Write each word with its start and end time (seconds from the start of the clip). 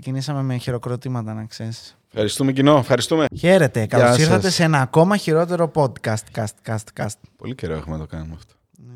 Ξεκινήσαμε 0.00 0.42
με 0.42 0.56
χειροκροτήματα, 0.56 1.34
να 1.34 1.44
ξέρεις. 1.44 1.96
Ευχαριστούμε 2.08 2.52
κοινό, 2.52 2.76
ευχαριστούμε. 2.76 3.26
Χαίρετε, 3.38 3.86
καλώς 3.86 4.08
σας. 4.08 4.18
ήρθατε 4.18 4.50
σε 4.50 4.62
ένα 4.62 4.80
ακόμα 4.80 5.16
χειρότερο 5.16 5.70
podcast. 5.74 6.14
Cast, 6.34 6.44
cast, 6.66 6.84
cast. 6.96 7.14
Πολύ 7.36 7.54
καιρό 7.54 7.74
έχουμε 7.74 7.96
να 7.96 8.02
το 8.02 8.08
κάνουμε 8.08 8.34
αυτό. 8.34 8.54
Ναι. 8.70 8.94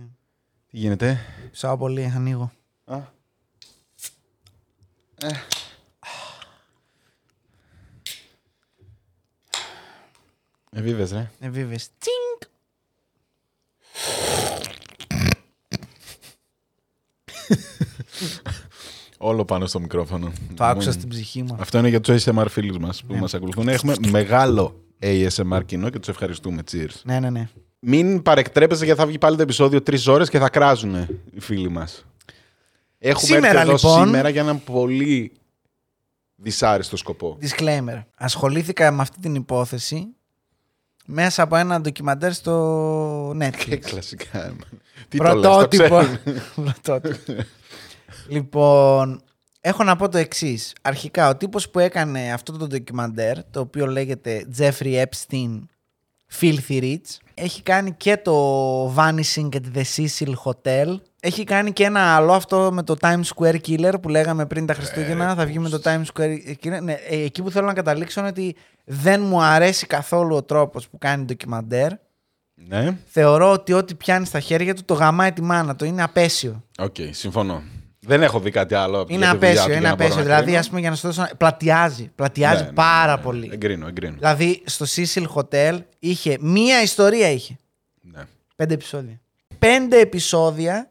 Τι 0.66 0.76
γίνεται; 0.78 1.18
Ψάω 1.50 1.76
πολύ, 1.76 2.12
ανοίγω. 2.16 2.52
Α. 2.84 2.96
Ε. 5.20 5.28
Εβίβες 10.70 11.12
ρε. 11.12 11.30
Εβίβες. 11.40 11.88
Τσίνκ. 11.98 12.42
Όλο 19.24 19.44
πάνω 19.44 19.66
στο 19.66 19.80
μικρόφωνο. 19.80 20.32
Το 20.54 20.64
άκουσα 20.64 20.86
Μόνο- 20.88 20.92
στην 20.92 21.08
ψυχή 21.08 21.42
μου. 21.42 21.56
Αυτό 21.60 21.78
είναι 21.78 21.88
για 21.88 22.00
τους 22.00 22.24
ASMR 22.24 22.46
φίλους 22.48 22.78
μας 22.78 23.02
που 23.06 23.12
Ναι. 23.12 23.20
μας 23.20 23.34
ακολουθούν. 23.34 23.68
Έχουμε 23.68 23.94
μεγάλο 24.10 24.80
ASMR 25.02 25.60
κοινό 25.66 25.90
και 25.90 25.98
τους 25.98 26.08
ευχαριστούμε. 26.08 26.62
Cheers. 26.72 26.94
Ναι, 27.04 27.20
ναι, 27.20 27.30
ναι. 27.30 27.48
Μην 27.78 28.22
παρεκτρέπεσαι 28.22 28.84
γιατί 28.84 29.00
θα 29.00 29.06
βγει 29.06 29.18
πάλι 29.18 29.36
το 29.36 29.42
επεισόδιο 29.42 29.82
τρεις 29.82 30.06
ώρες 30.06 30.28
και 30.28 30.38
θα 30.38 30.48
κράζουν 30.48 30.94
οι 31.34 31.40
φίλοι 31.40 31.68
μας. 31.70 32.06
Έχουμε 32.98 33.24
Σήμερα, 33.26 33.46
έρθει 33.46 33.60
εδώ 33.60 33.72
λοιπόν- 33.72 34.06
σήμερα 34.06 34.28
για 34.28 34.40
έναν 34.40 34.64
πολύ 34.64 35.32
δυσάρεστο 36.36 36.96
σκοπό. 36.96 37.38
Disclaimer. 37.42 38.02
Ασχολήθηκα 38.16 38.90
με 38.92 39.02
αυτή 39.02 39.20
την 39.20 39.34
υπόθεση 39.34 40.06
μέσα 41.06 41.42
από 41.42 41.56
ένα 41.56 41.80
ντοκιμαντέρ 41.80 42.32
στο 42.32 43.34
Και 43.38 43.46
Netflix. 43.50 43.78
κλασικά. 43.78 44.46
ε, 44.46 44.52
Τι 45.08 45.18
το 45.18 45.24
λες, 45.24 45.32
το 45.32 45.40
Πρωτότυπο. 45.40 46.00
ξέρουμε. 48.22 48.44
Πρωτότυπο. 48.48 49.04
λοιπόν, 49.04 49.22
έχω 49.60 49.84
να 49.84 49.96
πω 49.96 50.08
το 50.08 50.18
εξής. 50.18 50.72
Αρχικά, 50.82 51.28
ο 51.28 51.36
τύπος 51.36 51.70
που 51.70 51.78
έκανε 51.78 52.32
αυτό 52.32 52.52
το 52.52 52.66
ντοκιμαντέρ, 52.66 53.44
το 53.44 53.60
οποίο 53.60 53.86
λέγεται 53.86 54.46
Jeffrey 54.58 55.02
Epstein 55.02 55.58
Filthy 56.40 56.82
Rich, 56.82 56.96
έχει 57.34 57.62
κάνει 57.62 57.92
και 57.92 58.16
το 58.16 58.94
Vanishing 58.94 59.48
at 59.48 59.62
the 59.74 59.82
Cecil 59.96 60.32
Hotel. 60.44 60.96
Έχει 61.20 61.44
κάνει 61.44 61.72
και 61.72 61.84
ένα 61.84 62.14
άλλο 62.14 62.32
αυτό 62.32 62.70
με 62.72 62.82
το 62.82 62.96
Times 63.00 63.22
Square 63.36 63.56
Killer 63.66 63.92
που 64.02 64.08
λέγαμε 64.08 64.46
πριν 64.46 64.66
τα 64.66 64.74
Χριστούγεννα. 64.74 65.34
θα 65.34 65.46
βγει 65.46 65.58
με 65.58 65.68
το 65.68 65.80
Times 65.84 66.04
Square 66.14 66.38
Killer. 66.62 66.78
Ναι, 66.82 66.92
ε, 66.92 67.22
εκεί 67.24 67.42
που 67.42 67.50
θέλω 67.50 67.66
να 67.66 67.72
καταλήξω 67.72 68.20
είναι 68.20 68.28
ότι 68.28 68.56
δεν 68.84 69.22
μου 69.22 69.42
αρέσει 69.42 69.86
καθόλου 69.86 70.36
ο 70.36 70.42
τρόπος 70.42 70.88
που 70.88 70.98
κάνει 70.98 71.24
ντοκιμαντέρ. 71.24 71.92
Ναι, 72.54 72.98
Θεωρώ 73.06 73.52
ότι 73.52 73.72
ό,τι 73.72 73.94
πιάνει 73.94 74.26
στα 74.26 74.40
χέρια 74.40 74.74
του 74.74 74.84
το 74.84 74.94
γαμάει 74.94 75.32
τη 75.32 75.42
μάνα 75.42 75.76
του. 75.76 75.84
Είναι 75.84 76.02
απαίσιο. 76.02 76.64
οκ, 76.78 76.96
συμφωνώ. 77.10 77.62
Δεν 78.06 78.22
έχω 78.22 78.40
δει 78.40 78.50
κάτι 78.50 78.74
άλλο. 78.74 79.06
Είναι 79.08 79.18
για 79.18 79.30
τη 79.30 79.36
δουλειά 79.36 79.50
απαίσιο, 79.50 79.62
του 79.64 79.68
για 79.70 79.78
είναι 79.78 79.88
να 79.88 79.94
μπορώ 79.94 80.04
απαίσιο. 80.04 80.16
να 80.16 80.22
Δηλαδή, 80.28 80.42
κρίνω. 80.44 80.58
ας 80.58 80.68
πούμε, 80.68 80.80
για 80.80 80.90
να 80.90 80.96
σου 80.96 81.06
δώσω. 81.06 81.22
ένα- 81.22 81.34
Πλατιάζει. 81.36 82.10
Πλατιάζει 82.14 82.62
Ναι, 82.62 82.68
ναι, 82.68 82.72
πάρα 82.74 83.10
ναι, 83.12 83.16
ναι. 83.16 83.22
πολύ. 83.22 83.50
Εγκρίνω, 83.52 83.86
εγκρίνω. 83.86 84.14
Δηλαδή, 84.16 84.62
στο 84.64 84.86
Cecil 84.88 85.26
Hotel 85.34 85.78
είχε 85.98 86.36
μία 86.40 86.82
ιστορία 86.82 87.28
είχε. 87.30 87.56
Ναι. 88.00 88.22
Πέντε 88.56 88.74
επεισόδια. 88.74 89.20
Πέντε 89.58 90.00
επεισόδια 90.00 90.90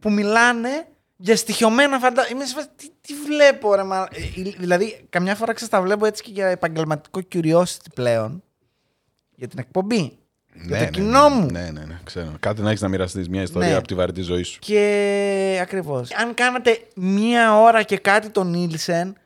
που 0.00 0.10
μιλάνε 0.12 0.86
για 1.16 1.36
στοιχειωμένα 1.36 1.98
φαντάσματα. 1.98 2.34
Είμαι 2.34 2.44
σε 2.44 2.54
φάση, 2.54 2.68
τι, 2.76 2.88
τι 3.00 3.14
βλέπω, 3.14 3.74
ρε, 3.74 3.82
μα... 3.82 4.08
ε, 4.36 4.42
Δηλαδή, 4.58 5.06
καμιά 5.10 5.34
φορά 5.34 5.52
ξέρεις, 5.52 5.72
τα 5.72 5.82
βλέπω 5.82 6.06
έτσι 6.06 6.22
και 6.22 6.30
για 6.32 6.46
επαγγελματικό 6.46 7.20
curiosity 7.32 7.90
πλέον. 7.94 8.42
Για 9.34 9.48
την 9.48 9.58
εκπομπή. 9.58 10.18
Για 10.54 10.78
το 10.78 10.84
κοινό 10.90 11.28
μου. 11.28 11.46
Ναι, 11.50 11.70
ναι, 11.72 11.84
ναι, 11.84 11.98
ξέρω. 12.04 12.32
Κάτι 12.40 12.62
να 12.62 12.68
έχεις 12.68 12.80
να 12.82 12.88
μοιραστείς 12.88 13.28
μια 13.28 13.42
ιστορία 13.42 13.68
Ναι. 13.68 13.74
από 13.76 13.86
τη 13.86 13.94
βαρετή 13.94 14.20
ζωής 14.22 14.48
σου. 14.48 14.58
Και 14.58 15.58
ακριβώς. 15.62 16.10
Αν 16.14 16.34
κάνατε 16.34 16.78
μία 16.94 17.60
ώρα 17.60 17.82
και 17.82 17.98
κάτι 17.98 18.28
τον 18.28 18.50
Νίλσεν, 18.50 19.16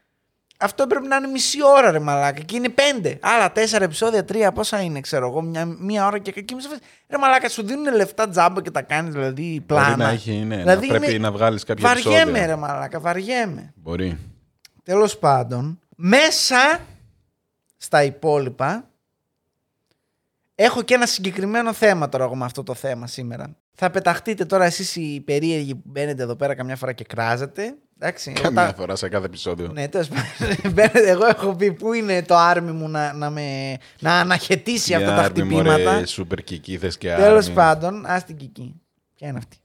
αυτό 0.59 0.87
πρέπει 0.87 1.07
να 1.07 1.17
είναι 1.17 1.27
μισή 1.27 1.59
ώρα 1.65 1.91
ρε 1.91 1.99
μαλάκα. 1.99 2.41
Και 2.41 2.57
είναι 2.57 2.69
πέντε. 2.69 3.19
Άλλα 3.23 3.53
τέσσερα 3.53 3.85
επεισόδια, 3.85 4.25
τρία, 4.25 4.53
πόσα 4.53 4.81
είναι, 4.83 5.01
ξέρω 5.01 5.29
εγώ. 5.29 5.43
Μια, 5.43 5.65
μία 5.65 6.07
ώρα 6.07 6.19
και 6.19 6.33
εκεί. 6.37 6.55
μισή 6.55 6.69
φάση, 6.69 6.81
Ρε 7.09 7.19
μαλάκα, 7.19 7.49
σου 7.49 7.63
δίνουν 7.67 7.95
λεφτά 7.95 8.29
τζάμπα 8.29 8.63
και 8.63 8.71
τα 8.71 8.83
κάνεις 8.83 9.13
δηλαδή 9.15 9.63
πλάνα. 9.67 9.87
Μπορεί 9.89 9.99
να 9.99 10.09
έχει, 10.09 10.33
ναι, 10.33 10.57
Δηλαδή 10.57 10.87
να 10.87 10.93
πρέπει 10.99 11.11
είναι- 11.15 11.19
να 11.23 11.33
βγάλεις 11.33 11.65
κάποια 11.65 11.89
Βαριέμαι 11.89 12.21
επεισόδια. 12.21 12.47
ρε 12.47 12.57
μαλάκα, 12.57 13.01
βαριέμαι. 13.01 13.73
Μπορεί. 13.75 14.19
Τέλος 14.83 15.19
πάντων, 15.19 15.79
μέσα 15.97 16.81
στα 17.77 18.03
υπόλοιπα 18.05 18.89
έχω 20.55 20.83
και 20.83 20.95
ένα 20.95 21.07
συγκεκριμένο 21.07 21.73
θέμα 21.73 22.09
τώρα 22.09 22.25
εγώ 22.25 22.35
με 22.37 22.45
αυτό 22.45 22.63
το 22.63 22.75
θέμα 22.75 23.07
σήμερα. 23.07 23.57
Θα 23.75 23.91
πεταχτείτε 23.91 24.45
τώρα 24.45 24.65
εσείς 24.65 24.97
οι 24.97 25.23
περίεργοι 25.25 25.75
που 25.75 25.83
μπαίνετε 25.85 26.23
εδώ 26.23 26.37
πέρα 26.37 26.55
καμιά 26.55 26.77
φορά 26.77 26.93
και 26.93 27.05
κράζετε. 27.05 27.75
Εντάξει, 27.99 28.33
εγώ 28.37 28.43
Καμιά 28.43 28.67
τα- 28.67 28.75
φορά 28.75 28.97
σε 28.97 29.09
κάθε 29.09 29.27
επεισόδιο. 29.27 29.69
Ναι, 29.73 29.89
τέλος 29.89 30.09
πάντων. 30.09 30.57
Μπαίνετε, 30.73 31.11
εγώ 31.11 31.27
έχω 31.27 31.55
πει 31.55 31.73
πού 31.73 31.93
είναι 31.93 32.23
το 32.23 32.37
άρμι 32.37 32.71
μου 32.73 32.89
να, 32.89 33.13
να, 33.13 33.31
με, 33.31 33.77
να 34.01 34.13
αναχαιτήσει 34.21 34.95
αυτά 34.95 35.15
τα 35.15 35.23
χτυπήματα. 35.23 36.07
Σούπερ 36.07 36.39
κικήθες 36.45 36.99
και 36.99 37.15
Τέλος 37.15 37.45
άρμη. 37.45 37.55
πάντων, 37.57 38.07
ας 38.07 38.25
την 38.25 38.37
κική. 38.37 38.81
Ποια 39.15 39.29
είναι 39.29 39.39
αυτή; 39.39 39.57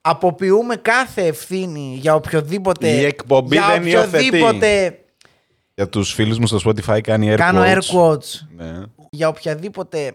Αποποιούμε 0.00 0.76
κάθε 0.76 1.26
ευθύνη 1.26 1.96
για 2.00 2.14
οποιοδήποτε. 2.14 2.88
Η 2.88 3.04
εκπομπή 3.04 3.56
για 3.56 3.66
δεν 3.68 3.86
υιοθετεί. 3.86 4.26
οποιοδήποτε. 4.28 4.98
Για 5.74 5.88
τους 5.88 6.12
φίλους 6.12 6.38
μου 6.38 6.46
στο 6.46 6.58
Spotify 6.66 7.00
κάνει 7.00 7.32
air 7.32 7.36
Κάνω 7.36 7.62
quotes. 7.62 7.66
air 7.66 7.78
quotes. 7.96 8.46
Ναι. 8.56 8.72
Για 9.12 9.28
οποιαδήποτε. 9.28 10.14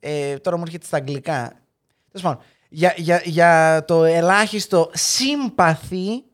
Ε, 0.00 0.36
τώρα 0.38 0.56
μου 0.56 0.62
έρχεται 0.66 0.86
στα 0.86 0.96
αγγλικά. 0.96 1.52
Τέλος 2.12 2.22
πάντων, 2.26 2.42
για, 2.68 2.94
για, 2.96 3.22
για 3.24 3.84
το 3.86 4.04
ελάχιστο 4.04 4.90
σύμπαθη 4.94 6.24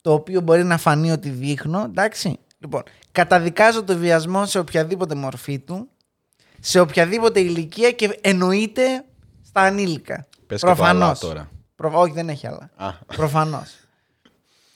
το 0.00 0.12
οποίο 0.12 0.40
μπορεί 0.40 0.64
να 0.64 0.78
φανεί 0.78 1.10
ότι 1.12 1.28
δείχνω. 1.28 1.82
Εντάξει. 1.84 2.38
Λοιπόν, 2.58 2.82
καταδικάζω 3.12 3.84
το 3.84 3.96
βιασμό 3.96 4.46
σε 4.46 4.58
οποιαδήποτε 4.58 5.14
μορφή 5.14 5.58
του, 5.58 5.88
σε 6.60 6.80
οποιαδήποτε 6.80 7.40
ηλικία 7.40 7.90
και 7.92 8.18
εννοείται 8.20 9.04
στα 9.44 9.60
ανήλικα. 9.60 10.26
Πες 10.46 10.60
και 10.60 10.66
το 10.66 10.74
Προφανώς. 10.74 11.02
αλλά 11.02 11.18
τώρα. 11.18 11.50
Προ- 11.74 11.94
Όχι, 11.94 12.12
δεν 12.12 12.28
έχει 12.28 12.46
άλλα. 12.46 12.70
Α, 12.76 12.92
Προφανώς. 12.92 13.74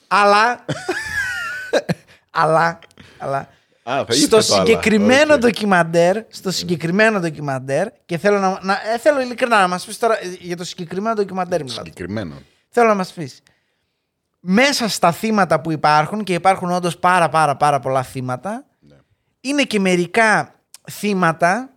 αλλά. 0.08 0.64
αλλά. 2.30 2.78
αλλά 3.18 3.48
Α, 3.90 4.04
θα 4.04 4.12
στο 4.12 4.14
ήρθε 4.14 4.28
το 4.28 4.36
αλλά. 4.36 4.42
συγκεκριμένο 4.66 5.34
Οκ. 5.34 5.40
ντοκιμαντέρ, 5.40 6.16
στο 6.28 6.50
συγκεκριμένο 6.50 7.20
ντοκιμαντέρ 7.20 7.88
και 8.06 8.18
θέλω 8.18 8.38
να, 8.38 8.58
να 8.62 8.72
ε, 8.94 8.98
θέλω 8.98 9.20
ειλικρινά 9.20 9.60
να 9.60 9.68
μας 9.68 9.84
πεις 9.84 9.98
τώρα 9.98 10.22
ε, 10.24 10.36
για 10.40 10.56
το 10.56 10.64
συγκεκριμένο 10.64 11.14
ντοκιμαντέρ 11.14 11.62
μιλάω. 11.62 11.76
Συγκεκριμένο. 11.76 12.34
Θέλω 12.68 12.88
να 12.88 12.94
μας 12.94 13.12
πεις. 13.12 13.42
Μέσα 14.40 14.88
στα 14.88 15.12
θύματα 15.12 15.60
που 15.60 15.70
υπάρχουν 15.72 16.24
και 16.24 16.34
υπάρχουν 16.34 16.70
όντως 16.70 16.98
πάρα 16.98 17.28
πάρα 17.28 17.56
πάρα 17.56 17.80
πολλά 17.80 18.02
θύματα 18.02 18.64
Ναι. 18.80 18.96
είναι 19.40 19.62
και 19.62 19.80
μερικά 19.80 20.54
θύματα 20.90 21.70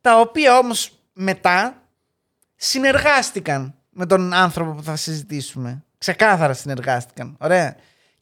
τα 0.00 0.20
οποία 0.20 0.58
όμως 0.58 0.90
μετά 1.12 1.82
συνεργάστηκαν 2.56 3.74
με 3.90 4.06
τον 4.06 4.32
άνθρωπο 4.32 4.72
που 4.72 4.82
θα 4.82 4.96
συζητήσουμε. 4.96 5.84
Ξεκάθαρα 5.98 6.52
συνεργάστηκαν. 6.52 7.36
Ωραία. 7.40 7.76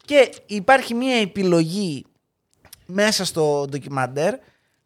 Και 0.05 0.31
υπάρχει 0.47 0.95
μια 0.95 1.17
επιλογή 1.21 2.05
μέσα 2.87 3.25
στο 3.25 3.67
ντοκιμαντέρ 3.71 4.34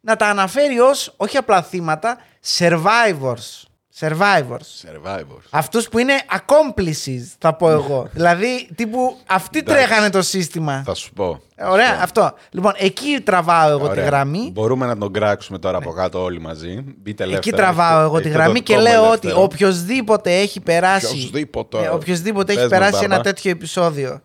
να 0.01 0.15
τα 0.15 0.27
αναφέρει 0.27 0.79
ως 0.79 1.13
όχι 1.17 1.37
απλά 1.37 1.61
θύματα, 1.63 2.17
survivors. 2.57 3.63
Survivors. 3.99 4.67
Survivors. 4.85 5.43
Αυτούς 5.49 5.89
που 5.89 5.99
είναι 5.99 6.13
accomplices, 6.31 7.21
θα 7.39 7.53
πω 7.55 7.69
εγώ. 7.69 8.07
δηλαδή, 8.13 8.69
τύπου, 8.75 9.17
αυτοί 9.27 9.57
Εντάξει. 9.59 9.85
τρέχανε 9.85 10.09
το 10.09 10.21
σύστημα. 10.21 10.81
Θα 10.85 10.93
σου 10.93 11.13
πω. 11.13 11.41
Ε, 11.55 11.65
Ωραία, 11.65 11.85
Θα 11.87 11.91
σου 11.93 11.97
πω. 11.97 12.03
αυτό. 12.21 12.33
Λοιπόν, 12.51 12.73
εκεί 12.77 13.21
τραβάω 13.23 13.69
εγώ 13.69 13.83
τη 13.85 13.89
Ωραία. 13.89 14.05
γραμμή. 14.05 14.49
Μπορούμε 14.53 14.85
να 14.85 14.97
τον 14.97 15.13
κράξουμε 15.13 15.59
τώρα 15.59 15.77
από 15.77 15.91
κάτω 15.91 16.23
όλοι 16.23 16.39
μαζί. 16.39 16.83
Μπείτε 16.97 17.23
ελεύθερα. 17.23 17.37
Εκεί 17.37 17.51
τραβάω 17.63 18.01
εγώ 18.01 18.15
τη 18.19 18.27
Έχετε 18.27 18.33
γραμμή 18.43 18.57
το 18.59 18.63
και 18.63 18.77
δικό 18.77 18.87
μου 18.89 18.93
λέω 18.93 19.11
ότι 19.11 19.19
ελεύθερο. 19.27 19.41
οποιοδήποτε 19.43 20.37
έχει 20.39 20.59
περάσει. 20.59 21.05
Οποιοσδήποτε. 21.05 21.77
ε, 21.83 21.87
οποιοσδήποτε 21.87 22.51
έχει 22.53 22.61
Πες 22.61 22.69
μας, 22.71 22.79
περάσει 22.79 23.03
ένα 23.03 23.07
Μπάρμπα. 23.15 23.23
τέτοιο 23.23 23.51
επεισόδιο 23.51 24.21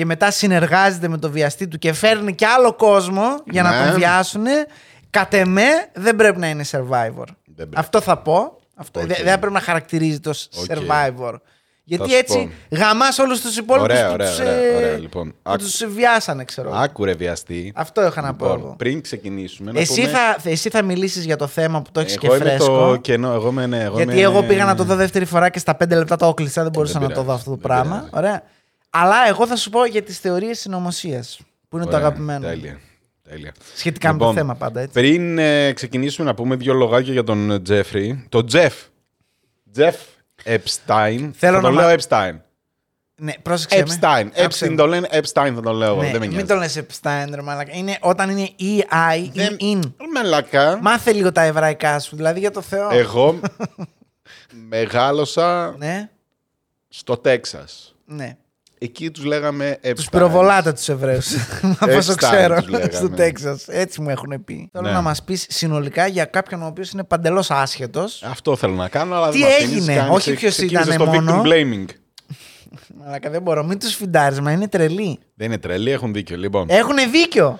και 0.00 0.06
μετά 0.06 0.30
συνεργάζεται 0.30 1.08
με 1.08 1.18
το 1.18 1.30
βιαστή 1.30 1.68
του 1.68 1.78
και 1.78 1.92
φέρνει 1.92 2.34
και 2.34 2.46
άλλο 2.46 2.72
κόσμο 2.74 3.22
για 3.50 3.62
να 3.62 3.70
Ναι. 3.80 3.86
τον 3.86 3.94
βιάσουν, 3.98 4.44
κατ' 5.10 5.34
εμέ 5.34 5.66
δεν 5.94 6.16
πρέπει 6.16 6.38
να 6.38 6.48
είναι 6.48 6.64
survivor. 6.70 7.24
πρέπει. 7.56 7.72
Αυτό 7.74 8.00
θα 8.00 8.16
πω. 8.18 8.58
Αυτό. 8.74 9.00
Οκ. 9.00 9.06
Δεν 9.06 9.16
δεν 9.24 9.38
πρέπει 9.38 9.52
να 9.54 9.60
χαρακτηρίζεται 9.60 10.28
ως 10.28 10.48
Οκ. 10.56 10.64
survivor. 10.68 11.34
Γιατί 11.84 12.10
σου 12.10 12.16
έτσι 12.16 12.50
γαμάς 12.70 13.18
όλους 13.18 13.40
τους 13.40 13.56
υπόλοιπους 13.56 13.88
Ωραία, 13.90 14.06
που, 14.06 14.12
ωραία, 14.12 14.28
τους, 14.28 14.38
ωραία, 14.38 14.52
ε, 14.52 14.76
ωραία, 14.76 14.96
λοιπόν. 14.96 15.28
που 15.30 15.36
Άκου- 15.42 15.58
τους 15.60 15.84
βιάσανε, 15.86 16.44
ξέρω. 16.44 16.68
εγώ. 16.68 16.78
Άκουρε 16.78 17.12
βιαστή. 17.14 17.72
Αυτό 17.74 18.06
είχα 18.06 18.20
να 18.20 18.34
πω 18.34 18.44
Λοιπόν, 18.44 18.60
εγώ. 18.60 18.74
πριν 18.78 19.00
ξεκινήσουμε. 19.02 19.72
να 19.72 19.80
Εσύ 19.80 19.94
πούμε- 20.00 20.08
θα, 20.42 20.50
εσύ 20.50 20.68
θα 20.68 20.82
μιλήσεις 20.82 21.24
για 21.24 21.36
το 21.36 21.46
θέμα 21.46 21.82
που 21.82 21.90
το 21.92 22.00
έχεις 22.00 22.16
και 22.18 22.26
Εγώ 22.26 22.36
είμαι 22.36 22.44
φρέσκο. 22.44 22.88
το 22.90 22.96
κενό. 22.96 23.32
Εγώ 23.32 23.48
είμαι, 23.48 23.66
ναι, 23.66 23.82
εγώ 23.82 23.96
Γιατί 23.96 24.12
είμαι- 24.12 24.22
εγώ 24.22 24.42
πήγα 24.42 24.64
να 24.64 24.74
το 24.74 24.84
δω 24.84 24.94
δεύτερη 24.94 25.24
φορά 25.24 25.48
και 25.48 25.58
στα 25.58 25.74
πέντε 25.74 25.94
λεπτά 25.94 26.16
το 26.16 26.26
έκλεισα, 26.26 26.62
δεν 26.62 26.70
μπορούσα 26.70 26.98
δεν 26.98 27.08
να 27.08 27.14
το 27.14 27.20
πειράζει, 27.20 27.28
δω 27.28 27.34
αυτό 27.34 27.50
το 27.50 27.56
δεν 27.56 27.66
πράγμα. 27.66 27.94
πειράζει. 28.10 28.10
Ωραία. 28.26 28.42
Αλλά 28.90 29.16
εγώ 29.28 29.46
θα 29.46 29.56
σου 29.56 29.70
πω 29.70 29.84
για 29.84 30.02
τις 30.02 30.18
θεωρίες 30.18 30.58
συνωμοσίας. 30.60 31.40
Που 31.68 31.76
είναι 31.76 31.86
το 31.86 31.96
Ωραία, 31.96 32.06
αγαπημένο. 32.06 32.38
μου. 32.40 32.46
Τέλεια. 32.54 32.80
τέλεια. 33.28 33.52
Σχετικά 33.74 34.06
με 34.08 34.12
Λοιπόν, 34.12 34.28
το 34.28 34.34
θέμα 34.40 34.54
πάντα, 34.54 34.80
έτσι. 34.80 34.92
Πριν 34.92 35.38
ε, 35.38 35.72
ξεκινήσουμε 35.72 36.26
να 36.28 36.34
πούμε 36.34 36.56
δύο 36.56 36.74
λογάκια 36.74 37.12
για 37.12 37.24
τον 37.24 37.62
Τζέφρι. 37.62 38.26
Το 38.28 38.44
Τζεφ. 38.44 38.74
Τζεφ 39.72 39.96
Epstein. 40.44 41.30
Θέλω 41.34 41.56
θα 41.56 41.60
το 41.60 41.70
να 41.70 41.70
λέω 41.70 41.88
μα- 41.88 41.94
Epstein. 42.08 42.38
Ναι, 43.22 43.32
πρόσεξε 43.42 43.84
με. 43.88 43.98
Epstein. 44.00 44.28
Άκουσε 44.42 44.66
Epstein 44.66 44.70
με. 44.70 44.76
το 44.76 44.86
λένε, 44.86 45.08
Epstein 45.12 45.52
θα 45.54 45.60
το 45.62 45.72
λέω 45.72 45.92
εγώ. 45.92 46.02
Ναι, 46.02 46.10
δεν 46.10 46.20
με 46.20 46.26
μην 46.26 46.30
νοιάζει. 46.30 46.46
το 46.46 46.54
λες 46.54 46.78
Epstein, 46.80 47.26
ρε 47.34 47.42
μαλάκα. 47.42 47.72
Είναι, 47.74 47.98
όταν 48.00 48.30
είναι 48.30 48.48
EI, 48.60 49.30
Δεν- 49.32 49.56
in, 49.60 49.76
in. 49.82 49.92
Μαλακά. 50.14 50.78
Μάθε 50.82 51.12
λίγο 51.12 51.32
τα 51.32 51.42
εβραϊκά 51.42 51.98
σου, 51.98 52.16
δηλαδή 52.16 52.38
για 52.40 52.50
το 52.50 52.60
Θεό. 52.60 52.88
Εγώ 52.90 53.40
μεγάλωσα 54.68 55.74
Ναι, 55.78 56.08
στο 56.88 57.16
Τέξας. 57.16 57.94
ναι. 58.04 58.36
Εκεί 58.82 59.10
τους 59.10 59.24
λέγαμε 59.24 59.78
Epstein. 59.82 59.94
Τους 59.94 60.08
πυροβολάτε 60.08 60.72
τους 60.72 60.88
Εβραίους. 60.88 61.26
Από 61.80 61.96
όσο 61.96 62.12
Epstein 62.12 62.16
ξέρω. 62.16 62.54
τους 62.54 62.68
λέγαμε. 62.68 62.92
Στο 62.92 63.10
Τέξας. 63.10 63.64
Έτσι 63.68 64.00
μου 64.00 64.10
έχουν 64.10 64.44
πει. 64.44 64.68
Θέλω 64.72 64.86
Ναι. 64.86 64.92
να 64.92 65.00
μας 65.00 65.22
πεις 65.22 65.46
συνολικά 65.48 66.06
για 66.06 66.24
κάποιον 66.24 66.62
ο 66.62 66.66
οποίος 66.66 66.90
είναι 66.90 67.04
παντελώς 67.04 67.50
άσχετος. 67.50 68.22
Αυτό 68.22 68.56
θέλω 68.56 68.74
να 68.74 68.88
κάνω, 68.88 69.14
αλλά 69.14 69.30
Τι 69.30 69.38
δεν 69.38 69.48
μ' 69.48 69.52
αφήνεις, 69.52 69.72
έγινε, 69.76 69.94
κάνεις- 69.94 70.14
όχι 70.14 70.34
ποιος 70.34 70.52
ξεκίνησες 70.52 70.94
ήτανε 70.94 71.10
στο 71.12 71.20
μόνο. 71.22 71.42
victim 71.42 71.46
blaming. 71.46 71.84
Αλλά 73.06 73.18
δεν 73.30 73.42
μπορώ, 73.42 73.64
μην 73.64 73.78
τους 73.78 73.94
φιντάρεις, 73.94 74.40
μα 74.40 74.52
είναι 74.52 74.68
τρελή. 74.68 75.18
Δεν 75.34 75.46
είναι 75.46 75.58
τρελή, 75.58 75.90
έχουν 75.90 76.12
δίκιο. 76.12 76.36
Λοιπόν, 76.36 76.66
Έχουν 76.70 76.96
δίκιο. 77.10 77.58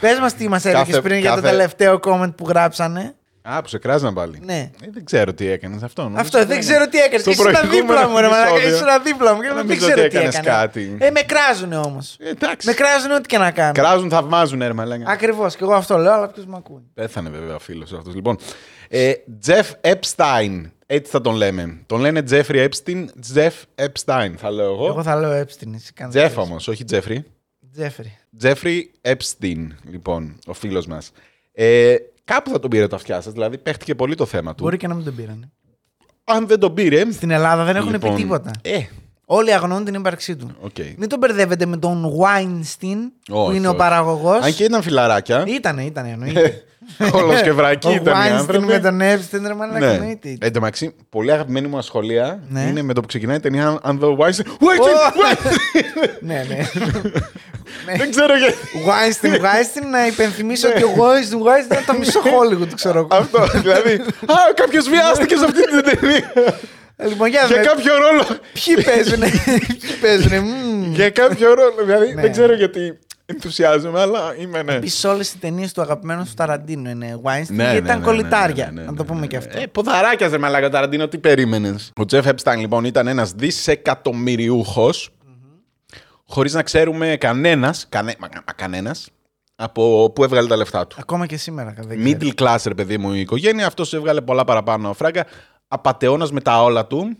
Πες 0.00 0.18
μας 0.18 0.34
τι 0.34 0.48
μας 0.48 0.64
έλεγες 0.64 0.86
Κάθε- 0.86 1.00
πριν 1.00 1.18
για 1.18 1.30
το 1.34 1.36
κάθε- 1.40 1.48
τελευταίο 1.50 2.00
comment 2.04 2.32
που 2.36 2.44
γράψανε. 2.48 3.14
Α, 3.48 3.62
που 3.62 3.68
σε 3.68 3.78
κράζαν 3.78 4.14
πάλι. 4.14 4.40
Ναι. 4.44 4.70
Ε, 4.84 4.88
δεν 4.90 5.04
ξέρω 5.04 5.34
τι 5.34 5.46
έκανες 5.48 5.82
αυτό. 5.82 6.02
νομίζω 6.02 6.20
Αυτό 6.20 6.38
δεν 6.38 6.50
είναι. 6.50 6.58
ξέρω 6.58 6.88
τι 6.88 6.98
έκανες. 6.98 7.20
Στο 7.20 7.30
Ήσουν 7.30 7.44
προηγούμενο 7.44 7.80
δίπλα 7.80 8.08
μου, 8.08 8.16
ρε 8.20 8.28
μαλάκα. 8.28 8.48
επεισόδιο. 8.48 8.74
Ήσουν 8.76 9.02
δίπλα 9.04 9.34
μου. 9.34 9.40
και 9.40 9.46
Δεν 9.46 9.56
Δεν 9.56 9.66
νομίζω 9.66 9.86
ξέρω 9.86 10.00
ότι 10.00 10.10
τι 10.10 10.16
έκανες 10.16 10.34
έκανε. 10.38 10.56
κάτι. 10.56 10.96
Ε, 11.00 11.10
με 11.10 11.20
κράζουν 11.20 11.72
όμως. 11.72 12.16
Ε, 12.20 12.28
εντάξει. 12.28 12.66
Με 12.68 12.72
κράζουν 12.74 13.10
ό,τι 13.10 13.26
και 13.28 13.38
να 13.38 13.50
κάνω. 13.50 13.72
Κράζουν, 13.72 14.10
θαυμάζουν, 14.10 14.58
ρε 14.58 14.72
μαλάκα. 14.72 15.10
Ακριβώς. 15.10 15.56
Και 15.56 15.64
εγώ 15.64 15.74
αυτό 15.74 15.96
λέω, 15.96 16.12
αλλά 16.12 16.28
ποιος 16.28 16.46
με 16.46 16.56
ακούει. 16.56 16.82
Πέθανε 16.94 17.28
βέβαια 17.30 17.54
ο 17.54 17.58
φίλος 17.58 17.92
αυτός. 17.92 18.14
Λοιπόν. 18.14 18.36
Ε, 18.88 19.12
Jeff 19.46 19.90
Epstein. 19.92 20.60
Έτσι 20.86 21.10
θα 21.10 21.20
τον 21.20 21.34
λέμε. 21.34 21.78
Τον 21.86 22.00
λένε 22.00 22.22
Jeffrey 22.30 22.68
Epstein. 22.68 23.04
Jeff 23.34 23.84
Epstein, 23.86 24.32
θα 24.36 24.50
λέω 24.50 24.72
εγώ. 24.72 24.86
Εγώ 24.86 25.02
θα 25.02 25.16
λέω 25.16 25.40
Epstein. 25.42 25.72
Εσύ 25.74 25.92
κάνεις 25.92 26.14
Jeff 26.16 26.20
έτσι. 26.24 26.38
όμως, 26.38 26.68
όχι 26.68 26.84
Jeffrey. 26.90 27.18
Jeffrey. 27.72 28.18
Jeffrey 28.42 28.80
Epstein, 29.02 29.66
λοιπόν, 29.90 30.38
ο 30.46 30.52
φίλος 30.52 30.86
μας. 30.86 31.10
Ε, 31.52 31.94
κάπου 32.26 32.50
θα 32.50 32.58
τον 32.58 32.70
πήρε 32.70 32.86
το 32.86 32.96
αυτιά 32.96 33.20
σας, 33.20 33.32
δηλαδή 33.32 33.58
παίχτηκε 33.58 33.94
πολύ 33.94 34.14
το 34.14 34.26
θέμα 34.26 34.54
του. 34.54 34.62
Μπορεί 34.62 34.76
και 34.76 34.86
να 34.88 34.94
μην 34.94 35.04
τον 35.04 35.14
πήρανε. 35.14 35.50
Αν 36.24 36.46
δεν 36.46 36.58
τον 36.58 36.74
πήρε. 36.74 37.12
Στην 37.12 37.30
Ελλάδα 37.30 37.64
δεν 37.64 37.76
έχουν 37.76 37.90
λοιπόν, 37.90 38.14
πει 38.14 38.20
τίποτα. 38.22 38.50
Ε, 38.62 38.80
Όλοι 39.28 39.52
αγνοούν 39.54 39.84
την 39.84 39.94
ύπαρξή 39.94 40.36
του. 40.36 40.50
οκ. 40.60 40.76
Μην 40.96 41.08
τον 41.08 41.18
μπερδεύετε 41.18 41.66
με 41.66 41.76
τον 41.76 42.04
Weinstein 42.04 42.96
που 43.24 43.36
Όχι, 43.38 43.56
είναι 43.56 43.66
ο 43.66 43.70
όχι. 43.70 43.78
παραγωγός. 43.78 44.44
Αν 44.44 44.54
και 44.54 44.64
ήταν 44.64 44.82
φιλαράκια. 44.82 45.44
Ήτανε, 45.46 45.84
ήτανε, 45.84 46.10
εννοείται. 46.10 46.64
Κολοσκευρακοί 47.10 47.86
ο 47.88 47.90
ήταν 47.92 48.14
οι 48.14 48.16
Weinstein 48.28 48.32
άνθρωποι. 48.38 48.64
με 48.66 48.78
τον 48.78 49.00
Epstein, 49.00 49.40
ρε 49.46 49.54
μαλάκα, 49.54 49.86
Ναι. 49.86 49.92
εννοείται. 49.92 50.36
Εν 50.40 50.52
τω 50.52 50.60
μεταξύ, 50.60 50.94
πολύ 51.08 51.32
αγαπημένη 51.32 51.66
μου 51.68 51.78
ασχολία 51.78 52.42
Ναι. 52.48 52.60
είναι 52.60 52.82
με 52.82 52.92
το 52.92 53.00
που 53.00 53.06
ξεκινάει 53.06 53.36
η 53.36 53.40
ταινία 53.40 53.78
Αν 53.82 54.00
the 54.02 54.06
Weinstein. 54.24 54.46
Weinstein! 54.46 55.22
Weinstein! 55.22 56.08
Ναι, 56.20 56.44
ναι. 56.48 56.56
Δεν 57.96 58.10
ξέρω 58.10 58.36
γιατί. 58.36 58.56
Weinstein, 58.86 59.34
Weinstein, 59.34 59.86
να 59.90 60.06
υπενθυμίσω 60.06 60.68
ότι 60.68 60.82
ο 60.82 60.90
Weinstein, 60.96 61.46
Weinstein 61.46 61.72
είναι 61.72 61.82
το 61.86 61.94
μισό 61.98 62.20
Hollywood, 62.24 62.68
ξέρω 62.74 62.98
εγώ. 62.98 63.08
Αυτό, 63.10 63.46
δηλαδή. 63.60 63.92
Α, 64.26 64.34
κάποιος 64.54 64.88
βιάστηκε 64.88 65.36
σε 65.36 65.44
αυτή 65.44 65.60
την 65.66 65.82
ταινία. 65.82 66.32
Ε, 66.96 67.06
Λοιπόν, 67.08 67.28
για 67.28 67.40
Για 67.46 67.48
δούμε. 67.56 67.66
κάποιο 67.66 67.92
ρόλο. 67.96 68.24
Ποιοι 68.52 68.84
παίζουνε, 68.84 69.26
ποιοι 69.80 69.90
παίζουνε. 70.00 70.40
μμμ. 70.40 70.92
Για 70.94 71.10
κάποιο 71.10 71.48
ρόλο. 71.54 71.74
Δηλαδή, 71.84 72.14
Ναι. 72.14 72.20
δεν 72.20 72.32
ξέρω 72.32 72.54
γιατί 72.54 72.98
ενθουσιάζομαι, 73.26 74.00
αλλά 74.00 74.36
είμαι 74.38 74.62
ναι. 74.62 74.72
Επίσης, 74.74 75.04
όλες 75.04 75.32
οι 75.32 75.38
ταινίες 75.38 75.72
του 75.72 75.80
αγαπημένου 75.80 76.24
του 76.24 76.34
Ταραντίνου 76.36 76.90
είναι 76.90 77.20
Weinstein 77.22 77.46
Ναι, 77.48 77.62
γιατί 77.62 77.80
ναι, 77.80 77.86
ήταν 77.86 77.98
ναι, 77.98 78.04
κολλητάρια. 78.04 78.64
ναι, 78.64 78.70
ναι, 78.70 78.80
ναι, 78.80 78.86
Να 78.86 78.94
το 78.94 79.02
ναι, 79.02 79.08
πούμε 79.08 79.20
ναι, 79.20 79.26
και 79.26 79.36
ναι. 79.38 79.44
αυτό. 79.46 79.58
Ε, 79.60 79.66
ποδαράκια 79.66 80.28
σε 80.28 80.38
μαλάκα 80.38 80.70
Ταραντίνο, 80.70 81.08
τι 81.08 81.18
περίμενες; 81.18 81.92
Ο 81.96 82.04
Τζεφ 82.04 82.26
Epstein 82.26 82.56
λοιπόν 82.58 82.84
ήταν 82.84 83.06
ένας 83.06 83.32
δισεκατομμυριούχος, 83.32 85.10
χωρίς 86.26 86.52
να 86.54 86.62
ξέρουμε 86.62 87.16
κανένας, 87.20 87.86
κανε, 87.88 88.14
μα, 88.18 88.28
μα 88.46 88.52
κανένας, 88.52 89.08
από 89.56 90.10
πού 90.14 90.24
έβγαλε 90.24 90.48
τα 90.48 90.56
λεφτά 90.56 90.86
του. 90.86 90.96
Ακόμα 91.00 91.26
και 91.26 91.36
σήμερα. 91.36 91.74
δεν 91.78 91.98
ξέρω. 92.04 92.18
Middle 92.20 92.42
class, 92.42 92.58
ρε 92.66 92.74
παιδί 92.74 92.98
μου, 92.98 93.12
η 93.12 93.20
οικογένεια. 93.20 93.66
Αυτός 93.66 93.92
έβγαλε 93.94 94.20
πολλά 94.20 94.44
παραπάνω 94.44 94.92
φράγκα. 94.92 95.26
Απαταιώνας 95.68 96.32
με 96.32 96.40
τα 96.40 96.62
όλα 96.62 96.86
του. 96.86 97.16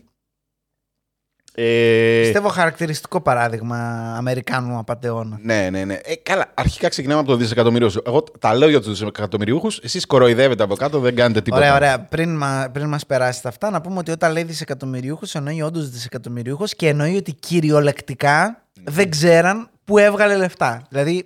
Ε, 1.59 2.19
Πιστεύω 2.21 2.47
χαρακτηριστικό 2.47 3.21
παράδειγμα 3.21 3.77
Αμερικάνου 4.17 4.77
απαταιώνα. 4.77 5.39
Ναι, 5.41 5.69
ναι, 5.71 5.85
ναι. 5.85 5.93
Ε, 5.93 6.15
καλά, 6.15 6.45
αρχικά 6.53 6.89
ξεκινάμε 6.89 7.19
από 7.19 7.29
το 7.29 7.35
δισεκατομμύριο 7.35 7.89
σου. 7.89 8.01
Εγώ 8.05 8.23
τα 8.39 8.55
λέω 8.55 8.69
για 8.69 8.81
τους 8.81 8.89
δισεκατομμυριούχους. 8.89 9.79
Εσείς 9.83 10.05
κοροϊδεύετε 10.05 10.63
από 10.63 10.75
κάτω, 10.75 10.99
δεν 10.99 11.15
κάνετε 11.15 11.41
τίποτα. 11.41 11.61
Ωραία, 11.61 11.75
ωραία. 11.75 11.99
Πριν, 11.99 12.37
μα, 12.37 12.69
πριν 12.73 12.87
μας 12.87 13.05
περάσεις 13.05 13.45
αυτά, 13.45 13.69
να 13.69 13.81
πούμε 13.81 13.97
ότι 13.97 14.11
όταν 14.11 14.31
λέει 14.31 14.43
δισεκατομμυριούχος 14.43 15.35
εννοεί 15.35 15.61
όντως 15.61 15.89
δισεκατομμυριούχος 15.89 16.75
και 16.75 16.87
εννοεί 16.87 17.15
ότι 17.15 17.33
κυριολεκτικά 17.33 18.63
δεν 18.83 19.09
ξέραν 19.09 19.69
που 19.83 19.97
έβγαλε 19.97 20.35
λεφτά. 20.35 20.81
Δηλαδή 20.89 21.25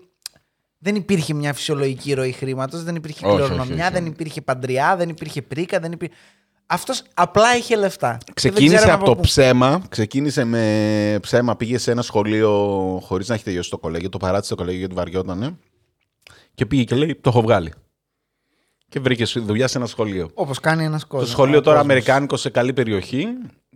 δεν 0.78 0.96
υπήρχε 0.96 1.34
μια 1.34 1.54
φυσιολογική 1.54 2.14
ροή 2.14 2.32
χρήματος, 2.32 2.84
δεν 2.84 2.96
υπήρχε 2.96 3.26
Όχι, 3.26 3.36
κληρονομιά, 3.36 3.74
όχι, 3.74 3.82
όχι. 3.82 3.92
δεν 3.92 4.06
υπήρχε 4.06 4.42
παντριά, 4.42 4.96
δεν 4.96 5.10
υπήρχε 5.10 5.42
πρίκα, 5.42 5.80
δεν 5.80 5.92
υπήρχε. 5.92 6.16
Αυτός 6.74 7.04
απλά 7.14 7.56
είχε 7.58 7.76
λεφτά. 7.76 8.18
Και 8.18 8.24
δεν 8.26 8.34
Ξεκίνησε 8.34 8.76
ξέραν 8.76 8.96
από 8.96 9.06
το 9.06 9.16
πού. 9.16 9.22
ψέμα. 9.22 9.82
Ξεκίνησε 9.90 10.44
με 10.44 11.18
ψέμα. 11.22 11.56
Πήγε 11.56 11.78
σε 11.78 11.92
ένα 11.92 12.02
σχολείο 12.02 12.50
χωρίς 13.04 13.28
να 13.28 13.36
έχει 13.36 13.44
τελειώσει 13.44 13.70
το 13.70 13.78
κολέγιο. 13.78 14.10
Το 14.10 14.18
παράτησε 14.18 14.50
το 14.50 14.56
κολέγιο 14.56 14.80
γιατί 14.80 14.94
βαριότανε. 14.96 15.58
Και 16.54 16.66
πήγε 16.66 16.84
και 16.84 16.96
λέει: 16.96 17.16
Το 17.22 17.30
έχω 17.30 17.42
βγάλει. 17.42 17.74
Και 18.90 19.00
βρήκε 19.00 19.26
δουλειά 19.40 19.68
σε 19.68 19.78
ένα 19.78 19.88
σχολείο. 19.88 20.30
Όπως 20.34 20.60
κάνει 20.60 20.84
ένας 20.84 21.06
κόσμος. 21.06 21.30
Το 21.30 21.36
σχολείο 21.36 21.58
ο 21.58 21.62
τώρα 21.62 21.78
κόσμος. 21.78 21.92
αμερικάνικο 21.92 22.38
σε 22.38 22.50
καλή 22.50 22.74
περιοχή. 22.74 23.26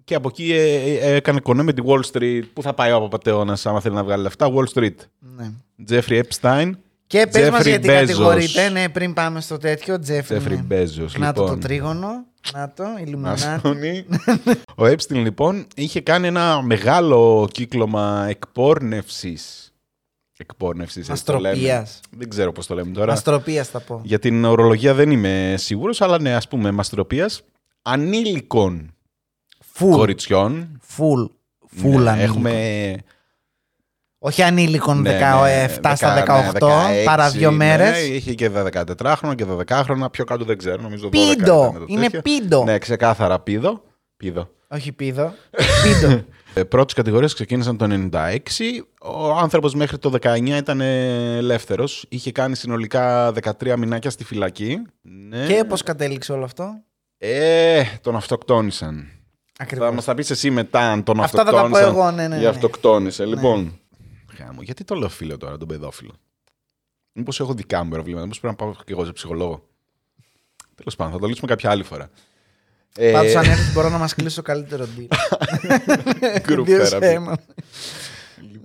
Και 0.04 0.16
από 0.16 0.28
εκεί 0.28 0.54
ε, 0.54 0.74
ε, 0.98 1.16
έκανε 1.16 1.40
κονέ 1.40 1.64
με 1.64 1.74
τη 1.74 1.82
Wall 1.86 2.02
Street. 2.12 2.42
Πού 2.54 2.62
θα 2.62 2.74
πάει 2.74 2.92
ο 2.92 2.96
απαταιώνα, 2.96 3.58
άμα 3.64 3.82
θέλει 3.82 3.96
να 3.96 4.04
βγάλει 4.04 4.24
λεφτά; 4.24 4.52
Wall 4.54 4.66
Street. 4.74 4.96
Ναι. 5.20 5.52
Jeffrey 5.90 6.22
Epstein. 6.22 6.72
Και 7.08 7.28
πες 7.32 7.50
μας 7.50 7.62
Jeffrey 7.62 7.68
γιατί 7.68 7.88
Bezos. 7.90 7.94
κατηγορείται, 7.94 8.70
ναι, 8.70 8.90
πριν 8.90 9.14
πάμε 9.14 9.42
στο 9.42 9.58
τέτοιο, 9.58 10.00
Τζέφρι. 10.00 10.38
Jeffrey 10.38 10.66
ναι. 10.68 10.84
Bezos. 10.84 11.18
Να 11.18 11.34
το 11.34 11.40
το 11.40 11.44
λοιπόν. 11.44 11.60
τρίγωνο, 11.60 12.26
να 12.54 12.74
το, 12.76 12.84
Illuminati. 13.06 13.30
Άστονη. 13.30 14.06
Ο 14.76 14.84
Epstein 14.86 15.14
λοιπόν 15.14 15.68
είχε 15.76 16.02
κάνει 16.02 16.28
ένα 16.28 16.62
μεγάλο 16.62 17.48
κύκλωμα 17.52 18.26
εκπόρνευσης. 18.30 19.70
Εκπόρνευσης, 20.38 21.10
έτσι 21.10 21.26
το 21.26 21.34
λέμε. 21.34 21.48
Μαστροπίας. 21.48 22.00
Δεν 22.18 22.30
ξέρω 22.30 22.52
πώς 22.52 22.68
το 22.68 22.76
λέμε 22.76 22.92
τώρα. 22.92 23.14
Αστροπίας 23.14 23.68
θα 23.68 23.80
πω. 23.80 24.02
Για 24.04 24.20
την 24.20 24.46
ορολογία 24.46 24.94
δεν 24.94 25.12
είμαι 25.12 25.56
σίγουρος, 25.58 26.02
αλλά 26.02 26.20
ναι, 26.22 26.34
ας 26.34 26.48
πούμε, 26.48 26.72
μαστροπίας 26.72 27.42
ανήλικων 27.82 28.94
Φουλ. 29.60 29.92
κοριτσιών. 29.92 30.80
Φουλ. 30.82 31.24
Φουλ 31.68 32.04
Ναι, 32.04 32.10
ανήλικων. 32.10 32.36
Έχουμε 32.46 32.96
Όχι 34.28 34.42
ανήλικων 34.44 35.02
ναι, 35.02 35.20
17 35.20 35.80
ναι, 35.82 35.96
στα 35.96 36.26
10, 36.26 36.60
18, 36.60 36.68
ναι, 36.68 37.02
16, 37.02 37.04
παρά 37.06 37.30
δύο 37.30 37.50
ναι, 37.52 37.56
μέρες. 37.58 38.08
είχε 38.08 38.34
και 38.34 38.52
14χρονα 38.74 39.36
και 39.36 39.46
12χρονα, 39.50 40.12
πιο 40.12 40.24
κάτω 40.26 40.46
δεν 40.46 40.58
ξέρω, 40.58 40.82
νομίζω 40.82 41.08
12 41.08 41.12
Πίντο. 41.12 41.34
ήταν 41.70 41.74
το 41.80 41.86
Είναι 41.88 42.02
τέτοιο. 42.02 42.22
πίντο. 42.22 42.64
Ναι, 42.64 42.78
ξεκάθαρα 42.78 43.40
πίδο. 43.40 43.82
Πίδο. 44.18 44.50
Όχι 44.68 44.92
πίδο. 44.92 45.34
Πίντο. 45.84 46.24
Ε, 46.54 46.64
πρώτες 46.64 46.94
κατηγορίες 46.94 47.34
ξεκίνησαν 47.34 47.78
το 47.78 47.88
96. 48.12 48.86
Ο 49.02 49.32
άνθρωπος 49.32 49.74
μέχρι 49.74 49.98
το 49.98 50.12
19 50.22 50.58
ήταν 50.58 50.82
ελεύθερος. 50.82 52.06
Είχε 52.10 52.32
κάνει 52.32 52.56
συνολικά 52.56 53.32
13 53.60 53.76
μηνάκια 53.78 54.10
στη 54.10 54.24
φυλακή. 54.24 54.82
Ναι. 55.30 55.46
Και 55.46 55.64
πώς 55.68 55.84
κατέληξε 55.84 56.32
όλο 56.32 56.44
αυτό; 56.44 56.70
Ε, 57.18 57.82
τον 58.02 58.16
αυτοκτόνησαν. 58.16 59.08
Θα 59.58 59.64
Ακριβώς. 59.64 59.94
μας 59.96 60.06
τα 60.06 60.14
πεις 60.14 60.30
εσύ 60.30 60.50
μετά 60.52 60.80
αν 60.80 61.04
τον 61.04 61.20
Αυτά 61.22 61.38
θα 61.38 61.44
τα 61.44 61.52
πω 61.52 61.58
αυτοκτόνησαν. 61.58 61.96
εγώ, 61.96 62.12
ναι, 62.12 62.28
ναι, 62.28 62.36
Ή 62.36 62.40
ναι. 62.40 62.48
αυτοκτόνησε. 62.48 63.26
Λοιπόν, 63.26 63.80
γάμο, 64.40 64.62
γιατί 64.62 64.84
το 64.84 64.96
λέω 64.96 65.10
φίλο 65.10 65.38
τώρα, 65.38 65.58
τον 65.58 65.68
παιδόφιλο; 65.68 66.14
Μήπως 67.12 67.40
έχω 67.40 67.54
δικά 67.54 67.84
μου 67.84 67.90
προβλήματα, 67.90 68.24
μήπως 68.24 68.40
πρέπει 68.40 68.56
να 68.60 68.66
πάω 68.66 68.76
και 68.84 68.92
εγώ 68.92 69.06
σε 69.06 69.12
ψυχολόγο; 69.12 69.68
Τέλος 70.76 70.96
πάντων, 70.96 71.14
θα 71.14 71.20
το 71.20 71.28
λύσουμε 71.28 71.48
κάποια 71.48 71.70
άλλη 71.70 71.84
φορά. 71.84 72.10
Ε, 72.98 73.12
Πάντως 73.12 73.36
αν 73.36 73.46
έρθεις 73.46 73.74
μπορώ 73.74 73.90
να 73.90 73.98
μας 73.98 74.14
κλείσει 74.16 74.36
το 74.36 74.42
καλύτερο 74.42 74.88
deal. 74.98 75.08
group 76.48 76.64
Δύο 76.66 76.86
σε 76.86 76.98
therapy. 77.02 77.34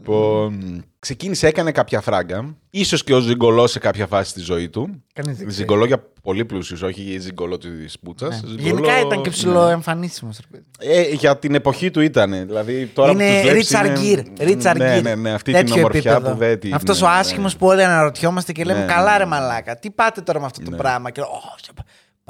Ένα. 0.07 0.17
Λοιπόν, 0.19 0.85
ξεκίνησε, 0.99 1.47
έκανε 1.47 1.73
κάποια 1.73 2.01
φράγκα. 2.01 2.57
Ίσως 2.71 3.05
και 3.05 3.15
ο 3.15 3.21
ζυγκολό 3.21 3.67
σε 3.67 3.79
κάποια 3.79 4.07
φάση 4.07 4.31
στη 4.31 4.41
ζωή 4.41 4.69
του. 4.69 5.03
Κανείς 5.13 5.37
δεν 5.37 5.47
ξέρει. 5.47 5.53
Ζυγκολό 5.53 5.85
για 5.85 6.05
πολύ 6.23 6.45
πλούσιου, 6.45 6.77
όχι 6.83 7.19
ζυγκολό 7.21 7.59
της 7.59 7.99
πούτσα. 7.99 8.27
Ναι. 8.29 8.63
Γενικά 8.63 9.01
ήταν 9.01 9.23
και 9.23 9.31
ψηλό 9.31 9.67
εμφανίσιμος. 9.69 10.39
ρε 10.41 10.47
παιδί. 10.51 10.99
Ε, 11.01 11.15
για 11.15 11.37
την 11.39 11.55
εποχή 11.55 11.91
του 11.91 12.01
ήταν. 12.01 12.31
Δηλαδή, 12.47 12.87
τώρα 12.95 13.11
Είναι 13.11 13.25
που 13.29 13.33
τους 13.41 13.51
βλέπεις 13.51 13.71
Richard 13.77 13.85
είναι- 13.87 14.23
Gere. 14.39 14.43
Richard 14.49 14.77
ναι, 14.77 14.99
Gere. 14.99 15.03
ναι, 15.03 15.15
ναι, 15.15 15.31
αυτή 15.33 15.53
Τέτοιο 15.53 15.67
την 15.67 15.77
ομορφιά 15.79 16.13
επίπεδο. 16.13 16.33
που 16.33 16.39
δεν 16.39 16.59
την. 16.61 16.75
Αυτός 16.75 17.01
ναι, 17.01 17.07
ο 17.07 17.11
ναι. 17.11 17.17
άσχημος 17.17 17.57
που 17.57 17.67
όλοι 17.67 17.85
αναρωτιόμαστε 17.85 18.53
και 18.53 18.65
λέμε 18.65 18.79
Ναι, 18.81 18.85
καλά 18.93 19.11
ναι, 19.13 19.17
ρε 19.19 19.25
ναι. 19.25 19.31
μαλάκα. 19.31 19.77
Τι 19.79 19.91
πάτε 19.91 20.21
τώρα 20.21 20.41
με 20.41 20.47
αυτό 20.47 20.63
το 20.65 20.71
Ναι. 20.71 20.77
πράγμα. 20.77 21.11
Και 21.11 21.21
λέω, 21.21 21.31
«Ω, 21.31 21.41
σε- 21.63 21.73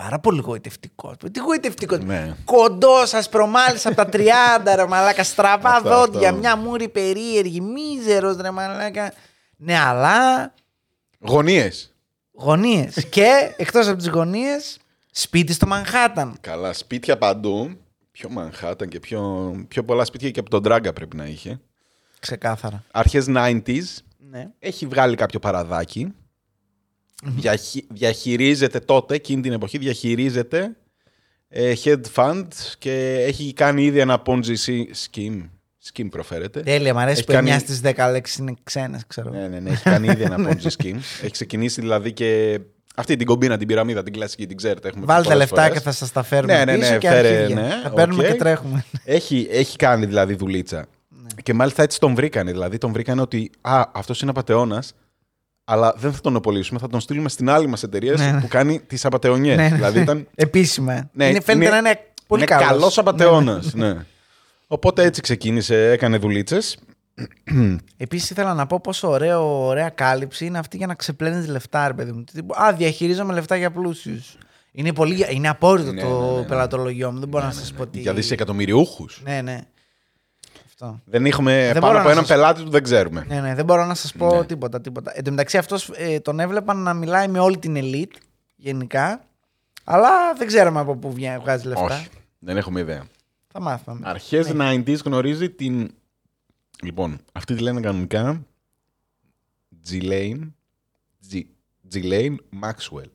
Πάρα 0.02 0.18
πολύ 0.18 0.40
γοητευτικό. 0.40 1.16
Τι 1.32 1.40
γοητευτικό. 1.40 1.96
Ναι. 1.96 2.36
Κοντό, 2.44 2.96
ασπρομάλη 3.12 3.78
από 3.84 3.94
τα 3.94 4.08
30 4.12 4.74
ρε 4.74 4.86
μαλάκα. 4.86 5.24
Στραβά 5.24 5.70
Αυτό, 5.70 5.88
δόντια, 5.88 6.28
αυτό. 6.28 6.40
μια 6.40 6.56
μούρη 6.56 6.88
περίεργη, 6.88 7.60
μίζερος 7.60 8.36
ρε 8.36 8.50
μαλάκα. 8.50 9.12
Ναι, 9.56 9.78
αλλά 9.78 10.52
Γωνίες. 11.18 11.94
γωνίες. 12.32 13.06
και 13.10 13.54
εκτός 13.56 13.88
από 13.88 13.96
τις 13.96 14.08
γωνίες, 14.08 14.78
σπίτι 15.10 15.52
στο 15.52 15.66
Μανχάταν. 15.66 16.36
Καλά, 16.40 16.72
σπίτια 16.72 17.18
παντού. 17.18 17.76
Πιο 18.10 18.28
Manhattan 18.36 18.88
και 18.88 19.00
πιο, 19.00 19.52
πιο 19.68 19.84
πολλά 19.84 20.04
σπίτια 20.04 20.30
και 20.30 20.40
από 20.40 20.50
τον 20.50 20.62
Τράγκα 20.62 20.92
πρέπει 20.92 21.16
να 21.16 21.26
είχε. 21.26 21.60
Ξεκάθαρα. 22.18 22.84
Αρχές 22.90 23.26
90s. 23.28 23.84
Ναι. 24.30 24.48
Έχει 24.58 24.86
βγάλει 24.86 25.16
κάποιο 25.16 25.38
παραδάκι. 25.38 26.14
Διαχει- 27.24 27.86
διαχειρίζεται 27.92 28.78
τότε, 28.80 29.14
εκείνη 29.14 29.42
την 29.42 29.52
εποχή, 29.52 29.78
διαχειρίζεται 29.78 30.76
ε, 31.48 31.72
hedge 31.84 32.00
fund 32.14 32.46
και 32.78 33.24
έχει 33.26 33.52
κάνει 33.52 33.84
ήδη 33.84 33.98
ένα 33.98 34.22
Ponzi 34.26 34.54
scheme. 35.10 35.48
Scheme 35.92 36.06
προφέρεται. 36.10 36.60
Τέλεια, 36.60 36.94
μ' 36.94 36.98
αρέσει 36.98 37.16
Έχει 37.16 37.26
που 37.26 37.32
κάνει- 37.32 37.50
9 37.50 37.58
στι 37.58 37.80
10 37.96 38.10
λέξεις 38.10 38.36
είναι 38.36 38.54
ξένες, 38.62 39.02
ξέρω. 39.06 39.30
Ναι, 39.30 39.48
ναι, 39.48 39.58
ναι, 39.60 39.70
έχει 39.70 39.82
κάνει 39.82 40.06
ήδη 40.08 40.22
ένα 40.22 40.36
Ponzi 40.48 40.66
scheme. 40.66 40.96
έχει 41.22 41.30
ξεκινήσει 41.30 41.80
δηλαδή 41.80 42.12
και 42.12 42.60
αυτή 42.94 43.16
την 43.16 43.26
κομπίνα, 43.26 43.56
την 43.58 43.66
πυραμίδα, 43.66 44.02
την 44.02 44.12
κλασική, 44.12 44.46
την 44.46 44.56
ξέρετε. 44.56 44.88
Έχουμε 44.88 45.04
πει 45.04 45.12
Βάλτε 45.12 45.22
πολλές 45.28 45.38
λεφτά 45.38 45.62
φορές. 45.62 45.78
και 45.78 45.84
θα 45.84 45.92
σας 45.92 46.12
τα 46.12 46.22
φέρουμε 46.22 46.52
Ναι, 46.52 46.64
ναι, 46.64 46.72
ναι, 46.72 46.78
πίσω 46.78 46.98
και 46.98 47.08
φέρε, 47.08 47.28
αρχίδια. 47.36 47.62
ναι, 47.62 47.70
Θα 47.82 47.90
παίρνουμε 47.90 48.22
οκ. 48.24 48.30
και 48.30 48.36
τρέχουμε. 48.38 48.84
Έχει, 49.04 49.48
έχει 49.50 49.76
κάνει 49.76 50.06
δηλαδή 50.06 50.34
δουλίτσα. 50.34 50.76
Ναι. 51.08 51.26
Και 51.42 51.54
μάλιστα 51.54 51.82
έτσι 51.82 52.00
τον 52.00 52.14
βρήκανε. 52.14 52.50
Δηλαδή 52.52 52.78
τον 52.78 52.92
βρήκανε 52.92 53.20
ότι 53.20 53.50
Α, 53.60 53.82
αυτός 53.94 54.20
είναι 54.20 54.30
απαταιώνα, 54.30 54.82
αλλά 55.72 55.94
δεν 55.96 56.12
θα 56.12 56.20
τον 56.20 56.36
απολύσουμε, 56.36 56.78
θα 56.78 56.88
τον 56.88 57.00
στείλουμε 57.00 57.28
στην 57.28 57.50
άλλη 57.50 57.66
μας 57.66 57.82
εταιρεία 57.82 58.12
Ναι, 58.12 58.30
ναι. 58.30 58.40
που 58.40 58.48
κάνει 58.48 58.80
τις 58.80 59.04
απαταιωνιές. 59.04 59.56
Ναι, 59.56 59.68
ναι. 59.68 59.74
Δηλαδή 59.74 60.00
ήταν. 60.00 60.26
Επίσημα. 60.34 61.08
Ναι, 61.12 61.28
είναι, 61.28 61.40
φαίνεται 61.40 61.64
είναι- 61.66 61.80
να 61.80 61.88
είναι 61.88 62.00
πολύ 62.26 62.42
είναι 62.42 62.50
καλός. 62.50 62.68
καλός 62.68 62.98
απαταιώνας, 62.98 63.74
ναι. 63.74 63.96
Οπότε 64.66 65.02
έτσι 65.04 65.20
ξεκίνησε, 65.20 65.90
έκανε 65.90 66.16
δουλίτσες. 66.18 66.78
Επίσης 67.96 68.30
ήθελα 68.30 68.54
να 68.54 68.66
πω 68.66 68.80
πόσο 68.80 69.08
ωραίο, 69.10 69.66
ωραία 69.66 69.88
κάλυψη 69.88 70.44
είναι 70.46 70.58
αυτή 70.58 70.76
για 70.76 70.86
να 70.86 70.94
ξεπλένεις 70.94 71.46
λεφτά, 71.48 71.86
ρε 71.86 71.92
παιδί 71.94 72.12
μου. 72.12 72.24
Τύπου, 72.32 72.54
Α, 72.62 72.72
διαχειρίζομαι 72.72 73.32
λεφτά 73.32 73.56
για 73.56 73.70
πλούσιους. 73.70 74.36
Είναι, 74.72 74.92
πολύ, 74.92 75.26
είναι 75.30 75.48
απόρριτο 75.48 75.92
Ναι, 75.92 76.00
το 76.02 76.20
ναι, 76.20 76.32
ναι, 76.34 76.40
ναι. 76.40 76.46
πελατολογιό 76.46 77.12
μου. 77.12 77.18
Δεν 77.18 77.28
μπορώ 77.28 77.44
να 77.44 77.50
σας 77.52 77.72
πω 77.72 77.86
τι. 77.86 78.00
Για 78.00 78.14
δισεκατομμυριούχους. 78.14 79.20
Ναι, 79.24 79.40
ναι. 79.42 79.60
Αυτό. 80.82 81.00
Δεν 81.04 81.26
έχουμε 81.26 81.52
Δεν 81.72 81.72
πάνω 81.72 81.86
μπορώ 81.86 81.96
από 81.98 82.06
να 82.06 82.10
έναν 82.12 82.24
σας- 82.26 82.36
πελάτη 82.36 82.62
του, 82.62 82.70
δεν 82.70 82.82
ξέρουμε. 82.82 83.24
Ναι, 83.28 83.40
ναι, 83.40 83.54
δεν 83.54 83.64
μπορώ 83.64 83.84
να 83.84 83.94
σας 83.94 84.12
πω 84.12 84.38
Ναι. 84.38 84.44
τίποτα, 84.44 84.80
τίποτα. 84.80 85.12
Εν 85.14 85.24
τω 85.24 85.30
μεταξύ 85.30 85.58
αυτός 85.58 85.90
τον 86.22 86.40
έβλεπαν 86.40 86.76
να 86.82 86.94
μιλάει 86.94 87.28
με 87.28 87.38
όλη 87.38 87.58
την 87.58 87.74
elite 87.78 88.16
γενικά. 88.56 89.24
Αλλά 89.84 90.08
δεν 90.36 90.46
ξέραμε 90.46 90.80
από 90.80 90.96
πού 90.96 91.12
βγαίνει, 91.12 91.38
βγάζει 91.38 91.66
λεφτά. 91.66 91.84
Όχι, 91.84 92.08
δεν 92.38 92.56
έχουμε 92.56 92.80
ιδέα. 92.80 93.04
Θα 93.52 93.60
μάθουμε. 93.60 94.00
Αρχές 94.04 94.52
Ναι. 94.52 94.54
90s 94.72 94.96
γνωρίζει 95.04 95.50
την. 95.50 95.90
Λοιπόν, 96.82 97.18
αυτή 97.32 97.54
τη 97.54 97.62
λένε 97.62 97.80
κανονικά. 97.80 98.42
Ghislaine. 99.90 100.40
G- 101.32 101.44
Ghislaine 101.92 102.34
Maxwell. 102.62 103.10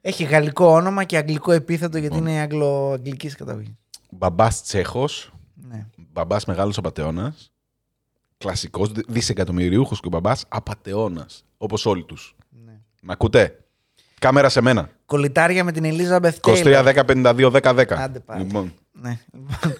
Έχει 0.00 0.24
γαλλικό 0.24 0.66
όνομα 0.66 1.04
και 1.04 1.16
αγγλικό 1.16 1.52
επίθετο 1.52 1.98
γιατί 1.98 2.14
Λοιπόν. 2.14 2.30
είναι 2.30 2.40
αγγλο-αγγλικής 2.40 3.34
καταγωγής. 3.36 3.74
Μπαμπάς 4.10 4.62
Τσέχος. 4.62 5.33
Ναι. 5.68 5.86
Μπαμπάς 5.96 6.44
μεγάλος 6.44 6.78
απαταιώνα. 6.78 7.34
Κλασικός 8.38 8.92
δισεκατομμυριούχος 9.08 10.00
και 10.00 10.06
ο 10.06 10.10
μπαμπάς 10.10 10.44
απαταιώνα. 10.48 11.26
Όπως 11.56 11.86
όλοι 11.86 12.04
τους. 12.04 12.34
ναι. 12.64 12.72
Μ' 13.02 13.10
ακούτε; 13.10 13.58
Κάμερα 14.18 14.48
σε 14.48 14.60
μένα. 14.60 14.88
Κολυτάρια 15.06 15.64
με 15.64 15.72
την 15.72 15.84
Elizabeth 15.84 16.30
Taylor. 16.40 16.84
23, 16.84 16.84
10, 16.84 17.04
52, 17.04 17.50
10, 17.50 17.74
10. 17.74 17.84
Άντε 17.98 18.20
πάλι. 18.20 18.42
Λοιπόν, 18.44 18.72
Ναι. 18.92 19.18
λοιπόν. 19.32 19.74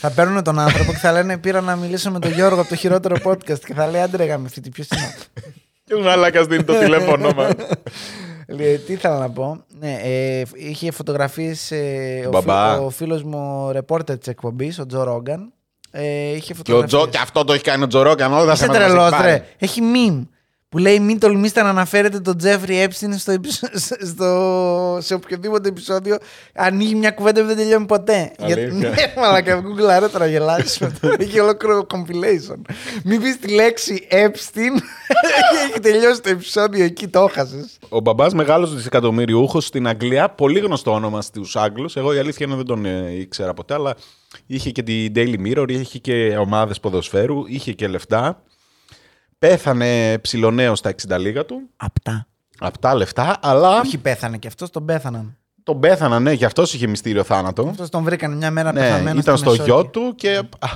θα 0.00 0.10
παίρνουν 0.10 0.42
τον 0.42 0.58
άνθρωπο 0.58 0.92
και 0.92 0.98
θα 0.98 1.12
λένε 1.12 1.38
πήρα 1.38 1.60
να 1.60 1.76
μιλήσω 1.76 2.10
με 2.10 2.18
τον 2.18 2.32
Γιώργο 2.32 2.60
από 2.60 2.68
το 2.68 2.74
χειρότερο 2.76 3.16
podcast 3.24 3.58
και 3.58 3.74
θα 3.74 3.86
λέει 3.86 4.00
άντρε 4.00 4.36
με 4.38 4.46
αυτή 4.46 4.60
ποιος 4.70 4.88
είναι 4.88 5.04
αυτό; 5.04 5.24
και 5.84 5.94
ο 5.94 6.00
Μαλάκας 6.00 6.46
δίνει 6.46 6.64
το 6.64 6.78
τηλέφωνο 6.78 7.30
μας. 7.32 7.52
Λέει, 8.56 8.76
τι 8.78 8.92
ήθελα 8.92 9.18
να 9.18 9.30
πω. 9.30 9.64
Ναι, 9.78 9.98
ε, 10.02 10.42
είχε 10.54 10.90
φωτογραφίες 10.90 11.70
ε, 11.70 12.22
ο, 12.26 12.30
Μπαμπά. 12.30 12.72
φι- 12.74 12.82
ο 12.84 12.90
φίλος 12.90 13.22
μου 13.22 13.68
ρεπόρτερ 13.72 14.18
της 14.18 14.28
εκπομπής, 14.28 14.78
ο 14.78 14.86
Τζο 14.86 15.02
Ρόγκαν. 15.02 15.52
Ε, 15.90 16.02
είχε 16.30 16.40
και 16.40 16.52
ο 16.52 16.54
φωτογραφίες. 16.54 16.90
Τζο, 17.00 17.06
και 17.08 17.18
αυτό 17.18 17.44
το 17.44 17.52
έχει 17.52 17.62
κάνει 17.62 17.82
ο 17.82 17.86
Τζορόκαν. 17.86 18.32
Όλα 18.32 18.44
τα 18.46 18.52
Είσαι 18.52 18.64
θέματα 18.64 18.80
μας 18.80 18.88
τρελός, 18.88 19.06
έχει 19.12 19.16
πάρει. 19.20 19.30
ρε. 19.32 19.44
Έχει 19.58 19.80
meme 19.94 20.26
που 20.70 20.78
λέει 20.78 21.00
μην 21.00 21.18
τολμήστε 21.20 21.62
να 21.62 21.68
αναφέρετε 21.68 22.20
τον 22.20 22.36
Τζέφρι 22.38 22.86
Epstein 22.88 23.14
στο, 23.18 23.32
επεισο- 23.32 23.68
στο, 24.12 24.98
σε 25.00 25.14
οποιοδήποτε 25.14 25.68
επεισόδιο. 25.68 26.16
Ανοίγει 26.54 26.94
μια 26.94 27.10
κουβέντα 27.10 27.40
που 27.40 27.46
δεν 27.46 27.56
τελειώνει 27.56 27.86
ποτέ. 27.86 28.32
Αλήθεια. 28.38 28.62
Γιατί, 28.62 28.74
ναι, 28.76 28.92
μαλακα, 29.16 29.62
Google 29.62 30.00
ρε 30.00 30.08
τώρα 30.08 30.26
γελάσεις 30.26 30.78
με 30.78 30.92
το. 31.00 31.14
Έχει 31.18 31.40
ολόκληρο 31.40 31.86
compilation. 31.94 32.60
Μην 33.04 33.22
πεις 33.22 33.38
τη 33.38 33.48
λέξη 33.54 34.06
Epstein 34.10 34.78
και 35.06 35.58
έχει 35.70 35.80
τελειώσει 35.80 36.20
το 36.20 36.28
επεισόδιο 36.28 36.84
εκεί, 36.84 37.08
το 37.08 37.20
έχασες. 37.30 37.78
Ο 37.88 38.00
μπαμπάς 38.00 38.34
μεγάλος 38.34 38.74
δισεκατομμυριούχος 38.74 39.64
στην 39.66 39.86
Αγγλία. 39.88 40.30
Πολύ 40.30 40.58
γνωστό 40.58 40.92
όνομα 40.92 41.22
στους 41.22 41.56
Άγγλους. 41.56 41.96
Εγώ 41.96 42.14
η 42.14 42.18
αλήθεια 42.18 42.46
είναι 42.46 42.56
δεν 42.56 42.64
τον 42.66 42.84
ε, 42.84 43.12
ήξερα 43.18 43.54
ποτέ, 43.54 43.74
αλλά 43.74 43.94
είχε 44.46 44.70
και 44.70 44.82
την 44.82 45.12
Daily 45.14 45.36
Mirror, 45.46 45.66
είχε 45.70 45.98
και 45.98 46.36
ομάδες 46.40 46.80
ποδοσφαίρου, 46.80 47.46
είχε 47.46 47.72
και 47.72 47.88
λεφτά. 47.88 48.42
Πέθανε 49.44 50.18
ψηλονέο 50.18 50.74
στα 50.74 50.94
60 51.08 51.18
λίγα 51.18 51.44
του. 51.44 51.60
Απτά. 51.76 52.26
Αυτά 52.60 52.94
λεφτά, 52.94 53.38
αλλά 53.42 53.78
Όχι 53.80 53.98
πέθανε 53.98 54.36
και 54.38 54.46
αυτός 54.48 54.70
τον 54.70 54.84
πέθαναν. 54.84 55.36
τον 55.62 55.80
πέθαναν, 55.80 56.22
ναι, 56.22 56.32
γι' 56.32 56.44
αυτό 56.44 56.62
είχε 56.62 56.86
μυστήριο 56.86 57.24
θάνατο. 57.24 57.66
Αυτός 57.70 57.88
τον 57.88 58.02
βρήκαν 58.04 58.36
μια 58.36 58.50
μέρα 58.50 58.72
Ναι, 58.72 58.80
πεθαμένος 58.80 59.22
ήταν 59.22 59.36
στη 59.36 59.46
στο 59.46 59.50
Μεσόγειο. 59.56 59.74
γιο 59.80 59.86
του 59.90 60.14
και 60.16 60.36
α, 60.58 60.68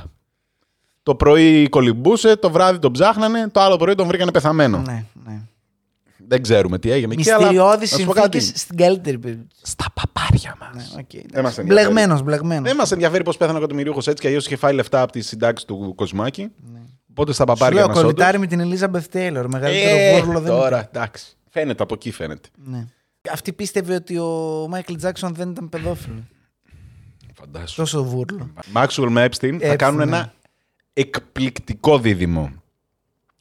το 1.03 1.15
πρωί 1.15 1.69
κολυμπούσε, 1.69 2.37
το 2.37 2.51
βράδυ 2.51 2.79
τον 2.79 2.93
ψάχνανε, 2.93 3.49
το 3.49 3.61
άλλο 3.61 3.77
πρωί 3.77 3.95
τον 3.95 4.07
βρήκανε 4.07 4.31
πεθαμένο. 4.31 4.79
Ναι, 4.79 5.05
ναι. 5.25 5.41
Δεν 6.29 6.43
ξέρουμε 6.43 6.79
τι 6.79 6.91
έγινε 6.91 7.13
εκεί, 7.15 7.31
αλλά 7.31 7.39
Μυστηριώδεις 7.39 7.93
να 7.93 7.99
σου 7.99 8.05
πω 8.05 8.13
κάτι. 8.13 8.41
συνθήκες 8.41 8.61
στην 8.61 8.77
καλύτερη 8.77 9.19
περίπτωση. 9.19 9.61
Στα 9.63 9.85
παπάρια 9.95 10.57
μας. 10.61 10.93
Ναι, 10.95 11.01
οκ, 11.01 11.15
εντάξει. 11.15 11.27
Δεν 11.33 11.43
μας 11.43 11.59
ενδιαφέρει. 11.59 11.87
Μπλεγμένος, 11.87 12.23
μπλεγμένος. 12.23 12.69
Δεν 12.69 12.77
μας 12.83 12.89
ενδιαφέρει 12.91 13.23
πώς 13.25 13.37
πέθανε 13.37 13.57
ο 13.59 13.61
εκατομμυριούχος 13.61 13.99
έτσι 13.99 14.15
και 14.23 14.27
αλλιώς 14.27 14.47
είχε 14.47 14.57
φάει 14.57 14.75
λεφτά 14.75 15.03
από 15.03 15.13
τη 15.13 15.21
συντάξη 15.21 15.67
του 15.67 15.93
κοσμάκη. 15.97 16.51
Οπότε 17.17 17.33
στα 17.33 17.45
Ναι. 17.45 17.51
Σου 17.51 17.57
παπάρια 17.59 17.79
λέω 17.81 17.89
μας. 17.89 18.01
κολλητάρι 18.01 18.39
με 18.39 18.47
την 18.47 18.61
Elizabeth 18.63 19.05
Taylor. 19.13 19.45
Μεγαλύτερο 19.49 19.97
Ε, 19.99 20.21
βούρλο 20.21 20.41
δεν 20.41 20.51
τώρα, 20.53 20.67
ήταν. 20.67 20.89
εντάξει. 20.93 21.37
Φαίνεται 21.51 21.83
από 21.83 21.95
εκεί 21.95 22.11
φαίνεται. 22.11 22.49
Ναι. 22.65 22.87
Αυτή 23.33 23.53
πίστευε 23.53 23.95
ότι 23.95 24.19
ο 24.19 24.67
Μάικλ 24.69 24.95
Τζάξον 24.95 25.35
δεν 25.35 25.51
ήταν 25.51 25.69
παιδόφιλος. 25.69 26.23
Φαντάσου. 27.35 27.77
Τόσο 27.77 28.05
βούρλο. 28.05 28.51
Μάξουελ 28.73 29.11
με 29.11 29.25
Epstein 29.31 29.59
θα 29.61 29.73
Epstein, 29.73 29.77
κάνουν 29.77 29.97
ναι. 29.97 30.17
ένα 30.17 30.33
εκπληκτικό 30.93 31.99
δίδυμο. 31.99 32.53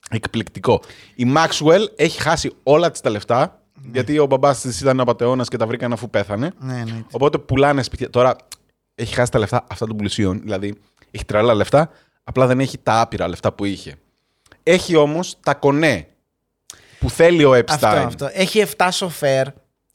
Εκπληκτικό. 0.10 0.82
Η 1.16 1.26
Μάξουελ 1.26 1.90
έχει 1.96 2.22
χάσει 2.22 2.52
όλα 2.64 2.92
της 2.92 3.02
τα 3.02 3.10
λεφτά. 3.10 3.62
Ναι. 3.82 3.90
Γιατί 3.94 4.20
ο 4.20 4.26
μπαμπάς 4.26 4.62
της 4.62 4.82
ήταν 4.82 5.00
απαταιώνα 5.00 5.44
και 5.44 5.58
τα 5.58 5.68
βρήκαν 5.68 5.94
αφού 5.94 6.10
πέθανε. 6.10 6.52
Ναι, 6.60 6.74
ναι. 6.84 7.04
Οπότε 7.12 7.38
πουλάνε 7.38 7.84
σπίτια. 7.84 8.10
Τώρα 8.10 8.36
έχει 8.96 9.14
χάσει 9.16 9.32
τα 9.32 9.40
λεφτά 9.40 9.66
αυτά 9.70 9.88
των 9.88 9.98
πλουσίων. 9.98 10.42
Δηλαδή 10.42 10.76
έχει 11.12 11.26
τρελά 11.26 11.54
λεφτά, 11.54 11.90
απλά 12.24 12.48
δεν 12.48 12.60
έχει 12.60 12.78
τα 12.78 13.02
άπειρα 13.02 13.28
λεφτά 13.28 13.54
που 13.54 13.66
είχε. 13.66 13.96
Έχει 14.64 14.96
όμως 14.96 15.38
τα 15.44 15.54
κονέ 15.54 16.08
που 17.00 17.10
θέλει 17.10 17.44
ο 17.44 17.54
Αυτό, 17.54 17.88
Epstein. 17.88 18.04
αυτό. 18.06 18.30
Έχει 18.34 18.64
7 18.78 18.88
σοφέρ. 18.92 19.48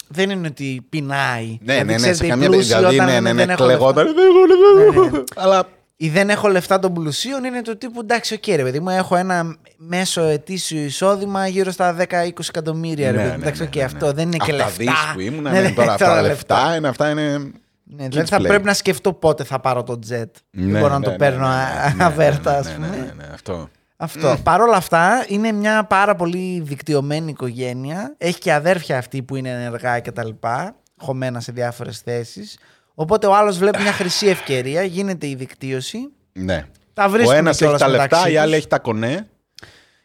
Δεν 0.08 0.30
είναι 0.30 0.46
ότι 0.46 0.86
πεινάει. 0.88 1.58
Ναι, 1.62 1.74
ναι, 1.74 1.82
ναι, 1.82 1.94
ξέρετε, 1.94 2.16
σε 2.16 2.26
οι 2.26 2.28
καμία 2.28 2.48
πλούσιοι 2.48 2.66
Δηλαδή, 2.74 2.94
όταν 2.94 3.06
ναι, 3.06 3.12
λένε, 3.12 3.20
ναι, 3.20 3.32
ναι, 3.32 3.44
δεν 3.44 3.50
έχω 3.50 3.64
κλεγόταν. 3.64 4.06
λεφτά. 4.06 4.20
«Δεν 4.20 4.30
έχω 4.30 4.46
λεφτά». 4.46 5.10
Ναι, 5.10 5.16
ναι. 5.18 5.22
Αλλά 5.36 5.68
Ή 5.96 6.08
δεν 6.08 6.30
έχω 6.30 6.48
λεφτά 6.48 6.78
των 6.78 6.92
πλουσίων 6.94 7.44
είναι 7.44 7.62
το 7.62 7.76
τύπου 7.76 8.00
εντάξει, 8.00 8.34
οκ, 8.34 8.46
ρε 8.46 8.62
παιδί 8.62 8.80
μου, 8.80 8.88
έχω 8.90 9.16
ένα 9.16 9.56
μέσο 9.76 10.22
ετήσιο 10.22 10.82
εισόδημα 10.82 11.46
γύρω 11.46 11.70
στα 11.70 11.96
10-20 12.10 12.30
εκατομμύρια. 12.48 13.10
Ρε, 13.10 13.16
Ναι, 13.16 13.22
παιδί. 13.22 13.28
ναι, 13.36 13.42
εντάξει, 13.42 13.60
ναι, 13.62 13.66
οκ, 13.68 13.74
ναι, 13.74 13.80
ναι. 13.80 13.86
αυτό 13.86 14.12
δεν 14.12 14.26
είναι 14.26 14.36
και 14.36 14.52
Αυτά 14.52 14.56
λεφτά. 14.64 14.72
δις 14.82 15.12
που 15.14 15.20
ήμουν, 15.20 15.42
Ναι, 15.42 15.50
ναι, 15.50 15.60
ναι, 15.60 15.70
τώρα 15.70 15.92
αυτά 15.92 16.06
τώρα 16.08 16.20
τα 16.22 16.26
λεφτά, 16.28 16.74
είναι, 16.76 16.88
αυτά 16.88 17.10
είναι... 17.10 17.50
Ναι, 17.90 18.04
kids 18.06 18.10
δεν 18.10 18.26
θα 18.26 18.36
play. 18.38 18.44
πρέπει 18.46 18.64
να 18.64 18.74
σκεφτώ 18.74 19.12
πότε 19.12 19.44
θα 19.44 19.60
πάρω 19.60 19.82
το 19.82 19.92
jet. 20.08 20.08
δεν 20.08 20.30
Ναι, 20.50 20.78
μπορώ 20.80 20.92
να 20.92 20.98
ναι, 20.98 21.04
το 21.04 21.10
ναι, 21.10 21.16
παίρνω 21.16 21.46
ναι, 21.48 21.54
α- 21.54 21.88
ναι, 21.88 21.94
ναι, 21.96 22.04
αβέρτα, 22.04 22.50
ναι, 22.52 22.56
ας 22.58 22.66
ναι, 22.66 22.74
πούμε. 22.74 22.88
ναι, 22.88 22.96
ναι, 22.96 23.12
ναι, 23.16 23.24
αυτό. 23.32 23.68
Αυτό. 23.96 24.36
Παρ' 24.42 24.60
όλα 24.60 24.76
αυτά 24.76 25.24
είναι 25.28 25.52
μια 25.52 25.84
πάρα 25.84 26.14
πολύ 26.16 26.60
δικτυωμένη 26.64 27.30
οικογένεια. 27.30 28.14
Έχει 28.18 28.38
και 28.38 28.52
αδέρφια 28.52 28.98
αυτή 28.98 29.22
που 29.22 29.36
είναι 29.36 29.50
ενεργά 29.50 30.00
και 30.00 30.12
τα 30.12 30.24
λοιπά, 30.24 30.74
χωμένα 30.98 31.40
σε 31.40 31.52
διάφορες 31.52 31.98
θέσεις. 31.98 32.58
Οπότε 32.94 33.26
ο 33.26 33.34
άλλος 33.36 33.58
βλέπει 33.58 33.82
μια 33.82 33.92
χρυσή 33.92 34.26
ευκαιρία, 34.26 34.82
γίνεται 34.82 35.26
η 35.26 35.34
δικτύωση. 35.34 35.98
Ναι. 36.32 36.64
Τα 36.92 37.04
Ο 37.04 37.08
βρίσκουν 37.10 37.34
ένας 37.36 37.50
έχει 37.54 37.58
κιόλας 37.62 37.80
τα 37.80 37.88
μεταξύ 37.88 38.14
λεφτά, 38.14 38.28
η 38.30 38.32
τους 38.32 38.42
άλλη 38.42 38.54
έχει 38.54 38.66
τα 38.66 38.78
κονέ. 38.78 39.28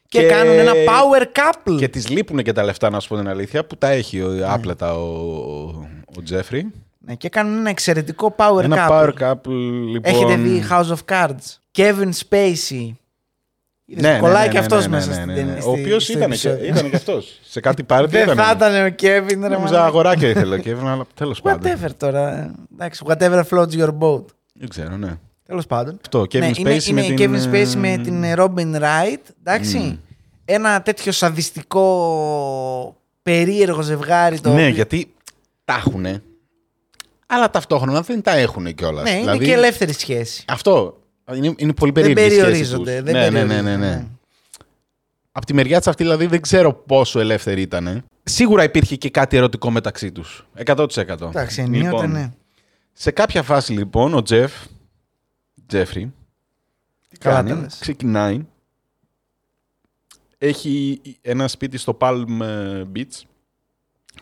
και, 0.07 0.19
και- 0.19 0.25
κάνουν 0.27 0.57
ένα 0.59 0.71
power 0.71 1.21
couple. 1.23 1.77
Και 1.77 1.87
τη 1.87 1.99
λείπουν 1.99 2.43
και 2.43 2.51
τα 2.51 2.63
λεφτά, 2.63 2.89
να 2.89 2.99
σου 2.99 3.07
πω 3.07 3.15
την 3.17 3.27
αλήθεια, 3.27 3.65
που 3.65 3.77
τα 3.77 3.87
έχει 3.89 4.21
ο, 4.21 4.43
άπλετα 4.47 4.93
ο, 4.95 5.01
ο, 5.03 5.87
ο 6.17 6.21
Τζέφρι. 6.23 6.71
Ναι, 7.05 7.15
και 7.15 7.29
κάνουν 7.29 7.57
ένα 7.57 7.69
εξαιρετικό 7.69 8.35
power 8.37 8.63
Ένα 8.63 8.87
couple. 8.89 8.91
power 8.91 9.13
couple, 9.19 9.51
λοιπόν. 9.91 10.13
Έχετε 10.13 10.35
δει 10.35 10.63
House 10.69 10.87
of 10.95 10.97
Cards; 11.13 11.57
Kevin 11.77 12.09
Spacey. 12.29 12.91
Είδες, 13.85 14.03
Ναι, 14.03 14.11
ναι, 14.13 14.19
κολλάει 14.19 14.45
ναι, 14.47 14.53
και 14.53 14.57
ναι, 14.57 14.59
αυτός 14.59 14.81
ναι, 14.83 14.87
μέσα 14.95 15.07
ναι, 15.07 15.13
στην 15.13 15.25
ναι, 15.27 15.33
ταινία- 15.35 15.53
ναι. 15.53 15.59
στη- 15.59 15.69
Ο 15.69 15.71
οποίος 15.71 16.03
στο 16.03 16.11
ήταν, 16.17 16.29
και- 16.29 16.33
επεισόδιο. 16.49 16.65
ήταν 16.67 16.89
και 16.89 16.95
αυτός. 16.95 17.39
Σε 17.43 17.59
κάτι 17.59 17.83
πάρτι 17.83 18.11
Δεν 18.17 18.23
ήταν. 18.23 18.35
θα 18.37 18.51
ήταν 18.55 18.85
ο 18.85 18.95
Kevin, 19.01 19.27
ρε 19.29 19.35
Νόμιζα 19.35 19.57
μαλάκα. 19.59 19.85
αγοράκια 19.85 20.29
ήθελε 20.29 20.55
ο 20.55 20.59
Kevin, 20.65 20.85
αλλά 20.85 21.05
τέλος 21.13 21.41
πάντων. 21.41 21.71
Whatever 21.71 21.89
τώρα. 21.97 22.53
Εντάξει, 22.73 23.03
whatever 23.07 23.41
floats 23.49 23.69
your 23.71 23.97
boat. 23.99 24.23
Δεν 24.53 24.69
ξέρω, 24.69 24.97
ναι. 24.97 25.15
Τέλος 25.45 25.67
πάντων. 25.67 25.97
Αυτό, 26.01 26.21
Kevin 26.21 26.39
Ναι, 26.39 26.45
είναι, 26.57 26.75
Spacey 26.75 26.91
με 26.91 27.05
είναι 27.05 27.15
την, 27.15 27.31
Kevin 27.33 27.53
Spacey 27.53 27.75
με 27.77 27.91
ε, 27.91 27.97
την 27.97 28.23
Robin 28.35 28.75
Wright. 28.81 29.21
Εντάξει. 29.43 29.99
Ένα 30.45 30.81
τέτοιο 30.81 31.11
σαδιστικό 31.11 32.95
περίεργο 33.23 33.81
ζευγάρι 33.81 34.39
το 34.39 34.49
Ναι, 34.49 34.55
οποίο- 34.55 34.67
γιατί 34.67 35.13
τα 35.65 35.73
έχουνε. 35.85 36.21
Αλλά 37.27 37.49
ταυτόχρονα 37.49 38.01
δεν 38.01 38.21
τα 38.21 38.31
έχουν 38.31 38.73
κιόλας. 38.75 39.03
Ναι, 39.03 39.17
είναι 39.17 39.37
και 39.37 39.53
ελεύθερη 39.53 39.93
σχέση. 39.93 40.45
Αυτό. 40.47 40.97
Είναι, 41.35 41.53
είναι 41.57 41.73
πολύ 41.73 41.91
Δεν 41.91 42.03
περίεργη 42.13 42.35
η 42.35 42.41
σχέση 42.41 42.45
περιορίζονται. 42.45 42.95
τους. 42.95 43.03
Δεν 43.03 43.13
ναι, 43.13 43.19
ναι, 43.21 43.29
ναι, 43.29 43.47
περιορίζονται, 43.47 43.77
ναι, 43.77 43.87
ναι. 43.87 44.05
Από 45.31 45.45
τη 45.45 45.53
μεριά 45.53 45.77
της 45.77 45.87
αυτή 45.87 46.03
δηλαδή 46.03 46.25
δεν 46.25 46.41
ξέρω 46.41 46.73
πόσο 46.73 47.19
ελεύθερη 47.19 47.61
ήταν. 47.61 48.05
Σίγουρα 48.23 48.63
υπήρχε 48.63 48.95
και 48.95 49.09
κάτι 49.09 49.37
ερωτικό 49.37 49.71
μεταξύ 49.71 50.11
τους. 50.11 50.47
100%. 50.65 50.87
Εντάξει, 51.21 51.61
ενίοτε 51.61 51.85
Λοιπόν, 51.85 52.11
ναι. 52.11 52.31
Σε 52.93 53.11
κάποια 53.11 53.43
φάση 53.43 53.73
λοιπόν 53.73 54.13
ο 54.13 54.21
Τζεφ, 54.21 54.53
Τζέφρι, 55.65 56.13
τι 57.09 57.17
Καλά 57.17 57.35
κάνει, 57.35 57.49
τα 57.49 57.55
λες. 57.55 57.77
ξεκινάει, 57.79 58.45
έχει 60.37 61.01
ένα 61.21 61.47
σπίτι 61.47 61.77
στο 61.77 61.97
Palm 62.01 62.25
ε, 62.41 62.83
Beach, 62.95 63.21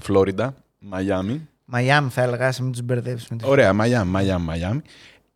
Φλόριντα, 0.01 0.55
Μαϊάμι. 0.79 1.49
Μαϊάμι 1.73 2.09
θα 2.09 2.21
έλεγα, 2.21 2.47
άσε 2.47 2.63
μην 2.63 2.71
τους 2.71 2.81
μπερδεύει 2.81 3.21
με 3.29 3.35
τη 3.37 3.45
Ωραία, 3.47 3.73
Μαϊάμι, 3.73 4.11
Μαϊάμι, 4.11 4.45
Μαϊάμι. 4.45 4.81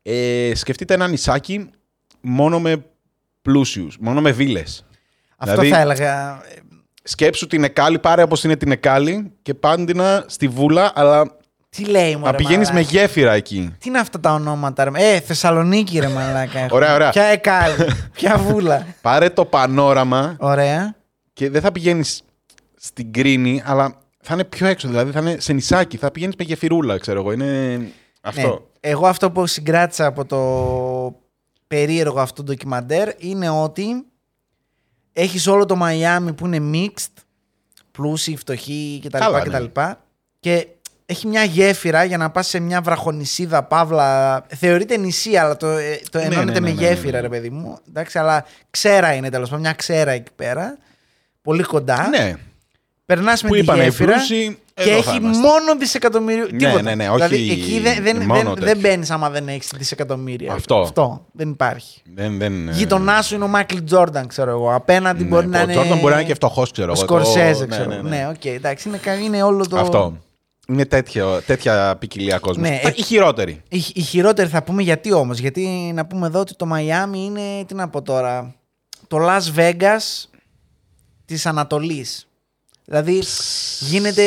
Ε, 0.01 0.51
σκεφτείτε 0.55 0.93
ένα 0.93 1.07
νησάκι 1.07 1.69
μόνο 2.21 2.59
με 2.59 2.85
πλούσιους, 3.41 3.97
μόνο 3.99 4.21
με 4.21 4.31
βίλες. 4.31 4.85
Αυτό 5.37 5.51
Δηλαδή- 5.61 5.69
θα 5.75 5.79
έλεγα. 5.79 6.31
ε, 6.33 6.59
Σκέψου 7.03 7.47
την 7.47 7.63
Εκάλη, 7.63 7.99
πάρε 7.99 8.21
όπως 8.23 8.43
είναι 8.43 8.55
την 8.55 8.71
Εκάλη 8.71 9.31
και 9.41 9.53
πάντινα 9.53 10.23
στη 10.27 10.47
Βούλα, 10.47 10.91
αλλά 10.95 11.37
Τι 11.69 11.85
λέει 11.85 12.15
μου, 12.15 12.25
να 12.25 12.33
πηγαίνεις 12.33 12.71
με 12.71 12.79
γέφυρα 12.79 13.31
εκεί. 13.33 13.75
Τι 13.79 13.89
είναι 13.89 13.99
αυτά 13.99 14.19
τα 14.19 14.33
ονόματα, 14.33 14.83
ρε; 14.83 14.89
Ε, 14.93 15.19
Θεσσαλονίκη, 15.19 15.99
ρε 15.99 16.07
μαλάκα. 16.07 16.59
έχουμε. 16.59 16.67
Ωραία, 16.71 16.93
ωραία. 16.93 17.09
Ποια 17.09 17.23
εκάλη, 17.23 17.75
ποια 18.17 18.37
βούλα. 18.37 18.85
Πάρε 19.01 19.29
το 19.29 19.45
πανόραμα 19.45 20.35
Ωραία. 20.39 20.95
και 21.33 21.49
δεν 21.49 21.61
θα 21.61 21.71
πηγαίνεις 21.71 22.21
στην 22.77 23.13
Κρίνη, 23.13 23.61
αλλά 23.65 23.95
θα 24.25 24.33
είναι 24.33 24.43
πιο 24.43 24.67
έξω, 24.67 24.87
δηλαδή 24.87 25.11
θα 25.11 25.19
είναι 25.19 25.39
σε 25.39 25.53
νησάκι, 25.53 25.97
θα 25.97 26.11
πηγαίνεις 26.11 26.35
με 26.35 26.43
γεφυρούλα, 26.43 26.97
ξέρω 26.97 27.19
εγώ. 27.19 27.31
Είναι 27.31 27.79
αυτό. 28.21 28.47
Ναι. 28.47 28.55
Εγώ 28.79 29.07
αυτό 29.07 29.31
που 29.31 29.47
συγκράτησα 29.47 30.05
από 30.05 30.25
το 30.25 31.21
περίεργο 31.67 32.19
αυτό 32.19 32.43
το 32.43 32.51
ντοκιμαντέρ 32.51 33.09
είναι 33.17 33.49
ότι 33.49 34.05
έχεις 35.13 35.47
όλο 35.47 35.65
το 35.65 35.75
Μαϊάμι 35.75 36.33
που 36.33 36.45
είναι 36.45 36.71
mixed, 36.73 37.23
πλούσιοι, 37.91 38.35
φτωχοί 38.35 39.01
κτλ. 39.05 39.17
Καλά, 39.17 39.39
Και, 39.39 39.45
ναι. 39.45 39.51
τα 39.51 39.59
λοιπά. 39.59 40.03
και 40.39 40.67
έχει 41.05 41.27
μια 41.27 41.43
γέφυρα 41.43 42.03
για 42.03 42.17
να 42.17 42.31
πας 42.31 42.47
σε 42.47 42.59
μια 42.59 42.81
βραχονισίδα, 42.81 43.63
παύλα. 43.63 44.41
Θεωρείται 44.47 44.97
νησί, 44.97 45.35
αλλά 45.35 45.57
το, 45.57 45.67
ε, 45.67 45.99
το 46.11 46.17
Ναι, 46.17 46.23
ενώνεται 46.23 46.45
ναι, 46.45 46.59
ναι, 46.59 46.59
με 46.59 46.69
ναι, 46.69 46.81
ναι, 46.81 46.87
γέφυρα, 46.87 47.11
ναι. 47.17 47.19
ρε 47.21 47.29
παιδί 47.29 47.49
μου. 47.49 47.77
Εντάξει, 47.87 48.19
αλλά 48.19 48.45
ξέρα 48.69 49.13
είναι 49.13 49.29
τέλος 49.29 49.49
πάντων, 49.49 49.63
μια 49.63 49.73
ξέρα 49.73 50.11
εκεί 50.11 50.31
πέρα. 50.35 50.77
Πολύ 51.41 51.63
κοντά. 51.63 52.07
Ναι, 52.09 52.35
Περνάς 53.05 53.43
με 53.43 53.49
που 53.49 53.53
τη 53.55 53.61
είπανε 53.61 53.81
οι 53.81 53.85
γέφυρα. 53.85 54.13
πλούσιοι, 54.13 54.57
Και 54.73 54.81
εδώ 54.89 55.01
θα 55.01 55.11
έχει 55.11 55.19
είμαστε. 55.21 55.41
μόνο 55.41 55.75
δισεκατομμύριο. 55.79 56.47
Ναι, 56.51 56.57
τίποτα. 56.57 56.81
ναι, 56.81 56.95
ναι, 56.95 57.09
όχι 57.09 57.27
δηλαδή 57.27 57.51
εκεί 57.51 57.79
δεν, 57.79 58.03
δεν, 58.03 58.17
μόνο 58.21 58.33
δεν, 58.43 58.53
τέτοιο. 58.53 58.65
δεν 58.65 58.77
μπαίνεις 58.79 59.09
άμα 59.09 59.29
δεν 59.29 59.47
έχεις 59.47 59.71
δισεκατομμύρια. 59.75 60.53
Αυτό. 60.53 60.75
Αυτό. 60.81 61.25
Δεν 61.31 61.49
υπάρχει. 61.49 62.01
Δεν, 62.13 62.37
δεν, 62.37 62.69
Γειτονά 62.69 63.21
σου 63.21 63.35
είναι 63.35 63.43
ο 63.43 63.47
Μάικλ 63.47 63.77
Τζόρνταν, 63.85 64.27
ξέρω 64.27 64.51
εγώ. 64.51 64.73
Απέναντι 64.73 65.23
ναι, 65.23 65.29
μπορεί 65.29 65.47
να 65.47 65.59
ο 65.59 65.63
είναι. 65.63 65.71
Τζόρνταν 65.71 65.97
μπορεί 65.99 66.13
να 66.13 66.19
είναι 66.19 66.27
και 66.27 66.33
φτωχός, 66.35 66.71
ξέρω 66.71 66.89
Ο 66.91 66.93
εγώ. 66.95 67.03
Σκορσέζε, 67.05 67.61
Το- 67.65 67.69
ξέρω. 67.69 67.85
ναι, 67.89 67.93
εγώ. 67.93 68.03
ναι, 68.03 68.09
ναι. 68.09 68.23
Ναι, 68.23 68.27
οκ, 68.29 68.45
εντάξει. 68.45 68.87
Είναι, 68.87 68.97
κα- 68.97 69.13
είναι 69.19 69.43
όλο 69.43 69.67
το. 69.67 69.77
Αυτό. 69.79 70.17
Είναι 70.67 70.85
τέτοιο, 70.85 71.41
τέτοια 71.45 71.95
ποικιλία 71.99 72.37
κόσμου. 72.39 72.61
Ναι, 72.61 72.79
ε- 72.83 72.91
η 72.95 73.01
χειρότερη. 73.01 73.61
Η, 73.69 73.83
η 73.93 74.01
χειρότερη 74.01 74.49
θα 74.49 74.63
πούμε 74.63 74.81
γιατί 74.81 75.13
όμως; 75.13 75.39
Γιατί 75.39 75.91
να 75.93 76.05
πούμε 76.05 76.27
εδώ 76.27 76.39
ότι 76.39 76.55
το 76.55 76.65
Μαϊάμι 76.65 77.19
είναι. 77.25 77.65
Τι 77.67 77.73
να 77.75 77.89
πω 77.89 78.01
τώρα. 78.01 78.55
Το 79.07 79.17
Las 79.21 79.59
Vegas 79.59 80.27
της 81.25 81.45
Ανατολής. 81.45 82.27
Δηλαδή 82.85 83.23
γίνεται. 83.79 84.23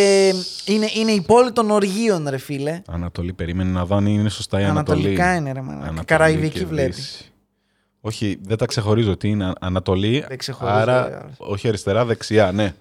Είναι, 0.64 0.86
είναι 0.94 1.12
η 1.12 1.20
πόλη 1.20 1.52
των 1.52 1.70
οργείων, 1.70 2.26
ρε 2.28 2.38
φίλε. 2.38 2.80
Ανατολή, 2.86 3.32
περίμενε 3.32 3.70
να 3.70 3.84
δω 3.84 3.96
αν 3.96 4.06
είναι 4.06 4.28
σωστά 4.28 4.60
η 4.60 4.64
Ανατολή. 4.64 4.98
Ανατολικά 5.00 5.34
είναι, 5.34 5.52
ρε 5.52 5.60
μάνα. 5.60 5.80
Ανατολή 5.80 6.04
Καραϊβική 6.04 6.58
και 6.58 6.66
βλέπει. 6.66 6.92
Δύση. 6.92 7.24
Όχι, 8.00 8.38
δεν 8.42 8.56
τα 8.56 8.66
ξεχωρίζω. 8.66 9.16
Τι 9.16 9.28
είναι 9.28 9.52
Ανατολή. 9.60 10.24
Δεν 10.28 10.38
ξεχωρίζω, 10.38 10.76
Άρα, 10.78 11.08
ρε. 11.08 11.18
όχι 11.36 11.68
αριστερά, 11.68 12.04
δεξιά, 12.04 12.52
ναι. 12.52 12.74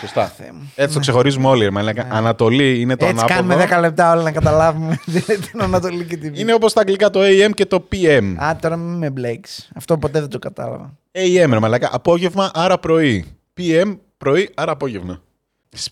Σωστά. 0.00 0.26
Θεέ 0.26 0.52
μου. 0.52 0.72
Έτσι 0.74 0.94
το 0.94 1.00
ξεχωρίζουμε 1.00 1.48
όλοι. 1.48 1.64
Ρε, 1.64 1.70
μαλάκα. 1.70 2.06
Ανατολή 2.10 2.80
είναι 2.80 2.96
το 2.96 3.04
Έτσι 3.06 3.24
ανάποδο. 3.28 3.56
κάνουμε 3.56 3.76
10 3.78 3.80
λεπτά 3.80 4.12
όλοι 4.12 4.22
να 4.22 4.32
καταλάβουμε 4.32 4.98
την 5.50 5.62
Ανατολή 5.62 6.04
και 6.04 6.16
την 6.16 6.34
Είναι 6.34 6.54
όπως 6.54 6.72
τα 6.72 6.80
αγγλικά 6.80 7.10
το 7.10 7.20
AM 7.22 7.50
και 7.54 7.66
το 7.66 7.88
PM. 7.92 8.34
Α, 8.36 8.56
τώρα 8.56 8.76
μην 8.76 8.98
με 8.98 9.10
μπλέξεις. 9.10 9.70
Αυτό 9.74 9.98
ποτέ 9.98 10.20
δεν 10.20 10.28
το 10.28 10.38
κατάλαβα. 10.38 10.96
AM, 11.12 11.48
ρε 11.50 11.58
μαλάκα. 11.58 11.88
Απόγευμα, 11.92 12.50
άρα 12.54 12.78
πρωί. 12.78 13.24
PM, 13.60 13.96
πρωί, 14.18 14.50
άρα 14.54 14.72
απόγευμα. 14.72 15.22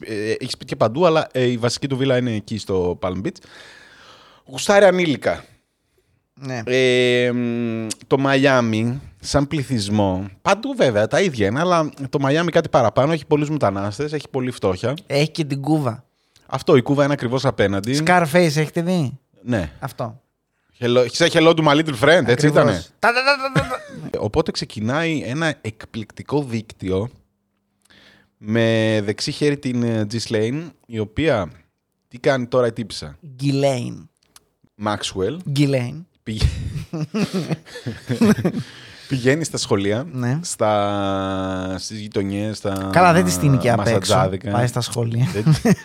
Ε, 0.01 0.31
Έχεις 0.31 0.53
σπίτι 0.53 0.65
και 0.65 0.77
παντού, 0.77 1.07
αλλά 1.07 1.29
ε, 1.33 1.45
η 1.45 1.57
βασική 1.57 1.87
του 1.89 1.97
βίλα 1.97 2.17
είναι 2.17 2.33
εκεί 2.35 2.59
στο 2.59 2.99
Palm 3.03 3.23
Beach. 3.25 3.37
Γουστάρει 4.45 4.85
ανήλικα. 4.85 5.45
Ναι. 6.41 6.63
Ε, 6.67 7.33
μ, 7.33 7.87
το 8.07 8.19
Μαϊάμι, 8.19 9.01
σαν 9.21 9.47
πληθυσμό, 9.47 10.29
παντού 10.43 10.75
βέβαια 10.75 11.07
τα 11.07 11.21
ίδια 11.21 11.47
είναι, 11.47 11.61
αλλά 11.61 11.91
το 12.09 12.19
Μαϊάμι 12.21 12.51
κάτι 12.51 12.69
παραπάνω, 12.69 13.13
έχει 13.13 13.27
πολλούς 13.27 13.51
μετανάστες, 13.51 14.13
έχει 14.13 14.29
πολλή 14.29 14.51
φτώχεια. 14.51 14.95
Έχει 15.07 15.31
και 15.31 15.45
την 15.45 15.61
Κούβα. 15.61 16.05
Αυτό, 16.47 16.77
η 16.77 16.83
Κούβα 16.83 17.05
είναι 17.05 17.13
ακριβώς 17.13 17.45
απέναντι. 17.45 18.03
Scarface, 18.07 18.33
έχετε 18.33 18.83
δει; 18.83 19.19
Ναι. 19.43 19.71
Αυτό. 19.79 20.21
Hello, 20.81 21.07
say 21.17 21.29
hello 21.29 21.55
to 21.55 21.65
my 21.65 21.75
little 21.75 21.99
friend, 22.01 22.25
έτσι 22.27 22.47
Ακριβώς. 22.47 22.49
ήτανε. 22.49 22.85
Τα, 22.99 23.13
τα, 23.13 23.23
τα, 23.25 23.61
τα, 23.63 23.69
τα. 24.11 24.19
Οπότε 24.21 24.51
ξεκινάει 24.51 25.23
ένα 25.27 25.55
εκπληκτικό 25.61 26.43
δίκτυο 26.43 27.11
με 28.39 29.01
δεξί 29.05 29.31
χέρι 29.31 29.59
την 29.59 29.83
ε, 29.83 30.07
G 30.13 30.17
Slane, 30.29 30.63
η 30.87 30.99
οποία 30.99 31.51
τι 32.09 32.19
κάνει 32.19 32.47
τώρα 32.47 32.67
η 32.67 32.73
τύπησα; 32.73 33.19
Γκυλέιν. 33.37 34.09
Maxwell 34.85 35.37
Γκυλέιν. 35.51 36.07
πηγα- 36.23 36.47
πηγαίνει 39.09 39.45
στα 39.45 39.57
σχολεία, 39.57 40.07
Ναι. 40.13 40.39
στα... 40.43 41.77
στις 41.79 41.99
γειτονιές, 42.01 42.57
στα 42.57 42.89
Καλά, 42.93 43.13
δεν 43.13 43.25
τη 43.25 43.31
στείνει 43.31 43.57
και 43.59 43.71
απ' 43.71 43.79
έξω. 43.81 43.93
μασατζάδικα. 43.93 44.51
Πάει 44.51 44.67
στα 44.67 44.81
σχολεία. 44.81 45.27
Δεν- 45.33 45.55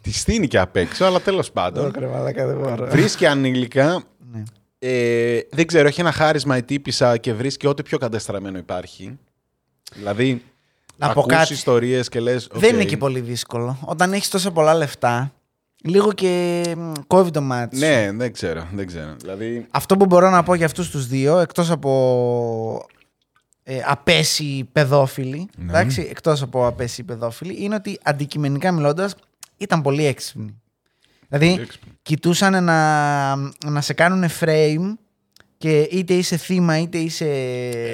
Τη 0.00 0.12
στείνει 0.12 0.46
και 0.48 0.58
απ' 0.58 0.76
έξω, 0.76 1.04
αλλά 1.04 1.20
τέλος 1.20 1.50
πάντων. 1.52 1.92
Ωραία, 1.96 2.08
μαλάκα, 2.08 2.46
δεν 2.46 2.56
μπορώ. 2.58 2.86
Βρίσκει 2.90 3.26
ανήλικα. 3.26 4.02
Ναι. 4.32 4.42
Ε, 4.78 5.40
δεν 5.50 5.66
ξέρω, 5.66 5.88
έχει 5.88 6.00
ένα 6.00 6.12
χάρισμα 6.12 6.56
η 6.56 6.62
τύπησα 6.62 7.16
και 7.16 7.32
βρίσκει 7.34 7.66
ό,τι 7.66 7.82
πιο 7.82 7.98
κατεστραμμένο 7.98 8.58
υπάρχει. 8.58 9.18
Δηλαδή, 9.94 10.42
Να 10.96 11.12
πω 11.12 11.20
ακούς 11.20 11.32
κάτι. 11.34 11.52
ιστορίες 11.52 12.08
και 12.08 12.20
λες... 12.20 12.48
Δεν 12.52 12.70
«Οκ». 12.70 12.74
είναι 12.76 12.84
και 12.84 12.96
πολύ 12.96 13.20
δύσκολο. 13.20 13.78
Όταν 13.84 14.12
έχεις 14.12 14.28
τόσα 14.28 14.50
πολλά 14.50 14.74
λεφτά, 14.74 15.32
λίγο 15.84 16.12
και 16.12 16.62
μ, 16.76 16.92
κόβει 17.06 17.30
το 17.30 17.40
μάτι 17.40 17.76
σου. 17.76 17.84
Ναι, 17.84 18.10
δεν 18.12 18.32
ξέρω, 18.32 18.66
δεν 18.72 18.86
ξέρω. 18.86 19.14
Δηλαδή, 19.20 19.66
Αυτό 19.70 19.96
που 19.96 20.06
μπορώ 20.06 20.30
να 20.30 20.42
πω 20.42 20.54
για 20.54 20.66
αυτούς 20.66 20.90
τους 20.90 21.06
δύο, 21.06 21.38
εκτός 21.38 21.70
από 21.70 22.86
ε, 23.62 23.80
απαίσιοι 23.86 24.68
παιδόφιλοι, 24.72 25.48
Ναι. 25.56 25.70
εντάξει, 25.72 26.06
εκτός 26.10 26.42
από 26.42 26.66
απαίσιοι 26.66 27.04
παιδόφιλοι, 27.04 27.56
είναι 27.64 27.74
ότι 27.74 27.98
αντικειμενικά 28.02 28.72
μιλώντας 28.72 29.14
ήταν 29.56 29.82
πολύ 29.82 30.04
έξυπνοι. 30.06 30.60
Δηλαδή, 31.28 31.50
Πολύ 31.50 31.62
έξυπνοι. 31.62 31.92
κοιτούσαν 32.02 32.64
να, 32.64 33.36
να 33.66 33.80
σε 33.80 33.92
κάνουν 33.92 34.30
frame 34.40 34.94
και 35.58 35.80
είτε 35.80 36.14
είσαι 36.14 36.36
θύμα 36.36 36.78
είτε 36.78 36.98
είσαι 36.98 37.24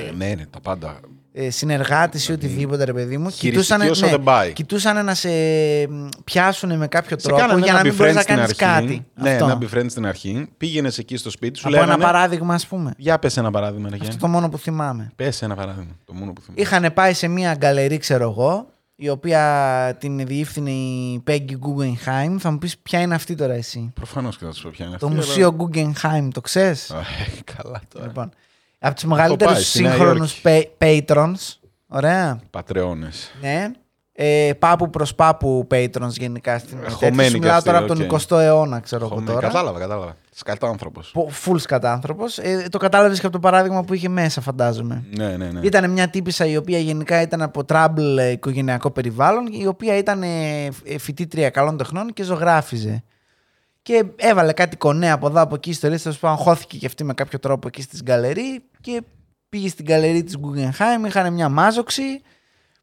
ε, 0.09 0.13
ναι, 0.17 0.35
ναι, 0.35 0.47
τα 0.47 0.61
πάντα. 0.61 1.01
Ε, 1.41 1.51
συνεργάτης 1.51 2.29
ή 2.29 2.33
οτιδήποτε 2.33 2.85
ρε 2.85 2.93
παιδί 2.93 3.19
μου. 3.19 3.31
Χειριστική 3.31 3.89
όσο 3.89 4.07
δεν 4.09 4.23
πάει. 4.23 4.53
κοιτούσαν 4.53 5.05
να 5.05 5.15
σε 5.15 5.29
πιάσουν 6.25 6.77
με 6.77 6.87
κάποιο 6.87 7.17
Σε 7.19 7.27
τρόπο 7.27 7.41
κάνανε 7.41 7.61
για 7.61 7.69
ένα 7.73 7.79
να 7.83 7.85
μην 7.89 7.95
μπορείς 7.97 8.13
befriend 8.13 8.17
να 8.17 8.23
στην 8.23 8.35
κάνεις 8.37 8.51
αρχή. 8.63 8.65
κάτι. 8.95 9.07
Ναι, 9.15 9.31
Αυτό. 9.31 9.45
ένα 9.45 9.59
befriend 9.63 9.87
στην 9.91 10.07
αρχή. 10.07 10.49
Πήγαινες 10.57 10.99
εκεί 10.99 11.17
στο 11.17 11.31
σπίτι 11.31 11.59
σου, 11.59 11.67
Από 11.69 11.75
λέγανε... 11.77 11.93
ένα 11.93 12.03
παράδειγμα 12.03 12.55
ας 12.55 12.67
πούμε. 12.67 12.95
Για 12.97 13.19
πες 13.19 13.37
ένα 13.37 13.51
παράδειγμα, 13.51 13.89
ρε 13.89 13.95
Αυτό 13.95 14.05
Γιάννη. 14.05 14.21
το 14.21 14.29
μόνο 14.29 14.49
που 14.49 14.59
θυμάμαι. 14.59 15.13
Πες 15.17 15.43
ένα 15.43 15.55
παράδειγμα, 15.55 15.93
το 16.05 16.13
μόνο 16.15 16.33
που 16.33 16.41
θυμάμαι. 16.41 16.61
Είχαν 16.61 16.93
πάει 16.95 17.13
σε 17.15 17.29
μια 17.29 17.55
γκαλερί, 17.55 17.99
ξέρω 17.99 18.31
εγώ, 18.31 18.67
η 18.97 19.09
οποία 19.09 19.97
την 20.01 20.27
διεύθυνε 20.27 20.71
η 20.71 21.23
Peggy 21.27 21.51
Guggenheim. 21.53 22.37
Θα 22.39 22.51
μου 22.51 22.59
πεις 22.59 22.79
ποια 22.79 23.01
είναι 23.01 23.15
αυτή 23.15 23.35
τώρα 23.35 23.55
εσύ; 23.55 23.91
Προφανώς 23.95 24.39
και 24.39 24.45
θα 24.45 24.53
σου 24.53 24.63
πω 24.63 24.71
ποια 24.73 24.87
είναι 24.87 24.97
Το 24.99 25.07
αυτή, 25.07 25.19
Μουσείο 25.19 25.57
Guggenheim, 25.59 26.29
το 26.33 26.41
ξέρεις; 26.41 26.91
αλλά- 26.91 27.01
Α, 27.01 27.05
ε, 27.05 27.41
Καλά 27.57 27.81
τώρα. 27.95 28.07
Λοιπόν, 28.07 28.31
από 28.79 28.95
τους 28.95 29.05
μεγαλύτερους 29.05 29.53
πάει, 29.55 29.63
στη 29.63 29.83
Νέα 29.83 29.93
σύγχρονους 29.93 30.41
pa- 30.45 30.63
patrons. 30.79 31.59
Ωραία. 31.89 32.41
Πατρεώνες. 32.51 33.31
Ναι. 33.41 33.71
Ε, 34.21 34.53
πάππου 34.59 34.91
προς 34.91 35.15
πάππου 35.15 35.67
patrons 35.71 36.09
γενικά 36.11 36.59
στην 36.59 36.79
Χωμένοι 36.89 37.17
τέτοια. 37.17 37.29
Σου 37.31 37.39
μιλάω 37.39 37.63
τώρα 37.63 37.79
από 37.79 37.87
καστήρι, 37.87 38.09
τον 38.09 38.17
οκ. 38.17 38.21
20ο 38.29 38.39
αιώνα, 38.45 38.81
ξέρω 38.81 39.05
εγώ 39.05 39.15
Χωμέ- 39.15 39.29
τώρα. 39.29 39.47
Κατάλαβα, 39.47 39.79
κατάλαβα. 39.79 40.17
Σκατάνθρωπος. 40.35 41.15
Φουλ 41.29 41.59
σκατάνθρωπος. 41.69 42.25
Ε, 42.43 42.69
το 42.69 42.79
κατάλαβες 42.79 43.21
και 43.21 43.27
από 43.27 43.35
το 43.35 43.41
παράδειγμα 43.41 43.83
που 43.85 43.95
είχε 43.95 44.09
μέσα, 44.09 44.41
φαντάζομαι. 44.41 45.05
Ναι, 45.17 45.37
ναι, 45.37 45.47
ναι. 45.51 45.61
Ήταν 45.63 45.91
μια 45.91 46.09
τύπισσα 46.09 46.47
η 46.47 46.57
οποία 46.57 46.79
γενικά 46.79 47.21
ήταν 47.23 47.43
από 47.43 47.63
troubled 47.69 48.17
ε, 48.19 48.31
οικογενειακό 48.31 48.91
περιβάλλον, 48.91 49.47
η 49.53 49.67
οποία 49.67 49.97
ήταν 49.97 50.23
ε, 50.23 50.65
ε, 50.85 50.99
φοιτήτρια 50.99 51.51
καλών 51.51 51.77
τεχνών 51.77 52.13
και 52.13 52.23
ζωγράφιζε. 52.23 53.03
Και 53.89 54.05
έβαλε 54.17 54.53
κάτι 54.53 54.77
κονέ 54.77 55.11
από 55.11 55.27
εδώ 55.27 55.41
από 55.41 55.55
εκεί 55.55 55.71
ιστορίες, 55.71 56.03
τέλο 56.03 56.15
πάντων 56.21 56.37
χώθηκε 56.37 56.77
και 56.79 56.87
αυτή 56.87 57.05
με 57.05 57.15
κάποιο 57.15 57.39
τρόπο 57.39 57.69
εκεί 57.69 57.83
στη 57.83 57.99
γκαλερί 58.03 58.63
και 58.81 59.03
πήγε 59.49 59.69
στην 59.69 59.85
γκαλερί 59.85 60.23
της 60.25 60.37
Guggenheim, 60.43 61.07
είχαν 61.07 61.33
μια 61.33 61.49
μάζοξη, 61.49 62.23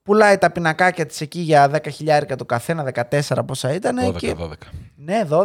πουλάει 0.04 0.38
τα 0.38 0.52
πινακάκια 0.52 1.06
της 1.06 1.22
εκεί 1.22 1.40
για 1.40 1.72
10 1.74 1.92
χιλιάρικα 1.92 2.36
το 2.36 2.46
καθένα, 2.46 2.92
14 3.10 3.46
πόσα 3.46 3.74
ήταν. 3.74 3.98
12, 4.14 4.16
και 4.18 4.36
12. 4.40 4.54
ναι, 4.96 5.22
12. 5.30 5.44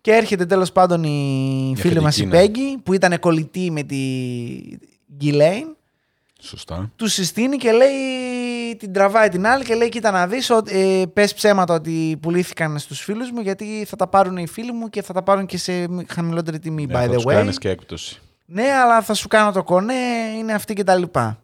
Και 0.00 0.12
έρχεται 0.12 0.46
τέλος 0.46 0.72
πάντων 0.72 1.04
η 1.04 1.72
Η 1.76 1.80
φίλη 1.80 2.00
μας 2.00 2.18
η 2.18 2.22
αφεντική, 2.22 2.36
ναι. 2.36 2.62
Πέγγι, 2.62 2.78
που 2.78 2.92
ήταν 2.92 3.18
κολλητή 3.18 3.70
με 3.70 3.82
τη 3.82 3.96
Γκυλέιν. 5.16 5.76
Σωστά. 6.46 6.90
Του 6.96 7.08
συστήνει 7.08 7.56
και 7.56 7.72
λέει, 7.72 8.76
την 8.78 8.92
τραβάει 8.92 9.28
την 9.28 9.46
άλλη 9.46 9.64
και 9.64 9.74
λέει: 9.74 9.88
Κοίτα 9.88 10.10
να 10.10 10.26
δεις, 10.26 10.50
ε, 10.50 11.02
πες 11.12 11.34
ψέματα 11.34 11.74
ότι 11.74 12.18
πουλήθηκαν 12.22 12.78
στους 12.78 13.00
φίλους 13.00 13.30
μου, 13.30 13.40
γιατί 13.40 13.84
θα 13.88 13.96
τα 13.96 14.06
πάρουν 14.06 14.36
οι 14.36 14.46
φίλοι 14.46 14.72
μου 14.72 14.88
και 14.90 15.02
θα 15.02 15.12
τα 15.12 15.22
πάρουν 15.22 15.46
και 15.46 15.58
σε 15.58 15.86
χαμηλότερη 16.08 16.58
τιμή, 16.58 16.86
Ναι, 16.86 16.94
by 16.94 16.96
θα 16.96 17.10
the 17.10 17.12
τους 17.14 17.24
way. 17.26 17.32
κάνεις 17.32 17.58
και 17.58 17.68
έκπτωση. 17.68 18.20
Ναι, 18.46 18.62
αλλά 18.82 19.02
θα 19.02 19.14
σου 19.14 19.28
κάνω 19.28 19.52
το 19.52 19.62
κονέ, 19.62 19.94
είναι 20.38 20.52
αυτή 20.52 20.74
και 20.74 20.84
τα 20.84 20.94
λοιπά. 20.94 21.38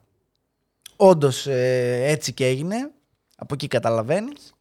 Όντως 0.96 1.46
έτσι 1.46 2.32
και 2.32 2.46
έγινε. 2.46 2.76
Από 3.36 3.54
εκεί 3.54 3.66
καταλαβαίνεις. 3.68 4.52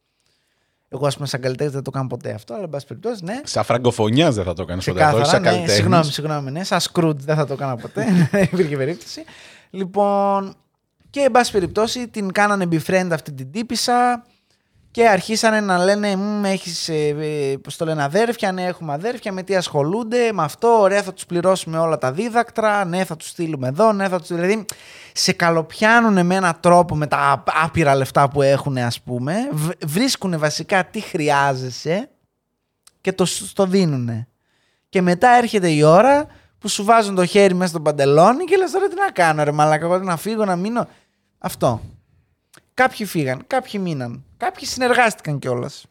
Εγώ, 0.92 1.06
ας 1.06 1.14
πούμε, 1.14 1.26
σαν 1.26 1.40
καλλιτέχνη 1.40 1.72
δεν 1.72 1.82
το 1.82 1.90
κάνω 1.90 2.06
ποτέ 2.06 2.32
αυτό, 2.32 2.54
αλλά 2.54 2.62
εν 2.62 2.68
πάση 2.68 2.86
περιπτώσει, 2.86 3.24
ναι. 3.24 3.40
Σαν 3.44 3.64
φραγκοφωνιά 3.64 4.30
δεν 4.30 4.44
θα 4.44 4.52
το 4.52 4.64
κάνεις 4.64 4.84
ποτέ 4.84 5.02
αυτό, 5.04 5.16
όχι 5.16 5.22
Ξεκάθαρα, 5.22 5.42
σαν 5.42 5.42
ναι. 5.42 5.48
καλλιτέχνης. 5.48 5.76
Συγγνώμη, 5.76 6.12
συγγνώμη, 6.12 6.50
ναι. 6.50 6.64
Σαν 6.64 6.80
Σκρούτ 6.80 7.20
δεν 7.22 7.36
θα 7.36 7.46
το 7.46 7.52
έκανα 7.52 7.76
ποτέ. 7.76 8.28
δεν 8.30 8.42
υπήρχε 8.52 8.76
περίπτωση. 8.76 9.24
Λοιπόν, 9.70 10.54
και 11.10 11.20
εν 11.20 11.30
πάση 11.30 11.52
περιπτώσει 11.52 12.08
την 12.08 12.32
κάνανε 12.32 12.68
befriend 12.70 13.08
αυτή 13.12 13.32
την 13.32 13.50
τύπησα 13.50 14.24
και 14.90 15.08
αρχίσανε 15.08 15.60
να 15.60 15.84
λένε 15.84 16.16
«Μμ, 16.16 16.44
έχεις, 16.44 16.88
ε, 16.88 17.08
ε, 17.08 17.56
πώς 17.56 17.76
το 17.76 17.84
λένε, 17.84 18.02
αδέρφια, 18.02 18.52
ναι 18.52 18.64
έχουμε 18.64 18.92
αδέρφια, 18.92 19.32
με 19.32 19.42
τι 19.42 19.56
ασχολούνται, 19.56 20.32
με 20.32 20.42
αυτό, 20.42 20.80
ωραία 20.80 21.02
θα 21.02 21.12
τους 21.12 21.26
πληρώσουμε 21.26 21.78
όλα 21.78 21.98
τα 21.98 22.12
δίδακτρα, 22.12 22.84
ναι 22.84 23.04
θα 23.04 23.16
τους 23.16 23.28
στείλουμε 23.28 23.68
εδώ, 23.68 23.92
ναι 23.92 24.08
θα 24.08 24.18
τους... 24.18 24.28
Δηλαδή 24.28 24.64
σε 25.12 25.32
καλοπιάνουν 25.32 26.26
με 26.26 26.34
έναν 26.34 26.56
τρόπο 26.60 26.96
με 26.96 27.06
τα 27.06 27.44
άπειρα 27.62 27.94
λεφτά 27.94 28.28
που 28.28 28.42
έχουν 28.42 28.78
ας 28.78 29.00
πούμε, 29.00 29.34
βρίσκουν 29.86 30.38
βασικά 30.38 30.84
τι 30.84 31.00
χρειάζεσαι 31.00 32.10
και 33.00 33.12
το, 33.12 33.24
σου 33.24 33.52
το 33.52 33.66
δίνουνε. 33.66 34.28
Και 34.88 35.02
μετά 35.02 35.28
έρχεται 35.28 35.68
η 35.68 35.82
ώρα 35.82 36.26
που 36.60 36.68
σου 36.68 36.84
βάζουν 36.84 37.14
το 37.14 37.26
χέρι 37.26 37.54
μέσα 37.54 37.70
στο 37.70 37.80
παντελόνι 37.80 38.44
και 38.44 38.56
λες 38.56 38.70
τώρα 38.70 38.88
τι 38.88 38.94
να 38.94 39.10
κάνω 39.10 39.42
ρε 39.44 39.52
μαλάκα, 39.52 39.84
εγώ 39.84 39.98
να 39.98 40.16
φύγω, 40.16 40.44
να 40.44 40.56
μείνω. 40.56 40.88
Αυτό. 41.38 41.80
Κάποιοι 42.74 43.06
φύγαν, 43.06 43.42
κάποιοι 43.46 43.80
μείναν. 43.84 44.24
Κάποιοι 44.36 44.66
συνεργάστηκαν 44.66 45.38
κιόλας. 45.38 45.84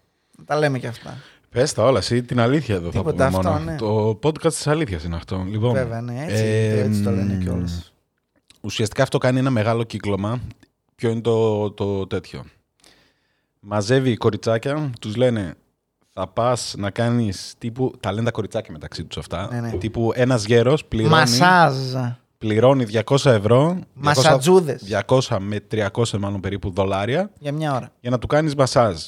Τα 0.45 0.57
λέμε 0.57 0.79
κι 0.79 0.87
αυτά. 0.87 1.17
Πες 1.49 1.73
τα 1.73 1.83
όλα, 1.83 1.97
εσύ 1.99 2.23
την 2.23 2.39
αλήθεια 2.39 2.75
εδώ 2.75 2.91
θα 2.91 2.97
Τίποτα 2.97 3.11
πούμε 3.27 3.37
αυτό, 3.37 3.51
μόνο. 3.51 3.63
ναι. 3.63 3.75
Το 3.75 4.19
podcast 4.23 4.53
της 4.53 4.67
αλήθειας 4.67 5.03
είναι 5.03 5.15
αυτό. 5.15 5.45
Λοιπόν, 5.49 5.73
Βέβαια, 5.73 6.01
ναι, 6.01 6.23
έτσι, 6.23 6.43
ε, 6.43 6.79
έτσι 6.81 7.01
το 7.03 7.11
λένε 7.11 7.37
κιόλας. 7.43 7.93
Ουσιαστικά 8.61 9.03
αυτό 9.03 9.17
κάνει 9.17 9.39
ένα 9.39 9.49
μεγάλο 9.49 9.83
κύκλωμα. 9.83 10.39
Ποιο 10.95 11.09
είναι 11.09 11.21
το, 11.21 11.71
το 11.71 12.07
τέτοιο. 12.07 12.43
Μαζεύει 13.59 14.17
κοριτσάκια, 14.17 14.91
τους 15.01 15.15
λένε 15.15 15.55
θα 16.19 16.27
πας 16.27 16.73
να 16.77 16.89
κάνεις 16.89 17.53
τύπου, 17.57 17.91
τα 17.99 18.11
λένε 18.11 18.25
τα 18.25 18.31
κοριτσάκια 18.31 18.71
μεταξύ 18.71 19.03
τους 19.05 19.17
αυτά, 19.17 19.47
Ναι, 19.51 19.59
ναι. 19.59 19.71
τύπου 19.71 20.11
ένας 20.15 20.45
γέρος 20.45 20.85
πληρώνει, 20.85 21.13
Μασάζ. 21.15 21.75
πληρώνει 22.37 22.85
200 22.85 23.25
ευρώ, 23.31 23.73
200, 23.79 23.83
Μασατζούδες. 23.93 24.83
200 24.83 25.37
με 25.39 25.59
300 25.71 26.17
μάλλον 26.19 26.39
περίπου 26.39 26.71
δολάρια 26.71 27.31
Για 27.39 27.51
μια 27.51 27.75
ώρα. 27.75 27.91
για 27.99 28.09
να 28.09 28.19
του 28.19 28.27
κάνεις 28.27 28.55
μασάζ. 28.55 29.03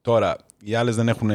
Τώρα, 0.00 0.36
οι 0.62 0.74
άλλες 0.74 0.96
δεν 0.96 1.08
έχουν 1.08 1.30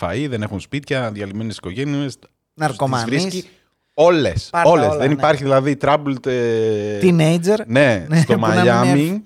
φαΐ, 0.00 0.26
δεν 0.28 0.42
έχουν 0.42 0.60
σπίτια, 0.60 1.10
διαλυμένες 1.12 1.56
οικογένειες. 1.56 2.18
Ναρκωμανείς. 2.54 3.46
Όλες, 3.94 4.48
Πάρ' 4.50 4.64
τα 4.64 4.70
όλες. 4.70 4.86
όλα, 4.86 4.96
δεν 4.96 5.06
ναι. 5.06 5.12
υπάρχει 5.12 5.42
δηλαδή 5.42 5.76
troubled... 5.80 6.26
ε, 6.26 6.98
Teenager. 7.02 7.58
ναι, 7.66 8.06
Ναι, 8.08 8.20
στο 8.20 8.34
που 8.34 8.40
να 8.40 8.46
μην 8.48 8.56
Μαϊάμι 8.56 8.88
έρθει. 9.02 9.22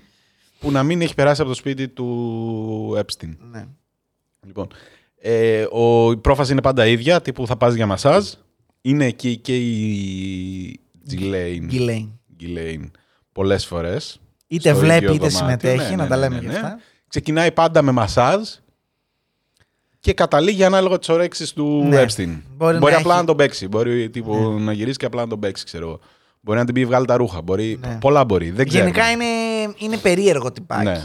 που 0.60 0.70
να 0.70 0.82
μην 0.82 1.00
έχει 1.02 1.14
περάσει 1.14 1.40
από 1.40 1.50
το 1.50 1.56
σπίτι 1.56 1.88
του 1.88 2.96
Epstein. 2.98 3.36
Ναι. 3.50 3.64
Λοιπόν, 4.46 4.68
ε, 5.20 5.66
ο, 5.70 6.10
η 6.12 6.16
πρόφαση 6.16 6.52
είναι 6.52 6.60
πάντα 6.62 6.86
ίδια, 6.86 7.20
τύπου 7.20 7.46
θα 7.46 7.56
πας 7.56 7.74
για 7.74 7.86
μασάζ. 7.86 8.28
Είναι 8.80 9.06
εκεί 9.06 9.36
και 9.36 9.56
η 9.56 10.80
Ghislaine, 11.10 11.64
Γκυλέιν. 11.66 12.10
Ghislaine 12.40 12.90
πολλές 13.32 13.66
φορές. 13.66 14.20
Είτε 14.46 14.68
στο 14.70 14.78
βλέπει 14.78 15.04
ίδιο 15.04 15.14
είτε 15.14 15.26
δωμάτιο. 15.28 15.58
συμμετέχει, 15.58 15.90
Ναι, 15.90 15.96
να 15.96 16.02
ναι, 16.02 16.08
τα 16.08 16.16
ναι, 16.16 16.22
λέμε 16.22 16.34
ναι, 16.34 16.40
κι 16.40 16.46
ναι. 16.46 16.54
αυτά. 16.54 16.78
Ξεκινάει 17.08 17.52
πάντα 17.52 17.82
με 17.82 17.90
μασάζ 17.92 18.48
και 20.00 20.12
καταλήγει 20.12 20.64
ανάλογα 20.64 20.98
τις 20.98 21.08
ωρέξεις 21.08 21.52
του 21.52 21.84
Ναι. 21.88 22.02
Epstein. 22.04 22.40
Μπορεί 22.56 22.78
Μπορεί, 22.78 22.92
να 22.92 22.98
απλά 22.98 23.12
έχει- 23.12 23.20
να 23.20 23.24
τον 23.24 23.36
παίξει. 23.36 23.68
Μπορεί 23.68 24.10
τύπου, 24.10 24.36
να 24.58 24.72
γυρίσει 24.72 24.96
και 24.96 25.06
απλά 25.06 25.22
να 25.22 25.28
τον 25.28 25.40
παίξει, 25.40 25.64
ξέρω 25.64 25.86
εγώ. 25.86 26.00
Μπορεί 26.40 26.58
να 26.58 26.64
την 26.64 26.74
πει 26.74 26.84
βγάλει 26.86 27.06
τα 27.06 27.16
ρούχα. 27.16 27.42
Μπορεί, 27.42 27.78
Ναι. 27.80 27.98
Πολλά 28.00 28.24
μπορεί. 28.24 28.50
Δεν 28.50 28.68
ξέρω. 28.68 28.82
Γενικά 28.84 29.10
είναι, 29.10 29.24
είναι 29.76 29.96
περίεργο 29.96 30.52
τυπάκι. 30.52 30.84
Ναι. 30.84 31.04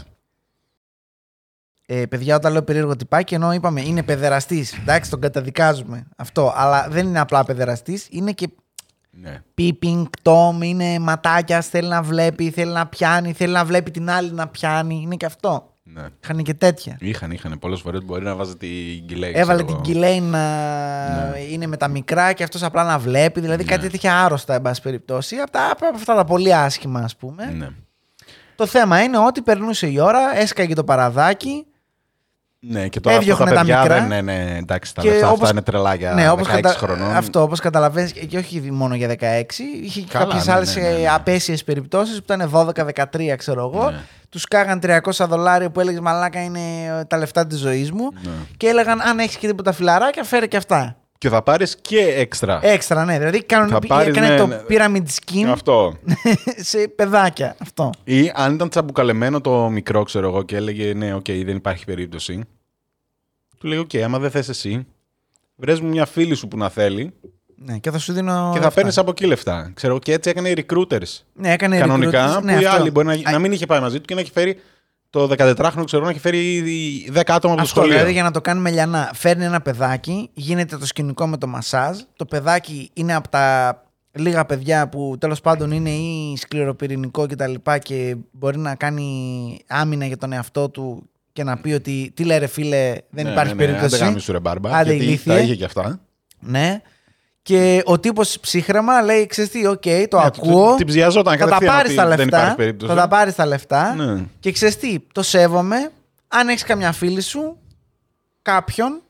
Ε, 1.92 2.06
παιδιά, 2.06 2.36
όταν 2.36 2.52
λέω 2.52 2.62
περίεργο 2.62 2.96
τυπάκι, 2.96 3.34
ενώ 3.34 3.52
είπαμε 3.52 3.80
είναι 3.80 4.02
παιδεραστής. 4.02 4.78
Εντάξει, 4.78 5.10
τον 5.10 5.20
καταδικάζουμε. 5.20 6.06
Αυτό. 6.16 6.52
Αλλά 6.56 6.86
δεν 6.90 7.06
είναι 7.06 7.20
απλά 7.20 7.44
παιδεραστής, 7.44 8.06
είναι 8.10 8.32
και 8.32 8.48
ναι. 9.10 9.42
peeping 9.58 10.02
tom, 10.22 10.62
είναι 10.62 10.98
ματάκια, 10.98 11.60
θέλει 11.60 11.88
να 11.88 12.02
βλέπει, 12.02 12.50
θέλει 12.50 12.72
να 12.72 12.86
πιάνει, 12.86 13.32
θέλει 13.32 13.52
να 13.52 13.64
βλέπει 13.64 13.90
την 13.90 14.10
άλλη 14.10 14.32
να 14.32 14.48
πιάνει. 14.48 15.00
Είναι 15.02 15.16
και 15.16 15.26
αυτό. 15.26 15.74
ναι. 15.82 16.02
Είχαν 16.22 16.42
και 16.42 16.54
τέτοια. 16.54 16.96
Είχαν, 17.00 17.30
είχαν. 17.30 17.58
Πολλές 17.58 17.80
φορές 17.80 18.04
μπορεί 18.04 18.24
να 18.24 18.34
βάζει 18.34 18.56
την 18.56 19.04
γκυλέη. 19.04 19.32
Έβαλε 19.34 19.62
ξέρω 19.62 19.64
την 19.64 19.74
εγώ. 19.74 19.82
Κιλέιν 19.82 20.24
να 20.24 20.44
είναι 21.50 21.66
με 21.66 21.76
τα 21.76 21.88
μικρά 21.88 22.32
και 22.32 22.42
αυτός 22.42 22.62
απλά 22.62 22.84
να 22.84 22.98
βλέπει. 22.98 23.40
Δηλαδή 23.40 23.64
κάτι 23.64 23.88
τέτοια 23.88 24.24
άρρωστα, 24.24 24.54
εν 24.54 24.62
πάση 24.62 24.82
περιπτώσει. 24.82 25.36
Από, 25.36 25.50
τα, 25.50 25.70
από 25.70 25.86
αυτά 25.94 26.14
τα 26.14 26.24
πολύ 26.24 26.54
άσχημα, 26.54 27.00
ας 27.00 27.16
πούμε. 27.16 27.44
Ναι. 27.44 27.68
Το 28.54 28.66
θέμα 28.66 29.02
είναι 29.02 29.18
ότι 29.18 29.42
περνούσε 29.42 29.86
η 29.86 30.00
ώρα, 30.00 30.38
έσκαγε 30.38 30.74
το 30.74 30.84
παραδάκι. 30.84 31.64
Ναι, 32.62 32.88
και 32.88 33.00
τώρα 33.00 33.16
αυτά 33.16 33.30
Έδιωχνε 33.30 33.50
τα 33.50 33.56
τα 33.56 33.60
παιδιά 33.60 33.80
μικρά. 33.80 33.94
δεν 33.94 34.04
είναι. 34.04 34.20
Ναι, 34.20 34.56
εντάξει, 34.58 34.94
τα 34.94 35.02
Και 35.02 35.10
λεφτά 35.10 35.26
όπως- 35.26 35.38
αυτά 35.40 35.50
είναι 35.52 35.62
τρελά 35.62 35.94
για 35.94 36.12
ναι, 36.14 36.28
16 36.28 36.32
όπως 36.32 36.46
κατα... 36.48 36.68
χρονών. 36.68 37.16
Αυτό, 37.16 37.42
όπως 37.42 37.60
καταλαβαίνεις, 37.60 38.12
και 38.12 38.38
όχι 38.38 38.60
μόνο 38.70 38.94
για 38.94 39.08
16. 39.08 39.14
Είχε 39.82 40.00
και 40.00 40.06
Καλά, 40.12 40.24
κάποιες 40.24 40.46
ναι, 40.46 40.52
άλλες 40.52 40.76
ναι, 40.76 40.82
ναι, 40.82 40.88
ναι. 40.88 41.08
απέσιες 41.08 41.64
περιπτώσεις 41.64 42.16
που 42.22 42.32
ήταν 42.32 42.50
12-13, 42.54 43.36
ξέρω 43.36 43.70
εγώ. 43.74 43.90
Ναι. 43.90 43.98
Τους 44.28 44.44
σκάγαν 44.44 44.78
300 44.82 45.26
δολάρια 45.28 45.70
που 45.70 45.80
έλεγες 45.80 46.00
Μαλάκα 46.00 46.42
είναι 46.42 46.60
ε, 47.00 47.04
τα 47.04 47.16
λεφτά 47.16 47.46
της 47.46 47.58
ζωής 47.58 47.92
μου. 47.92 48.08
Ναι. 48.22 48.30
Και 48.56 48.66
έλεγαν 48.66 49.00
Αν 49.00 49.18
έχεις 49.18 49.36
και 49.36 49.46
τίποτα 49.46 49.72
φιλαράκια, 49.72 50.24
φέρε 50.24 50.46
και 50.46 50.56
αυτά. 50.56 50.96
Και 51.20 51.28
θα 51.28 51.42
πάρεις 51.42 51.76
και 51.80 51.98
έξτρα. 51.98 52.60
Έξτρα, 52.62 53.04
ναι. 53.04 53.18
Δηλαδή 53.18 53.42
κάνουν, 53.44 53.68
Θα 53.68 53.78
πάρεις, 53.78 54.16
έκανε 54.16 54.28
ναι, 54.28 54.36
το 54.36 54.46
ναι. 54.46 54.60
pyramid 54.68 55.02
scheme 55.02 55.46
Αυτό. 55.50 55.94
σε 56.70 56.88
παιδάκια. 56.88 57.56
Αυτό. 57.58 57.90
Ή 58.04 58.32
αν 58.34 58.54
ήταν 58.54 58.68
τσαμπουκαλεμένο 58.68 59.40
το 59.40 59.68
μικρό, 59.68 60.02
ξέρω 60.02 60.28
εγώ, 60.28 60.42
και 60.42 60.56
έλεγε 60.56 60.94
Ναι, 60.94 61.14
οκ, 61.14 61.24
δεν 61.26 61.56
υπάρχει 61.56 61.84
περίπτωση. 61.84 62.40
Του 63.58 63.66
λέει: 63.66 63.78
Οκ, 63.78 63.94
άμα 64.04 64.18
δεν 64.18 64.30
θες 64.30 64.48
εσύ, 64.48 64.86
βρες 65.56 65.80
μου 65.80 65.88
μια 65.88 66.06
φίλη 66.06 66.34
σου 66.34 66.48
που 66.48 66.56
να 66.56 66.68
θέλει 66.68 67.12
Ναι, 67.56 67.78
και 67.78 67.90
θα 67.90 67.98
σου 67.98 68.12
δίνω. 68.12 68.32
και 68.32 68.58
θα 68.58 68.64
λεφτά. 68.64 68.70
παίρνεις 68.70 68.98
από 68.98 69.10
εκεί 69.10 69.26
λεφτά. 69.26 69.70
Ξέρω, 69.74 69.98
και 69.98 70.12
έτσι 70.12 70.30
έκανε 70.30 70.48
οι 70.48 70.66
recruiters. 70.68 71.18
Ναι, 71.32 71.52
έκανε 71.52 71.78
κανονικά, 71.78 72.26
recruiters. 72.36 72.38
που 72.40 72.44
ναι, 72.44 72.52
οι 72.52 72.56
αυτό. 72.56 72.80
άλλοι 72.80 72.90
μπορεί 72.90 73.06
να, 73.06 73.30
να 73.30 73.38
μην 73.38 73.52
είχε 73.52 73.66
πάει 73.66 73.80
μαζί 73.80 73.96
του 74.00 74.04
και 74.04 74.14
να 74.14 74.20
έχει 74.20 74.30
φέρει 74.30 74.60
το 75.10 75.30
14χρονο, 75.38 75.82
ξέρω, 75.84 76.04
να 76.04 76.10
έχει 76.10 76.18
φέρει 76.18 76.62
10 77.14 77.20
άτομα 77.26 77.34
από 77.34 77.46
το 77.46 77.52
Αυτό 77.52 77.64
σχολείο. 77.66 77.92
δηλαδή 77.92 78.12
για 78.12 78.22
να 78.22 78.30
το 78.30 78.40
κάνουμε 78.40 78.70
λιανά. 78.70 79.10
Φέρνει 79.14 79.44
ένα 79.44 79.60
παιδάκι, 79.60 80.30
γίνεται 80.32 80.76
το 80.76 80.86
σκηνικό 80.86 81.26
με 81.26 81.36
το 81.36 81.46
μασάζ. 81.46 81.98
Το 82.16 82.24
παιδάκι 82.24 82.90
είναι 82.92 83.14
από 83.14 83.28
τα 83.28 83.74
λίγα 84.12 84.44
παιδιά 84.44 84.88
που 84.88 85.16
τέλος 85.18 85.40
πάντων 85.40 85.70
είναι 85.70 85.90
ή 85.90 86.36
σκληροπυρηνικό 86.36 87.22
κτλ. 87.22 87.30
Και, 87.30 87.36
τα 87.36 87.46
λοιπά 87.46 87.78
και 87.78 88.16
μπορεί 88.30 88.58
να 88.58 88.74
κάνει 88.74 89.58
άμυνα 89.66 90.06
για 90.06 90.16
τον 90.16 90.32
εαυτό 90.32 90.68
του 90.68 91.08
και 91.32 91.44
να 91.44 91.56
πει 91.56 91.72
ότι 91.72 92.12
τι 92.14 92.24
λέει 92.24 92.38
ρε 92.38 92.46
φίλε, 92.46 92.94
δεν 93.10 93.24
Ναι, 93.24 93.30
υπάρχει 93.30 93.54
ναι, 93.54 93.64
ναι, 93.64 93.66
περίπτωση. 93.66 93.94
Άντε 93.94 94.04
γαμήσου, 94.04 94.32
ρε 94.32 94.40
μπάρμπα. 94.40 94.76
Άντε, 94.76 94.90
γιατί 94.92 95.08
ηλίθιε. 95.08 95.34
τα 95.34 95.40
είχε 95.40 95.54
και 95.54 95.64
αυτά. 95.64 96.00
Ναι. 96.40 96.80
Και 97.50 97.82
ο 97.84 97.98
τύπος 98.00 98.38
ψύχραιμα 98.40 99.02
λέει: 99.02 99.26
Ξέρεις 99.26 99.50
τι, 99.50 99.66
οκ, 99.66 99.82
το 100.08 100.18
Ναι, 100.18 100.24
ακούω. 100.24 100.74
Την 100.74 100.86
ψιαζόταν 100.86 101.38
Θα 101.38 101.38
τα 101.38 101.44
κατευθείαν 101.44 101.74
πάρεις 101.74 101.90
ότι 101.90 102.00
τα 102.00 102.08
Δεν 102.08 102.18
λεφτά. 102.18 102.36
υπάρχει 102.36 102.56
περίπτωση. 102.56 102.92
Θα 102.92 102.98
τα 103.00 103.08
πάρεις 103.08 103.34
τα 103.34 103.46
λεφτά. 103.46 103.94
Ναι. 103.94 104.24
Και 104.40 104.52
ξέρεις 104.52 104.76
τι, 104.76 104.98
το 105.12 105.22
σέβομαι. 105.22 105.90
Αν 106.28 106.48
έχεις 106.48 106.62
καμιά 106.62 106.92
φίλη 106.92 107.20
σου, 107.20 107.56
κάποιον. 108.42 109.00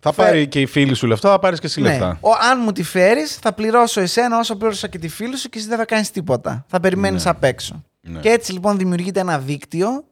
Θα 0.00 0.12
Φε- 0.12 0.26
πάρει 0.26 0.46
και 0.48 0.60
η 0.60 0.66
φίλη 0.66 0.94
σου 0.94 1.06
λεφτά, 1.06 1.30
θα 1.30 1.38
πάρεις 1.38 1.60
και 1.60 1.66
εσύ 1.66 1.80
Ναι, 1.80 1.88
λεφτά. 1.88 2.18
ο, 2.20 2.28
αν 2.50 2.60
μου 2.64 2.72
τη 2.72 2.82
φέρεις, 2.82 3.34
θα 3.34 3.52
πληρώσω 3.52 4.00
εσένα 4.00 4.38
όσο 4.38 4.56
πλήρωσα 4.56 4.88
και 4.88 4.98
τη 4.98 5.08
φίλη 5.08 5.36
σου 5.36 5.48
και 5.48 5.58
εσύ 5.58 5.68
δεν 5.68 5.78
θα 5.78 5.84
κάνεις 5.84 6.10
τίποτα. 6.10 6.64
Θα 6.68 6.80
περιμένεις 6.80 7.26
απ' 7.26 7.44
έξω. 7.44 7.84
Ναι. 8.00 8.20
Και 8.20 8.28
έτσι 8.28 8.52
λοιπόν 8.52 8.78
δημιουργείται 8.78 9.20
ένα 9.20 9.38
δίκτυο 9.38 10.04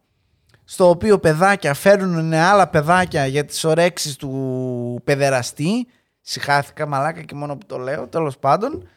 στο 0.65 0.89
οποίο 0.89 1.19
παιδάκια 1.19 1.75
φέρνουν 1.75 2.33
άλλα 2.33 2.67
παιδάκια 2.69 3.27
για 3.27 3.45
τις 3.45 3.65
ορέξεις 3.65 4.17
του 4.17 5.01
παιδεραστή. 5.05 5.87
Συχάθηκα 6.29 6.87
μαλάκα 6.87 7.23
και 7.23 7.35
μόνο 7.35 7.57
που 7.57 7.67
το 7.67 7.79
λέω, 7.79 8.07
τέλος 8.07 8.39
πάντων. 8.39 8.89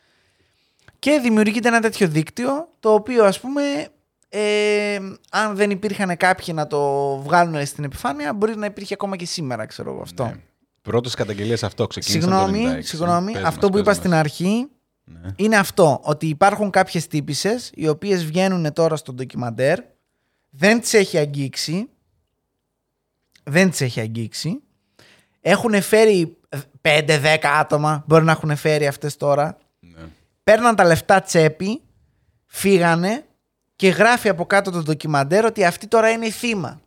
Και 0.99 1.19
δημιουργείται 1.23 1.67
ένα 1.67 1.79
τέτοιο 1.79 2.07
δίκτυο, 2.07 2.69
το 2.79 2.93
οποίο 2.93 3.25
ας 3.25 3.39
πούμε, 3.39 3.61
ε, 4.29 4.99
αν 5.31 5.55
δεν 5.55 5.69
υπήρχαν 5.69 6.17
κάποιοι 6.17 6.53
να 6.57 6.67
το 6.67 7.15
βγάλουν 7.17 7.65
στην 7.65 7.83
επιφάνεια, 7.83 8.33
μπορεί 8.33 8.55
να 8.55 8.65
υπήρχε 8.65 8.93
ακόμα 8.93 9.15
και 9.15 9.25
σήμερα, 9.25 9.65
ξέρω 9.65 9.91
εγώ 9.91 10.01
αυτό. 10.01 10.25
Ναι. 10.25 10.35
Πρώτες 10.81 11.13
καταγγελίες 11.13 11.63
αυτό 11.63 11.87
ξεκίνησε. 11.87 12.21
Συγγνώμη, 12.27 12.81
συγγνώμη. 12.81 13.37
αυτό 13.37 13.69
που 13.69 13.77
είπα 13.77 13.93
στην 13.93 14.13
αρχή 14.13 14.67
Ναι. 15.03 15.29
είναι 15.35 15.57
αυτό. 15.57 15.99
Ότι 16.03 16.27
υπάρχουν 16.27 16.69
κάποιες 16.69 17.07
τύπησες 17.07 17.71
οι 17.73 17.87
οποίες 17.87 18.25
βγαίνουν 18.25 18.73
τώρα 18.73 18.95
στο 18.95 19.13
ντοκιμαντέρ. 19.13 19.79
Δεν 20.49 20.79
τις 20.79 20.93
έχει 20.93 21.17
αγγίξει. 21.17 21.89
Δεν 23.43 23.69
τις 23.69 23.81
έχει 23.81 23.99
αγγίξει. 23.99 24.59
Έχουν 25.41 25.81
φέρει 25.81 26.38
5-10 26.81 27.17
άτομα 27.59 28.03
μπορεί 28.07 28.23
να 28.23 28.31
έχουν 28.31 28.55
φέρει 28.55 28.87
αυτές 28.87 29.17
τώρα. 29.17 29.57
Ναι. 29.79 30.01
Παίρναν 30.43 30.75
τα 30.75 30.83
λεφτά 30.85 31.21
τσέπη, 31.21 31.81
φύγανε 32.45 33.23
και 33.75 33.89
γράφει 33.89 34.29
από 34.29 34.45
κάτω 34.45 34.71
το 34.71 34.81
ντοκιμαντέρ 34.81 35.45
ότι 35.45 35.65
αυτή 35.65 35.87
τώρα 35.87 36.09
είναι 36.09 36.25
η 36.25 36.31
θύμα. 36.31 36.81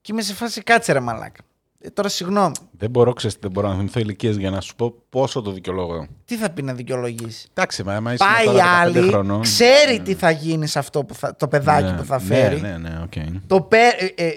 Και 0.00 0.12
είμαι 0.12 0.22
σε 0.22 0.34
φάση 0.34 0.62
κάτσε 0.62 0.92
ρε 0.92 1.00
μαλάκα. 1.00 1.40
Ε, 1.82 1.90
τώρα 1.90 2.08
συγγνώμη. 2.08 2.54
Δεν 2.70 2.90
μπορώ, 2.90 3.12
ξέρεις, 3.12 3.36
δεν 3.40 3.50
μπορώ 3.50 3.68
να 3.68 3.74
θυμηθώ 3.76 4.00
ηλικίες 4.00 4.36
για 4.36 4.50
να 4.50 4.60
σου 4.60 4.76
πω 4.76 4.94
πόσο 5.08 5.42
το 5.42 5.50
δικαιολόγω. 5.50 6.06
Τι 6.24 6.36
θα 6.36 6.50
πει 6.50 6.62
να 6.62 6.74
δικαιολογήσει. 6.74 7.46
Εντάξει, 7.50 7.82
μα 7.82 7.94
άμα 7.94 8.12
είσαι 8.12 8.24
Πάει 8.34 8.46
μετά 8.54 8.64
15 8.64 8.66
άλλη, 8.80 9.08
χρονών. 9.08 9.40
ξέρει 9.40 10.00
τι 10.00 10.14
θα 10.14 10.30
γίνει 10.30 10.66
σε 10.66 10.78
αυτό 10.78 11.04
που 11.04 11.14
θα, 11.14 11.36
το 11.36 11.48
παιδάκι 11.48 11.90
Ναι, 11.90 11.96
που 11.96 12.04
θα 12.04 12.18
φέρει. 12.18 12.60
Ναι, 12.60 12.68
ναι, 12.68 12.88
ναι, 12.88 13.02
οκ. 13.02 13.12
Το 13.46 13.60
πέ, 13.60 13.88
ε, 14.14 14.24
ε, 14.24 14.32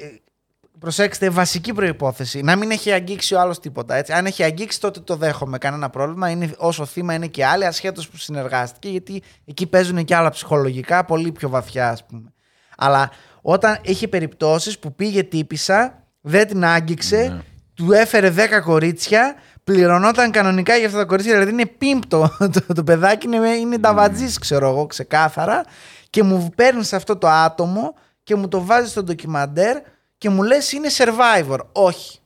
προσέξτε, 0.83 1.29
βασική 1.29 1.73
προϋπόθεση. 1.73 2.41
Να 2.41 2.55
μην 2.55 2.71
έχει 2.71 2.91
αγγίξει 2.91 3.35
ο 3.35 3.39
άλλος 3.39 3.59
τίποτα. 3.59 3.95
Έτσι. 3.95 4.13
Αν 4.13 4.25
έχει 4.25 4.43
αγγίξει, 4.43 4.79
τότε 4.79 4.99
το 4.99 5.15
δέχομαι. 5.15 5.57
Κανένα 5.57 5.89
πρόβλημα. 5.89 6.29
Είναι, 6.29 6.51
όσο 6.57 6.85
θύμα 6.85 7.13
είναι 7.13 7.27
και 7.27 7.45
άλλοι, 7.45 7.65
ασχέτως 7.65 8.09
που 8.09 8.17
συνεργάστηκε, 8.17 8.89
γιατί 8.89 9.21
εκεί 9.45 9.67
παίζουν 9.67 10.03
και 10.05 10.15
άλλα 10.15 10.29
ψυχολογικά, 10.29 11.05
πολύ 11.05 11.31
πιο 11.31 11.49
βαθιά, 11.49 11.89
ας 11.89 12.05
πούμε. 12.05 12.33
Αλλά 12.77 13.11
όταν 13.41 13.79
είχε 13.81 14.07
περιπτώσεις 14.07 14.79
που 14.79 14.95
πήγε 14.95 15.23
τύπησα, 15.23 16.03
δεν 16.21 16.47
την 16.47 16.65
άγγιξε, 16.65 17.17
Ναι. 17.17 17.41
του 17.73 17.91
έφερε 17.91 18.29
10 18.29 18.61
κορίτσια, 18.63 19.35
πληρωνόταν 19.63 20.31
κανονικά 20.31 20.75
για 20.75 20.85
αυτά 20.85 20.97
τα 20.97 21.05
κορίτσια. 21.05 21.33
Δηλαδή 21.33 21.51
είναι 21.51 21.65
πίμπτο 21.65 22.37
το, 22.67 22.73
το 22.73 22.83
παιδάκι, 22.83 23.25
είναι, 23.27 23.49
είναι 23.49 23.77
ταβατζής, 23.77 24.37
ξέρω 24.37 24.69
εγώ, 24.69 24.85
ξεκάθαρα. 24.85 25.63
Και 26.09 26.23
μου 26.23 26.49
παίρνεις 26.55 26.93
αυτό 26.93 27.17
το 27.17 27.27
άτομο 27.27 27.93
και 28.23 28.35
μου 28.35 28.47
το 28.47 28.63
βάζεις 28.63 28.89
στο 28.91 29.03
ντοκιμαντέρ 29.03 29.77
και 30.23 30.29
μου 30.29 30.43
λες 30.43 30.71
είναι 30.71 30.87
survivor. 30.97 31.57
Όχι. 31.71 32.17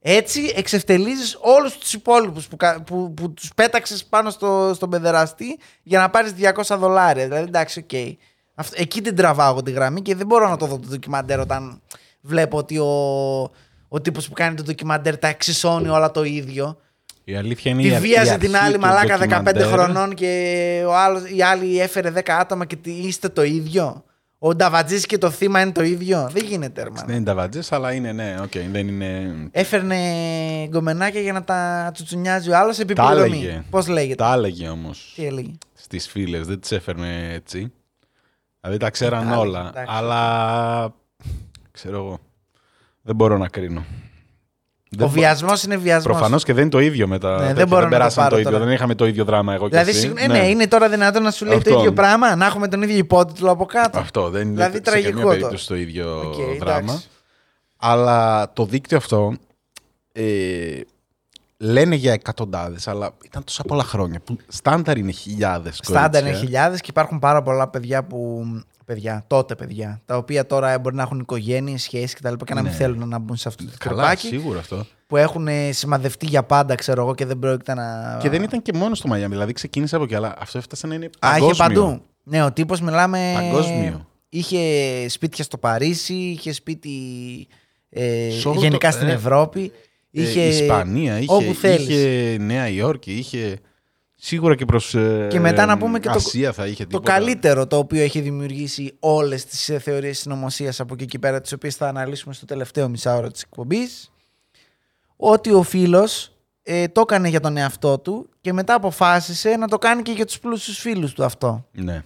Έτσι 0.00 0.52
εξευτελίζεις 0.56 1.38
όλους 1.40 1.78
τους 1.78 1.92
υπόλοιπους 1.92 2.46
που, 2.48 2.56
κα- 2.56 2.82
που, 2.82 3.14
που 3.14 3.32
τους 3.34 3.50
πέταξες 3.54 4.04
πάνω 4.04 4.30
στο, 4.30 4.72
στον 4.74 4.90
παιδεραστή 4.90 5.58
για 5.82 5.98
να 5.98 6.10
πάρεις 6.10 6.34
200 6.64 6.76
δολάρια. 6.78 7.24
Δηλαδή 7.24 7.44
εντάξει, 7.48 7.78
οκ. 7.78 8.18
Αυτό- 8.54 8.76
Εκεί 8.82 9.00
την 9.02 9.16
τραβάω 9.16 9.50
εγώ 9.50 9.62
τη 9.62 9.70
γραμμή 9.70 10.02
και 10.02 10.14
δεν 10.14 10.26
μπορώ 10.26 10.48
να 10.48 10.56
το 10.56 10.66
δω 10.66 10.78
το 10.78 10.88
ντοκιμαντέρ 10.88 11.40
όταν 11.40 11.80
βλέπω 12.20 12.56
ότι 12.58 12.78
ο, 12.78 12.90
ο 13.88 14.00
τύπος 14.02 14.28
που 14.28 14.32
κάνει 14.34 14.54
το 14.56 14.62
ντοκιμαντέρ 14.62 15.18
τα 15.18 15.28
εξισώνει 15.28 15.88
όλα 15.88 16.10
το 16.10 16.22
ίδιο. 16.24 16.76
Η 17.24 17.36
αλήθεια 17.36 17.70
είναι 17.70 17.82
Τη 17.82 17.88
η 17.88 17.94
αρ- 17.94 18.04
η 18.04 18.06
βίαζε 18.08 18.32
αρχή 18.32 18.46
την 18.46 18.56
άλλη 18.56 18.74
του 18.74 18.80
μαλάκα 18.80 19.16
15 19.16 19.18
ντοκιμαντέρ. 19.18 19.66
χρονών 19.68 20.14
και 20.14 20.82
ο 20.86 20.94
άλλος, 20.96 21.22
η 21.30 21.42
άλλη 21.42 21.80
έφερε 21.80 22.10
10 22.10 22.20
άτομα 22.38 22.64
και 22.64 22.76
τι- 22.76 22.90
είστε 22.90 23.28
το 23.28 23.42
ίδιο; 23.42 24.04
Ο 24.38 24.54
Νταβατζής 24.54 25.06
και 25.06 25.18
το 25.18 25.30
θύμα 25.30 25.60
είναι 25.60 25.72
το 25.72 25.82
ίδιο; 25.82 26.28
Δεν 26.32 26.44
γίνεται, 26.44 26.82
ρε 26.82 26.90
μάνα. 26.90 27.06
Δεν 27.06 27.16
είναι 27.16 27.24
νταβατζής, 27.24 27.62
αλλά 27.70 27.92
είναι 27.92 28.12
ναι, 28.12 28.36
οκ, 28.42 28.52
δεν 28.70 28.88
είναι. 28.88 29.34
Έφερνε 29.50 29.96
γκομενάκια 30.68 31.20
για 31.20 31.32
να 31.32 31.44
τα 31.44 31.90
τσουτσουνιάζει 31.94 32.50
ο 32.50 32.56
άλλος 32.56 32.76
Τα 32.76 32.82
επί 32.82 32.92
πληρωμή. 32.92 33.20
έλεγε. 33.20 33.64
Πώς 33.70 33.86
λέγεται; 33.88 34.14
Τα 34.14 34.32
έλεγε 34.32 34.68
όμως 34.68 35.12
Τι 35.16 35.26
έλεγε; 35.26 35.52
στις 35.74 36.08
φίλες, 36.08 36.46
δεν 36.46 36.60
τις 36.60 36.72
έφερνε 36.72 37.32
έτσι. 37.32 37.72
Δηλαδή 38.60 38.78
τα 38.78 38.90
ξέραν 38.90 39.20
Τα 39.20 39.26
έλεγε, 39.26 39.40
όλα. 39.40 39.68
εντάξει. 39.68 39.92
Αλλά. 39.96 40.94
ξέρω 41.70 41.96
εγώ. 41.96 42.18
Δεν 43.02 43.14
μπορώ 43.14 43.36
να 43.38 43.48
κρίνω. 43.48 43.84
Ο 45.04 45.08
βιασμός 45.08 45.62
είναι 45.62 45.76
βιασμός. 45.76 46.04
Προφανώς 46.16 46.44
και 46.44 46.52
δεν 46.52 46.62
είναι 46.62 46.70
το 46.70 46.80
ίδιο 46.80 47.06
μετά. 47.06 47.30
Ναι, 47.30 47.36
δεν 47.38 47.46
τέτοια. 47.48 47.66
μπορώ 47.66 47.80
να 47.82 47.88
το 47.88 47.96
περάσαμε 47.96 48.22
πάρω 48.22 48.34
το 48.34 48.40
ίδιο. 48.40 48.50
τώρα. 48.52 48.64
Δεν 48.64 48.74
είχαμε 48.74 48.94
το 48.94 49.06
ίδιο 49.06 49.24
δράμα 49.24 49.54
εγώ 49.54 49.68
Δηλαδή, 49.68 49.90
και 49.90 49.96
εσύ. 49.96 50.06
συγγ- 50.06 50.20
ναι, 50.20 50.26
ναι, 50.26 50.48
είναι 50.48 50.66
τώρα 50.66 50.88
δυνατόν 50.88 51.22
να 51.22 51.30
σου 51.30 51.44
λέει 51.44 51.56
Αυτό. 51.56 51.70
το 51.70 51.78
ίδιο 51.78 51.92
πράγμα, 51.92 52.36
να 52.36 52.46
έχουμε 52.46 52.68
τον 52.68 52.82
ίδιο 52.82 52.96
υπότιτλο 52.96 53.50
από 53.50 53.64
κάτω. 53.66 53.98
Αυτό 53.98 54.30
δεν 54.30 54.42
είναι 54.42 54.50
Δηλαδή, 54.52 54.74
σε 54.74 54.80
τραγικό 54.80 55.08
καμία 55.10 55.24
το. 55.24 55.28
περίπτωση 55.30 55.66
το 55.66 55.76
ίδιο 55.76 56.18
Οκ, 56.20 56.34
δράμα. 56.60 56.78
εντάξει. 56.78 57.06
Αλλά 57.76 58.52
το 58.52 58.64
δίκτυο 58.66 58.96
αυτό 58.96 59.34
ε, 60.12 60.80
λένε 61.58 61.94
για 61.94 62.12
εκατοντάδες, 62.12 62.88
αλλά 62.88 63.10
ήταν 63.24 63.44
τόσα 63.44 63.62
πολλά 63.62 63.82
χρόνια 63.84 64.20
που 64.24 64.36
στάνταρ 64.48 64.96
είναι 64.98 65.12
χιλιάδες. 65.12 65.78
Στάνταρ 65.82 66.22
είναι 66.26 66.36
χιλιάδες 66.36 66.80
και 66.80 66.86
υπάρχουν 66.90 67.18
πάρα 67.18 67.42
πολλά 67.42 67.68
παιδιά 67.68 68.04
που. 68.04 68.44
Παιδιά, 68.86 69.24
τότε 69.26 69.54
παιδιά, 69.54 70.00
τα 70.04 70.16
οποία 70.16 70.46
τώρα 70.46 70.78
μπορεί 70.78 70.94
να 70.94 71.02
έχουν 71.02 71.18
οικογένειες, 71.18 71.82
σχέσεις 71.82 72.14
κτλ. 72.14 72.34
Και, 72.44 72.54
να 72.54 72.62
μην 72.62 72.70
Ναι. 72.70 72.76
θέλουν 72.76 73.08
να 73.08 73.18
μπουν 73.18 73.36
σε 73.36 73.48
αυτό 73.48 73.64
το 73.64 73.70
Καλά, 73.78 73.96
τρυπάκι. 74.02 74.26
σίγουρα 74.26 74.58
αυτό. 74.58 74.86
Που 75.06 75.16
έχουν 75.16 75.48
σημαδευτεί 75.70 76.26
για 76.26 76.42
πάντα, 76.42 76.74
ξέρω 76.74 77.02
εγώ, 77.02 77.14
και 77.14 77.26
δεν 77.26 77.38
πρόκειται 77.38 77.74
να. 77.74 78.18
Και 78.22 78.28
δεν 78.28 78.42
ήταν 78.42 78.62
και 78.62 78.72
μόνο 78.74 78.94
στο 78.94 79.08
Μαϊάμι, 79.08 79.32
δηλαδή 79.34 79.52
ξεκίνησε 79.52 79.94
από 79.94 80.04
εκεί, 80.04 80.14
αλλά 80.14 80.34
αυτό 80.38 80.58
έφτασε 80.58 80.86
να 80.86 80.94
είναι 80.94 81.04
Α, 81.04 81.08
είχε 81.36 81.40
παγκόσμιο. 81.40 81.66
παντού. 81.66 82.02
Ναι, 82.22 82.44
ο 82.44 82.52
τύπος 82.52 82.80
μιλάμε. 82.80 83.32
Παγκόσμιο. 83.34 84.06
Είχε 84.28 84.58
σπίτια 85.08 85.44
στο 85.44 85.58
Παρίσι, 85.58 86.14
είχε 86.14 86.52
σπίτι 86.52 86.90
ε, 87.88 88.30
Σε 88.40 88.48
όλο 88.48 88.60
γενικά 88.60 88.90
το- 88.90 88.96
στην 88.96 89.08
ε, 89.08 89.12
Ευρώπη. 89.12 89.72
Ε, 90.12 90.22
Είχε 90.22 90.40
Ισπανία, 90.46 91.18
είχε, 91.18 91.32
όπου 91.34 91.54
θέλεις. 91.54 91.88
είχε 91.88 92.36
Νέα 92.40 92.68
Υόρκη, 92.68 93.12
είχε 93.12 93.58
σίγουρα 94.16 94.54
και 94.54 94.64
προς 94.64 94.94
ε, 94.94 95.26
Και 95.30 95.40
μετά 95.40 95.66
να 95.66 95.78
πούμε 95.78 95.98
και 95.98 96.08
το- 96.08 96.14
Ασία 96.14 96.52
θα 96.52 96.66
είχε 96.66 96.82
το 96.82 96.88
τίποτα. 96.88 97.12
καλύτερο 97.12 97.66
το 97.66 97.76
οποίο 97.78 98.02
έχει 98.02 98.20
δημιουργήσει 98.20 98.96
όλες 99.00 99.44
τις 99.44 99.68
ε, 99.68 99.78
θεωρίες 99.78 100.18
συνωμοσίας 100.18 100.80
από 100.80 100.94
εκεί 100.94 101.04
και 101.04 101.18
πέρα, 101.18 101.40
τις 101.40 101.52
οποίες 101.52 101.76
θα 101.76 101.88
αναλύσουμε 101.88 102.34
στο 102.34 102.44
τελευταίο 102.46 102.88
μισάωρο 102.88 103.28
της 103.30 103.42
εκπομπής, 103.42 104.10
ότι 105.16 105.52
ο 105.52 105.62
φίλος 105.62 106.30
ε, 106.62 106.88
το 106.88 107.00
έκανε 107.00 107.28
για 107.28 107.40
τον 107.40 107.56
εαυτό 107.56 107.98
του 107.98 108.28
και 108.40 108.52
μετά 108.52 108.74
αποφάσισε 108.74 109.56
να 109.56 109.68
το 109.68 109.78
κάνει 109.78 110.02
και 110.02 110.12
για 110.12 110.26
τους 110.26 110.38
πλούσιους 110.38 110.78
φίλους 110.78 111.12
του 111.12 111.24
αυτό. 111.24 111.66
Ναι. 111.72 112.02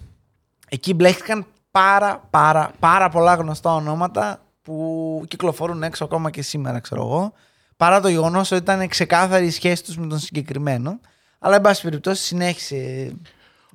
Εκεί 0.69 0.93
μπλέχτηκαν 0.93 1.45
πάρα 1.71 2.27
πάρα 2.29 2.71
πάρα 2.79 3.09
πολλά 3.09 3.33
γνωστά 3.35 3.75
ονόματα 3.75 4.45
που 4.61 5.23
κυκλοφορούν 5.27 5.83
έξω 5.83 6.03
ακόμα 6.03 6.29
και 6.29 6.41
σήμερα 6.41 6.79
ξέρω 6.79 7.01
εγώ 7.01 7.33
παρά 7.77 8.01
το 8.01 8.07
γεγονός 8.07 8.51
ότι 8.51 8.61
ήταν 8.61 8.87
ξεκάθαρη 8.87 9.45
η 9.45 9.49
σχέση 9.51 9.83
τους 9.83 9.97
με 9.97 10.07
τον 10.07 10.19
συγκεκριμένο 10.19 10.99
αλλά 11.43 11.55
εν 11.55 11.61
πάση 11.61 11.81
περιπτώσει 11.81 12.23
συνέχισε 12.23 12.75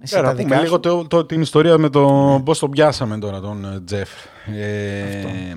εσύ 0.00 0.14
Πέρα, 0.14 0.22
τα 0.22 0.28
να 0.28 0.34
δικά 0.34 0.42
πούμε 0.48 0.56
σου. 0.56 0.62
λίγο 0.64 0.80
το, 0.80 1.06
το- 1.06 1.24
την 1.24 1.40
ιστορία 1.40 1.78
με 1.78 1.88
το 1.88 2.42
πώς 2.44 2.58
τον 2.58 2.70
πιάσαμε 2.70 3.18
τώρα 3.18 3.40
τον 3.40 3.64
ε, 3.64 3.80
Τζεφ. 3.80 4.10
Ε, 4.46 5.54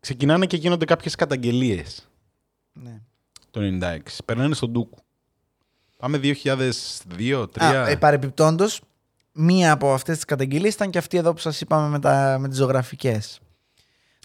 ξεκινάνε 0.00 0.46
και 0.46 0.56
γίνονται 0.56 0.84
κάποιες 0.84 1.14
καταγγελίες 1.14 2.08
Ναι. 2.72 3.00
το 3.50 3.60
96. 3.80 3.98
Περνάνε 4.24 4.54
στον 4.54 4.70
Ντούκου. 4.70 4.98
Πάμε 5.98 6.18
2002, 6.18 6.32
2003. 7.18 7.46
Α, 7.62 7.88
ε, 7.88 7.96
παρεπιπτόντως, 7.96 8.80
μία 9.32 9.72
από 9.72 9.92
αυτές 9.92 10.14
τις 10.14 10.24
καταγγελίες 10.24 10.74
ήταν 10.74 10.90
και 10.90 10.98
αυτή 10.98 11.16
εδώ 11.16 11.32
που 11.32 11.40
σας 11.40 11.60
είπαμε 11.60 11.88
με, 11.88 11.98
τα, 12.00 12.36
με 12.40 12.48
τις 12.48 12.60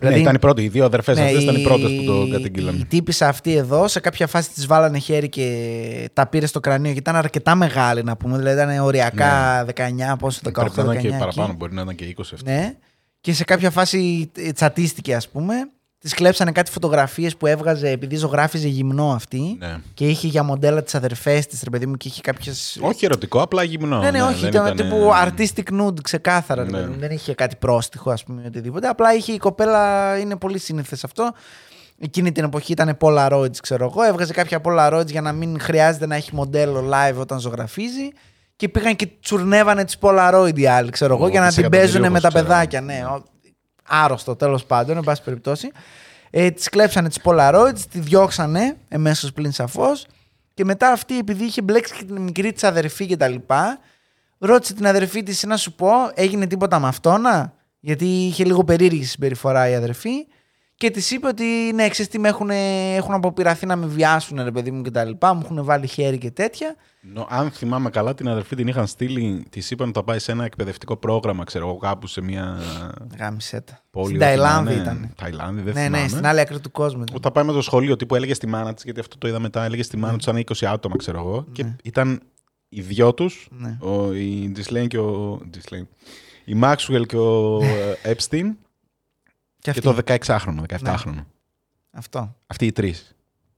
ζωγραφικές. 0.01 0.15
ναι, 0.15 0.19
ήταν 0.19 0.35
οι 0.35 0.39
πρώτοι, 0.39 0.63
οι 0.63 0.67
δύο 0.67 0.85
αδερφές 0.85 1.17
ναι, 1.17 1.23
αυτές 1.23 1.43
ήταν 1.43 1.55
οι 1.55 1.59
η- 1.61 1.63
πρώτες 1.63 1.91
που 1.95 2.03
το 2.03 2.21
Η 2.21 2.31
καταγγείλανε. 2.31 2.85
τύπησα 2.89 3.27
αυτή 3.27 3.55
εδώ, 3.55 3.87
σε 3.87 3.99
κάποια 3.99 4.27
φάση 4.27 4.49
της 4.49 4.65
βάλανε 4.65 4.97
χέρι 4.99 5.29
και 5.29 6.09
τα 6.13 6.27
πήρε 6.27 6.45
στο 6.45 6.59
κρανίο 6.59 6.91
και 6.91 6.97
ήταν 6.99 7.15
αρκετά 7.15 7.55
μεγάλη 7.55 8.03
να 8.03 8.17
πούμε. 8.17 8.37
Δηλαδή 8.37 8.61
ήταν 8.61 8.79
οριακά 8.83 9.65
19, 9.65 10.15
πόσο, 10.19 10.39
18, 10.43 10.51
Ναι. 10.65 10.69
Πρέπει 10.69 10.77
να 10.77 10.83
ήταν 10.83 10.87
19 10.97 11.01
και 11.01 11.07
εκεί. 11.07 11.17
παραπάνω, 11.17 11.53
μπορεί 11.53 11.73
να 11.73 11.81
ήταν 11.81 11.95
και 11.95 12.05
20 12.17 12.21
αυτή. 12.33 12.51
Ναι. 12.51 12.75
Και 13.21 13.33
σε 13.33 13.43
κάποια 13.43 13.69
φάση 13.69 14.31
ε, 14.37 14.51
τσατίστηκε 14.51 15.15
ας 15.15 15.29
πούμε. 15.29 15.53
Τη 15.99 16.09
κλέψανε 16.09 16.51
κάτι 16.51 16.71
φωτογραφίες 16.71 17.37
που 17.37 17.47
έβγαζε 17.47 17.89
επειδή 17.89 18.15
ζωγράφιζε 18.15 18.67
γυμνό 18.67 19.11
αυτή. 19.11 19.55
Ναι. 19.59 19.77
Και 19.93 20.07
είχε 20.07 20.27
για 20.27 20.43
μοντέλα 20.43 20.83
τις 20.83 20.95
αδερφές 20.95 21.45
της, 21.47 21.61
ρε 21.63 21.69
παιδί 21.69 21.85
μου, 21.85 21.95
και 21.95 22.07
είχε 22.07 22.21
κάποιες 22.21 22.77
Όχι 22.81 23.05
ερωτικό, 23.05 23.41
απλά 23.41 23.63
γυμνό. 23.63 23.99
ναι, 23.99 24.11
ναι, 24.11 24.21
όχι. 24.23 24.39
δεν 24.39 24.49
Ήταν 24.49 24.65
ήταν, 24.73 24.75
τύπου 24.89 24.95
ε, 24.95 25.09
artistic 25.27 25.81
nude, 25.81 26.01
ξεκάθαρα. 26.03 26.61
Ναι. 26.63 26.67
δηλαδή. 26.67 26.99
Δεν 26.99 27.11
είχε 27.11 27.33
κάτι 27.33 27.55
πρόστιχο, 27.55 28.11
ας 28.11 28.23
πούμε, 28.23 28.43
οτιδήποτε. 28.47 28.87
Απλά 28.87 29.13
είχε 29.13 29.31
η 29.31 29.37
κοπέλα, 29.37 30.17
είναι 30.17 30.35
πολύ 30.35 30.59
σύνηθες 30.59 31.03
αυτό. 31.03 31.31
Εκείνη 31.99 32.31
την 32.31 32.43
εποχή 32.43 32.71
ήταν 32.71 32.97
Polaroids, 33.01 33.57
ξέρω 33.61 33.85
εγώ. 33.85 34.03
Έβγαζε 34.03 34.33
κάποια 34.33 34.61
Polaroids 34.63 35.07
για 35.07 35.21
να 35.21 35.31
μην 35.31 35.59
χρειάζεται 35.59 36.05
να 36.05 36.15
έχει 36.15 36.35
μοντέλο 36.35 36.89
live 36.91 37.15
όταν 37.17 37.39
ζωγραφίζει. 37.39 38.09
Και 38.55 38.69
πήγαν 38.69 38.95
και 38.95 39.07
τσουρνεύανε 39.21 39.83
τις 39.85 39.97
Polaroid 40.01 40.51
οι 40.59 40.67
άλλοι, 40.67 40.89
ξέρω 40.89 41.15
εγώ, 41.15 41.25
Ο, 41.25 41.27
για 41.27 41.39
να 41.41 41.47
της 41.47 41.55
την 41.55 41.69
παίζουν 41.69 42.01
με 42.01 42.07
εκατομμυρίουχος, 42.07 42.21
τα 42.21 42.27
ξέρω. 42.29 42.43
παιδάκια. 42.47 42.81
Ναι, 42.81 43.05
ο- 43.05 43.23
άρρωστο 43.87 44.35
τέλος 44.35 44.65
πάντων, 44.65 44.97
εν 44.97 45.03
πάση 45.03 45.23
περιπτώσει. 45.23 45.71
Ε, 46.29 46.51
τη 46.51 46.69
κλέψανε 46.69 47.07
τις 47.07 47.19
Polaroids, 47.23 47.79
τη 47.91 47.99
διώξανε 47.99 48.77
εμέσως 48.87 49.33
πλην 49.33 49.51
σαφώς. 49.51 50.07
Και 50.53 50.65
μετά 50.65 50.91
αυτή, 50.91 51.17
επειδή 51.17 51.43
είχε 51.43 51.61
μπλέξει 51.61 51.93
και 51.93 52.03
την 52.03 52.21
μικρή 52.21 52.53
της 52.53 52.63
αδερφή 52.63 53.05
και 53.05 53.17
τα 53.17 53.27
λοιπά, 53.27 53.79
ρώτησε 54.37 54.73
την 54.73 54.87
αδερφή 54.87 55.23
της 55.23 55.43
να 55.43 55.57
σου 55.57 55.73
πω, 55.73 55.89
έγινε 56.13 56.47
τίποτα 56.47 56.79
με 56.79 56.87
αυτόνα, 56.87 57.53
γιατί 57.79 58.05
είχε 58.05 58.43
λίγο 58.43 58.63
περίεργη 58.63 59.03
συμπεριφορά 59.03 59.69
η 59.69 59.75
αδερφή. 59.75 60.27
Και 60.79 60.91
της 60.91 61.11
είπε 61.11 61.27
ότι 61.27 61.43
ναι, 61.73 61.89
ξέρεις 61.89 62.11
τι 62.11 62.19
με 62.19 62.27
έχουν, 62.27 62.49
έχουν 62.95 63.13
αποπειραθεί 63.13 63.65
να 63.65 63.75
με 63.75 63.85
βιάσουν, 63.85 64.43
ρε 64.43 64.51
παιδί 64.51 64.71
μου 64.71 64.81
και 64.81 64.91
τα 64.91 65.03
λοιπά. 65.03 65.33
Μου 65.33 65.41
έχουν 65.43 65.63
βάλει 65.63 65.87
χέρι 65.87 66.17
και 66.17 66.31
τέτοια. 66.31 66.75
Νο- 67.01 67.27
αν 67.29 67.51
θυμάμαι 67.51 67.89
καλά, 67.89 68.13
την 68.13 68.27
αδερφή 68.29 68.55
την 68.55 68.67
είχαν 68.67 68.87
στείλει, 68.87 69.45
της 69.49 69.71
είπαν 69.71 69.87
ότι 69.87 69.97
θα 69.97 70.03
πάει 70.03 70.19
σε 70.19 70.31
ένα 70.31 70.45
εκπαιδευτικό 70.45 70.97
πρόγραμμα, 70.97 71.43
ξέρω 71.43 71.67
εγώ, 71.67 71.77
κάπου 71.77 72.07
σε 72.07 72.21
μια 72.21 72.57
Γάμισε 73.19 73.61
τα. 73.61 73.83
πόλη. 73.91 74.05
Στην 74.05 74.17
δεν 74.19 74.27
Ταϊλάνδη 74.27 74.71
θυμάμαι. 74.71 74.89
ήταν. 74.91 75.13
Ταϊλάνδη, 75.15 75.61
δεν 75.61 75.73
Ναι, 75.73 75.79
θυμάμαι. 75.81 76.01
ναι, 76.03 76.07
στην 76.09 76.25
άλλη 76.25 76.39
άκρη 76.39 76.59
του 76.59 76.71
κόσμου. 76.71 77.01
ήταν. 77.01 77.15
Που 77.15 77.21
θα 77.21 77.31
πάει 77.31 77.43
με 77.43 77.51
το 77.51 77.61
σχολείο, 77.61 77.95
τύπου 77.95 78.15
έλεγε 78.15 78.33
στη 78.33 78.47
μάνα 78.47 78.73
της, 78.73 78.83
γιατί 78.83 78.99
αυτό 78.99 79.17
το 79.17 79.27
είδα 79.27 79.39
μετά, 79.39 79.63
έλεγε 79.63 79.83
στη 79.83 79.97
μάνα 79.97 80.15
τους, 80.17 80.23
ήταν 80.25 80.37
20 80.37 80.65
άτομα, 80.65 80.95
ξέρω 80.97 81.19
εγώ. 81.19 81.45
Και 81.51 81.65
ήταν 81.83 82.21
οι 82.69 82.81
δυο 82.81 83.13
τους, 83.13 83.47
Ναι. 83.51 83.77
η 84.19 84.49
Τζισλέν 84.51 84.87
και 84.87 84.97
ο. 84.97 85.39
Ghislaine, 85.53 85.87
η 86.45 86.53
Μάξουελ 86.53 87.05
και 87.05 87.17
ο 87.17 87.59
ε, 88.03 88.13
Epstein 88.13 88.45
Και, 89.71 89.79
και 89.79 89.89
αυτή. 89.89 90.03
το 90.03 90.17
16χρονο, 90.25 90.63
17χρονο. 90.83 91.25
Αυτό. 91.91 92.35
Αυτοί 92.47 92.65
οι 92.65 92.71
τρεις. 92.71 93.11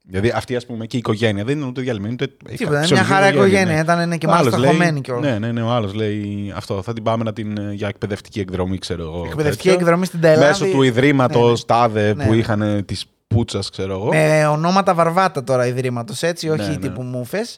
Δηλαδή 0.06 0.30
αυτή 0.30 0.56
ας 0.56 0.66
πούμε 0.66 0.86
και 0.86 0.96
η 0.96 1.00
οικογένεια 1.00 1.44
δεν 1.44 1.58
είναι 1.58 1.66
ούτε 1.68 1.82
διαλυμένη 1.82 2.14
ούτε. 2.14 2.24
έχει 2.24 2.58
Τίποτα, 2.58 2.78
είναι 2.78 2.82
φυσιολογική 2.88 2.94
μια 2.94 3.04
χαρά 3.04 3.30
οικογένεια. 3.34 3.74
ναι. 3.74 3.80
Ήταν 3.80 4.18
και 4.18 4.28
Ο 4.28 4.30
άλλος 4.32 4.40
μάλιστα 4.42 4.58
λέει- 4.60 4.72
χωμένη 4.72 5.02
κιόλα. 5.02 5.20
Ναι, 5.30 5.40
ναι, 5.40 5.52
ναι. 5.52 5.62
Ο 5.62 5.70
άλλος 5.70 5.94
λέει 5.94 6.54
αυτό. 6.56 6.82
Θα 6.82 6.94
την 6.94 7.04
πάμε 7.04 7.24
να 7.24 7.34
την, 7.34 7.58
ε, 7.58 7.74
για 7.74 7.88
εκπαιδευτική 7.88 8.40
εκδρομή, 8.40 8.78
ξέρω 8.78 9.02
εγώ. 9.04 9.24
Εκπαιδευτική 9.26 9.68
τέτοιο. 9.68 9.80
εκδρομή 9.82 10.06
στην 10.06 10.22
Ταϊλάνδη. 10.22 10.48
Μέσω 10.62 10.66
του 10.76 10.82
ιδρύματο 10.82 11.46
Ναι, 11.46 11.50
ναι. 11.52 11.58
τάδε 11.66 12.14
Ναι, 12.14 12.26
που 12.26 12.32
ναι. 12.32 12.38
είχαν 12.38 12.86
της 12.86 13.06
πούτσας, 13.28 13.70
ξέρω 13.70 13.94
εγώ. 13.94 14.08
Με 14.08 14.48
ονόματα 14.48 14.94
βαρβάτα 14.94 15.44
τώρα 15.44 15.68
ιδρύματος, 15.68 16.24
έτσι, 16.24 16.50
όχι 16.50 16.62
Ναι, 16.62 16.68
ναι. 16.68 16.78
τύπου 16.78 17.02
μούφες. 17.02 17.58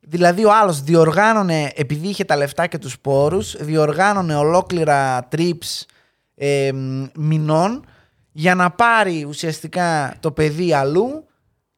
Δηλαδή 0.00 0.44
ο 0.44 0.50
άλλος 0.62 0.82
διοργάνωνε, 0.82 1.72
επειδή 1.74 2.08
είχε 2.08 2.24
τα 2.24 2.36
λεφτά 2.36 2.66
και 2.66 2.78
τους 2.78 2.98
πόρους, 2.98 3.56
διοργάνωνε 3.60 4.36
ολόκληρα 4.36 5.28
trips 5.36 5.82
ε, 6.36 6.72
μ, 6.72 7.04
μηνών 7.14 7.84
για 8.32 8.54
να 8.54 8.70
πάρει 8.70 9.24
ουσιαστικά 9.24 10.16
το 10.20 10.30
παιδί 10.30 10.74
αλλού 10.74 11.26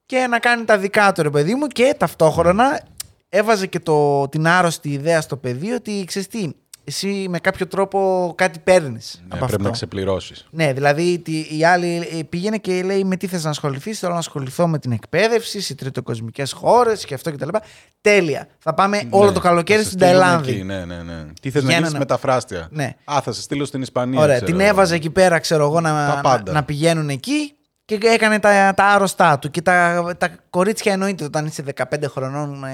και 0.06 0.26
να 0.26 0.38
κάνει 0.38 0.64
τα 0.64 0.78
δικά 0.78 1.12
του 1.12 1.22
ρε 1.22 1.30
παιδί 1.30 1.54
μου 1.54 1.66
και 1.66 1.94
ταυτόχρονα 1.98 2.80
έβαζε 3.28 3.66
και 3.66 3.80
το, 3.80 4.28
την 4.28 4.46
άρρωστη 4.46 4.92
ιδέα 4.92 5.20
στο 5.20 5.36
παιδί 5.36 5.70
ότι 5.70 6.04
ξέρεις 6.06 6.28
τι, 6.28 6.50
εσύ 6.88 7.27
με 7.29 7.38
κάποιο 7.38 7.66
τρόπο 7.66 8.33
κάτι 8.37 8.59
παίρνεις 8.59 9.14
Ναι, 9.20 9.27
από 9.29 9.37
πρέπει 9.37 9.53
αυτό. 9.55 9.64
να 9.64 9.70
ξεπληρώσεις. 9.70 10.46
Ναι, 10.51 10.72
δηλαδή 10.72 11.18
τι- 11.18 11.57
η 11.59 11.64
άλλη 11.64 12.09
ε, 12.18 12.22
πήγαινε 12.22 12.57
και 12.59 12.83
λέει 12.83 13.05
με 13.05 13.16
τι 13.16 13.27
θες 13.27 13.44
να 13.44 13.51
ασχοληθείς, 13.51 13.98
θέλω 13.98 14.12
να 14.12 14.18
ασχοληθώ 14.18 14.66
με 14.68 14.79
την 14.79 14.92
εκπαίδευση, 14.92 15.61
σε 15.61 15.74
τριτοκοσμικές 15.74 16.53
χώρες 16.53 17.05
και 17.05 17.14
αυτό 17.14 17.31
και 17.31 17.37
τα 17.37 17.46
λοιπά. 17.46 17.62
Τέλεια. 18.01 18.46
Θα 18.59 18.74
πάμε 18.74 19.03
όλο 19.11 19.33
το 19.33 19.40
καλοκαίρι 19.40 19.85
στην 19.85 19.98
Ταϊλάνδη. 19.98 20.62
Ναι, 20.62 20.85
ναι, 20.85 21.03
ναι. 21.03 21.24
Τι 21.40 21.51
θες 21.51 21.62
να 21.62 21.68
Πηγαίνανε- 21.68 21.77
γίνεις 21.77 21.92
μεταφράστια. 21.98 22.68
Ναι. 22.70 22.94
Α, 23.05 23.20
θα 23.22 23.33
σε 23.33 23.42
στείλω 23.42 23.64
στην 23.64 23.83
Ισπανία. 23.83 24.20
Ωραία, 24.20 24.35
ξέρω 24.37 24.51
την 24.51 24.61
εγώ. 24.61 24.68
έβαζε 24.70 24.94
εκεί 24.94 25.11
πέρα, 25.11 25.38
ξέρω 25.38 25.64
εγώ, 25.64 25.81
να, 25.81 25.90
Τα 25.90 26.14
να, 26.14 26.20
πάντα. 26.20 26.53
να 26.53 26.62
πηγαίνουν 26.64 27.09
εκεί 27.09 27.53
και 27.96 27.98
έκανε 28.03 28.38
τα, 28.38 28.74
τα 28.74 28.85
άρρωστά 28.85 29.38
του. 29.38 29.51
Και 29.51 29.62
τα, 29.62 30.14
τα 30.18 30.29
κορίτσια 30.51 30.92
εννοείται 30.92 31.24
όταν 31.24 31.46
είσαι 31.46 31.64
15 31.77 31.83
χρονών 32.05 32.64
ε, 32.64 32.68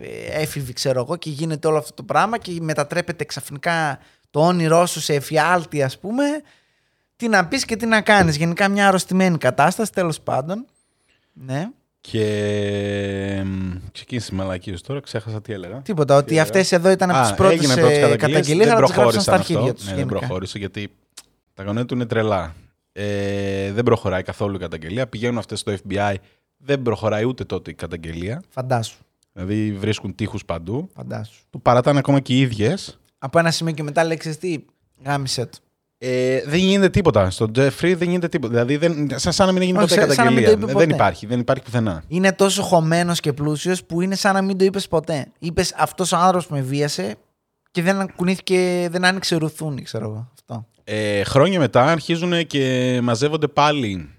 ε, 0.00 0.42
έφηβη, 0.42 0.72
ξέρω 0.72 1.00
εγώ, 1.00 1.16
και 1.16 1.30
γίνεται 1.30 1.66
όλο 1.68 1.78
αυτό 1.78 1.94
το 1.94 2.02
πράγμα 2.02 2.38
και 2.38 2.58
μετατρέπεται 2.60 3.24
ξαφνικά 3.24 3.98
το 4.30 4.40
όνειρό 4.40 4.86
σου 4.86 5.00
σε 5.00 5.14
εφιάλτη, 5.14 5.82
ας 5.82 5.98
πούμε. 5.98 6.24
Τι 7.16 7.28
να 7.28 7.46
πεις 7.46 7.64
και 7.64 7.76
τι 7.76 7.86
να 7.86 8.00
κάνεις. 8.00 8.36
Γενικά 8.36 8.68
μια 8.68 8.88
αρρωστημένη 8.88 9.38
κατάσταση, 9.38 9.92
τέλος 9.92 10.20
πάντων. 10.20 10.66
Ναι. 11.32 11.68
Και. 12.00 13.42
μ, 13.44 13.72
Ξεκίνησε 13.92 14.30
η 14.32 14.36
μαλακή 14.36 14.72
τώρα, 14.72 15.00
ξέχασα 15.00 15.40
τι 15.40 15.52
έλεγα. 15.52 15.80
Τίποτα, 15.82 16.16
ότι 16.16 16.26
έλεγα; 16.26 16.42
αυτές 16.42 16.72
εδώ 16.72 16.90
ήταν 16.90 17.10
από 17.10 17.20
τις 17.22 17.34
πρώτες 17.34 17.58
έγινε 17.58 17.74
πρώτες 17.74 18.12
ε, 18.12 18.16
καταγγελίες, 18.16 18.68
αλλά 18.70 18.86
τις 18.86 18.94
γράψαν 18.94 19.22
στα 19.22 19.32
αρχίδια 19.32 19.62
αυτό. 19.62 19.74
τους. 19.74 19.84
Ναι, 19.84 19.90
δεν 19.90 19.98
γενικά. 19.98 20.18
προχώρησε 20.18 20.58
γιατί 20.58 20.92
τα 21.54 21.62
γονέα 21.62 21.84
του 21.84 21.94
είναι 21.94 22.06
τρελά. 22.06 22.54
Ε, 22.98 23.72
δεν 23.72 23.84
προχωράει 23.84 24.22
καθόλου 24.22 24.54
η 24.56 24.58
καταγγελία. 24.58 25.06
Πηγαίνουν 25.06 25.38
αυτές 25.38 25.60
στο 25.60 25.74
FBI. 25.88 26.14
Δεν 26.56 26.82
προχωράει 26.82 27.24
ούτε 27.24 27.44
τότε 27.44 27.70
η 27.70 27.74
καταγγελία. 27.74 28.42
Φαντάσου, 28.48 28.98
Δηλαδή 29.32 29.72
βρίσκουν 29.72 30.14
τείχους 30.14 30.44
παντού. 30.44 30.88
φαντάσου. 30.94 31.42
Που 31.50 31.60
παρατάνε 31.62 31.98
ακόμα 31.98 32.20
και 32.20 32.34
οι 32.34 32.40
ίδιες. 32.40 32.98
Από 33.18 33.38
ένα 33.38 33.50
σημείο 33.50 33.72
και 33.74 33.82
μετά 33.82 34.04
λέξεις 34.04 34.38
τι, 34.38 34.64
γάμισε 35.04 35.46
το. 35.46 35.58
Ε, 35.98 36.42
δεν 36.46 36.58
γίνεται 36.58 36.88
τίποτα. 36.88 37.30
Στον 37.30 37.52
Τζέφρι 37.52 37.94
δεν 37.94 38.08
γίνεται 38.08 38.28
τίποτα. 38.28 38.52
Δηλαδή, 38.52 38.76
δεν, 38.76 39.08
σαν, 39.18 39.32
σαν 39.32 39.46
να 39.46 39.52
μην 39.52 39.62
έγινε 39.62 39.78
Όχι, 39.78 39.88
ποτέ 39.98 40.12
σαν 40.14 40.24
να 40.24 40.30
μην 40.30 40.44
το 40.44 40.50
καταγγελία. 40.50 40.66
είπε 40.66 40.72
δεν 40.78 40.86
ποτέ. 40.86 40.94
υπάρχει. 40.94 41.26
Δεν 41.26 41.40
υπάρχει 41.40 41.62
πουθενά. 41.64 42.02
είναι 42.08 42.32
τόσο 42.32 42.62
χωμένος 42.62 43.20
και 43.20 43.32
πλούσιος 43.32 43.84
που 43.84 44.00
είναι 44.00 44.14
σαν 44.14 44.34
να 44.34 44.42
μην 44.42 44.58
το 44.58 44.64
είπες 44.64 44.88
ποτέ. 44.88 45.26
Είπες 45.38 45.74
αυτός 45.76 46.12
ο 46.12 46.16
άνθρωπος 46.16 46.48
με 46.48 46.60
βίασε 46.60 47.14
και 47.70 47.82
δεν 47.82 48.12
κουνήθηκε, 48.16 48.88
δεν 48.90 49.04
άνοιξε 49.04 49.36
ρουθούνι, 49.36 49.82
ξέρω 49.82 50.04
εγώ. 50.04 50.32
Αυτό. 50.86 51.00
Ε, 51.00 51.24
χρόνια 51.24 51.58
μετά 51.58 51.84
αρχίζουν 51.84 52.46
και 52.46 52.98
μαζεύονται 53.02 53.48
πάλι 53.48 54.10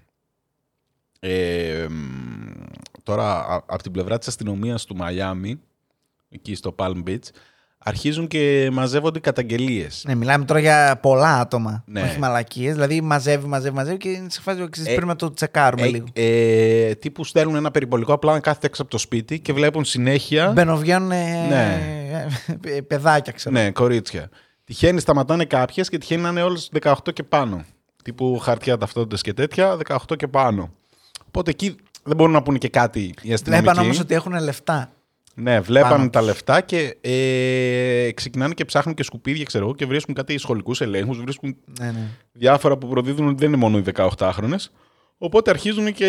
ε, 1.20 1.86
μ, 1.90 1.94
τώρα 3.02 3.24
α- 3.38 3.62
από 3.66 3.82
την 3.82 3.92
πλευρά 3.92 4.18
της 4.18 4.28
αστυνομίας 4.28 4.84
του 4.84 4.96
Μαϊάμι 4.96 5.60
εκεί 6.30 6.54
στο 6.54 6.74
Palm 6.78 7.02
Beach 7.06 7.18
αρχίζουν 7.78 8.26
και 8.26 8.68
μαζεύονται 8.72 9.18
καταγγελίες. 9.18 10.04
Ναι, 10.06 10.14
μιλάμε 10.14 10.44
τώρα 10.44 10.60
για 10.60 10.98
πολλά 11.02 11.40
άτομα. 11.40 11.84
Ναι. 11.86 12.02
Όχι 12.02 12.18
μαλακίες. 12.18 12.74
Δηλαδή 12.74 13.00
μαζεύει, 13.00 13.46
μαζεύει, 13.46 13.74
μαζεύει 13.74 13.96
και 13.96 14.08
είναι 14.08 14.30
σε 14.30 14.40
φάση 14.40 14.58
που 14.58 14.68
Ε, 14.84 14.92
πρέπει 14.94 15.06
να 15.06 15.16
το 15.16 15.32
τσεκάρουμε 15.32 15.82
Ε, 15.86 15.90
λίγο. 15.90 16.06
ε, 16.12 16.94
τύπου 16.94 17.24
στέλνουν 17.24 17.54
ένα 17.56 17.70
περιπολικό 17.70 18.12
απλά 18.12 18.32
να 18.32 18.40
κάθεται 18.40 18.66
έξω 18.66 18.82
από 18.82 18.90
το 18.90 18.98
σπίτι 18.98 19.40
και 19.40 19.52
βλέπουν 19.52 19.84
συνέχεια 19.84 20.50
Μπαινοβγαίνουν 20.52 21.08
Ναι. 21.48 21.80
ε, 22.64 22.80
παιδάκια, 22.80 23.32
ξέρω. 23.32 23.54
ναι, 23.54 23.70
κορίτσια. 23.70 24.28
Τυχαίνει 24.68 25.00
σταματάνε 25.00 25.44
κάποιες 25.44 25.88
και 25.88 25.98
τυχαίνει 25.98 26.22
να 26.22 26.28
είναι 26.28 26.42
όλες 26.42 26.70
18 26.80 26.94
και 27.12 27.22
πάνω. 27.22 27.64
Τύπου 28.04 28.38
χαρτιά 28.38 28.76
ταυτότητες 28.78 29.22
και 29.22 29.32
τέτοια, 29.32 29.78
18 29.88 30.16
και 30.16 30.28
πάνω. 30.28 30.70
Οπότε 31.26 31.50
εκεί 31.50 31.76
δεν 32.02 32.16
μπορούν 32.16 32.32
να 32.32 32.42
πούνε 32.42 32.58
και 32.58 32.68
κάτι 32.68 33.14
οι 33.22 33.32
αστυνομικοί. 33.32 33.64
Βλέπαν 33.68 33.84
όμως 33.84 34.00
ότι 34.00 34.14
έχουν 34.14 34.40
λεφτά. 34.40 34.92
Ναι, 35.34 35.60
βλέπαν 35.60 35.90
πάνω 35.90 36.10
τα 36.10 36.18
τους. 36.18 36.28
λεφτά 36.28 36.60
και 36.60 36.96
ε, 37.00 38.10
ξεκινάνε 38.12 38.54
και 38.54 38.64
ψάχνουν 38.64 38.94
και 38.94 39.02
σκουπίδια, 39.02 39.44
ξέρω 39.44 39.64
εγώ, 39.64 39.74
και 39.74 39.86
βρίσκουν 39.86 40.14
κάτι 40.14 40.38
σχολικούς 40.38 40.80
ελέγχους, 40.80 41.18
βρίσκουν 41.18 41.56
Ναι, 41.80 41.86
ναι. 41.86 42.06
διάφορα 42.32 42.76
που 42.76 42.88
προδίδουν 42.88 43.26
ότι 43.26 43.36
δεν 43.38 43.48
είναι 43.48 43.56
μόνο 43.56 43.78
οι 43.78 43.82
18χρονε. 43.94 44.56
Οπότε 45.18 45.50
αρχίζουν 45.50 45.92
και 45.92 46.06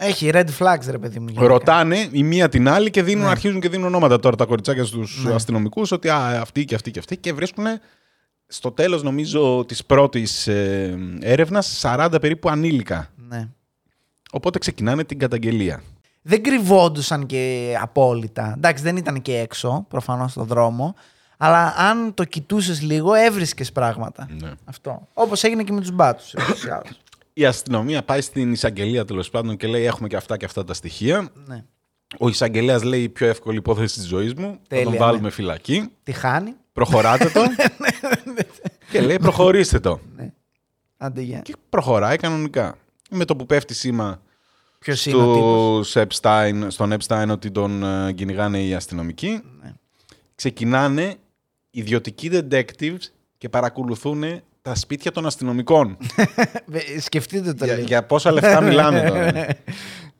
ε, 0.00 0.06
Έχει 0.06 0.30
red 0.32 0.46
flags, 0.58 0.86
ρε 0.90 0.98
παιδί 0.98 1.18
μου. 1.18 1.26
γενικά. 1.28 1.46
ρωτάνε 1.46 2.08
η 2.10 2.22
μία 2.22 2.48
την 2.48 2.68
άλλη 2.68 2.90
και 2.90 3.02
δίνουν, 3.02 3.24
Ναι. 3.24 3.30
αρχίζουν 3.30 3.60
και 3.60 3.68
δίνουν 3.68 3.86
ονόματα 3.86 4.18
τώρα 4.18 4.36
τα 4.36 4.44
κοριτσάκια 4.44 4.84
στους 4.84 5.24
Ναι. 5.24 5.34
αστυνομικούς 5.34 5.92
ότι 5.92 6.08
α, 6.08 6.40
αυτή 6.40 6.64
και 6.64 6.74
αυτή 6.74 6.90
και 6.90 6.98
αυτή 6.98 7.16
και 7.16 7.32
βρίσκουν 7.32 7.64
στο 8.46 8.72
τέλος 8.72 9.02
νομίζω 9.02 9.64
της 9.68 9.84
πρώτης 9.84 10.46
ε, 10.46 10.98
έρευνας 11.20 11.80
40 11.84 12.08
περίπου 12.20 12.48
ανήλικα. 12.48 13.10
Ναι. 13.28 13.48
Οπότε 14.32 14.58
ξεκινάνε 14.58 15.04
την 15.04 15.18
καταγγελία. 15.18 15.82
δεν 16.22 16.42
κρυβόντουσαν 16.42 17.26
και 17.26 17.74
απόλυτα. 17.80 18.52
Εντάξει, 18.56 18.82
δεν 18.82 18.96
ήταν 18.96 19.22
και 19.22 19.36
έξω, 19.38 19.86
προφανώς 19.88 20.30
στον 20.30 20.46
δρόμο. 20.46 20.94
Αλλά 21.36 21.74
αν 21.78 22.14
το 22.14 22.24
κοιτούσες 22.24 22.82
λίγο, 22.82 23.14
έβρισκες 23.14 23.72
πράγματα. 23.72 24.28
Ναι. 24.42 24.50
Αυτό. 24.64 25.08
Όπως 25.14 25.42
έγινε 25.44 25.62
και 25.62 25.72
με 25.72 25.80
τους 25.80 25.90
μπάτσου. 25.90 26.38
Η 27.38 27.44
αστυνομία 27.44 28.02
πάει 28.02 28.20
στην 28.20 28.52
εισαγγελία 28.52 29.04
τέλος 29.04 29.30
πάντων 29.30 29.56
και 29.56 29.66
λέει: 29.66 29.84
Έχουμε 29.84 30.08
και 30.08 30.16
αυτά 30.16 30.36
και 30.36 30.44
αυτά 30.44 30.64
τα 30.64 30.74
στοιχεία. 30.74 31.28
ναι. 31.46 31.64
Ο 32.18 32.28
εισαγγελέας 32.28 32.82
λέει: 32.82 33.02
Η 33.02 33.08
πιο 33.08 33.26
εύκολη 33.26 33.56
υπόθεση 33.56 33.94
της 33.94 34.06
ζωής 34.06 34.34
μου. 34.34 34.58
Τέλεια, 34.68 34.84
θα 34.84 34.90
τον 34.90 34.98
βάλουμε 34.98 35.22
ναι. 35.22 35.30
φυλακή. 35.30 35.88
Τι 36.02 36.12
χάνει. 36.12 36.54
Προχωράτε 36.72 37.30
το. 37.30 37.40
και 38.92 39.00
λέει: 39.00 39.18
Προχωρήστε 39.18 39.80
το. 39.80 40.00
Ναι. 40.16 40.32
Άντε 40.96 41.20
για. 41.20 41.38
Και 41.38 41.54
προχωράει 41.68 42.16
κανονικά. 42.16 42.78
Με 43.10 43.24
το 43.24 43.36
που 43.36 43.46
πέφτει 43.46 43.74
σήμα 43.74 44.22
Ποιος 44.78 45.06
είναι 45.06 45.22
ο 45.22 45.34
τύπος; 45.34 45.88
στους 45.90 46.02
Epstein, 46.06 46.66
στον 46.68 46.92
Epstein 46.92 47.28
ότι 47.30 47.50
τον 47.50 47.82
ε, 47.82 48.12
κυνηγάνε 48.12 48.62
οι 48.62 48.74
αστυνομικοί, 48.74 49.42
Ναι. 49.62 49.72
ξεκινάνε 50.34 51.14
ιδιωτικοί 51.70 52.30
detectives 52.32 53.00
και 53.38 53.48
παρακολουθούν 53.48 54.24
τα 54.66 54.74
σπίτια 54.74 55.12
των 55.12 55.26
αστυνομικών. 55.26 55.96
Σκεφτείτε 57.06 57.52
το 57.54 57.64
για, 57.64 57.74
λίγο. 57.74 57.86
για 57.86 58.04
πόσα 58.04 58.32
λεφτά 58.32 58.60
μιλάμε 58.60 59.00
τώρα. 59.08 59.32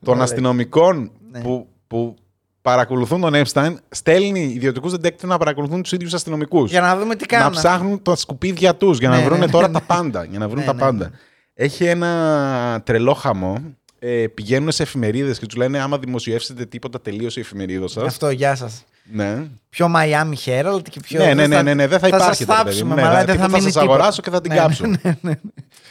των 0.03 0.13
Ωραία. 0.13 0.23
αστυνομικών 0.23 1.11
Ναι. 1.31 1.39
που, 1.41 1.67
που 1.87 2.15
παρακολουθούν 2.61 3.21
τον 3.21 3.33
Epstein, 3.35 3.75
στέλνει 3.89 4.39
ιδιωτικούς 4.43 4.93
detectives 4.93 5.21
να 5.27 5.37
παρακολουθούν 5.37 5.81
τους 5.81 5.91
ίδιους 5.91 6.13
αστυνομικούς. 6.13 6.69
Για 6.71 6.81
να 6.81 6.97
δούμε 6.97 7.15
τι 7.15 7.25
Να 7.31 7.37
κάνουν. 7.37 7.51
ψάχνουν 7.51 8.01
τα 8.01 8.15
σκουπίδια 8.15 8.75
τους 8.75 8.97
για 8.99 9.09
να 9.09 9.17
Ναι, 9.17 9.23
βρουν 9.23 9.39
ναι, 9.39 9.47
τώρα 9.47 9.67
ναι, 9.67 9.73
τα 9.73 9.79
ναι. 9.79 9.85
πάντα. 9.85 10.23
Για 10.23 10.39
να 10.39 10.47
βρουν 10.47 10.59
Ναι, 10.59 10.65
τα 10.65 10.73
ναι, 10.73 10.79
πάντα. 10.79 11.05
ναι. 11.09 11.15
Έχει 11.53 11.83
ένα 11.85 12.81
τρελό 12.85 13.13
χαμό. 13.13 13.57
Ε, 13.99 14.27
πηγαίνουν 14.33 14.71
σε 14.71 14.83
εφημερίδες 14.83 15.39
και 15.39 15.45
τους 15.45 15.57
λένε: 15.57 15.79
Άμα 15.79 15.97
δημοσιεύσετε 15.99 16.65
τίποτα, 16.65 17.01
τελείωσε 17.01 17.39
η 17.39 17.41
εφημερίδα 17.41 17.87
σας. 17.87 18.03
Αυτό, 18.03 18.29
γεια 18.29 18.55
σας. 18.55 18.83
Ναι. 19.11 19.43
Πιο 19.69 19.91
Miami 19.95 20.33
Herald 20.45 20.81
και 20.89 20.99
πιο. 20.99 21.19
ναι, 21.25 21.33
ναι, 21.33 21.47
ναι, 21.47 21.61
ναι, 21.61 21.73
ναι, 21.73 21.87
δεν 21.87 21.99
θα 21.99 22.19
σας 22.19 22.39
υπάρχει. 22.39 22.43
ρε 22.43 22.45
παιδί 22.45 22.83
μου. 22.83 22.95
θάψουμε, 22.95 22.95
Ναι, 22.95 23.01
μαλάκα, 23.01 23.19
θα- 23.19 23.25
δεν 23.25 23.35
τίποτα 23.35 23.43
θα 23.43 23.49
θα 23.51 23.57
μείνει 23.57 23.71
σας 23.71 23.81
τίποτα. 23.81 23.93
αγοράσω 23.93 24.21
και 24.21 24.29
θα 24.29 24.41
την 24.41 24.51
Ναι, 24.51 24.57
κάψω. 24.57 24.85
ναι, 24.87 24.97
ναι, 25.01 25.15
ναι. 25.21 25.33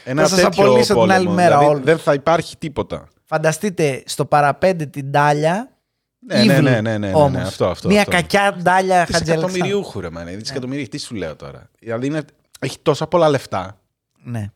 Ένα 0.05 0.23
Θα 0.23 0.29
σας 0.29 0.41
τέτοιο 0.41 0.65
απολύσω 0.65 0.93
την 0.95 1.03
άλλη 1.03 1.11
πόλεμο. 1.25 1.35
μέρα 1.35 1.49
Δηλαδή, 1.49 1.67
όλους. 1.67 1.85
Δεν 1.85 1.99
θα 1.99 2.13
υπάρχει 2.13 2.57
τίποτα. 2.57 3.09
Φανταστείτε 3.25 4.03
στο 4.07 4.25
παραπέντε 4.25 4.87
την 4.87 5.13
τάλια. 5.13 5.71
Ναι, 6.19 6.45
ναι, 6.45 6.59
evil 6.59 6.63
ναι, 6.63 6.71
ναι, 6.71 6.81
ναι, 6.81 6.99
ναι, 6.99 7.15
όμως. 7.15 7.41
αυτό, 7.43 7.67
αυτό, 7.69 7.89
Μια 7.89 7.99
αυτό. 8.01 8.11
κακιά 8.11 8.57
ντάλια 8.63 8.97
χατζελεξά. 8.99 9.19
Δισεκατομμυριούχου, 9.47 10.01
ρε 10.01 10.11
μάνε. 10.11 10.37
Δισεκατομμυρίου, 10.37 10.85
τι 10.87 10.99
σου 10.99 11.15
λέω 11.15 11.37
τώρα. 11.37 11.71
Δηλαδή 11.79 12.07
είναι, 12.07 12.23
έχει 12.59 12.79
τόσα 12.83 13.07
πολλά 13.07 13.29
λεφτά 13.29 13.79
Ναι. 14.23 14.51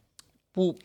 που 0.51 0.77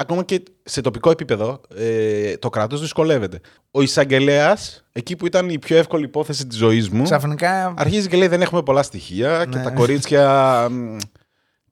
ακόμα 0.00 0.22
και 0.22 0.42
σε 0.62 0.80
τοπικό 0.80 1.10
επίπεδο 1.10 1.60
ε, 1.76 2.36
το 2.36 2.48
κράτος 2.50 2.80
δυσκολεύεται. 2.80 3.40
Ο 3.70 3.82
εισαγγελέας, 3.82 4.84
εκεί 4.92 5.16
που 5.16 5.26
ήταν 5.26 5.48
η 5.48 5.58
πιο 5.58 5.76
εύκολη 5.76 6.04
υπόθεση 6.04 6.46
της 6.46 6.58
ζωής 6.58 6.88
μου, 6.88 7.02
Ξαφνικά 7.02 7.74
αρχίζει 7.76 8.08
και 8.08 8.16
λέει: 8.16 8.28
Δεν 8.28 8.42
έχουμε 8.42 8.62
πολλά 8.62 8.82
στοιχεία 8.82 9.44
και 9.50 9.56
Ναι. 9.56 9.62
τα 9.64 9.70
κορίτσια. 9.70 10.66
μ, 10.70 10.96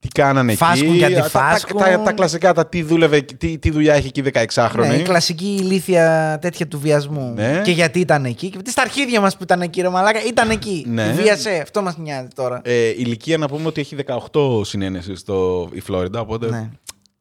Τι 0.00 0.08
κάνανε 0.08 0.54
Φάσκουν 0.54 0.88
εκεί. 0.88 0.98
και 0.98 1.02
Τα- 1.04 1.10
τα, 1.10 1.18
αντιφάσκουν. 1.20 1.78
τα, 1.80 2.02
τα 2.02 2.12
κλασικά, 2.12 2.52
τα 2.52 2.66
τι, 2.66 2.82
δούλευε, 2.82 3.20
τι, 3.20 3.58
τι 3.58 3.70
δουλειά 3.70 3.94
έχει 3.94 4.06
εκεί 4.06 4.22
16χρονη. 4.22 4.86
Ναι, 4.88 4.94
η 4.94 5.02
κλασική 5.02 5.46
ηλίθια 5.60 6.38
τέτοια 6.40 6.68
του 6.68 6.78
βιασμού. 6.80 7.32
Ναι. 7.34 7.60
Και 7.64 7.70
γιατί 7.70 8.00
ήταν 8.00 8.24
εκεί. 8.24 8.50
Και 8.50 8.58
τι 8.58 8.70
στα 8.70 8.82
αρχίδια 8.82 9.20
μας 9.20 9.36
που 9.36 9.42
ήταν 9.42 9.60
εκεί, 9.60 9.80
ρε 9.80 9.88
Μαλάκα, 9.88 10.24
ήταν 10.28 10.50
εκεί. 10.50 10.84
Ναι. 10.88 11.12
Βίασε, 11.12 11.58
αυτό 11.62 11.82
μας 11.82 11.96
νοιάζει 11.98 12.28
τώρα. 12.34 12.60
Ε, 12.64 12.88
ηλικία 12.88 13.38
να 13.38 13.48
πούμε 13.48 13.66
ότι 13.66 13.80
έχει 13.80 13.96
18 14.32 14.64
συνένεση 14.64 15.14
στο, 15.16 15.68
η 15.72 15.80
Φλόριντα. 15.80 16.20
Οπότε 16.20 16.50
ναι. 16.50 16.70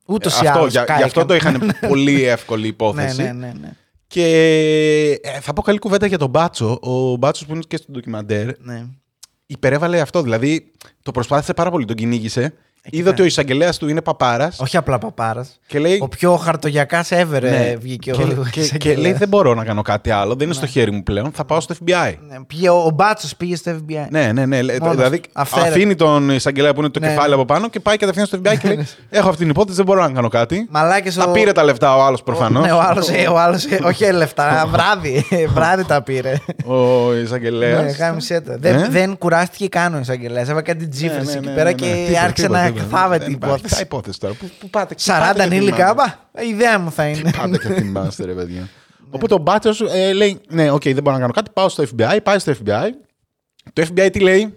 Ούτως 0.07 0.41
ή 0.41 0.45
αυτό, 0.47 0.59
άλλως. 0.59 0.71
για, 0.71 0.85
γι' 0.97 1.03
αυτό 1.03 1.25
το 1.25 1.35
είχαν 1.35 1.71
πολύ 1.89 2.23
εύκολη 2.23 2.67
υπόθεση. 2.67 3.21
Ναι, 3.21 3.31
ναι, 3.31 3.45
ναι, 3.47 3.53
ναι. 3.61 3.71
Και 4.07 4.25
ε, 5.23 5.39
θα 5.39 5.53
πω 5.53 5.61
καλή 5.61 5.79
κουβέντα 5.79 6.05
για 6.05 6.17
τον 6.17 6.29
Μπάτσο. 6.29 6.79
Ο 6.81 7.15
Μπάτσος 7.15 7.45
που 7.47 7.53
είναι 7.53 7.63
και 7.67 7.77
στο 7.77 7.91
ντοκιμαντέρ 7.91 8.59
Ναι. 8.59 8.85
υπερέβαλε 9.45 9.99
αυτό. 9.99 10.21
Δηλαδή 10.21 10.71
το 11.01 11.11
προσπάθησε 11.11 11.53
πάρα 11.53 11.71
πολύ, 11.71 11.85
τον 11.85 11.95
κυνήγησε. 11.95 12.53
Είδε 12.89 13.09
ότι 13.09 13.21
ο 13.21 13.25
εισαγγελέας 13.25 13.77
του 13.77 13.87
είναι 13.87 14.01
παπάρας. 14.01 14.59
Όχι 14.59 14.77
απλά 14.77 14.97
παπάρας. 14.97 15.59
Και 15.67 15.79
λέει. 15.79 15.99
Ο 16.01 16.07
πιο 16.07 16.35
χαρτογιακάς 16.35 17.09
ever 17.11 17.41
Ναι. 17.41 17.47
ε, 17.69 17.75
βγήκε 17.77 18.11
και, 18.11 18.21
ο 18.23 18.25
και, 18.27 18.49
και, 18.51 18.59
εισαγγελέας. 18.59 19.01
λέει 19.01 19.13
δεν 19.13 19.27
μπορώ 19.27 19.53
να 19.53 19.63
κάνω 19.63 19.81
κάτι 19.81 20.09
άλλο, 20.11 20.35
δεν 20.35 20.45
είναι 20.45 20.55
στο 20.55 20.65
χέρι 20.65 20.91
μου 20.91 21.03
πλέον, 21.03 21.31
θα 21.33 21.45
πάω 21.45 21.59
στο 21.59 21.75
FBI. 21.85 22.13
Ναι, 22.29 22.35
πήγε, 22.47 22.69
ο 22.69 22.91
Μπάτσος 22.93 23.35
πήγε 23.35 23.55
στο 23.55 23.71
FBI. 23.71 24.05
Ναι, 24.09 24.31
ναι, 24.31 24.45
ναι. 24.45 24.59
Μόνος. 24.81 24.95
δηλαδή 24.95 25.21
Αυθαίρετα. 25.33 25.69
αφήνει 25.69 25.95
τον 25.95 26.29
εισαγγελέα 26.29 26.73
που 26.73 26.79
είναι 26.79 26.89
το 26.89 26.99
Ναι, 26.99 27.07
κεφάλι 27.07 27.27
ναι. 27.29 27.33
από 27.35 27.45
πάνω 27.45 27.69
και 27.69 27.79
πάει 27.79 27.97
κατευθείαν 27.97 28.25
στο 28.25 28.37
FBI 28.43 28.57
και 28.59 28.67
λέει: 28.67 28.87
Έχω 29.09 29.27
αυτή 29.27 29.41
την 29.41 29.49
υπόθεση, 29.49 29.75
δεν 29.75 29.85
μπορώ 29.85 30.01
να 30.01 30.11
κάνω 30.11 30.27
κάτι. 30.27 30.67
Μαλάκες 30.69 31.15
Τα 31.15 31.23
ο- 31.23 31.31
πήρε 31.31 31.51
τα 31.51 31.63
λεφτά 31.63 31.95
ο 31.95 32.01
άλλος 32.01 32.23
προφανώς. 32.23 32.65
Ναι, 32.65 32.71
ο 32.71 32.79
άλλος, 32.81 33.09
ο 33.31 33.37
άλλος, 33.39 33.65
ε, 33.65 33.79
όχι 33.83 34.03
ε, 34.03 34.11
λεφτά, 34.11 34.65
βράδυ. 34.71 35.25
βράδυ 35.53 35.85
τα 35.85 36.01
πήρε. 36.03 36.33
Ο 36.65 37.09
Ναι, 37.11 37.19
εισαγγελέα. 37.19 37.81
γάμισε 37.99 38.41
το. 38.41 38.55
Δεν, 38.59 38.75
Ε; 38.75 38.87
δεν 38.89 39.17
κουράστηκε 39.17 39.67
καν 39.67 39.93
ο 39.93 39.99
εισαγγελέας. 39.99 40.45
Έβαλε 40.47 40.61
κάτι 40.61 40.87
τζίφρες 40.87 41.25
Ναι, 41.25 41.31
ναι, 41.31 41.37
εκεί 41.37 41.47
ναι, 41.47 41.53
πέρα 41.53 41.69
ναι, 41.69 41.73
και 41.73 41.85
ναι. 41.85 41.93
Τίποτα, 41.95 42.21
άρχισε 42.21 42.41
τίποτα, 42.41 42.59
να 42.63 42.65
τίποτα. 42.79 42.95
εκθάβεται 42.95 43.23
Δεν 43.23 43.31
η 43.33 43.35
υπάρχει. 43.35 43.55
υπόθεση. 43.55 43.75
Ποια 43.75 43.83
υπόθεση 43.83 44.19
τώρα. 44.19 44.33
Πού, 44.33 44.49
πού 44.59 44.69
πάτε, 44.69 44.95
40 44.97 45.19
πάτε 45.19 45.33
και 45.33 45.41
ανήλικα, 45.41 45.87
θυμάστε. 45.87 46.19
μπα, 46.33 46.41
η 46.43 46.49
ιδέα 46.49 46.79
μου 46.79 46.91
θα 46.91 47.07
είναι. 47.07 47.31
Πάτε 47.37 47.57
και 47.57 47.73
θυμάστε, 47.73 48.25
ρε 48.25 48.33
παιδιά. 48.33 48.69
Οπότε 49.09 49.33
ο 49.33 49.37
Μπάτσος 49.37 49.81
ε, 49.81 50.13
λέει: 50.13 50.41
Ναι, 50.49 50.71
οκ, 50.71 50.83
δεν 50.83 51.03
μπορώ 51.03 51.11
να 51.15 51.19
κάνω 51.21 51.33
κάτι. 51.33 51.51
Πάω 51.53 51.69
στο 51.69 51.83
FBI. 51.97 52.17
Πάει 52.23 52.39
στο 52.39 52.53
FBI. 52.65 52.89
Το 53.73 53.87
FBI 53.89 54.09
τι 54.11 54.19
λέει, 54.19 54.53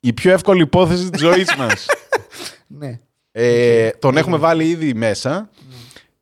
Η 0.00 0.12
πιο 0.12 0.32
εύκολη 0.32 0.62
υπόθεση 0.62 1.10
της 1.10 1.20
ζωής 1.20 1.54
μας. 1.56 1.86
Ναι. 2.72 3.00
Ε, 3.32 3.90
τον 3.90 4.16
έχουμε 4.16 4.36
βάλει 4.36 4.68
ήδη 4.68 4.94
μέσα. 4.94 5.50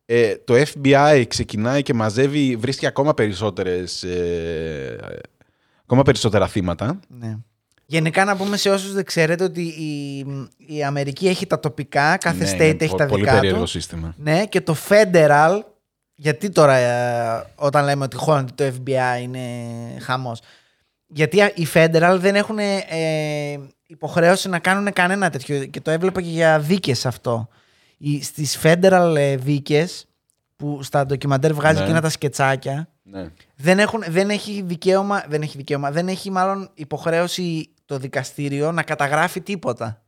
Ε, 0.06 0.36
το 0.36 0.54
FBI 0.54 1.24
ξεκινάει 1.28 1.82
και 1.82 1.94
μαζεύει, 1.94 2.56
βρίσκει 2.56 2.86
ακόμα 2.86 3.14
περισσότερες, 3.14 4.02
ε, 4.02 4.96
ακόμα 5.82 6.02
περισσότερα 6.02 6.46
θύματα. 6.46 7.00
Ναι. 7.08 7.36
Γενικά 7.90 8.24
να 8.24 8.36
πούμε 8.36 8.56
σε 8.56 8.70
όσους 8.70 8.92
δεν 8.92 9.04
ξέρετε 9.04 9.44
ότι 9.44 9.60
η, 9.62 10.18
η 10.76 10.84
Αμερική 10.84 11.28
έχει 11.28 11.46
τα 11.46 11.60
τοπικά, 11.60 12.16
κάθε 12.16 12.44
Ναι, 12.44 12.50
state 12.50 12.54
είναι 12.74 12.76
έχει 12.84 12.90
πο- 12.90 12.96
τα 12.96 13.06
πολύ 13.06 13.22
δικά 13.22 13.34
περίεργο 13.34 13.60
τους. 13.62 13.70
σύστημα. 13.70 14.14
Ναι, 14.18 14.46
και 14.46 14.60
το 14.60 14.76
federal, 14.88 15.60
γιατί 16.14 16.50
τώρα 16.50 16.74
ε, 16.76 17.44
όταν 17.54 17.84
λέμε 17.84 18.04
ότι 18.04 18.16
χώνεται 18.16 18.70
το 18.70 18.76
FBI 18.84 19.22
είναι 19.22 19.40
χαμός. 20.00 20.40
Γιατί 21.06 21.40
α- 21.42 21.52
οι 21.54 21.66
federal 21.74 22.16
δεν 22.20 22.34
έχουν 22.34 22.58
ε, 22.58 22.84
υποχρέωση 23.86 24.48
να 24.48 24.58
κάνουν 24.58 24.92
κανένα 24.92 25.30
τέτοιο 25.30 25.64
και 25.64 25.80
το 25.80 25.90
έβλεπα 25.90 26.22
και 26.22 26.28
για 26.28 26.58
δίκες 26.60 27.06
αυτό. 27.06 27.48
Οι, 27.98 28.22
στις 28.22 28.58
federal 28.62 29.14
ε, 29.16 29.36
δίκες 29.36 30.06
που 30.56 30.82
στα 30.82 31.06
ντοκιμαντέρ 31.06 31.52
βγάζει 31.54 31.78
Ναι. 31.78 31.82
εκείνα 31.84 32.00
τα 32.00 32.08
σκετσάκια 32.08 32.88
Ναι. 33.02 33.26
δεν, 33.56 33.78
έχουν, 33.78 34.02
δεν 34.08 34.30
έχει 34.30 34.62
δικαίωμα, 34.66 35.24
δεν 35.28 35.42
έχει 35.42 35.56
δικαίωμα, 35.56 35.90
δεν 35.90 36.08
έχει 36.08 36.30
μάλλον 36.30 36.70
υποχρέωση 36.74 37.68
το 37.88 37.98
δικαστήριο 37.98 38.72
να 38.72 38.82
καταγράφει 38.82 39.40
τίποτα. 39.40 40.02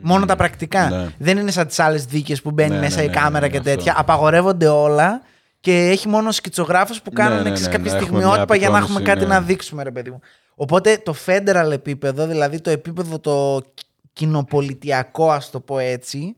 Μόνο 0.00 0.26
τα 0.26 0.36
πρακτικά. 0.36 0.90
Ναι. 0.90 1.08
Δεν 1.18 1.38
είναι 1.38 1.50
σαν 1.50 1.66
τις 1.66 1.78
άλλες 1.78 2.04
δίκες 2.04 2.42
που 2.42 2.50
μπαίνει 2.50 2.74
Ναι, 2.74 2.78
μέσα 2.78 2.96
ναι, 2.96 3.02
η 3.02 3.06
ναι, 3.06 3.12
κάμερα 3.12 3.46
ναι, 3.46 3.52
και 3.52 3.58
αυτό. 3.58 3.70
τέτοια. 3.70 3.94
Απαγορεύονται 3.96 4.68
όλα 4.68 5.22
και 5.60 5.88
έχει 5.88 6.08
μόνο 6.08 6.30
σκητσογράφου 6.30 6.94
που 6.94 7.10
Ναι, 7.12 7.22
κάνουν 7.22 7.42
ναι, 7.42 7.50
ξέρεις, 7.50 7.66
ναι, 7.66 7.72
κάποια 7.72 7.92
ναι, 7.92 7.98
έχουμε 7.98 8.18
στιγμιότυπα 8.18 8.54
μια 8.54 8.56
για 8.56 8.68
να 8.68 8.78
έχουμε 8.78 8.94
απεικόνηση, 8.96 9.12
κάτι 9.12 9.32
ναι. 9.32 9.34
να 9.34 9.40
δείξουμε, 9.40 9.82
ρε 9.82 9.90
παιδί 9.90 10.10
μου. 10.10 10.20
Οπότε 10.54 10.98
το 11.04 11.14
federal 11.26 11.70
επίπεδο, 11.72 12.26
δηλαδή 12.26 12.60
το 12.60 12.70
επίπεδο 12.70 13.18
το 13.18 13.62
κοινοπολιτιακό, 14.12 15.30
ας 15.30 15.50
το 15.50 15.60
πω 15.60 15.78
έτσι, 15.78 16.36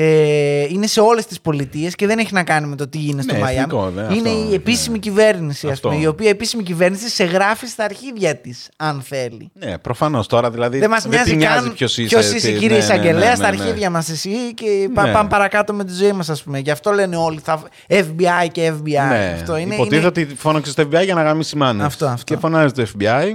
ε, 0.00 0.64
είναι 0.68 0.86
σε 0.86 1.00
όλες 1.00 1.26
τις 1.26 1.40
πολιτείες 1.40 1.94
και 1.94 2.06
δεν 2.06 2.18
έχει 2.18 2.32
να 2.34 2.44
κάνει 2.44 2.66
με 2.66 2.76
το 2.76 2.88
τι 2.88 2.98
γίνεται 2.98 3.22
στο 3.22 3.32
Ναι, 3.32 3.38
Μαϊάμι. 3.38 3.60
εθνικό, 3.60 3.90
ναι, 3.90 4.14
είναι 4.14 4.28
αυτό, 4.28 4.50
η 4.50 4.54
επίσημη 4.54 4.98
κυβέρνηση, 4.98 5.66
ας 5.66 5.72
Αυτό. 5.72 5.88
πούμε, 5.88 6.00
η 6.00 6.06
οποία 6.06 6.28
επίσημη 6.30 6.62
κυβέρνηση 6.62 7.08
σε 7.08 7.24
γράφει 7.24 7.66
στα 7.66 7.84
αρχίδια 7.84 8.36
της, 8.36 8.68
αν 8.76 9.02
θέλει. 9.04 9.50
Ναι, 9.52 9.78
προφανώς 9.78 10.26
τώρα 10.26 10.50
δηλαδή. 10.50 10.78
Δεν 10.78 10.90
μας 10.90 11.02
τη 11.02 11.08
νοιάζει 11.08 11.36
καν 11.36 11.72
ποιος 11.72 11.98
είσαι. 11.98 12.08
ποιος 12.08 12.32
είσαι, 12.32 12.46
τι- 12.46 12.52
κύριε 12.52 12.68
ναι, 12.68 12.74
ναι, 12.74 12.78
Εισαγγελέα, 12.82 13.28
ναι, 13.30 13.34
στα 13.36 13.50
ναι, 13.50 13.56
ναι. 13.56 13.62
αρχίδια 13.62 13.90
μας 13.90 14.08
εσύ 14.08 14.54
και 14.54 14.88
πά- 14.94 15.06
Ναι. 15.06 15.12
πάμε 15.12 15.28
παρακάτω 15.28 15.72
με 15.72 15.84
τη 15.84 15.92
ζωή 15.92 16.12
μας, 16.12 16.28
ας 16.28 16.42
πούμε. 16.42 16.58
Γι' 16.58 16.70
αυτό 16.70 16.90
λένε 16.92 17.16
όλοι 17.16 17.40
θα... 17.44 17.62
FBI 17.88 18.48
και 18.52 18.72
FBI. 18.72 19.08
Ναι, 19.08 19.36
Αυτό 19.40 19.56
είναι. 19.56 19.74
υποτίθεται 19.74 19.96
είναι... 20.20 20.26
ότι 20.28 20.34
φώναξες 20.38 20.72
στο 20.72 20.82
FBI 20.92 21.04
για 21.04 21.14
να 21.14 21.22
γαμίσει 21.22 21.56
μάνες. 21.56 21.86
Αυτό, 21.86 22.06
αυτό. 22.06 22.34
Και 22.34 22.40
φωνάζεις 22.40 22.72
το 22.72 22.86
FBI. 22.98 23.32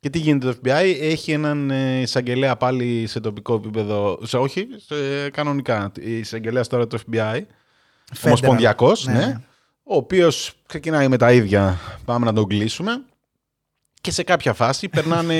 Και 0.00 0.10
τι 0.10 0.18
γίνεται 0.18 0.46
το 0.46 0.58
FBI, 0.62 0.96
έχει 1.00 1.32
έναν 1.32 1.70
ε, 1.70 2.00
εισαγγελέα 2.00 2.56
πάλι 2.56 3.06
σε 3.06 3.20
τοπικό 3.20 3.54
επίπεδο. 3.54 4.18
Σε, 4.22 4.36
όχι, 4.36 4.66
σε, 4.76 5.30
κανονικά. 5.30 5.92
Η 6.00 6.18
εισαγγελέας 6.18 6.68
τώρα 6.68 6.86
το 6.86 6.98
FBI. 7.10 7.40
Ομοσπονδιακός, 8.24 9.06
Ναι, 9.06 9.12
ναι, 9.12 9.26
ναι. 9.26 9.40
Ο 9.82 9.96
οποίος 9.96 10.54
ξεκινάει 10.66 11.08
με 11.08 11.16
τα 11.16 11.32
ίδια. 11.32 11.78
Πάμε 12.04 12.24
να 12.24 12.32
τον 12.32 12.46
κλείσουμε. 12.46 13.02
Και 14.08 14.14
σε 14.14 14.22
κάποια 14.22 14.52
φάση 14.52 14.88
περνάνε 14.88 15.34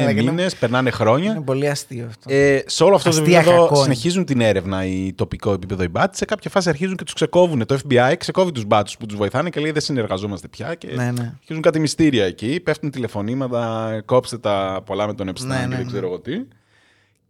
Αλλά 0.00 0.12
και 0.14 0.22
μήνες, 0.22 0.56
περνάνε 0.56 0.90
χρόνια. 0.90 1.30
Είναι 1.30 1.40
πολύ 1.40 1.68
αστείο 1.68 2.06
αυτό. 2.06 2.34
Ε, 2.34 2.62
σε 2.66 2.84
όλο 2.84 2.94
αυτό 2.94 3.10
το 3.10 3.16
Αστεία 3.16 3.38
επίπεδο 3.38 3.60
κακό 3.60 3.74
είναι. 3.74 3.82
συνεχίζουν 3.82 4.24
την 4.24 4.40
έρευνα 4.40 4.84
η 4.84 5.12
τοπικό 5.12 5.52
επίπεδο 5.52 5.82
οι 5.82 5.88
μπάτσοι. 5.88 6.18
Σε 6.18 6.24
κάποια 6.24 6.50
φάση 6.50 6.68
αρχίζουν 6.68 6.96
και 6.96 7.04
τους 7.04 7.14
ξεκόβουν. 7.14 7.66
Το 7.66 7.78
FBI 7.88 8.14
ξεκόβει 8.18 8.52
τους 8.52 8.64
μπάτσου 8.64 8.98
που 8.98 9.06
τους 9.06 9.16
βοηθάνε 9.16 9.50
και 9.50 9.60
λέει 9.60 9.70
δεν 9.70 9.82
συνεργαζόμαστε 9.82 10.48
πια. 10.48 10.74
Και 10.74 10.88
Ναι, 10.94 11.10
ναι. 11.10 11.34
αρχίζουν 11.38 11.62
κάτι 11.62 11.80
μυστήρια 11.80 12.24
εκεί. 12.24 12.60
Πέφτουν 12.60 12.90
τηλεφωνήματα, 12.90 14.02
κόψτε 14.04 14.38
τα 14.38 14.82
πολλά 14.86 15.06
με 15.06 15.14
τον 15.14 15.28
Επστάν 15.28 15.48
Ναι, 15.48 15.56
και 15.56 15.66
ναι, 15.66 15.74
δεν 15.74 15.84
ναι. 15.84 15.90
ξέρω 15.90 16.06
εγώ 16.06 16.20
τι. 16.20 16.32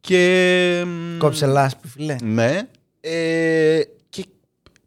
Και. 0.00 0.84
μ, 0.86 1.18
Κόψε 1.18 1.46
λάσπη, 1.46 1.88
φιλέ. 1.88 2.16
Ναι. 2.22 2.60
Ε, 3.00 3.80
και 4.08 4.24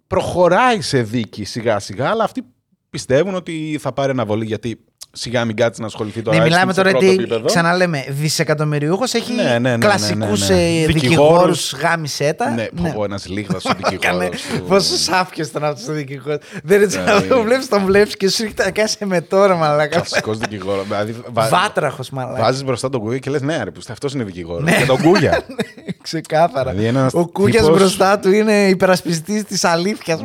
προχωράει 0.07 0.81
σε 0.81 1.01
δίκη 1.01 1.43
σιγά 1.43 1.79
σιγά, 1.79 2.09
αλλά 2.09 2.23
αυτοί 2.23 2.41
πιστεύουν 2.89 3.35
ότι 3.35 3.77
θα 3.81 3.93
πάρει 3.93 4.11
αναβολή 4.11 4.45
γιατί 4.45 4.79
σιγά 5.13 5.45
μην 5.45 5.55
κάτσεις 5.55 5.79
να 5.79 5.85
ασχοληθεί 5.85 6.21
τώρα. 6.21 6.37
Ναι, 6.37 6.43
έστω 6.43 6.53
μιλάμε 6.55 6.73
σε 6.73 6.77
τώρα 6.81 6.91
πρώτο 6.91 7.05
τι. 7.05 7.11
επίπεδο. 7.13 7.45
Ξαναλέμε, 7.45 8.05
δισεκατομμυριούχος 8.09 9.13
έχει 9.13 9.33
Ναι, 9.33 9.43
ναι, 9.43 9.59
ναι, 9.59 9.69
ναι, 9.69 9.77
κλασικούς 9.77 10.49
ναι, 10.49 10.55
ναι. 10.55 10.61
δικηγόρους 10.61 10.93
Δικηγόρους. 10.93 11.73
γάμισέτα. 11.73 12.49
Ναι, 12.49 12.65
πω, 12.93 13.03
ένας 13.03 13.27
λίγδας 13.27 13.65
ο 13.65 13.69
δικηγόρος 13.89 14.41
του. 14.41 14.63
Πόσο 14.67 14.95
σάφιο 14.97 15.45
ήταν 15.49 15.63
αυτό 15.63 15.91
ο 15.91 15.95
δικηγόρο. 15.95 16.37
Δεν 16.63 16.81
έτσι 16.81 16.97
Δηλαδή- 16.99 17.27
να 17.29 17.35
το 17.35 17.41
βλέπεις, 17.43 17.67
τον 17.67 17.85
βλέπεις 17.85 18.17
και 18.17 18.29
σου 18.29 18.41
έρχεται 18.43 18.63
να 18.63 18.71
κάνει 18.71 18.89
με 19.05 19.21
τώρα, 19.21 19.55
μαλάκα. 19.55 19.95
Κλασικός 19.99 20.37
δικηγόρος. 20.37 20.83
Δηλαδή, 20.87 21.15
βα... 21.31 21.47
Βάτραχος, 21.47 22.09
μαλάκα. 22.09 22.41
Βάζεις 22.41 22.63
μπροστά 22.63 22.89
τον 22.89 23.01
Κούγια 23.01 23.17
και 23.19 23.29
λες: 23.29 23.41
Ναι, 23.41 23.63
ρε, 23.63 23.71
αυτός 23.89 24.13
είναι 24.13 24.23
δικηγόρος. 24.23 24.63
Ναι. 24.63 24.77
Και 24.77 24.85
τον 24.85 25.01
Κούγια. 25.01 25.41
Ξεκάθαρα. 26.01 26.69
Δηλαδή, 26.71 26.87
ένας 26.87 27.13
Ο 27.13 27.27
Κούγιας 27.27 27.63
τύπος- 27.63 27.79
μπροστά 27.79 28.19
του 28.19 28.31
είναι 28.31 28.67
υπερασπιστής 28.67 29.43
της 29.43 29.63
αλήθειας, 29.63 30.19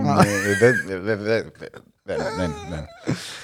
μαλάκα. 2.08 2.88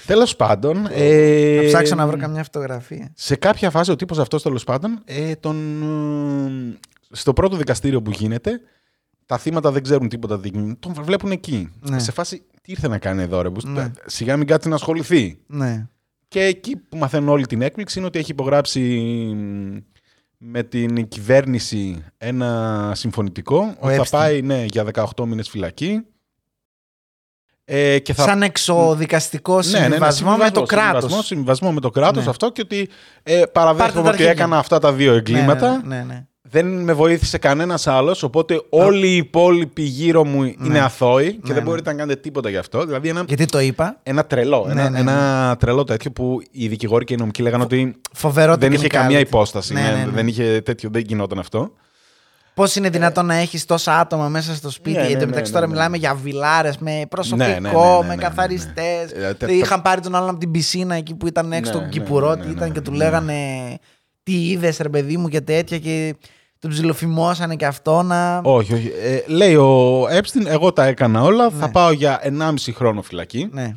Τέλος 0.07 0.37
πάντων. 0.37 0.87
ε, 0.91 1.57
Να 1.57 1.63
ψάξω 1.67 1.95
να 1.95 2.07
βρω 2.07 2.17
καμιά 2.17 2.43
φωτογραφία. 2.43 3.13
Σε 3.15 3.37
κάποια 3.37 3.71
φάση 3.71 3.91
ο 3.91 3.97
τύπος 3.97 4.19
αυτός 4.19 4.43
τέλος 4.43 4.65
πάντων, 4.65 5.01
ε, 5.05 5.35
τον, 5.35 5.83
ε, 6.73 6.79
στο 7.11 7.33
πρώτο 7.33 7.57
δικαστήριο 7.57 8.03
που 8.03 8.11
γίνεται, 8.11 8.61
τα 9.27 9.39
θύματα 9.39 9.71
δεν 9.71 9.83
ξέρουν 9.83 10.09
τίποτα, 10.09 10.39
δεν- 10.39 10.77
τον 10.81 10.95
βλέπουν 11.03 11.31
εκεί. 11.31 11.71
Ναι. 11.81 11.99
Σε 11.99 12.13
φάση, 12.13 12.37
τι 12.63 12.73
ήρθε 12.73 12.89
να 12.89 12.99
κάνει 12.99 13.23
εδώ 13.23 13.43
ρε, 13.43 13.51
που- 13.51 13.69
Ναι. 13.69 13.91
σιγά 14.07 14.37
μην 14.37 14.47
κάτσει 14.47 14.69
να 14.69 14.75
ασχοληθεί. 14.75 15.39
Ναι. 15.47 15.87
Και 16.29 16.41
εκεί 16.41 16.77
που 16.77 16.97
μαθαίνουν 16.97 17.29
όλη 17.29 17.47
την 17.47 17.63
έκπληξη 17.63 17.99
είναι 17.99 18.07
ότι 18.07 18.19
έχει 18.19 18.31
υπογράψει 18.31 18.81
μ, 19.37 19.77
με 20.37 20.63
την 20.63 21.09
κυβέρνηση 21.09 22.05
ένα 22.19 22.91
συμφωνητικό 22.95 23.75
ότι 23.79 23.95
θα 23.95 24.03
Epstein. 24.03 24.09
πάει 24.11 24.43
ναι, 24.43 24.65
για 24.65 24.85
18 24.85 25.27
μήνες 25.27 25.49
φυλακή. 25.49 26.01
Ε, 27.75 27.99
και 27.99 28.13
θα... 28.15 28.23
Σαν 28.23 28.43
εξοδικαστικό 28.43 29.55
Ναι, 29.55 29.61
ναι, 29.71 29.79
ναι, 29.79 29.83
συμβιβασμό 29.85 30.31
με 30.31 30.37
το 30.37 30.45
συμβιβασμό, 30.45 30.67
κράτος. 30.67 30.93
Συμβιβασμό, 31.01 31.23
συμβιβασμό 31.23 31.73
με 31.73 31.81
το 31.81 31.91
κράτος 31.91 32.25
Ναι. 32.25 32.31
αυτό 32.31 32.51
και 32.53 32.61
ότι 32.65 32.89
ε, 33.23 33.33
Πάρτε 33.35 33.51
παραδέχομαι 33.53 33.93
τα 33.93 34.01
ότι 34.01 34.09
αρχίδια. 34.09 34.31
έκανα 34.31 34.59
αυτά 34.59 34.79
τα 34.79 34.93
δύο 34.93 35.13
εγκλήματα. 35.15 35.83
Ναι, 35.87 35.97
ναι, 35.97 36.03
ναι. 36.03 36.25
Δεν 36.55 36.67
με 36.67 36.93
βοήθησε 36.93 37.39
κανένας 37.39 37.87
άλλος, 37.87 38.23
οπότε 38.23 38.63
όλοι 38.69 39.07
οι 39.09 39.17
υπόλοιποι 39.17 39.83
γύρω 39.83 40.25
μου 40.25 40.43
είναι 40.43 40.57
Ναι. 40.61 40.81
αθώοι 40.81 41.25
και 41.33 41.39
Ναι, 41.43 41.53
δεν 41.55 41.63
ναι. 41.63 41.69
μπορείτε 41.69 41.91
να 41.91 41.97
κάνετε 41.97 42.21
τίποτα 42.21 42.51
γι' 42.51 42.57
αυτό. 42.57 42.85
Δηλαδή 42.85 43.09
ένα, 43.09 43.25
Γιατί 43.29 43.45
το 43.47 43.61
είπα. 43.61 43.97
ένα 44.03 44.25
τρελό, 44.25 44.65
Ναι, 44.67 44.81
ένα, 44.81 44.91
ναι, 44.91 44.99
ένα 44.99 45.57
τρελό 45.61 45.85
τέτοιο 45.85 46.11
που 46.11 46.41
οι 46.51 46.69
δικηγόροι 46.69 47.05
και 47.05 47.15
οι 47.15 47.17
νομικοί 47.17 47.43
λέγανε 47.43 47.63
ότι 47.63 47.95
Φοβερό 48.13 48.57
δεν 48.57 48.73
είχε 48.73 48.87
technicality. 48.87 48.91
καμία 48.91 49.19
υπόσταση. 49.19 49.73
Ναι, 49.73 49.81
ναι, 49.81 49.89
ναι, 49.91 50.05
ναι. 50.05 50.11
Δεν 50.11 50.27
είχε 50.29 50.61
τέτοιο, 50.65 50.89
δεν 50.93 51.03
γινόταν 51.07 51.39
αυτό. 51.39 51.73
Πώς 52.55 52.77
είναι 52.77 52.89
δυνατόν 52.89 53.27
να 53.27 53.35
έχεις 53.35 53.65
τόσα 53.65 53.99
άτομα 53.99 54.29
μέσα 54.29 54.55
στο 54.55 54.71
σπίτι. 54.71 54.97
Ναι, 54.97 55.03
ναι, 55.03 55.07
Εν 55.09 55.13
τω 55.15 55.19
ναι, 55.19 55.27
μεταξύ 55.27 55.51
ναι, 55.53 55.57
τώρα 55.59 55.67
ναι. 55.71 55.73
μιλάμε 55.75 55.97
για 55.97 56.15
βιλάρες 56.15 56.79
με 56.79 57.03
προσωπικό, 57.09 57.47
Ναι, 57.49 57.53
ναι, 57.53 57.59
ναι, 57.61 57.69
ναι, 57.79 57.79
ναι, 58.01 58.07
με 58.07 58.15
ναι, 58.15 58.23
καθαριστές. 58.23 59.13
ναι. 59.17 59.27
Ε, 59.27 59.35
τε- 59.35 59.51
Είχαν 59.51 59.83
πάρει 59.83 60.01
τον 60.01 60.15
άλλον 60.15 60.29
από 60.29 60.39
την 60.39 60.51
πισίνα 60.51 60.95
εκεί 60.95 61.15
που 61.15 61.27
ήταν 61.27 61.53
έξω 61.53 61.61
Ναι, 61.61 61.69
στον 61.77 61.83
ναι, 61.83 61.89
Κυπουρό, 61.89 62.29
ναι, 62.35 62.41
τι 62.41 62.47
ναι, 62.47 62.53
ήταν 62.53 62.69
ναι, 62.69 62.75
και 62.75 62.81
του 62.81 62.91
ναι. 62.91 62.97
λέγανε 62.97 63.37
τι 64.23 64.49
είδες, 64.51 64.77
ρε 64.79 64.89
παιδί 64.89 65.17
μου 65.17 65.29
και 65.29 65.41
τέτοια. 65.41 65.79
Και 65.79 66.15
τον 66.59 66.71
ψιλοφημώσανε 66.71 67.57
και 67.57 67.67
αυτό 67.67 68.03
να. 68.03 68.41
Όχι, 68.45 68.75
όχι. 68.75 68.93
Ε, 69.03 69.23
λέει 69.33 69.55
ο 69.55 70.03
Epstein, 70.09 70.47
εγώ 70.47 70.73
τα 70.73 70.85
έκανα 70.85 71.23
όλα, 71.23 71.51
θα 71.51 71.67
Ναι. 71.67 71.73
πάω 71.73 71.93
για 71.93 72.21
1,5 72.23 72.73
χρόνο 72.75 73.03
φυλακή. 73.03 73.49
Ναι. 73.53 73.77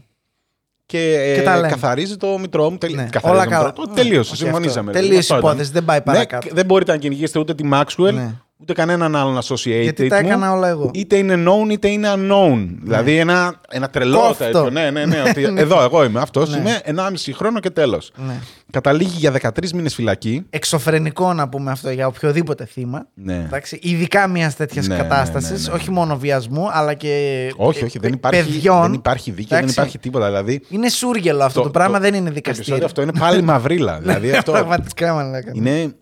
Και, 0.88 1.14
ε, 1.20 1.36
Και 1.36 1.42
τα 1.42 1.56
λένε. 1.56 1.68
καθαρίζει 1.68 2.18
το 2.18 2.38
μητρό 2.38 2.70
μου. 2.70 2.78
Τελει... 2.78 2.96
Ναι, 2.96 3.08
καθαρίζει 3.12 3.40
όλα 3.42 3.44
το 3.44 3.50
καλά. 3.56 3.66
μητρό 3.66 3.84
του. 3.84 3.90
Ναι, 3.90 3.96
Τελείωσε, 3.96 4.32
όχι 4.34 4.42
συμφωνήσαμε. 4.44 4.90
αυτό. 4.90 4.92
ρε. 5.02 5.08
Τελείωσε 5.08 5.16
η 5.16 5.20
Αυτό 5.20 5.36
ήταν. 5.38 5.50
υπόθεση, 5.50 5.72
δεν 5.72 5.86
πάει 5.86 5.98
Ναι, 5.98 6.04
παρακάτω. 6.04 6.48
και 6.48 6.54
δεν 6.54 6.66
μπορείτε 6.66 6.92
να 6.92 6.98
κυνηγήσετε 6.98 7.40
ούτε 7.40 7.54
τη 7.54 7.70
Maxwell, 7.74 8.14
Ναι. 8.14 8.32
Ούτε 8.66 8.74
κανέναν 8.82 9.16
άλλον 9.16 9.38
associated 9.38 9.82
Γιατί 9.82 10.08
τα 10.08 10.22
μου. 10.22 10.28
έκανα 10.28 10.52
όλα 10.54 10.68
εγώ. 10.68 10.92
Είτε 10.94 11.18
είναι 11.18 11.44
known 11.48 11.72
είτε 11.72 11.88
είναι 11.88 12.14
unknown. 12.16 12.68
Δηλαδή 12.84 13.18
ένα, 13.18 13.56
ένα 13.70 13.90
τρελό 13.90 14.20
Κόφτο. 14.20 14.44
τέτοιο. 14.44 14.70
Ναι, 14.70 14.90
ναι, 14.92 15.06
ναι. 15.06 15.22
ότι 15.30 15.44
εδώ 15.64 15.82
εγώ 15.84 16.04
είμαι. 16.04 16.20
Αυτός 16.20 16.50
Ναι. 16.50 16.58
είμαι 16.58 17.02
1,5 17.02 17.32
χρόνο 17.34 17.60
και 17.60 17.70
τέλος. 17.70 18.12
Ναι. 18.28 18.34
Καταλήγει 18.72 19.18
για 19.18 19.32
13 19.42 19.70
μήνες 19.74 19.94
φυλακή. 19.96 20.46
Εξωφρενικό 20.50 21.34
να 21.34 21.50
πούμε 21.50 21.72
αυτό 21.72 21.90
για 21.90 22.08
οποιοδήποτε 22.08 22.66
θύμα. 22.66 23.08
Ναι. 23.14 23.34
Εντάξει, 23.46 23.80
ειδικά 23.82 24.28
μιας 24.28 24.56
τέτοιας 24.56 24.88
Ναι, 24.88 24.96
ναι, 24.96 25.02
κατάστασης, 25.02 25.66
ναι, 25.66 25.70
ναι. 25.74 25.80
όχι 25.80 25.92
μόνο 25.92 26.18
βιασμού, 26.18 26.70
αλλά 26.72 26.94
και 26.94 27.10
Όχι, 27.56 27.82
ε, 27.82 27.86
όχι, 27.86 28.00
δεν 28.00 28.12
ε, 28.12 28.16
υπάρχει, 28.16 28.44
παιδιών. 28.44 28.82
δεν 28.82 28.94
υπάρχει 28.94 29.30
δίκαιο, 29.32 29.46
δεν 29.48 29.58
Εντάξει. 29.58 29.76
υπάρχει 29.80 30.00
τίποτα. 30.00 30.26
Δηλαδή, 30.26 30.62
Είναι 30.70 30.90
σούργελο 30.90 31.44
αυτό 31.44 31.62
το, 31.62 31.70
πράγμα, 31.70 32.00
δεν 32.00 32.14
είναι 32.14 32.30
το 32.30 32.34
επεισόδιο 32.36 32.54
δικαστήριο. 32.54 32.86
αυτό 32.86 33.02
είναι 33.02 33.12
πάλι 33.20 33.42
μαυρίλα. 33.42 33.98
δηλαδή 34.02 34.32
αυτό 34.32 34.52
Πραγματικά 34.52 35.14
μαλάκα. 35.14 35.52
είναι 35.54 35.94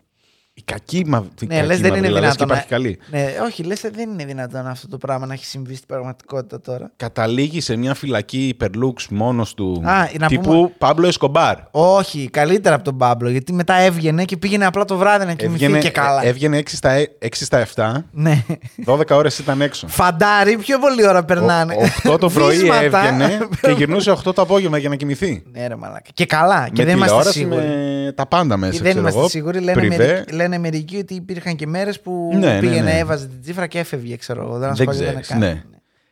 η 0.56 0.62
κακή, 0.66 1.04
μα... 1.08 1.26
η 1.42 1.46
Ναι, 1.46 1.56
κακή 1.56 1.68
λες 1.68 1.80
δεν 1.80 1.90
είναι 1.94 2.00
μαυρίλα, 2.00 2.20
λες 2.20 2.36
και 2.36 2.46
δυνατόν. 2.46 2.48
υπάρχει 2.48 2.68
να- 2.70 2.78
καλή. 2.78 3.00
Ναι, 3.12 3.46
όχι, 3.46 3.64
λες 3.64 3.82
δεν 3.96 4.10
είναι 4.10 4.26
δυνατόν 4.26 4.68
αυτό 4.68 4.88
το 4.88 4.98
πράγμα 4.98 5.26
να 5.26 5.34
έχει 5.34 5.46
συμβεί 5.46 5.76
στην 5.76 5.88
πραγματικότητα 5.88 6.62
τώρα. 6.62 6.92
Καταλήγει 6.96 7.62
σε 7.62 7.76
μια 7.76 7.94
φυλακή 7.94 8.48
υπερλούξ 8.48 9.08
μόνος 9.10 9.54
του. 9.54 9.82
Α, 9.86 10.08
να 10.20 10.28
τύπου 10.28 10.42
πούμε- 10.50 10.68
Παύλο 10.78 11.08
Εσκομπάρ. 11.08 11.56
Όχι, 11.72 12.30
καλύτερα 12.32 12.76
από 12.76 12.84
τον 12.84 12.98
Παύλο, 12.98 13.30
γιατί 13.30 13.54
μετά 13.54 13.74
έβγαινε 13.76 14.24
και 14.26 14.38
πήγαινε 14.38 14.66
απλά 14.66 14.86
το 14.86 14.98
βράδυ 14.98 15.26
να 15.26 15.34
κοιμηθεί 15.34 15.64
Έβγαινε, 15.64 15.84
και 15.84 15.90
καλά. 15.90 16.24
ε, 16.26 16.28
έβγαινε 16.28 16.58
6 16.58 16.76
στα, 16.76 16.96
6 17.20 17.28
στα 17.32 17.66
7, 17.76 17.94
Ναι. 18.12 18.46
12 18.86 19.16
ώρες 19.16 19.40
ήταν 19.40 19.62
έξω. 19.62 19.88
Φαντάρι, 19.88 20.58
πιο 20.58 20.80
πολύ 20.80 21.08
ώρα 21.08 21.24
περνάνε. 21.24 21.76
8 22.08 22.20
το 22.20 22.30
πρωί 22.30 22.58
Βίσματα. 22.58 22.82
έβγαινε 22.84 23.48
και 23.62 23.72
γυρνούσε 23.78 24.12
8 24.12 24.34
το 24.36 24.42
απόγευμα 24.42 24.78
για 24.78 24.90
να 24.90 24.96
κοιμηθεί. 24.96 25.44
Ναι, 25.52 25.68
ρε 25.68 25.76
μαλάκα. 25.76 26.10
Και 26.14 26.26
καλά. 26.26 26.66
Και 26.74 26.82
με 26.82 26.84
δεν 26.86 26.96
είμαστε 26.98 27.06
τηλεόραση, 27.32 27.40
σίγουροι. 27.40 27.66
με 28.06 28.12
τα 28.16 28.26
πάντα 28.28 28.58
μέσα. 28.58 28.72
δεν 28.72 28.82
ξέρω 28.84 29.00
είμαστε 29.00 29.20
εγώ, 29.20 29.30
σίγουροι. 29.30 29.60
Λένε, 29.60 29.80
πριβέ. 29.80 30.08
μερικοί, 30.08 30.32
λένε 30.44 30.58
μερικοί 30.58 30.98
ότι 30.98 31.14
υπήρχαν 31.14 31.56
και 31.56 31.68
μέρες 31.68 32.00
που 32.00 32.30
Ναι, 32.34 32.54
ναι, 32.54 32.60
πήγαινε, 32.60 32.82
ναι. 32.92 32.98
έβαζε 32.98 33.26
την 33.28 33.42
τσίφρα 33.42 33.68
και 33.68 33.80
έφευγε, 33.80 34.16
ξέρω 34.16 34.42
εγώ. 34.42 34.58
Δεν, 34.58 34.60
Δεν 34.60 34.70
ασχολιόταν 34.90 35.22
ξέρεις, 35.22 35.28
καν. 35.28 35.40
ναι. 35.40 35.62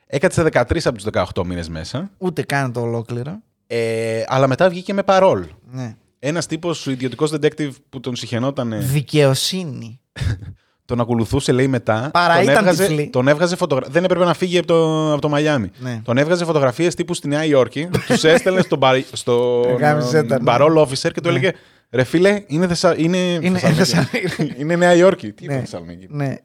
Έκατσε 0.08 0.44
13 0.52 0.78
από 0.84 0.98
τους 0.98 1.06
18 1.36 1.44
μήνες 1.46 1.70
μέσα. 1.70 2.10
Ούτε 2.18 2.42
καν 2.44 2.72
το 2.74 2.80
ολόκληρο. 2.82 3.40
Ε, 3.68 4.24
αλλά 4.28 4.48
μετά 4.48 4.70
βγήκε 4.70 4.94
με 4.94 5.04
παρόλ. 5.04 5.46
Ναι. 5.72 5.96
Ένας 6.20 6.46
τύπος 6.46 6.86
ιδιωτικός 6.88 7.32
detective 7.34 7.72
που 7.90 8.00
τον 8.00 8.16
συχαινόταν. 8.16 8.74
Δικαιοσύνη. 8.80 10.00
Τον 10.86 11.00
ακολουθούσε, 11.00 11.52
λέει 11.52 11.68
μετά. 11.68 12.10
Παρά 12.14 12.34
τον 12.34 12.44
ήταν 12.44 12.56
έβγαζε, 12.56 12.86
τυφλή. 12.88 13.10
τον 13.10 13.28
έβγαζε 13.28 13.56
φωτογρα... 13.56 13.88
Δεν 13.90 14.04
έπρεπε 14.04 14.26
να 14.26 14.34
φύγει 14.34 14.58
από 14.58 14.68
το, 14.68 15.12
από 15.12 15.22
το 15.22 15.30
Μαϊάμι. 15.30 15.72
Ναι. 15.80 16.02
Τον 16.04 16.18
έβγαζε 16.18 16.46
φωτογραφίες 16.46 16.96
τύπου 16.96 17.14
στη 17.14 17.28
Νέα 17.28 17.46
Υόρκη. 17.46 17.90
τους 18.08 18.24
έστελνε 18.24 18.62
στον 18.62 18.80
παρ... 18.80 19.02
στο 19.12 19.62
Γάμισε 19.80 20.24
τα, 20.24 20.38
ναι. 20.40 20.44
παρόλο 20.46 20.82
officer 20.82 21.12
και 21.14 21.22
του 21.22 21.30
έλεγε 21.30 21.52
Ρε 21.94 22.04
φίλε, 22.04 22.44
είναι, 22.48 22.68
Θεσα... 22.68 22.98
είναι... 22.98 23.18
Είναι 23.18 23.58
Θεσσαλονίκη. 23.60 24.54
είναι 24.58 24.76
Νέα 24.76 24.96
Υόρκη. 24.96 25.32
Τι 25.34 25.46
είναι 25.46 25.54
Ναι. 25.54 25.60
Θεσσαλονίκη; 25.60 26.08
ναι. 26.10 26.36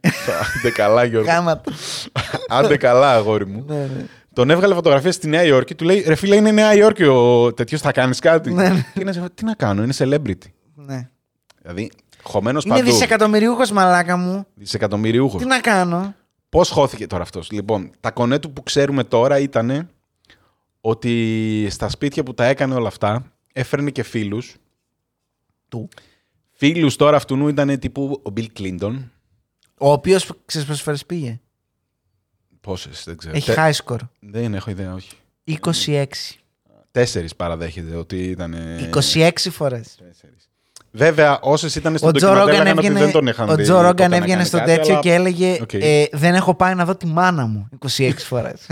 Άντε 0.58 0.70
καλά, 0.74 1.04
Γιώργο. 1.04 1.30
Γάματα. 1.30 1.72
Άντε 2.48 2.76
καλά, 2.76 3.12
αγόρι 3.14 3.46
μου. 3.46 3.64
ναι, 3.68 3.74
ναι. 3.78 4.04
Τον 4.32 4.50
έβγαλε 4.50 4.74
φωτογραφία 4.74 5.12
στη 5.12 5.28
Νέα 5.28 5.44
Υόρκη, 5.44 5.74
του 5.74 5.84
λέει 5.84 6.04
Ρε 6.06 6.14
φίλε, 6.14 6.36
είναι 6.36 6.50
Νέα 6.50 6.74
Υόρκη 6.74 7.04
ο 7.04 7.52
τέτοιος, 7.54 7.80
θα 7.80 7.92
κάνεις 7.92 8.18
κάτι. 8.18 8.52
Ναι, 8.52 8.68
ναι. 8.68 8.84
Και 8.94 9.00
είναι 9.00 9.12
σε- 9.12 9.30
τι 9.34 9.44
να 9.44 9.54
κάνω, 9.54 9.82
είναι 9.82 9.92
celebrity. 9.98 10.50
ναι. 10.74 11.08
Δηλαδή, 11.62 11.90
χωμένος 12.22 12.64
Είναι 12.64 12.74
παντού. 12.74 12.90
δισεκατομμυριούχος 12.90 13.70
μαλάκα 13.70 14.16
μου. 14.16 14.46
Δισεκατομμυριούχος. 14.54 15.40
Τι 15.42 15.46
να 15.48 15.60
κάνω; 15.60 16.14
Πώς 16.48 16.70
χώθηκε 16.70 17.06
τώρα 17.06 17.22
αυτός; 17.22 17.50
Λοιπόν, 17.50 17.90
τα 18.00 18.10
κονέ 18.10 18.38
του 18.38 18.52
που 18.52 18.62
ξέρουμε 18.62 19.04
τώρα 19.04 19.38
ήταν 19.38 19.88
ότι 20.80 21.66
στα 21.70 21.88
σπίτια 21.88 22.22
που 22.22 22.34
τα 22.34 22.44
έκανε 22.44 22.74
όλα 22.74 22.88
αυτά 22.88 23.32
έφερνε 23.52 23.90
και 23.90 24.02
φίλους. 24.02 24.54
Του. 25.68 25.88
Φίλους 26.52 26.96
τώρα 26.96 27.16
αυτού 27.16 27.48
ήταν 27.48 27.78
τύπου 27.78 28.20
ο 28.24 28.32
Bill 28.36 28.46
Clinton. 28.58 28.94
Ο 29.78 29.92
οποίος 29.92 30.30
ξέρεις 30.46 30.66
πόσες 30.66 30.82
φορές 30.82 31.06
πήγε; 31.06 31.40
Πόσες, 32.60 33.02
δεν 33.06 33.16
ξέρω. 33.16 33.36
Έχει 33.36 33.52
Τε- 33.54 33.58
high 33.58 33.84
score. 33.84 33.98
Δεν 34.20 34.54
έχω 34.54 34.70
ιδέα, 34.70 34.94
όχι. 34.94 35.10
26. 35.44 36.04
Τέσσερις 36.90 37.36
παραδέχεται 37.36 37.96
ότι 37.96 38.16
ήταν. 38.24 38.54
26 39.14 39.30
φορές. 39.50 39.98
Βέβαια, 40.90 41.38
όσες 41.40 41.74
ήταν 41.74 41.98
στο 41.98 42.06
Ο 42.06 42.10
Τζο 42.12 42.26
ντοκιμαντέρ 42.26 42.46
Ρόγκαν 42.54 42.62
λέγανε 42.64 42.78
ότι 42.78 42.86
έβγαινε, 42.86 43.04
δεν 43.04 43.12
τον 43.12 43.26
είχαν 43.26 43.48
ο 43.48 43.54
δει 43.54 43.62
Τζο 43.62 43.72
ποτέ 43.74 43.86
Ρόγκαν 43.86 44.10
να 44.10 44.16
έβγαινε 44.16 44.34
κάνει 44.36 44.46
στο 44.48 44.58
κάτι, 44.58 44.74
τέτοιο 44.74 44.92
αλλά- 44.92 45.00
και 45.02 45.12
έλεγε 45.12 45.58
Οκ. 45.62 45.72
ε, 45.74 46.06
Δεν 46.12 46.34
έχω 46.34 46.54
πάει 46.54 46.74
να 46.74 46.84
δω 46.84 46.96
τη 46.96 47.06
μάνα 47.06 47.46
μου 47.46 47.68
26 47.96 48.12
φορές. 48.16 48.66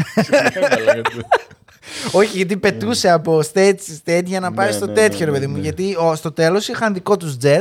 Όχι, 2.12 2.37
γιατί 2.37 2.57
πετούσε 2.57 3.11
από 3.11 3.39
stage 3.53 3.74
σε 3.78 4.01
stage 4.07 4.24
για 4.24 4.41
να 4.41 4.53
πάει 4.53 4.66
Ναι, 4.66 4.72
στο 4.72 4.87
ναι, 4.87 4.93
τέτοιο, 4.93 5.18
ναι, 5.18 5.24
ρε 5.24 5.30
ναι, 5.30 5.37
παιδί 5.39 5.47
μου. 5.47 5.57
ναι. 5.57 5.62
Γιατί 5.62 5.97
ο, 5.99 6.14
στο 6.14 6.32
τέλος 6.32 6.68
είχαν 6.68 6.95
δικό 6.95 7.16
τους 7.16 7.37
jet, 7.43 7.61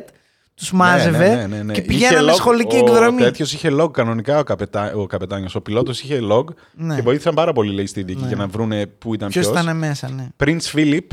τους 0.55 0.71
μάζευε 0.71 1.27
Ναι, 1.29 1.35
ναι, 1.35 1.45
ναι, 1.47 1.63
ναι. 1.63 1.73
και 1.73 1.79
Είχε 1.79 1.87
πηγαίνανε 1.87 2.31
log- 2.31 2.35
σχολική 2.35 2.75
ο 2.75 2.79
εκδρομή. 2.85 3.21
τέτοιος 3.21 3.53
είχε 3.53 3.69
log 3.79 3.91
κανονικά 3.91 4.39
ο, 4.39 4.43
καπετά, 4.43 4.91
ο 4.95 5.05
καπετάνιος. 5.07 5.55
Ο 5.55 5.61
πιλότος 5.61 6.01
είχε 6.01 6.19
log 6.31 6.43
Ναι. 6.73 6.95
και 6.95 7.01
βοήθησαν 7.01 7.33
πάρα 7.33 7.53
πολύ 7.53 7.73
λέει, 7.73 7.85
στη 7.85 8.03
δίκη 8.03 8.21
Ναι. 8.21 8.27
για 8.27 8.35
να 8.35 8.47
βρούνε 8.47 8.85
πού 8.85 9.13
ήταν 9.13 9.29
Ποιος 9.29 9.49
ποιος. 9.49 9.61
ήταν 9.61 9.77
μέσα, 9.77 10.09
ναι. 10.09 10.27
Prince 10.43 10.77
Philip. 10.77 11.07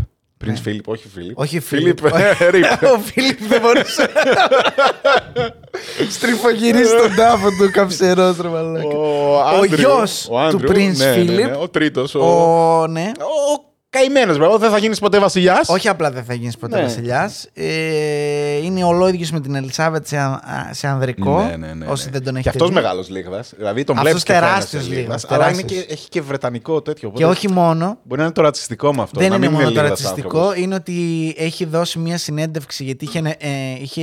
Prince 0.44 0.68
Philip, 0.68 0.80
όχι 0.84 1.08
Philip. 1.16 1.32
Όχι 1.34 1.56
Philip. 1.58 1.62
Φίλιπ. 1.62 1.98
Rip. 2.54 2.96
Ο 2.96 2.98
Φίλιπ 2.98 3.38
δεν 3.48 3.61
μπορούσε. 3.61 4.08
Στριφογυρίσει 6.11 6.96
τον 6.96 7.14
τάφο 7.16 7.48
του 7.48 7.70
καψερός, 7.72 8.36
ρε 8.40 8.48
μαλάκα. 8.48 8.86
Ο, 9.31 9.35
Ο 9.35 9.39
Άντριου, 9.41 9.74
γιος 9.78 10.28
ο 10.31 10.39
Άντριου, 10.39 10.59
του 10.68 10.72
Prince 10.72 10.97
ναι, 10.97 11.16
ναι, 11.16 11.22
ναι, 11.22 11.53
Philip. 11.55 11.61
Ο 11.61 11.68
τρίτος. 11.68 12.14
Ο, 12.14 12.18
Ο, 12.20 12.87
ναι. 12.87 13.12
ο 13.18 13.70
καημένος, 13.91 14.38
βέβαια. 14.38 14.57
Δεν 14.59 14.70
θα 14.70 14.78
γίνεις 14.78 14.99
ποτέ 14.99 15.18
βασιλιάς. 15.18 15.68
Όχι 15.68 15.88
απλά 15.88 16.11
δεν 16.11 16.24
θα 16.24 16.34
γίνεις 16.34 16.57
ποτέ 16.57 16.76
Ναι. 16.76 16.82
βασιλιάς. 16.82 17.49
Ε, 17.55 18.57
είναι 18.64 18.84
ολόιδιος 18.84 19.30
με 19.30 19.41
την 19.41 19.55
Ελισάβετ 19.55 20.07
σε, 20.07 20.16
α- 20.18 20.43
σε 20.70 20.86
ανδρικό. 20.86 21.43
Ναι, 21.43 21.57
ναι, 21.57 21.74
ναι, 21.74 21.86
Όσοι 21.86 22.05
ναι. 22.05 22.11
δεν 22.11 22.22
τον 22.24 22.32
Και 22.32 22.38
έχετε 22.38 22.49
αυτός 22.51 22.68
δει. 22.68 22.74
μεγάλος 22.74 23.09
λίγδας. 23.09 23.53
Δηλαδή 23.57 23.84
τον 23.84 23.95
Αυτός 23.97 24.11
βλέπεις 24.11 24.26
και 24.26 24.32
τεράστιος 24.32 24.70
φαίνεσαι 24.70 24.88
λίγδας, 24.88 25.22
λίγδας. 25.22 25.24
Αλλά 25.41 25.49
είναι 25.51 25.57
τεράστιος. 25.62 25.86
και, 25.86 25.93
έχει 25.93 26.09
και 26.09 26.20
βρετανικό 26.20 26.82
τέτοιο. 26.82 27.12
Και 27.14 27.26
όχι 27.26 27.49
μόνο. 27.51 27.99
Μπορεί 28.03 28.18
να 28.20 28.24
είναι 28.26 28.34
το 28.34 28.43
ρατσιστικό 28.43 28.95
με 28.95 29.03
αυτό. 29.03 29.20
δεν 29.20 29.28
να 29.28 29.34
είναι 29.36 29.47
μην 29.47 29.55
μόνο 29.57 29.64
το 29.64 29.70
λίγδας 29.70 29.88
ρατσιστικό, 29.88 30.38
άνθρωπος. 30.38 30.62
είναι 30.62 30.74
ότι 30.74 30.95
έχει 31.38 31.64
δώσει 31.64 31.99
μια 31.99 32.18
συνέντευξη 32.18 32.84
γιατί 32.84 33.05
είχε, 33.05 33.18
ε, 33.38 33.49
είχε 33.80 34.03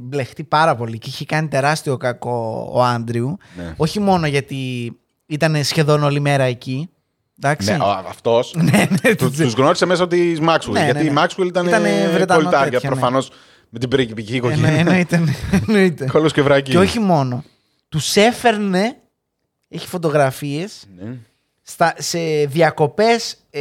μπλεχτεί 0.00 0.44
πάρα 0.44 0.74
πολύ 0.76 0.98
και 0.98 1.08
είχε 1.08 1.24
κάνει 1.24 1.48
τεράστιο 1.48 1.96
κακό 1.96 2.68
ο 2.72 2.82
Άντριου. 2.82 3.36
Ναι. 3.56 3.74
Όχι 3.76 4.00
μόνο 4.00 4.26
γιατί 4.26 4.92
ήταν 5.26 5.64
σχεδόν 5.64 6.02
όλη 6.02 6.20
μέρα 6.20 6.42
εκεί. 6.44 6.88
Εντάξει. 7.42 7.70
Ναι, 7.70 7.76
ο- 7.84 8.04
αυτός 8.08 8.54
ναι, 8.70 8.86
ναι, 9.02 9.14
Του 9.14 9.30
του- 9.30 9.42
τους 9.42 9.52
γνώρισε 9.52 9.86
μέσω 9.86 10.06
τη 10.06 10.32
Maxwell. 10.40 10.70
Ναι, 10.70 10.84
γιατί 10.84 11.04
ναι, 11.04 11.10
ναι. 11.10 11.20
η 11.20 11.24
Maxwell 11.24 11.46
ήταν 11.46 11.66
Ήτανε 11.66 12.08
Βρετανό 12.12 12.40
πολιτάρια. 12.40 12.70
τέτοια, 12.70 12.88
ναι. 12.90 12.94
Προφανώς 12.96 13.30
με 13.68 13.78
την 13.78 13.88
πριγκιπική 13.88 14.30
Ε, 14.36 14.40
ναι, 14.40 14.46
οικογένεια. 14.46 14.78
εννοείται, 14.80 15.16
ναι, 15.18 15.32
εννοείται. 15.66 16.06
Κόλο 16.12 16.28
και 16.28 16.42
βράκι. 16.42 16.70
Και 16.70 16.78
όχι 16.78 16.98
μόνο. 16.98 17.44
Τους 17.88 18.16
έφερνε, 18.16 18.96
έχει 19.68 19.86
φωτογραφίες, 19.88 20.86
Ναι. 20.98 21.14
στα, 21.62 21.94
σε 21.98 22.18
διακοπές 22.46 23.36
ε, 23.50 23.60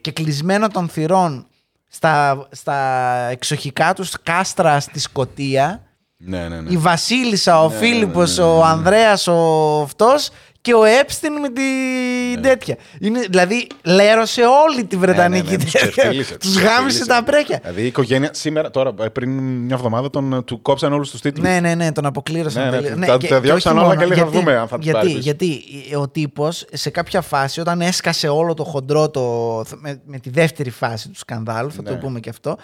και 0.00 0.12
κλεισμένο 0.12 0.68
των 0.68 0.88
θυρών 0.88 1.46
στα, 1.88 2.46
στα 2.50 2.76
εξοχικά 3.30 3.92
τους 3.94 4.12
κάστρα 4.22 4.80
στη 4.80 4.98
Σκοτία. 5.00 5.80
Ναι, 6.16 6.48
ναι, 6.48 6.60
ναι. 6.60 6.70
Η 6.70 6.76
Βασίλισσα, 6.76 7.62
ο 7.62 7.68
Ναι, 7.68 7.74
Φίλιππος, 7.76 8.36
ναι, 8.36 8.44
ναι, 8.44 8.50
ναι, 8.50 8.56
ο 8.56 8.58
ναι. 8.64 8.70
Ανδρέας, 8.70 9.26
ο 9.26 9.80
αυτός 9.82 10.30
και 10.66 10.74
ο 10.74 10.84
Έπστιν 10.84 11.32
με 11.32 11.48
την 11.48 11.64
Ναι. 12.34 12.40
τέτοια. 12.48 12.76
Είναι, 13.00 13.20
δηλαδή 13.20 13.66
λέρωσε 13.84 14.42
όλη 14.66 14.84
τη 14.84 14.96
Βρετανική 14.96 15.42
Ναι, 15.44 15.50
ναι, 15.50 15.56
ναι, 15.56 15.62
τους 15.64 15.72
τέτοια. 15.72 15.90
ξεφτύλισε, 15.90 16.36
Τους 16.36 16.52
τους 16.52 16.62
γάμισε 16.62 16.76
ξεφτύλισε. 16.76 17.04
τα 17.06 17.22
πρέκια. 17.24 17.58
Δηλαδή 17.62 17.82
η 17.82 17.86
οικογένεια 17.86 18.30
σήμερα, 18.32 18.70
τώρα 18.70 18.94
ε, 19.00 19.08
πριν 19.08 19.30
μια 19.38 19.74
εβδομάδα, 19.74 20.10
τον, 20.10 20.44
του 20.44 20.62
κόψαν 20.62 20.92
όλους 20.92 21.10
τους 21.10 21.20
τίτλους. 21.20 21.44
Ναι, 21.48 21.60
ναι, 21.60 21.74
ναι, 21.74 21.92
τον 21.92 22.06
αποκλήρωσαν. 22.06 22.64
Ναι, 22.64 22.70
ναι, 22.70 22.76
τελείως. 22.82 23.06
τα- 23.06 23.16
και- 23.16 23.28
τα 23.28 23.34
και 23.34 23.40
διώξαν 23.40 23.72
όχι 23.76 23.84
όλα 23.84 23.94
μόνο, 23.94 24.00
και 24.00 24.06
λέει, 24.06 24.18
θα 24.18 24.22
γιατί- 24.24 24.38
δούμε 24.38 24.56
αν 24.56 24.68
θα 24.68 24.76
τους 24.76 24.84
γιατί, 24.84 24.98
πάρει 24.98 25.08
πίσω. 25.10 25.20
γιατί 25.20 25.62
ο 25.98 26.08
τύπος 26.08 26.64
σε 26.72 26.90
κάποια 26.90 27.20
φάση, 27.20 27.60
όταν 27.60 27.80
έσκασε 27.80 28.28
όλο 28.28 28.54
το 28.54 28.64
χοντρό 28.64 29.10
το, 29.10 29.22
με, 29.80 30.00
με 30.04 30.18
τη 30.18 30.30
δεύτερη 30.30 30.70
φάση 30.70 31.08
του 31.08 31.18
σκανδάλου, 31.18 31.72
θα 31.72 31.82
το 31.82 31.90
Ναι. 31.90 31.96
πούμε 31.96 32.20
και 32.20 32.28
αυτό, 32.30 32.56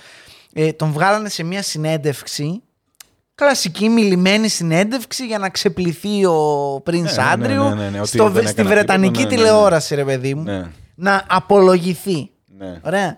ε, 0.52 0.72
τον 0.72 0.92
βγάλανε 0.92 1.28
σε 1.28 1.42
μια 1.42 1.62
συνέντευξη. 1.62 2.62
Κλασική 3.34 3.88
μιλημένη 3.88 4.48
συνέντευξη 4.48 5.26
για 5.26 5.38
να 5.38 5.48
ξεπληθεί 5.50 6.24
ο 6.26 6.74
Prince 6.76 6.92
Ναι, 6.92 7.00
ναι, 7.00 7.22
Άντριου 7.32 7.62
ναι, 7.68 7.74
ναι, 7.74 7.88
ναι, 7.88 7.98
ότι 7.98 8.08
στο- 8.08 8.30
δεν 8.30 8.42
στη 8.46 8.60
έκανα 8.60 8.68
Βρετανική 8.74 9.12
τίποτα, 9.12 9.28
ναι, 9.28 9.36
ναι, 9.36 9.42
ναι. 9.42 9.48
τηλεόραση, 9.52 9.94
ρε 9.94 10.04
παιδί 10.04 10.34
μου. 10.34 10.42
Ναι, 10.42 10.62
Να 10.94 11.24
απολογηθεί. 11.28 12.30
ναι. 12.58 12.80
Ωραία. 12.84 13.16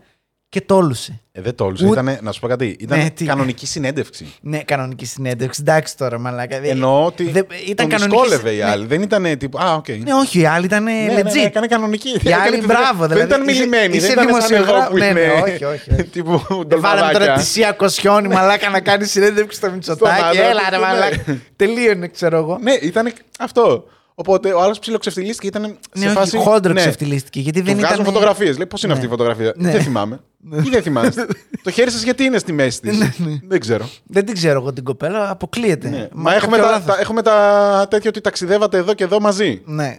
Και 0.55 0.61
τόλουσε. 0.61 1.21
Ε, 1.33 1.41
δεν 1.41 1.55
τόλουσε. 1.55 1.85
Ούτε- 1.85 1.93
Ήτανε, 1.93 2.19
να 2.23 2.33
σου 2.33 2.41
πω 2.41 2.47
κάτι. 2.49 2.77
Ήταν 2.81 2.99
Ναι, 2.99 3.11
τι- 3.11 3.25
κανονική 3.25 3.67
συνέντευξη. 3.67 4.33
Ναι, 4.41 4.59
κανονική 4.59 5.05
συνέντευξη. 5.07 5.61
Εντάξει 5.67 5.97
τώρα, 5.97 6.19
μαλάκα. 6.19 6.57
Ε, 6.57 6.69
Εννοώ 6.69 7.05
ότι 7.05 7.25
δεν- 7.31 7.47
τον 7.75 7.89
δυσκόλευε 7.89 8.51
η 8.51 8.57
ναι. 8.57 8.65
άλλη. 8.65 8.87
Δεν 8.87 9.03
ήταν 9.03 9.39
τύπου. 9.39 9.59
Α, 9.59 9.75
οκ. 9.75 9.89
Ναι, 9.89 10.15
όχι, 10.15 10.41
οι 10.41 10.47
άλλοι 10.47 10.65
ήταν 10.65 10.83
Ναι, 10.83 10.93
ναι, 10.93 11.23
ναι, 11.23 11.31
legit. 11.31 11.45
έκανε 11.45 11.67
κανονική. 11.67 12.09
Οι 12.23 12.33
άλλοι, 12.33 12.47
Έκανε- 12.57 12.65
μπράβο, 12.65 12.99
Δεν 13.07 13.09
δηλαδή. 13.09 13.27
ήταν 13.27 13.49
Είσαι- 13.49 13.53
μιλημένη. 13.59 13.97
είσαι 13.97 14.07
Δεν 14.07 14.13
ήταν 14.25 14.27
σαν 14.27 14.35
εγώ 14.35 14.47
δημοσιογράφος. 14.47 14.91
που 14.91 14.97
Ναι, 14.99 15.07
είναι. 15.07 15.21
ναι, 15.27 15.33
όχι, 15.43 15.65
όχι, 15.65 15.91
όχι. 15.93 16.03
Τύπου 16.13 16.39
Δεν 16.67 16.81
βάλαμε 16.81 17.01
τώρα 17.01 17.11
ντολμαδάκια. 17.13 17.35
τη 17.35 17.45
Σία 17.45 17.73
Κοσιώνη 17.73 18.29
μαλάκα 18.29 18.69
να 18.71 18.81
κάνει 18.81 19.05
συνέντευξη 19.05 19.57
στο 19.59 19.71
Μητσοτάκι. 19.71 20.23
άντρα 20.23 20.43
Έλα 20.49 20.61
του, 20.61 20.67
ρε 20.71 20.77
ναι. 20.77 20.83
μαλάκα. 20.83 21.39
Τελείωνε, 21.57 22.09
ξέρω 22.09 22.37
εγώ. 22.37 22.59
Ναι, 22.63 22.73
ήταν 22.73 23.13
αυτό. 23.39 23.85
Οπότε 24.17 24.53
ο 24.53 24.63
άλλος 24.63 24.79
ψιλοξεφτυλίστηκε 24.79 25.47
ήταν 25.47 25.63
σε 25.65 25.79
Ναι, 26.05 26.07
όχι, 26.07 26.15
φάση. 26.15 26.37
χοντρό 26.37 26.73
ναι. 26.73 26.81
ξεφτυλίστηκε. 26.81 27.41
Γιατί 27.41 27.59
Του 27.61 27.65
δεν 27.67 27.77
βγάζουν 27.77 28.01
ήταν. 28.01 28.07
φωτογραφίες. 28.13 28.57
Λέει 28.57 28.67
πώς 28.67 28.83
είναι 28.83 28.93
Ναι. 28.93 28.99
αυτή 28.99 29.07
η 29.11 29.11
φωτογραφία; 29.17 29.53
Ναι. 29.57 29.71
Δεν 29.71 29.83
θυμάμαι. 29.83 30.21
Τι 30.63 30.71
δεν 30.71 30.83
θυμάστε. 30.83 31.27
το 31.63 31.71
χέρι 31.71 31.91
σας 31.91 32.03
γιατί 32.03 32.25
είναι 32.25 32.39
στη 32.39 32.53
μέση 32.53 32.81
της; 32.81 32.99
Ναι, 32.99 33.11
δεν 33.49 33.61
ξέρω. 33.61 33.89
Δεν 34.05 34.25
την 34.25 34.35
ξέρω 34.35 34.61
εγώ 34.61 34.73
την 34.73 34.85
κοπέλα, 34.85 35.31
αποκλείεται. 35.31 35.89
Ναι. 35.89 36.09
Μα 36.13 36.23
Μα 36.23 36.35
έχουμε 36.35 36.57
κάποιο 36.57 36.71
τα, 36.73 36.79
λάθος. 36.79 36.95
τα- 36.95 37.01
έχουμε 37.01 37.23
τα 37.23 37.87
τέτοια 37.91 38.09
ότι 38.11 38.21
ταξιδεύατε 38.21 38.77
εδώ 38.77 38.95
και 38.95 39.05
εδώ 39.05 39.21
μαζί. 39.21 39.63
Ναι. 39.65 39.97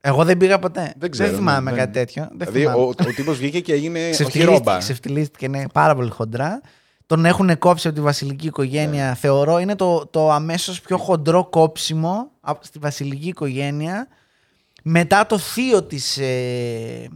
Εγώ 0.00 0.24
δεν 0.24 0.36
πήγα 0.36 0.58
ποτέ. 0.58 0.92
Δεν 0.98 1.10
ξέρω, 1.10 1.34
θυμάμαι 1.36 1.70
ναι, 1.70 1.76
κάτι 1.76 1.92
δεν- 1.92 2.06
τέτοιο. 2.06 2.22
Δεν 2.28 2.36
Δηλαδή, 2.38 2.58
θυμάμαι. 2.58 2.78
ο, 2.82 2.88
ο 3.08 3.12
τύπος 3.16 3.36
βγήκε 3.38 3.60
και 3.60 3.72
έγινε. 3.72 3.98
όχι 4.00 4.10
Ξεφτυλίστηκε, 4.10 4.56
ρόμπα. 4.56 4.78
ξεφτυλίστηκε, 4.78 5.44
είναι 5.44 5.66
πάρα 5.72 5.94
πολύ 5.94 6.10
χοντρά. 6.10 6.60
Τον 7.06 7.24
έχουν 7.24 7.58
κόψει 7.58 7.86
από 7.86 7.96
τη 7.96 8.02
βασιλική 8.02 8.46
οικογένεια. 8.46 9.08
Ναι. 9.08 9.14
Θεωρώ 9.14 9.58
είναι 9.58 9.74
το, 9.76 10.06
το 10.06 10.30
αμέσως 10.30 10.80
πιο 10.80 10.96
χοντρό 10.98 11.44
κόψιμο 11.44 12.30
από- 12.40 12.64
στη 12.64 12.78
βασιλική 12.78 13.28
οικογένεια. 13.28 14.08
Μετά 14.82 15.26
το 15.26 15.38
θείο 15.38 15.82
της, 15.82 16.18
ε, 16.18 17.08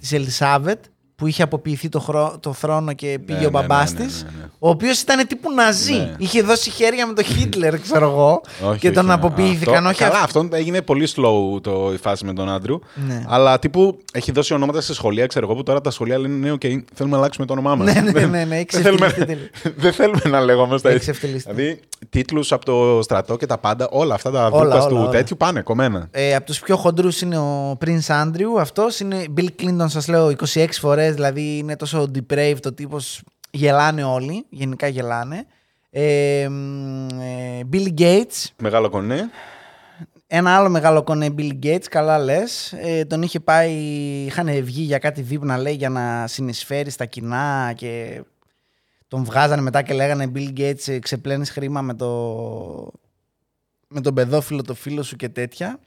της 0.00 0.12
Ελισάβετ 0.12 0.84
που 1.16 1.26
είχε 1.26 1.42
αποποιηθεί 1.42 1.88
το, 1.88 2.00
χρό- 2.00 2.36
το 2.40 2.52
θρόνο 2.52 2.92
και 2.92 3.18
πήγε 3.26 3.38
Ναι, 3.38 3.46
ο 3.46 3.50
ναι, 3.50 3.58
μπαμπάς 3.60 3.92
ναι, 3.92 3.98
ναι, 3.98 4.06
της, 4.06 4.22
ναι, 4.22 4.30
ναι. 4.40 4.44
ο 4.58 4.68
οποίος 4.68 5.00
ήταν 5.00 5.26
τύπου 5.26 5.52
ναζί. 5.52 5.92
Ναι. 5.92 6.14
Είχε 6.18 6.42
δώσει 6.42 6.70
χέρια 6.70 7.06
με 7.06 7.12
τον 7.12 7.24
Χίτλερ, 7.24 7.78
ξέρω 7.80 8.08
εγώ, 8.10 8.40
Όχι, 8.70 8.78
και 8.78 8.86
όχι, 8.86 8.96
τον 8.96 9.06
ναι. 9.06 9.12
αποποιήθηκαν. 9.12 9.74
Αυτό, 9.74 9.88
όχι 9.88 9.98
καλά, 9.98 10.14
αυ- 10.14 10.24
αυτό 10.24 10.48
έγινε 10.56 10.82
πολύ 10.82 11.08
slow 11.16 11.60
το, 11.62 11.90
η 11.92 11.96
φάση 11.96 12.24
με 12.24 12.32
τον 12.32 12.50
Andrew. 12.50 12.78
Ναι. 13.06 13.24
Αλλά 13.28 13.58
τύπου 13.58 13.98
έχει 14.12 14.32
δώσει 14.32 14.54
ονόματα 14.54 14.80
σε 14.80 14.94
σχολεία, 14.94 15.26
ξέρω 15.26 15.46
εγώ, 15.46 15.54
που 15.54 15.62
τώρα 15.62 15.80
τα 15.80 15.90
σχολεία 15.90 16.18
λένε 16.18 16.34
ναι, 16.36 16.50
οκ, 16.52 16.60
θέλουμε 16.94 17.14
να 17.14 17.16
αλλάξουμε 17.16 17.46
το 17.46 17.52
όνομά 17.52 17.74
μας. 17.74 17.94
Ναι, 17.94 18.00
ναι, 18.00 18.26
ναι, 18.26 18.44
ναι, 18.44 18.56
έχει 18.56 18.66
δεν, 18.70 18.82
θέλουμε, 18.82 19.06
ξεφτυλιστεί 19.06 19.24
τελείως. 19.24 19.74
δεν 19.82 19.92
θέλουμε 19.92 20.20
να 20.24 20.40
λέγουμε 20.40 20.78
στα 20.78 20.88
Έχει 20.88 20.96
έτσι. 20.98 21.10
ξεφτυλιστεί. 21.10 21.52
Δηλαδή, 21.54 21.80
τίτλους 22.10 22.52
από 22.52 22.64
το 22.64 23.02
στρατό 23.02 23.36
και 23.36 23.46
τα 23.46 23.58
πάντα, 23.58 23.88
όλα 23.90 24.14
αυτά 24.14 24.30
τα 24.30 24.46
Όλα, 24.46 24.50
δίπλα 24.62 24.74
όλα, 24.76 24.86
του 24.86 24.96
όλα. 25.00 25.08
τέτοιου 25.10 25.36
πάνε 25.36 25.60
κομμένα. 25.60 26.08
Ε, 26.10 26.34
από 26.34 26.46
τους 26.46 26.60
πιο 26.60 26.76
χοντρούς 26.76 27.20
είναι 27.20 27.38
ο 27.38 27.78
Prince 27.84 28.22
Andrew. 28.22 28.60
Αυτός 28.60 29.00
είναι 29.00 29.24
Bill 29.36 29.48
Clinton, 29.62 29.84
σας 29.86 30.08
λέω, 30.08 30.30
26 30.30 30.64
φορές. 31.06 31.14
Δηλαδή 31.14 31.58
είναι 31.58 31.76
τόσο 31.76 32.10
depraved 32.14 32.66
ο 32.66 32.72
τύπος. 32.72 33.22
Γελάνε 33.50 34.04
όλοι. 34.04 34.46
Γενικά 34.48 34.86
γελάνε. 34.86 35.46
Ε, 35.90 36.48
μ, 36.48 37.06
ε, 37.20 37.60
Bill 37.72 38.00
Gates. 38.00 38.44
Μεγάλο 38.58 38.88
κονέ. 38.88 39.30
Ένα 40.26 40.56
άλλο 40.56 40.68
μεγάλο 40.68 41.02
κονέ 41.02 41.34
Bill 41.38 41.58
Gates, 41.62 41.84
καλά 41.90 42.18
λες. 42.18 42.72
Ε, 42.72 43.04
τον 43.04 43.22
είχε 43.22 43.40
πάει, 43.40 43.72
είχαν 44.26 44.64
βγει 44.64 44.82
για 44.82 44.98
κάτι 44.98 45.22
δείπνα 45.22 45.58
λέει 45.58 45.74
για 45.74 45.88
να 45.88 46.26
συνεισφέρει 46.26 46.90
στα 46.90 47.04
κοινά 47.04 47.72
και 47.76 48.22
τον 49.08 49.24
βγάζανε 49.24 49.62
μετά 49.62 49.82
και 49.82 49.94
λέγανε 49.94 50.32
Bill 50.34 50.58
Gates 50.58 50.86
ε, 50.88 50.98
ξεπλένεις 50.98 51.50
χρήμα 51.50 51.82
με, 51.82 51.94
το... 51.94 52.08
με 53.88 54.00
τον 54.00 54.14
παιδόφιλο 54.14 54.62
το 54.62 54.74
φίλο 54.74 55.02
σου 55.02 55.16
και 55.16 55.28
τέτοια. 55.28 55.78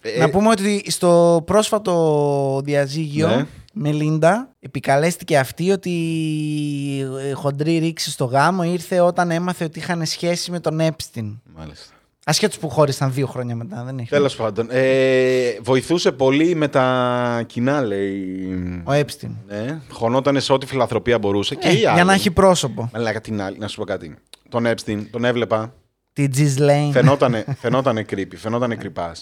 Ε, 0.00 0.18
Να 0.18 0.30
πούμε 0.30 0.48
ότι 0.48 0.82
στο 0.90 1.42
πρόσφατο 1.46 2.60
διαζύγιο 2.64 3.28
Ναι. 3.28 3.46
με 3.72 3.92
Λίντα 3.92 4.48
επικαλέστηκε 4.60 5.38
αυτή 5.38 5.70
ότι 5.70 5.90
η 5.90 7.32
χοντρή 7.34 7.78
ρήξη 7.78 8.10
στο 8.10 8.24
γάμο 8.24 8.62
ήρθε 8.62 9.00
όταν 9.00 9.30
έμαθε 9.30 9.64
ότι 9.64 9.78
είχαν 9.78 10.06
σχέση 10.06 10.50
με 10.50 10.60
τον 10.60 10.78
Epstein. 10.80 11.36
Μάλιστα. 11.56 11.94
Ασχέτως 12.28 12.58
που 12.58 12.68
χώρισαν 12.68 13.12
δύο 13.12 13.26
χρόνια 13.26 13.56
μετά, 13.56 13.82
δεν 13.84 13.98
έχει. 13.98 14.08
Τέλος 14.08 14.36
πάντων. 14.36 14.66
Ε, 14.70 15.58
βοηθούσε 15.62 16.12
πολύ 16.12 16.54
με 16.54 16.68
τα 16.68 17.42
κοινά, 17.46 17.82
λέει. 17.82 18.36
Ο 18.84 18.92
Epstein. 18.92 19.30
Ναι, 19.46 19.80
χωνόταν 19.90 20.40
σε 20.40 20.52
ό,τι 20.52 20.66
φιλανθρωπία 20.66 21.18
μπορούσε. 21.18 21.54
και 21.54 21.68
Ε, 21.68 21.70
οι 21.78 21.86
άλλοι. 21.86 21.94
για 21.94 22.04
να 22.04 22.12
έχει 22.12 22.30
πρόσωπο. 22.30 22.90
Αλλά 22.92 23.20
την 23.20 23.40
άλλη, 23.40 23.58
να 23.58 23.68
σου 23.68 23.76
πω 23.76 23.84
κάτι. 23.84 24.14
Τον 24.48 24.66
Epstein, 24.66 25.06
τον 25.10 25.24
έβλεπα. 25.24 25.74
Τη 26.12 26.26
Ghislaine. 26.36 26.90
Φαινότανε, 26.92 27.44
φαινότανε 27.58 28.04
creepy, 28.10 28.36
φαινότανε 28.36 28.74
κρυπά. 28.74 29.12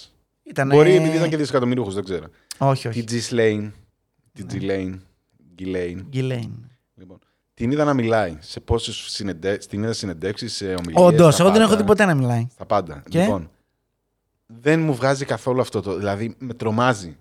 Ήτανε... 0.44 0.74
Μπορεί 0.74 0.94
επειδή 0.94 1.16
ήταν 1.16 1.28
και 1.28 1.36
δισεκατομμυρίουχο, 1.36 1.90
δεν 1.90 2.04
ξέρω. 2.04 2.26
Όχι, 2.58 2.88
όχι. 2.88 3.04
Τη 3.04 3.20
Ghislaine. 3.30 3.70
Τη 4.32 4.44
Ghislaine. 4.50 4.94
Ghislaine. 5.58 5.98
Ghislaine. 6.12 6.50
Λοιπόν, 6.94 7.18
την 7.54 7.70
είδα 7.70 7.84
να 7.84 7.94
μιλάει 7.94 8.36
σε 8.40 8.60
πόσες 8.60 8.96
συνεντε... 8.96 9.56
την 9.56 9.82
είδα 9.82 9.92
συνεντεύξεις, 9.92 10.54
σε 10.56 10.64
ομιλίες. 10.64 10.94
Όντως, 10.94 11.40
εγώ 11.40 11.50
δεν 11.50 11.60
έχω 11.62 11.76
δει 11.76 11.84
ποτέ 11.84 12.04
να 12.04 12.14
μιλάει. 12.14 12.46
Στα 12.52 12.66
πάντα. 12.66 13.02
Και; 13.08 13.20
Λοιπόν, 13.20 13.50
δεν 14.46 14.80
μου 14.80 14.94
βγάζει 14.94 15.24
καθόλου 15.24 15.60
αυτό 15.60 15.80
το. 15.80 15.96
Δηλαδή, 15.96 16.34
με 16.38 16.54
τρομάζει 16.54 17.16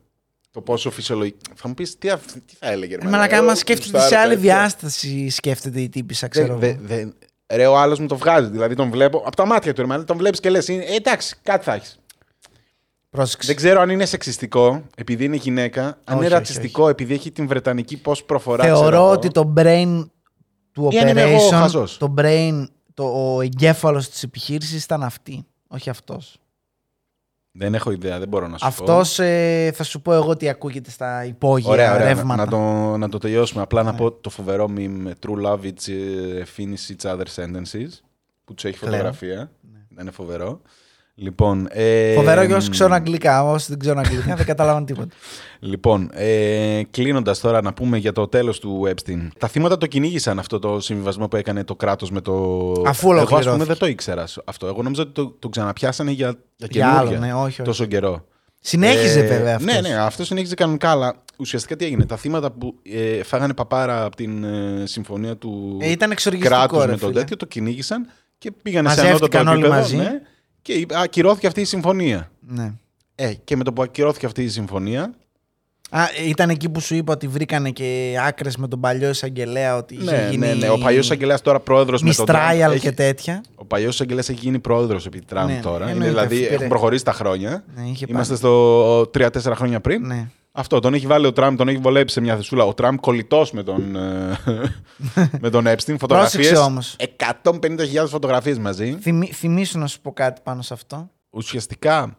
το 0.51 0.61
πόσο 0.61 0.91
φυσιολογικό. 0.91 1.37
Θα 1.55 1.67
μου 1.67 1.73
πεις 1.73 1.97
τι, 1.97 2.09
αυ- 2.09 2.31
τι 2.45 2.55
θα 2.59 2.67
έλεγε. 2.71 2.95
ρε 2.95 3.03
Μα 3.03 3.09
να 3.09 3.17
μάνα, 3.17 3.27
κάνει, 3.27 3.43
ε, 3.45 3.47
μα 3.47 3.55
σκέφτεται 3.55 3.89
γουστάρω 3.97 4.07
σε 4.15 4.15
άλλη 4.17 4.35
τέτοια. 4.35 4.55
διάσταση, 4.55 5.29
σκέφτεται 5.29 5.81
η 5.81 5.89
τύπησα, 5.89 6.27
ξέρω. 6.27 6.57
Δε- 6.57 6.67
εγώ. 6.69 6.77
δε- 6.81 6.95
δε- 7.05 7.11
Ρε, 7.55 7.65
ο 7.67 7.77
άλλος 7.77 7.99
μου 7.99 8.07
το 8.07 8.17
βγάζει. 8.17 8.49
Δηλαδή, 8.49 8.75
τον 8.75 8.89
βλέπω 8.89 9.17
από 9.25 9.35
τα 9.35 9.45
μάτια 9.45 9.73
του, 9.73 9.81
ρε, 9.81 9.87
μάνα, 9.87 10.03
τον 10.03 10.17
βλέπεις 10.17 10.39
και 10.39 10.49
λες: 10.49 10.69
Εντάξει, 10.69 11.35
κάτι 11.43 11.63
θα 11.63 11.73
έχεις. 11.73 11.99
Πρόσεξε. 13.13 13.47
Δεν 13.47 13.55
ξέρω 13.55 13.81
αν 13.81 13.89
είναι 13.89 14.05
σεξιστικό 14.05 14.83
επειδή 14.95 15.23
είναι 15.25 15.35
γυναίκα, 15.35 15.83
αν 15.85 15.93
Όχι, 15.93 16.15
είναι 16.15 16.25
όχι, 16.25 16.33
ρατσιστικό 16.33 16.89
επειδή 16.89 17.13
έχει 17.13 17.31
την 17.31 17.47
βρετανική 17.47 17.97
πώς 17.97 18.23
προφορά. 18.23 18.63
Θεωρώ 18.63 18.81
ξέρω 18.81 18.95
εγώ. 19.03 19.09
ότι 19.11 19.29
το 19.29 19.53
brain 19.57 20.05
του 20.71 20.87
Ή 20.91 20.97
αν 20.99 21.07
είμαι 21.07 21.21
εγώ 21.21 21.47
operation, 21.49 21.51
χαζός. 21.53 21.97
το 21.97 22.13
brain, 22.17 22.65
το, 22.93 23.03
ο 23.35 23.41
εγκέφαλος 23.41 24.09
της 24.09 24.23
επιχείρησης 24.23 24.83
ήταν 24.83 25.03
αυτή. 25.03 25.45
Όχι 25.67 25.89
αυτός. 25.89 26.37
Δεν 27.51 27.73
έχω 27.73 27.91
ιδέα, 27.91 28.19
δεν 28.19 28.27
μπορώ 28.27 28.47
να 28.47 28.57
σου 28.57 28.63
πω. 28.63 28.67
Αυτός 28.67 29.19
ε, 29.19 29.71
θα 29.75 29.83
σου 29.83 30.01
πω 30.01 30.13
εγώ 30.13 30.35
τι 30.37 30.49
ακούγεται 30.49 30.89
στα 30.89 31.25
υπόγεια 31.25 31.69
Ωραία, 31.71 31.93
ωραία. 31.93 32.05
Να, 32.05 32.13
ρεύματα. 32.13 32.43
να, 32.45 32.49
το, 32.51 32.57
να 32.97 33.09
το 33.09 33.17
τελειώσουμε. 33.17 33.61
Απλά 33.61 33.83
να 33.83 33.93
πω 33.93 34.11
το 34.11 34.29
φοβερό 34.29 34.69
meme 34.77 35.11
True 35.25 35.45
love 35.45 35.59
it's 35.63 35.87
uh, 35.87 36.43
finish 36.57 36.95
each 36.95 37.11
other 37.11 37.25
sentences 37.35 37.87
που 38.43 38.53
του 38.53 38.67
έχει 38.67 38.77
Κλαίω. 38.77 38.91
φωτογραφία. 38.91 39.51
Είναι 39.99 40.11
φοβερό. 40.11 40.61
Λοιπόν, 41.15 41.67
ε, 41.71 42.13
Φοβερό 42.13 42.43
για 42.43 42.55
όσου 42.55 42.69
ξέρουν 42.69 42.93
αγγλικά. 42.93 43.43
Όσοι 43.43 43.65
δεν 43.69 43.79
ξέρουν 43.79 43.99
αγγλικά 43.99 44.35
δεν 44.35 44.45
καταλάβαν 44.45 44.85
τίποτα. 44.85 45.07
Λοιπόν, 45.65 46.09
ε, 46.13 46.81
κλείνοντας 46.91 47.39
τώρα 47.39 47.61
να 47.61 47.73
πούμε 47.73 47.97
για 47.97 48.11
το 48.11 48.27
τέλος 48.27 48.59
του 48.59 48.87
Epstein. 48.87 49.27
Τα 49.39 49.47
θύματα 49.47 49.77
το 49.77 49.85
κυνήγησαν 49.87 50.39
αυτό 50.39 50.59
το 50.59 50.79
συμβιβασμό 50.79 51.27
που 51.27 51.35
έκανε 51.35 51.63
το 51.63 51.75
κράτος 51.75 52.11
με 52.11 52.21
το. 52.21 52.33
Αφού 52.71 52.77
Εγώ, 52.77 52.87
ας 52.87 52.97
πούμε, 52.99 53.15
ολοκληρώθηκε. 53.17 53.65
δεν 53.65 53.77
το 53.77 53.85
ήξερα 53.85 54.27
αυτό. 54.45 54.67
Εγώ 54.67 54.81
νόμιζα 54.83 55.01
ότι 55.01 55.11
το, 55.11 55.35
το 55.39 55.49
ξαναπιάσανε 55.49 56.11
για, 56.11 56.35
για 56.55 56.67
Για 56.71 56.81
καινούργια. 56.81 56.99
άλλο, 57.17 57.25
ναι, 57.25 57.33
όχι, 57.33 57.43
όχι. 57.45 57.61
Τόσο 57.61 57.85
καιρό. 57.85 58.25
Συνέχιζε 58.59 59.19
Ε, 59.19 59.27
βέβαια 59.27 59.55
αυτός. 59.55 59.73
Ναι, 59.73 59.89
ναι, 59.89 59.95
αυτό 59.95 60.25
συνέχιζε 60.25 60.55
κανονικά, 60.55 60.89
αλλά 60.89 61.15
ουσιαστικά 61.37 61.75
τι 61.75 61.85
έγινε. 61.85 62.05
Τα 62.05 62.17
θύματα 62.17 62.51
που 62.51 62.75
ε, 62.83 63.23
φάγανε 63.23 63.53
παπάρα 63.53 64.03
από 64.05 64.15
την 64.15 64.43
ε, 64.43 64.83
συμφωνία 64.85 65.37
του 65.37 65.77
Ε, 65.81 65.89
ήταν 65.91 66.11
εξοργιστικό, 66.11 66.55
κράτους 66.55 66.79
ρε 66.85 66.91
με 66.91 66.97
τον 66.97 67.07
φίλε. 67.09 67.19
τέτοιο, 67.19 67.37
το 67.37 67.45
κυνήγησαν 67.45 68.07
και 68.37 68.51
πήγανε 68.51 68.89
σε 68.89 68.95
Μαζεύτηκαν 69.01 69.47
ανώτατο 69.47 69.51
όλοι 69.51 69.59
επίπεδο. 69.59 69.81
μαζί. 69.81 69.95
Ναι, 69.95 70.21
και 70.63 70.73
είπα- 70.73 70.99
ακυρώθηκε 70.99 71.47
αυτή 71.47 71.61
η 71.61 71.65
συμφωνία. 71.65 72.31
Ναι. 72.47 72.73
Ε, 73.15 73.33
και 73.43 73.55
με 73.55 73.63
το 73.63 73.73
που 73.73 73.81
ακυρώθηκε 73.81 74.25
αυτή 74.25 74.43
η 74.43 74.47
συμφωνία. 74.49 75.13
Α, 75.89 76.01
ήταν 76.27 76.49
εκεί 76.49 76.69
που 76.69 76.79
σου 76.79 76.95
είπα 76.95 77.13
ότι 77.13 77.27
βρήκανε 77.27 77.69
και 77.69 78.15
άκρες 78.27 78.57
με 78.57 78.67
τον 78.67 78.79
παλιό 78.79 79.09
εισαγγελέα 79.09 79.75
ότι 79.75 79.93
είχε 79.95 80.11
Ναι, 80.11 80.27
γίνει. 80.31 80.47
ναι, 80.47 80.53
ναι. 80.53 80.69
Ο 80.69 80.77
παλιός 80.77 81.05
εισαγγελέας 81.05 81.41
τώρα 81.41 81.59
πρόεδρος 81.59 82.01
με 82.01 82.13
τον 82.13 82.25
Τραμπ. 82.25 82.41
Mistrial 82.51 82.71
έχει- 82.71 82.79
και 82.79 82.91
τέτοια. 82.91 83.43
Ο 83.55 83.65
παλιός 83.65 83.93
εισαγγελέας 83.93 84.29
έχει 84.29 84.39
γίνει 84.41 84.59
πρόεδρος 84.59 85.05
επί 85.05 85.21
Τραμπ 85.21 85.47
Ναι, 85.49 85.59
τώρα. 85.63 85.83
Είναι, 85.83 85.91
εννοείται, 85.91 86.09
δηλαδή 86.13 86.35
πήρε. 86.39 86.53
έχουν 86.53 86.67
προχωρήσει 86.67 87.03
τα 87.03 87.11
χρόνια. 87.13 87.63
Ναι, 87.75 87.87
είχε 87.89 88.05
Είμαστε 88.09 88.35
στο 88.35 89.01
3-4 89.13 89.55
χρόνια 89.55 89.79
πριν. 89.79 90.05
Ναι. 90.05 90.27
Αυτό 90.55 90.79
τον 90.79 90.93
έχει 90.93 91.07
βάλει 91.07 91.25
ο 91.25 91.31
Τραμπ, 91.33 91.57
τον 91.57 91.67
έχει 91.67 91.77
βολέψει 91.77 92.13
σε 92.13 92.21
μια 92.21 92.35
θεσούλα. 92.35 92.63
Ο 92.63 92.73
Τραμπ 92.73 92.97
κολλητός 92.99 93.51
με 93.51 93.63
τον, 93.63 93.95
ε, 93.95 94.37
με 95.41 95.49
τον 95.49 95.65
Epstein. 95.67 95.95
Φωτογραφίες. 95.99 96.49
Πρόσεξε 96.49 96.57
όμως. 96.57 96.95
150.000 97.43 98.07
φωτογραφίες 98.07 98.59
μαζί. 98.59 98.97
Θυμή, 99.01 99.25
θυμήσου 99.27 99.79
να 99.79 99.87
σου 99.87 100.01
πω 100.01 100.11
κάτι 100.13 100.41
πάνω 100.43 100.61
σε 100.61 100.73
αυτό. 100.73 101.09
Ουσιαστικά 101.29 102.17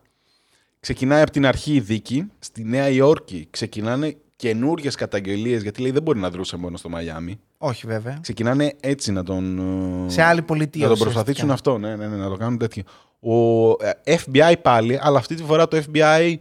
ξεκινάει 0.80 1.22
από 1.22 1.30
την 1.30 1.46
αρχή 1.46 1.74
η 1.74 1.80
δίκη. 1.80 2.30
Στη 2.38 2.64
Νέα 2.64 2.88
Υόρκη 2.88 3.46
ξεκινάνε 3.50 4.16
καινούριες 4.36 4.94
καταγγελίες, 4.94 5.62
γιατί 5.62 5.80
λέει 5.80 5.90
δεν 5.90 6.02
μπορεί 6.02 6.18
να 6.18 6.30
δρούσε 6.30 6.56
μόνο 6.56 6.76
στο 6.76 6.88
Μαϊάμι. 6.88 7.40
Όχι 7.58 7.86
βέβαια. 7.86 8.18
Ξεκινάνε 8.20 8.72
έτσι 8.80 9.12
να 9.12 9.22
τον. 9.22 9.58
ε, 10.06 10.10
Σε 10.10 10.22
άλλη 10.22 10.42
πολιτεία. 10.42 10.80
Να 10.82 10.86
τον 10.88 10.92
ουσιαστικά. 10.96 11.22
προσπαθήσουν 11.24 11.50
αυτό, 11.50 11.78
ναι, 11.78 11.96
ναι, 11.96 12.06
ναι, 12.06 12.16
να 12.16 12.28
το 12.28 12.36
κάνουν 12.36 12.58
τέτοιο. 12.58 12.82
Ο 13.20 13.68
ε, 14.04 14.14
FBI 14.24 14.54
πάλι, 14.62 14.98
αλλά 15.02 15.18
αυτή 15.18 15.34
τη 15.34 15.42
φορά 15.42 15.68
το 15.68 15.82
FBI 15.92 16.34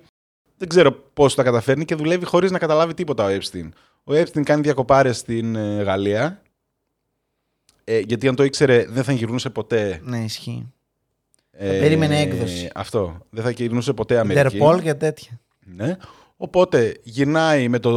δεν 0.64 0.72
ξέρω 0.72 0.91
πώς 1.14 1.36
τα 1.36 1.43
καταφέρνει 1.43 1.86
και 1.86 1.95
δουλεύει 1.95 2.26
χωρίς 2.26 2.51
να 2.51 2.59
καταλάβει 2.59 2.93
τίποτα 2.93 3.26
ο 3.26 3.30
Epstein. 3.30 3.70
Ο 4.03 4.14
Epstein 4.14 4.43
κάνει 4.43 4.61
διακοπάρες 4.61 5.18
στην 5.18 5.55
ε, 5.55 5.82
Γαλλία. 5.84 6.41
Ε, 7.84 7.99
γιατί 7.99 8.28
αν 8.28 8.36
το 8.36 8.43
ήξερε, 8.43 8.86
δεν 8.89 9.03
θα 9.03 9.11
γυρνούσε 9.11 9.49
ποτέ. 9.49 9.99
Ναι, 10.03 10.18
ισχύει. 10.18 10.72
Ε, 11.51 11.80
περίμενε 11.80 12.20
έκδοση. 12.22 12.70
Αυτό. 12.74 13.18
Δεν 13.30 13.43
θα 13.43 13.49
γυρνούσε 13.49 13.93
ποτέ 13.93 14.20
Αμερική. 14.20 14.55
Ιντερπολ 14.55 14.82
και 14.82 14.93
τέτοια. 14.93 15.39
Ναι. 15.66 15.97
Οπότε 16.38 16.99
γυρνάει 17.03 17.68
με 17.68 17.80
το, 17.80 17.91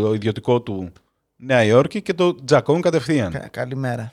το 0.00 0.14
ιδιωτικό 0.14 0.60
του 0.62 0.92
Νέα 1.36 1.64
Υόρκη 1.64 2.02
και 2.02 2.14
το 2.14 2.44
Τζακόν 2.44 2.80
κατευθείαν. 2.80 3.32
Κα- 3.32 3.48
καλημέρα. 3.48 4.12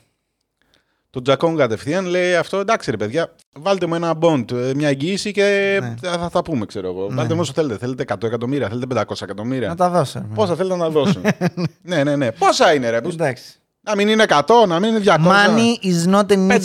Το 1.13 1.21
Τζακόν 1.21 1.55
κατευθείαν 1.57 2.05
λέει 2.05 2.35
αυτό, 2.35 2.57
εντάξει 2.59 2.91
ρε 2.91 2.97
παιδιά, 2.97 3.33
βάλτε 3.55 3.85
μου 3.85 3.95
ένα 3.95 4.13
bond, 4.21 4.51
ε, 4.51 4.71
μια 4.75 4.87
εγγύηση 4.87 5.31
και 5.31 5.77
Ναι. 5.81 5.93
θα, 6.01 6.17
θα 6.17 6.29
τα 6.29 6.41
πούμε, 6.41 6.65
ξέρω 6.65 6.87
εγώ. 6.87 7.07
Ναι. 7.09 7.15
Βάλτε 7.15 7.33
μου 7.33 7.39
όσο 7.39 7.51
θέλετε. 7.55 7.77
Θέλετε 7.77 8.03
100 8.13 8.23
εκατομμύρια, 8.23 8.67
θέλετε 8.69 9.01
500 9.01 9.21
εκατομμύρια. 9.21 9.67
Να 9.67 9.75
τα 9.75 9.89
δώσω. 9.89 10.19
ρε. 10.19 10.35
Πόσα 10.35 10.55
θέλετε 10.55 10.75
να 10.75 10.89
δώσω. 10.89 11.21
ναι, 11.81 12.03
ναι, 12.03 12.15
ναι. 12.15 12.31
Πόσα 12.31 12.73
είναι 12.73 12.89
ρε. 12.89 13.01
πώς- 13.01 13.13
Εντάξει. 13.13 13.43
Να 13.81 13.95
μην 13.95 14.07
είναι 14.07 14.23
100, 14.29 14.65
να 14.67 14.79
μην 14.79 14.89
είναι 14.89 14.99
200. 15.05 15.17
Money 15.17 15.85
is 15.85 16.13
not 16.13 16.25
an 16.31 16.47
issue. 16.51 16.59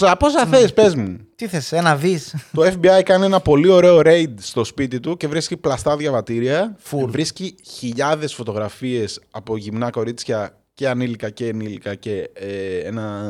500. 0.00 0.14
Πόσα 0.18 0.46
θες, 0.46 0.72
πες 0.72 0.94
μου. 0.94 1.16
Τι 1.36 1.46
θες, 1.46 1.72
ένα 1.72 1.96
δις; 1.96 2.34
Το 2.52 2.62
FBI 2.62 3.02
κάνει 3.04 3.24
ένα 3.24 3.40
πολύ 3.40 3.68
ωραίο 3.68 4.00
raid 4.04 4.34
στο 4.40 4.64
σπίτι 4.64 5.00
του 5.00 5.16
και 5.16 5.28
βρίσκει 5.28 5.56
πλαστά 5.56 5.96
διαβατήρια. 5.96 6.76
Full. 6.90 7.06
Βρίσκει 7.08 7.54
χιλιάδες 7.78 8.34
φωτογραφίες 8.34 9.20
από 9.30 9.56
γυμνά 9.56 9.90
κορίτσια 9.90 10.58
και 10.74 10.88
ανήλικα 10.88 11.30
και 11.30 11.46
ενήλικα 11.48 11.94
και 11.94 12.30
ε, 12.34 12.78
ένα 12.78 13.22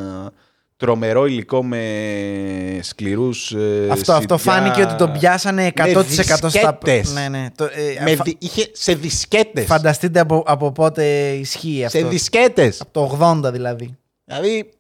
τρομερό 0.85 1.27
υλικό 1.27 1.65
με 1.65 1.83
σκληρούς 2.83 3.53
ε, 3.53 3.89
Αυτό, 3.91 4.13
αυτό 4.13 4.37
σιδιά, 4.39 4.53
φάνηκε 4.53 4.83
ότι 4.83 4.95
τον 4.95 5.13
πιάσανε 5.13 5.73
100% 5.77 6.05
στα. 6.09 6.37
δισκέτες. 6.49 7.13
Ναι, 7.13 7.29
ναι. 7.29 7.47
Το, 7.57 7.65
ε, 7.65 8.03
Με 8.05 8.15
φα- 8.17 8.25
δι- 8.25 8.43
είχε 8.43 8.69
σε 8.73 8.95
δισκέτες. 8.95 9.65
Φανταστείτε 9.65 10.21
από, 10.21 10.43
από 10.47 10.73
πότε 10.73 11.29
ισχύει 11.31 11.85
αυτό. 11.85 11.99
Σε 11.99 12.05
δισκέτες. 12.07 12.81
Από 12.81 12.91
το 12.93 13.19
80 13.47 13.53
δηλαδή. 13.53 13.97
Δηλαδή, 14.25 14.71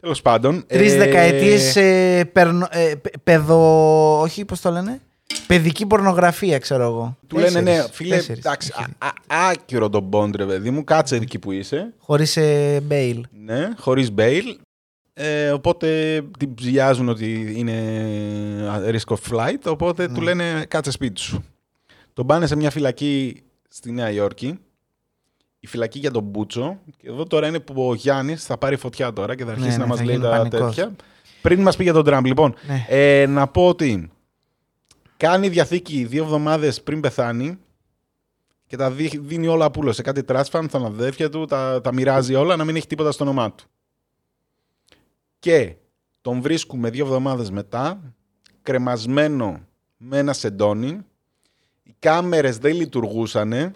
τέλος 0.00 0.22
πάντων. 0.22 0.64
Τρεις 0.66 0.92
ε, 0.92 0.96
δεκαετίες 0.96 1.76
ε, 1.76 2.24
περνο- 2.32 2.68
ε, 2.70 2.94
πε- 3.02 3.18
παιδο. 3.24 4.20
Όχι, 4.20 4.44
πώς 4.44 4.60
το 4.60 4.70
λένε; 4.70 5.00
Παιδική 5.46 5.86
πορνογραφία, 5.86 6.58
ξέρω 6.58 6.82
εγώ. 6.84 7.16
Του 7.26 7.38
λένε 7.38 7.60
ναι, 7.60 7.84
φίλε, 7.90 8.14
Τέσσερις. 8.16 8.44
εντάξει, 8.44 8.72
α- 8.74 9.06
α- 9.06 9.48
άκυρο 9.50 9.88
τον 9.90 10.08
Bond, 10.12 10.36
ρε 10.36 10.44
παιδί 10.44 10.70
μου, 10.70 10.84
κάτσε 10.84 11.16
εκεί 11.16 11.38
που 11.38 11.52
είσαι. 11.52 11.92
Χωρίς 11.98 12.36
ε, 12.36 12.80
μπέιλ. 12.82 13.24
Ναι, 13.44 13.68
χωρίς 13.78 14.08
bail. 14.18 14.42
Ε, 15.16 15.50
οπότε 15.50 16.20
την 16.38 16.54
ψιάζουν 16.54 17.08
ότι 17.08 17.52
είναι 17.56 18.90
risk 18.90 19.14
of 19.16 19.32
flight, 19.32 19.58
οπότε 19.66 20.08
Ναι. 20.08 20.14
του 20.14 20.20
λένε 20.20 20.64
κάτσε 20.68 20.90
σπίτι 20.90 21.20
σου. 21.20 21.44
Τον 22.12 22.26
πάνε 22.26 22.46
σε 22.46 22.56
μια 22.56 22.70
φυλακή 22.70 23.42
στη 23.68 23.92
Νέα 23.92 24.10
Υόρκη, 24.10 24.58
η 25.60 25.66
φυλακή 25.66 25.98
για 25.98 26.10
τον 26.10 26.22
Μπούτσο, 26.22 26.78
και 26.96 27.08
εδώ 27.08 27.24
τώρα 27.26 27.46
είναι 27.46 27.60
που 27.60 27.88
ο 27.88 27.94
Γιάννης 27.94 28.44
θα 28.44 28.58
πάρει 28.58 28.76
φωτιά 28.76 29.12
τώρα 29.12 29.34
και 29.34 29.44
θα 29.44 29.50
αρχίσει 29.50 29.68
Ναι, 29.70 29.76
να 29.76 29.82
ναι, 29.82 29.88
μας 29.88 29.98
θα 29.98 30.04
λέει 30.04 30.14
γίνει 30.14 30.26
τα 30.26 30.36
πανικός. 30.36 30.74
τέτοια. 30.74 30.94
Πριν 31.42 31.60
μας 31.62 31.76
πει 31.76 31.82
για 31.82 31.92
τον 31.92 32.04
Τραμπ, 32.04 32.24
λοιπόν, 32.26 32.54
Ναι. 32.66 32.86
ε, 32.88 33.26
να 33.26 33.46
πω 33.46 33.68
ότι 33.68 34.10
κάνει 35.16 35.48
διαθήκη 35.48 36.04
δύο 36.04 36.22
εβδομάδες 36.24 36.82
πριν 36.82 37.00
πεθάνει 37.00 37.58
και 38.66 38.76
τα 38.76 38.90
δι- 38.90 39.20
δίνει 39.20 39.46
όλα 39.46 39.70
πουλο 39.70 39.92
σε 39.92 40.02
κάτι 40.02 40.22
trust 40.28 40.44
fund, 40.50 40.64
στα 40.68 40.78
αδέρφια 40.78 41.28
του, 41.30 41.44
τα, 41.44 41.80
τα 41.80 41.92
μοιράζει 41.92 42.34
όλα, 42.34 42.56
να 42.56 42.64
μην 42.64 42.76
έχει 42.76 42.86
τίποτα 42.86 43.12
στο 43.12 43.24
όνομά 43.24 43.52
του. 43.52 43.64
Και 45.44 45.74
τον 46.20 46.40
βρίσκουμε 46.40 46.90
δύο 46.90 47.04
εβδομάδες 47.04 47.50
μετά, 47.50 48.14
κρεμασμένο 48.62 49.60
με 49.96 50.18
ένα 50.18 50.32
σεντόνι, 50.32 50.98
οι 51.82 51.94
κάμερες 51.98 52.58
δεν 52.58 52.74
λειτουργούσανε 52.74 53.72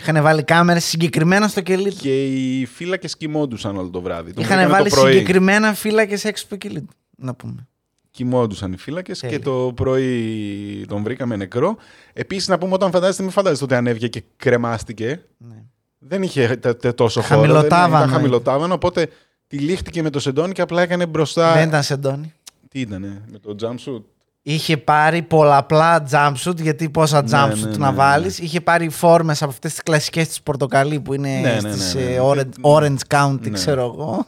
Είχαν 0.00 0.22
βάλει 0.22 0.42
κάμερες 0.42 0.84
συγκεκριμένα 0.84 1.48
στο 1.48 1.60
κελί 1.60 1.90
του. 1.90 1.96
και 1.96 2.24
οι 2.26 2.66
φύλακες 2.66 3.16
κοιμόντουσαν 3.16 3.76
όλο 3.76 3.90
το 3.90 4.00
βράδυ. 4.00 4.32
Τον 4.32 4.42
Είχαν 4.42 4.56
βρήκανε 4.56 4.76
βάλει 4.78 4.90
το 4.90 5.00
πρωί. 5.00 5.12
συγκεκριμένα 5.12 5.74
φύλακες 5.74 6.24
έξω 6.24 6.44
από 6.46 6.58
το 6.58 6.68
κελί 6.68 6.80
του. 6.80 6.94
Να 7.16 7.34
πούμε. 7.34 7.68
Κοιμόντουσαν 8.10 8.72
οι 8.72 8.76
φύλακες 8.76 9.20
και 9.20 9.26
Τέλεια. 9.26 9.42
το 9.44 9.72
πρωί 9.76 10.84
τον 10.88 11.02
βρήκαμε 11.02 11.36
νεκρό. 11.36 11.76
Επίσης, 12.12 12.48
να 12.48 12.58
πούμε 12.58 12.74
όταν 12.74 12.90
φαντάζεστε, 12.90 13.22
μην 13.22 13.32
φαντάζεστε 13.32 13.64
ότι 13.64 13.74
ανέβηκε 13.74 14.08
και 14.08 14.22
κρεμάστηκε. 14.36 15.24
Ναι. 15.36 15.62
Δεν 15.98 16.22
είχε 16.22 16.56
τε- 16.56 16.76
τε- 16.80 16.94
τόσο 16.94 17.20
χώρο. 17.20 17.34
Χαμηλοτάβανο 17.40 17.70
δεν- 17.80 17.88
Ήταν 17.88 18.00
ήταν. 18.00 18.10
χαμηλοτάβανο. 18.10 18.74
Οπότε 18.74 19.08
τη 19.46 19.58
λήχτηκε 19.58 20.02
με 20.02 20.10
το 20.10 20.20
σεντόνι 20.20 20.52
και 20.52 20.60
απλά 20.60 20.82
έκανε 20.82 21.06
μπροστά. 21.06 21.52
Δεν 21.52 21.68
ήταν 21.68 21.82
σεντόνι. 21.82 22.32
Τι 22.68 22.80
ήτανε, 22.80 23.22
με 23.32 23.38
το 23.38 23.56
jumpsuit; 23.60 24.02
Είχε 24.42 24.76
πάρει 24.76 25.22
πολλαπλά 25.22 26.06
jumpsuit, 26.10 26.60
γιατί 26.60 26.88
πόσα 26.90 27.22
Ναι, 27.22 27.28
jumpsuit 27.32 27.58
ναι, 27.64 27.70
ναι, 27.70 27.76
να 27.76 27.90
ναι. 27.90 27.96
βάλεις. 27.96 28.38
Είχε 28.38 28.60
πάρει 28.60 28.88
φόρμες 28.88 29.42
από 29.42 29.50
αυτές 29.50 29.70
τις 29.72 29.82
κλασικές 29.82 30.28
της 30.28 30.42
πορτοκαλί 30.42 31.00
που 31.00 31.14
είναι 31.14 31.28
Ναι, 31.40 31.58
ναι, 31.62 31.72
στις, 31.72 31.94
ναι, 31.94 32.00
ναι. 32.02 32.10
ε, 32.14 32.18
Orange, 32.22 32.50
Orange 32.60 32.96
County, 33.14 33.40
Ναι. 33.40 33.50
ξέρω 33.50 33.80
εγώ. 33.82 34.26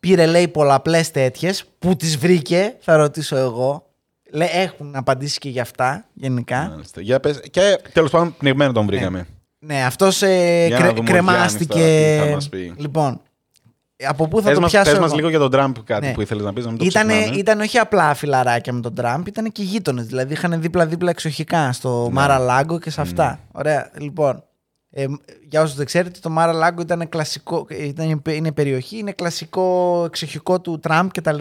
Πήρε, 0.00 0.26
λέει, 0.26 0.48
πολλαπλές 0.48 1.10
τέτοιες 1.10 1.64
που 1.78 1.96
τις 1.96 2.16
βρήκε, 2.16 2.76
θα 2.80 2.96
ρωτήσω 2.96 3.36
εγώ. 3.36 3.86
Λέει, 4.32 4.48
έχουν 4.52 4.96
απαντήσει 4.96 5.38
και 5.38 5.48
για 5.48 5.62
αυτά, 5.62 6.04
γενικά. 6.14 6.68
Μάλιστα. 6.70 7.00
Για 7.00 7.20
πες. 7.20 7.40
Και 7.50 7.78
τέλος 7.92 8.10
πάντων, 8.10 8.34
πνιγμένο 8.38 8.72
τον 8.72 8.86
βρήκαμε. 8.86 9.26
Ναι, 9.58 9.84
αυτός 9.84 10.22
ε, 10.22 10.64
Για 10.66 10.78
να 10.78 10.84
κρε- 10.84 10.96
δούμε 10.96 11.10
ο 11.10 11.12
κρεμάστηκε. 11.12 11.78
Γιάννης 11.78 12.16
τώρα 12.16 12.22
τι 12.22 12.28
θα 12.28 12.34
μας 12.34 12.48
πει. 12.48 12.74
Λοιπόν, 12.76 13.20
από 14.04 14.28
πού 14.28 14.36
θα 14.40 14.44
Πες 14.46 14.54
το 14.54 14.60
μας, 14.60 14.70
πιάσω. 14.70 14.90
πες 14.90 14.98
μας 14.98 15.08
εγώ; 15.08 15.16
λίγο 15.16 15.28
για 15.28 15.38
τον 15.38 15.50
Τραμπ 15.50 15.76
κάτι 15.84 16.06
Ναι. 16.06 16.12
που 16.12 16.20
ήθελες 16.20 16.44
να 16.44 16.52
πεις, 16.52 16.64
να 16.64 16.70
μην 16.70 16.78
το 16.78 16.84
Ήτανε, 16.84 17.12
ξεχνάμε. 17.12 17.38
ήταν 17.38 17.60
όχι 17.60 17.78
απλά 17.78 18.14
φιλαράκια 18.14 18.72
με 18.72 18.80
τον 18.80 18.94
Τραμπ, 18.94 19.26
ήταν 19.26 19.52
και 19.52 19.62
γείτονες. 19.62 20.06
Δηλαδή 20.06 20.32
είχαν 20.32 20.60
δίπλα-δίπλα 20.60 21.10
εξοχικά 21.10 21.72
στο 21.72 22.02
Ναι. 22.06 22.12
Μάρα 22.12 22.38
Λάγκο 22.38 22.78
και 22.78 22.90
σε 22.90 23.00
αυτά. 23.00 23.40
Ωραία. 23.52 23.90
Λοιπόν, 23.98 24.44
ε, 24.90 25.06
για 25.48 25.62
όσους 25.62 25.76
δεν 25.76 25.86
ξέρετε, 25.86 26.18
το 26.22 26.30
Μάρα 26.30 26.52
Λάγκο 26.52 26.82
ήταν 26.82 27.08
κλασικό, 27.08 27.66
ήταν, 27.70 28.22
είναι 28.26 28.52
περιοχή, 28.52 28.98
είναι 28.98 29.12
κλασικό 29.12 30.02
εξοχικό 30.06 30.60
του 30.60 30.78
Τραμπ 30.80 31.08
κτλ. 31.10 31.38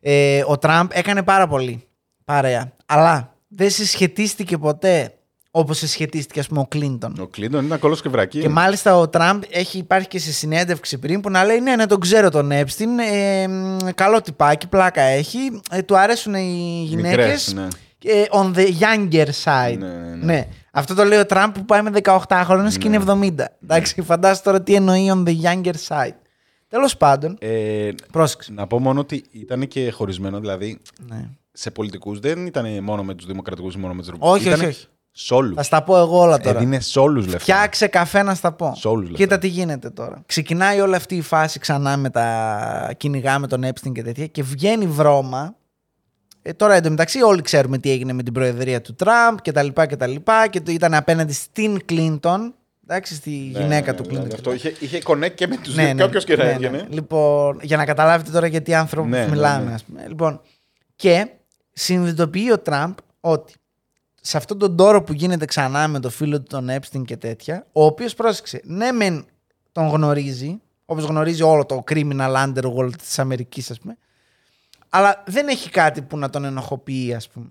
Ε, 0.00 0.42
ο 0.46 0.58
Τραμπ 0.58 0.90
έκανε 0.92 1.22
πάρα 1.22 1.46
πολύ 1.46 1.84
παρέα. 2.24 2.72
Αλλά 2.86 3.34
δεν 3.48 3.70
συσχετίστηκε 3.70 4.58
ποτέ 4.58 5.14
όπως 5.50 5.78
συσχετίστηκε, 5.78 6.40
ας 6.40 6.46
πούμε, 6.46 6.60
ο 6.60 6.66
Κλίντον. 6.68 7.14
Ο 7.20 7.26
Κλίντον 7.26 7.64
ήταν 7.64 7.78
κολός 7.78 8.02
και 8.02 8.08
βρακή. 8.08 8.40
Και 8.40 8.48
μάλιστα 8.48 8.96
ο 8.96 9.08
Τραμπ 9.08 9.42
έχει 9.50 9.78
υπάρχει 9.78 10.08
και 10.08 10.18
σε 10.18 10.32
συνέντευξη 10.32 10.98
πριν 10.98 11.20
που 11.20 11.30
να 11.30 11.44
λέει 11.44 11.60
ναι, 11.60 11.76
ναι, 11.76 11.86
τον 11.86 12.00
ξέρω 12.00 12.30
τον 12.30 12.50
Epstein, 12.52 13.12
ε, 13.12 13.46
μ, 13.48 13.76
καλό 13.94 14.20
τυπάκι, 14.20 14.66
πλάκα 14.68 15.02
έχει, 15.02 15.38
ε, 15.70 15.82
του 15.82 15.98
αρέσουν 15.98 16.34
οι 16.34 16.82
γυναίκες 16.88 17.16
Μικρές, 17.16 17.52
ναι. 17.54 17.68
ε, 18.04 18.24
on 18.30 18.54
the 18.54 18.66
younger 18.80 19.26
side. 19.44 19.76
Ναι, 19.78 19.86
ναι, 19.86 20.08
ναι. 20.08 20.24
Ναι. 20.24 20.46
Αυτό 20.72 20.94
το 20.94 21.04
λέει 21.04 21.18
ο 21.18 21.26
Τραμπ 21.26 21.52
που 21.54 21.64
πάει 21.64 21.82
με 21.82 21.90
18χρονες 22.02 22.78
και 22.78 22.86
είναι 22.88 23.02
70. 23.06 23.30
Εντάξει, 23.62 24.02
φαντάζεσαι 24.02 24.42
τώρα 24.42 24.62
τι 24.62 24.74
εννοεί 24.74 25.12
on 25.14 25.28
the 25.28 25.34
younger 25.42 25.74
side. 25.88 26.14
Τέλος 26.68 26.96
πάντων, 26.96 27.36
Ε, 27.40 27.88
πρόσεξε. 28.12 28.52
να 28.52 28.66
πω 28.66 28.78
μόνο 28.78 29.00
ότι 29.00 29.24
ήταν 29.30 29.68
και 29.68 29.90
χωρισμένο, 29.90 30.40
δηλαδή 30.40 30.80
Ναι. 31.08 31.28
σε 31.52 31.70
πολιτικούς 31.70 32.18
δεν 32.18 32.46
ήταν 32.46 32.82
μόνο 32.82 33.02
με 33.04 33.14
τους 33.14 33.26
δημοκρατικούς 33.26 33.74
ή 33.74 33.78
μόνο 33.78 33.94
με 33.94 34.02
τους 34.02 34.10
Όχι, 34.18 34.48
όχι, 34.52 34.66
όχι. 34.66 34.86
Σε 35.22 35.34
όλους. 35.34 35.54
Θα 35.54 35.62
στα 35.62 35.82
πω 35.82 35.98
εγώ 35.98 36.18
όλα 36.20 36.38
τώρα. 36.38 36.56
Έδινε 36.58 36.80
σε 36.80 36.98
όλους 36.98 37.24
λεφτά. 37.24 37.38
Φτιάξε 37.38 37.86
καφέ 37.86 38.22
να 38.22 38.34
στα 38.34 38.52
πω. 38.52 38.72
Σε 38.76 38.88
όλους 38.88 39.08
λεφτά. 39.10 39.24
Κοίτα 39.24 39.38
τι 39.38 39.48
γίνεται 39.48 39.90
τώρα. 39.90 40.22
Ξεκινάει 40.26 40.80
όλη 40.80 40.94
αυτή 40.94 41.16
η 41.16 41.20
φάση 41.22 41.58
ξανά 41.58 41.96
με 41.96 42.10
τα 42.10 42.94
κυνηγά 42.96 43.38
με 43.38 43.46
τον 43.46 43.64
Epstein 43.64 43.92
και 43.92 44.02
τέτοια 44.02 44.26
και 44.26 44.42
βγαίνει 44.42 44.86
βρώμα. 44.86 45.54
Ε, 46.42 46.52
τώρα 46.52 46.74
εντωμεταξύ 46.74 47.22
όλοι 47.22 47.42
ξέρουμε 47.42 47.78
τι 47.78 47.90
έγινε 47.90 48.12
με 48.12 48.22
την 48.22 48.32
προεδρία 48.32 48.80
του 48.80 48.94
Τραμπ 48.94 49.36
και 49.42 49.52
τα 49.52 49.62
λοιπά 49.62 49.86
και 49.86 49.96
τα 49.96 50.06
λοιπά 50.06 50.48
και 50.48 50.60
το 50.60 50.72
ήταν 50.72 50.94
απέναντι 50.94 51.32
στην 51.32 51.84
Κλίντον. 51.86 52.54
Εντάξει, 52.88 53.14
στη 53.14 53.30
Ναι, 53.30 53.60
γυναίκα 53.60 53.92
ναι, 53.92 53.96
του 53.98 54.02
ναι, 54.02 54.08
Κλίντον. 54.08 54.28
δηλαδή 54.28 54.34
Αυτό 54.34 54.52
είχε, 54.52 54.74
είχε 54.80 54.98
connect 55.04 55.34
και 55.34 55.46
με 55.46 55.56
τους 55.56 55.74
Ναι, 55.76 55.84
δύο. 55.84 55.94
ναι, 55.94 56.02
Όποιο 56.04 56.20
και 56.20 56.36
να 56.36 56.44
ναι, 56.44 56.50
έβγαινε. 56.50 56.76
ναι. 56.76 56.86
Λοιπόν, 56.88 57.58
για 57.62 57.76
να 57.76 57.84
καταλάβετε 57.84 58.30
τώρα 58.30 58.46
γιατί 58.46 58.74
άνθρωποι 58.74 59.08
Ναι, 59.08 59.18
ναι, 59.24 59.30
μιλάμε, 59.30 59.64
ναι. 59.68 59.74
ας 59.74 59.84
πούμε. 59.84 60.04
Λοιπόν, 60.08 60.40
και 60.96 61.26
συνειδητοποιεί 61.72 62.48
ο 62.52 62.58
Τραμπ 62.58 62.92
ότι 63.20 63.52
σε 64.20 64.36
αυτόν 64.36 64.58
τον 64.58 64.76
τόρο 64.76 65.02
που 65.02 65.12
γίνεται 65.12 65.44
ξανά 65.44 65.88
με 65.88 66.00
το 66.00 66.10
φίλο 66.10 66.36
του 66.40 66.46
τον 66.48 66.68
Epstein 66.70 67.02
και 67.04 67.16
τέτοια, 67.16 67.66
ο 67.72 67.84
οποίος 67.84 68.14
πρόσεξε, 68.14 68.60
ναι, 68.64 68.92
μεν 68.92 69.24
τον 69.72 69.86
γνωρίζει, 69.86 70.60
όπως 70.84 71.04
γνωρίζει 71.04 71.42
όλο 71.42 71.66
το 71.66 71.84
criminal 71.90 72.34
underworld 72.34 72.92
της 72.98 73.18
Αμερικής, 73.18 73.70
ας 73.70 73.78
πούμε, 73.78 73.96
αλλά 74.88 75.22
δεν 75.26 75.48
έχει 75.48 75.70
κάτι 75.70 76.02
που 76.02 76.18
να 76.18 76.30
τον 76.30 76.44
ενοχοποιεί, 76.44 77.14
ας 77.14 77.28
πούμε. 77.28 77.46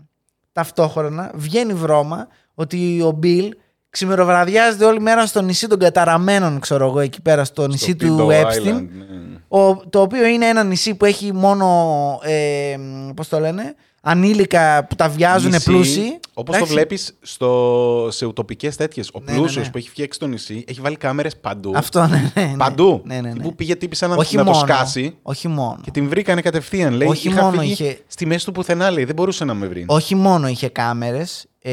Ταυτόχρονα 0.51 1.31
βγαίνει 1.35 1.73
βρώμα 1.73 2.27
ότι 2.53 3.01
ο 3.01 3.19
Bill 3.23 3.49
ξημεροβραδιάζεται 3.89 4.85
όλη 4.85 4.99
μέρα 4.99 5.25
στο 5.25 5.41
νησί 5.41 5.67
των 5.67 5.79
καταραμένων, 5.79 6.59
ξέρω 6.59 6.85
εγώ, 6.85 6.99
εκεί 6.99 7.21
πέρα 7.21 7.43
στο, 7.43 7.67
νησί 7.67 7.95
του 7.95 8.17
Pido 8.17 8.43
Epstein. 8.43 8.75
Island, 8.75 8.87
ναι. 8.91 9.37
Ο, 9.47 9.75
το 9.75 10.01
οποίο 10.01 10.25
είναι 10.25 10.45
ένα 10.45 10.63
νησί 10.63 10.95
που 10.95 11.05
έχει 11.05 11.33
μόνο, 11.33 12.19
ε, 12.23 12.75
πώς 13.15 13.27
το 13.27 13.39
λένε, 13.39 13.75
ανήλικα 14.01 14.85
που 14.89 14.95
τα 14.95 15.09
βιάζουν 15.09 15.51
Νησί, 15.51 15.63
πλούσιοι. 15.63 16.19
Όπως 16.33 16.51
το 16.51 16.55
Εντάξει. 16.55 16.73
βλέπεις 16.73 17.17
στο, 17.21 18.07
σε 18.11 18.25
ουτοπικές 18.25 18.75
τέτοιες. 18.75 19.09
Ο 19.13 19.19
Ναι, 19.19 19.31
ναι, 19.31 19.37
πλούσιος 19.37 19.65
ναι. 19.65 19.71
που 19.71 19.77
έχει 19.77 19.89
φτιάξει 19.89 20.19
το 20.19 20.27
νησί 20.27 20.63
έχει 20.67 20.81
βάλει 20.81 20.95
κάμερες 20.95 21.37
παντού. 21.37 21.71
Αυτό, 21.75 22.07
ναι, 22.07 22.31
ναι, 22.35 22.45
ναι. 22.45 22.55
Παντού. 22.57 23.01
Ναι, 23.05 23.21
ναι, 23.21 23.33
ναι. 23.33 23.43
Που 23.43 23.55
πήγε 23.55 23.75
τύπησα 23.75 24.07
να, 24.07 24.15
όχι 24.15 24.35
να 24.35 24.43
μόνο, 24.43 24.57
το 24.59 24.65
σκάσει 24.65 25.17
όχι 25.21 25.47
μόνο. 25.47 25.79
και 25.83 25.91
την 25.91 26.09
βρήκανε 26.09 26.41
κατευθείαν. 26.41 26.93
Λέει, 26.93 27.07
Όχι 27.07 27.27
είχα 27.27 27.43
μόνο 27.43 27.59
φύγει 27.59 27.71
είχε- 27.71 27.99
στη 28.07 28.25
μέση 28.25 28.45
του 28.45 28.51
πουθενά, 28.51 28.91
λέει. 28.91 29.03
Δεν 29.03 29.15
μπορούσε 29.15 29.45
να 29.45 29.53
με 29.53 29.67
βρει. 29.67 29.83
Όχι 29.87 30.15
μόνο 30.15 30.47
είχε 30.47 30.69
κάμερες, 30.69 31.45
ε, 31.61 31.71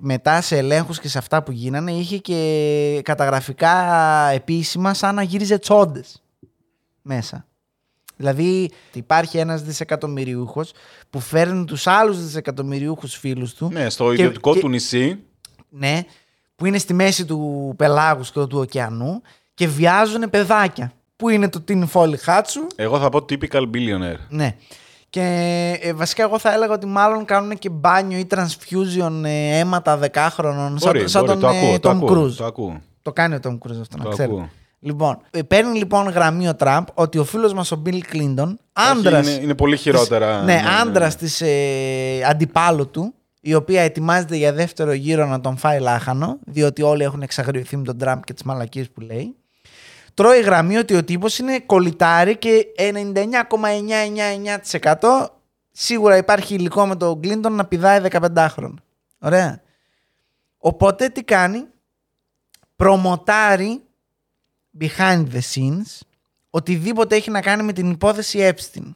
μετά 0.00 0.40
σε 0.40 0.56
ελέγχους 0.56 1.00
και 1.00 1.08
σε 1.08 1.18
αυτά 1.18 1.42
που 1.42 1.52
γίνανε, 1.52 1.92
είχε 1.92 2.16
και 2.18 3.00
καταγραφικά 3.04 3.74
επίσημα 4.32 4.94
σαν 4.94 5.14
να 5.14 5.22
γύριζε 5.22 5.58
τσόντες 5.58 6.22
μέσα. 7.02 7.46
Δηλαδή 8.22 8.70
υπάρχει 8.92 9.38
ένας 9.38 9.62
δισεκατομμυριούχος 9.62 10.72
που 11.10 11.20
φέρνει 11.20 11.64
τους 11.64 11.86
άλλους 11.86 12.22
δισεκατομμυριούχους 12.24 13.14
φίλους 13.16 13.54
του 13.54 13.68
Ναι, 13.72 13.90
στο 13.90 14.04
και- 14.06 14.12
ιδιωτικό 14.12 14.54
και- 14.54 14.60
του 14.60 14.68
νησί. 14.68 15.18
ναι, 15.68 16.00
που 16.56 16.66
είναι 16.66 16.78
στη 16.78 16.94
μέση 16.94 17.24
του 17.24 17.74
πελάγους 17.76 18.30
και 18.32 18.40
του 18.46 18.58
ωκεανού 18.58 19.22
και 19.54 19.66
βιάζουν 19.66 20.30
παιδάκια. 20.30 20.92
Που 21.16 21.28
είναι 21.28 21.48
το 21.48 21.64
Tin 21.68 21.84
Folly 21.92 22.14
Hatsu; 22.26 22.60
Εγώ 22.76 22.98
θα 22.98 23.08
πω 23.08 23.18
typical 23.28 23.62
billionaire. 23.74 24.18
Ναι. 24.28 24.56
Και 25.10 25.22
ε, 25.82 25.92
βασικά 25.92 26.22
εγώ 26.22 26.38
θα 26.38 26.52
έλεγα 26.52 26.72
ότι 26.72 26.86
μάλλον 26.86 27.24
κάνουν 27.24 27.58
και 27.58 27.68
μπάνιο 27.68 28.18
ή 28.18 28.26
transfusion 28.30 29.22
ε, 29.24 29.58
αίματα 29.58 29.96
δεκάχρονων 29.96 30.78
σαν, 30.78 30.92
Μπορεί, 30.92 31.08
σαν 31.08 31.24
μπορεί, 31.24 31.32
τον 31.32 31.40
το 31.40 31.56
ακούω, 31.56 31.72
ε, 31.74 31.78
το 31.78 31.90
Tom 31.90 31.94
ακούω, 31.96 32.24
Cruise. 32.24 32.32
το 32.32 32.44
ακούω. 32.44 32.80
Το 33.02 33.12
κάνει 33.12 33.34
ο 33.34 33.38
Tom 33.42 33.52
Cruise 33.52 33.80
αυτό, 33.80 33.96
να 33.96 34.02
Το 34.04 34.08
ξέρετε. 34.10 34.34
ακούω. 34.34 34.48
Λοιπόν, 34.84 35.18
ε, 35.30 35.42
παίρνει 35.42 35.78
λοιπόν 35.78 36.08
γραμμή 36.08 36.48
ο 36.48 36.54
Τραμπ 36.54 36.86
ότι 36.94 37.18
ο 37.18 37.24
φίλος 37.24 37.52
μας 37.52 37.72
ο 37.72 37.82
Bill 37.86 38.00
Clinton, 38.12 38.46
Όχι, 38.46 38.56
άντρας... 38.72 39.28
Είναι, 39.28 39.42
είναι 39.42 39.54
πολύ 39.54 39.76
χειρότερα. 39.76 40.42
ναι, 40.42 40.62
άντρας 40.80 41.16
της 41.16 41.40
ε, 41.40 42.22
αντιπάλου 42.28 42.90
του, 42.90 43.14
η 43.40 43.54
οποία 43.54 43.82
ετοιμάζεται 43.82 44.36
για 44.36 44.52
δεύτερο 44.52 44.92
γύρο 44.92 45.26
να 45.26 45.40
τον 45.40 45.56
φάει 45.56 45.80
λάχανο, 45.80 46.38
διότι 46.44 46.82
όλοι 46.82 47.02
έχουν 47.02 47.22
εξαγριωθεί 47.22 47.76
με 47.76 47.84
τον 47.84 47.98
Τραμπ 47.98 48.22
και 48.22 48.32
τις 48.32 48.42
μαλακίες 48.42 48.90
που 48.90 49.00
λέει. 49.00 49.36
Τρώει 50.14 50.40
γραμμή 50.40 50.76
ότι 50.76 50.94
ο 50.94 51.04
τύπος 51.04 51.38
είναι 51.38 51.60
κολλητάρι 51.60 52.36
και 52.36 52.66
99,999% 54.98 55.26
σίγουρα 55.70 56.16
υπάρχει 56.16 56.54
υλικό 56.54 56.86
με 56.86 56.96
τον 56.96 57.20
Κλίντον 57.20 57.52
να 57.54 57.64
πηδάει 57.64 58.00
15 58.10 58.46
χρόνια. 58.48 58.82
Ωραία. 59.18 59.60
Οπότε 60.58 61.08
τι 61.08 61.22
κάνει, 61.22 61.64
προμοτάρει 62.76 63.82
behind 64.80 65.26
the 65.32 65.40
scenes 65.54 66.00
οτιδήποτε 66.50 67.16
έχει 67.16 67.30
να 67.30 67.40
κάνει 67.40 67.62
με 67.62 67.72
την 67.72 67.90
υπόθεση 67.90 68.52
Epstein. 68.54 68.94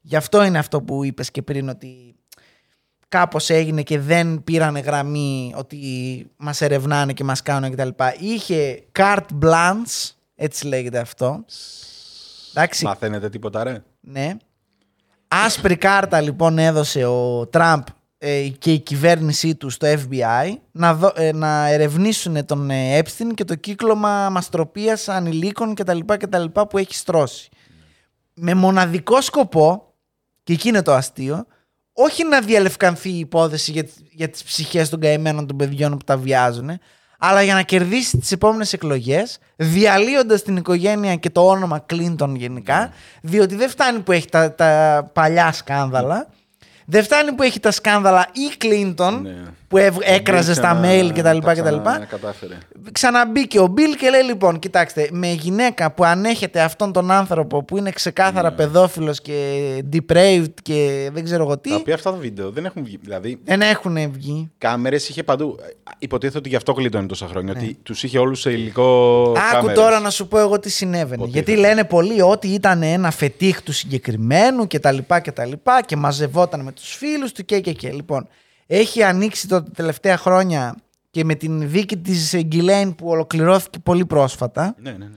Γι' 0.00 0.16
αυτό 0.16 0.44
είναι 0.44 0.58
αυτό 0.58 0.82
που 0.82 1.04
είπες 1.04 1.30
και 1.30 1.42
πριν 1.42 1.68
ότι 1.68 2.14
κάπως 3.08 3.50
έγινε 3.50 3.82
και 3.82 3.98
δεν 3.98 4.44
πήρανε 4.44 4.80
γραμμή 4.80 5.52
ότι 5.56 5.78
μας 6.36 6.60
ερευνάνε 6.60 7.12
και 7.12 7.24
μας 7.24 7.42
κάνουν 7.42 7.70
κτλ. 7.70 7.88
Είχε 8.18 8.84
carte 8.98 9.26
blanche, 9.42 10.10
έτσι 10.34 10.66
λέγεται 10.66 10.98
αυτό. 10.98 11.44
Εντάξει. 12.50 12.84
Μαθαίνετε 12.84 13.28
τίποτα, 13.28 13.64
ρε. 13.64 13.82
Ναι. 14.00 14.36
Άσπρη 15.28 15.76
κάρτα 15.76 16.20
λοιπόν 16.20 16.58
έδωσε 16.58 17.04
ο 17.04 17.46
Τραμπ 17.46 17.82
ε, 17.86 17.99
και 18.58 18.72
η 18.72 18.78
κυβέρνησή 18.78 19.54
τους 19.54 19.74
στο 19.74 19.86
FBI 19.86 20.52
να, 20.70 20.94
δω- 20.94 21.12
ε, 21.14 21.32
να 21.32 21.66
ερευνήσουν 21.68 22.44
τον 22.46 22.70
ε, 22.70 22.98
Epstein 22.98 23.30
και 23.34 23.44
το 23.44 23.54
κύκλωμα 23.54 24.28
μαστροπίας 24.30 25.08
ανηλίκων 25.08 25.74
κτλ. 25.74 25.98
κτλ 26.06 26.44
που 26.44 26.78
έχει 26.78 26.94
στρώσει. 26.94 27.48
Με 28.34 28.54
μοναδικό 28.54 29.20
σκοπό, 29.20 29.94
και 30.42 30.52
εκεί 30.52 30.68
είναι 30.68 30.82
το 30.82 30.94
αστείο, 30.94 31.46
όχι 31.92 32.24
να 32.28 32.40
διαλευκανθεί 32.40 33.10
η 33.10 33.18
υπόθεση 33.18 33.70
για, 33.72 33.84
τις- 33.84 34.02
για 34.10 34.28
τις 34.28 34.42
ψυχές 34.44 34.88
των 34.88 35.00
καημένων 35.00 35.46
των 35.46 35.56
παιδιών 35.56 35.90
που 35.90 36.04
τα 36.04 36.16
βιάζουν, 36.16 36.70
αλλά 37.18 37.42
για 37.42 37.54
να 37.54 37.62
κερδίσει 37.62 38.18
τις 38.18 38.32
επόμενες 38.32 38.72
εκλογές, 38.72 39.38
διαλύοντας 39.56 40.42
την 40.42 40.56
οικογένεια 40.56 41.16
και 41.16 41.30
το 41.30 41.46
όνομα 41.48 41.78
Κλίντον 41.78 42.34
γενικά, 42.34 42.92
διότι 43.22 43.54
δεν 43.54 43.68
φτάνει 43.68 44.00
που 44.00 44.12
έχει 44.12 44.28
τα, 44.28 44.54
τα 44.54 45.10
παλιά 45.14 45.52
σκάνδαλα, 45.52 46.28
δεν 46.90 47.02
φτάνει 47.02 47.32
που 47.32 47.42
έχει 47.42 47.60
τα 47.60 47.70
σκάνδαλα 47.70 48.28
η 48.32 48.56
Κλίντον, 48.56 49.22
Ναι. 49.22 49.42
Που 49.70 49.76
ευ- 49.78 49.98
έκραζε 50.02 50.54
στα 50.54 50.74
Μπήκε 50.74 51.00
mail 51.00 51.04
να- 51.06 51.12
κτλ. 51.12 51.38
τα 51.38 51.52
κτλ. 51.54 51.62
ξανα- 51.62 52.06
Κατάφερε. 52.08 52.54
Ξαναμπήκε 52.92 53.58
ο 53.60 53.66
Μπιλ 53.66 53.94
και 53.96 54.10
λέει 54.10 54.22
λοιπόν, 54.22 54.58
κοιτάξτε, 54.58 55.08
με 55.12 55.30
γυναίκα 55.32 55.92
που 55.92 56.04
ανέχεται 56.04 56.60
αυτόν 56.60 56.92
τον 56.92 57.10
άνθρωπο 57.10 57.62
που 57.64 57.76
είναι 57.78 57.90
ξεκάθαρα 57.90 58.52
παιδόφιλος 58.52 59.20
και 59.20 59.34
depraved 59.92 60.52
και 60.62 61.10
δεν 61.12 61.24
ξέρω 61.24 61.42
εγώ 61.42 61.58
τι, 61.58 61.68
Τα 61.70 61.74
οποία 61.76 61.94
αυτά 61.94 62.10
τα 62.10 62.16
βίντεο 62.16 62.50
δεν 62.50 62.64
έχουν 62.64 62.84
βγει. 62.84 62.98
Δηλαδή, 63.02 63.40
δεν 63.44 63.60
έχουν 63.60 64.10
βγει. 64.12 64.50
κάμερες 64.58 65.08
είχε 65.08 65.22
παντού. 65.22 65.56
Υποτίθεται 65.98 66.38
ότι 66.38 66.48
γι' 66.48 66.56
αυτό 66.56 66.72
γλίτωνε 66.72 67.06
τόσα 67.06 67.26
χρόνια. 67.26 67.52
Ότι 67.56 67.78
τους 67.82 68.02
είχε 68.02 68.18
όλους 68.18 68.40
σε 68.40 68.50
υλικό. 68.50 69.30
Ναι. 69.34 69.40
Άκου 69.40 69.52
κάμερες. 69.52 69.76
τώρα 69.82 70.00
να 70.00 70.10
σου 70.10 70.28
πω 70.28 70.38
εγώ 70.38 70.58
τι 70.58 70.70
συνέβαινε. 70.70 71.14
Υποτίθεται. 71.14 71.50
Γιατί 71.52 71.60
λένε 71.68 71.84
πολλοί 71.84 72.20
ότι 72.22 72.48
ήταν 72.48 72.82
ένα 72.82 73.10
φετίχ 73.10 73.62
του 73.62 73.72
συγκεκριμένου 73.72 74.66
και 74.66 74.78
τα 74.78 74.92
λοιπά 74.92 75.20
και 75.20 75.32
τα 75.32 75.44
λοιπά 75.44 75.82
και 75.82 75.96
μαζευόταν 75.96 76.60
με 76.60 76.72
τους 76.72 76.94
φίλους 76.94 77.32
του 77.32 77.44
και 77.44 77.60
και 77.60 77.72
και. 77.72 77.90
Λοιπόν, 77.90 78.28
έχει 78.72 79.02
ανοίξει 79.02 79.48
το 79.48 79.62
τα 79.62 79.70
τελευταία 79.70 80.16
χρόνια 80.16 80.76
και 81.10 81.24
με 81.24 81.34
την 81.34 81.70
δίκη 81.70 81.96
της 81.96 82.36
Γκυλέιν 82.42 82.94
που 82.94 83.08
ολοκληρώθηκε 83.08 83.78
πολύ 83.78 84.06
πρόσφατα. 84.06 84.74
Ναι, 84.78 84.90
ναι, 84.90 84.96
ναι. 84.96 85.10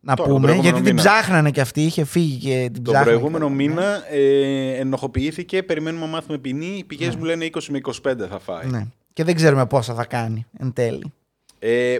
Να 0.00 0.14
Τώρα, 0.14 0.28
τον 0.30 0.40
πούμε, 0.40 0.52
γιατί 0.52 0.60
προηγούμενο 0.68 0.84
την 0.96 0.96
μήνα. 1.04 1.10
ψάχνανε 1.16 1.50
και 1.50 1.60
αυτή, 1.60 1.82
είχε 1.84 2.04
φύγει 2.04 2.36
και 2.38 2.70
την 2.72 2.82
Τον 2.82 2.92
ψάχνανε. 2.94 3.04
προηγούμενο 3.16 3.46
και- 3.48 3.54
μήνα 3.54 4.02
ε, 4.10 4.74
ενοχοποιήθηκε. 4.80 5.62
Περιμένουμε 5.62 6.04
να 6.04 6.10
μάθουμε 6.10 6.38
ποινή. 6.38 6.76
Οι 6.78 6.84
πηγές 6.84 7.16
μου 7.16 7.24
λένε 7.24 7.44
20 7.44 7.60
με 7.68 7.78
25 7.78 8.26
θα 8.30 8.38
φάει. 8.38 8.66
Ναι. 8.66 8.86
Και 9.12 9.24
δεν 9.24 9.34
ξέρουμε 9.34 9.66
πόσα 9.66 9.94
θα 9.94 10.04
κάνει 10.04 10.46
εν 10.58 10.72
τέλει. 10.72 11.12
Ε, 11.58 11.96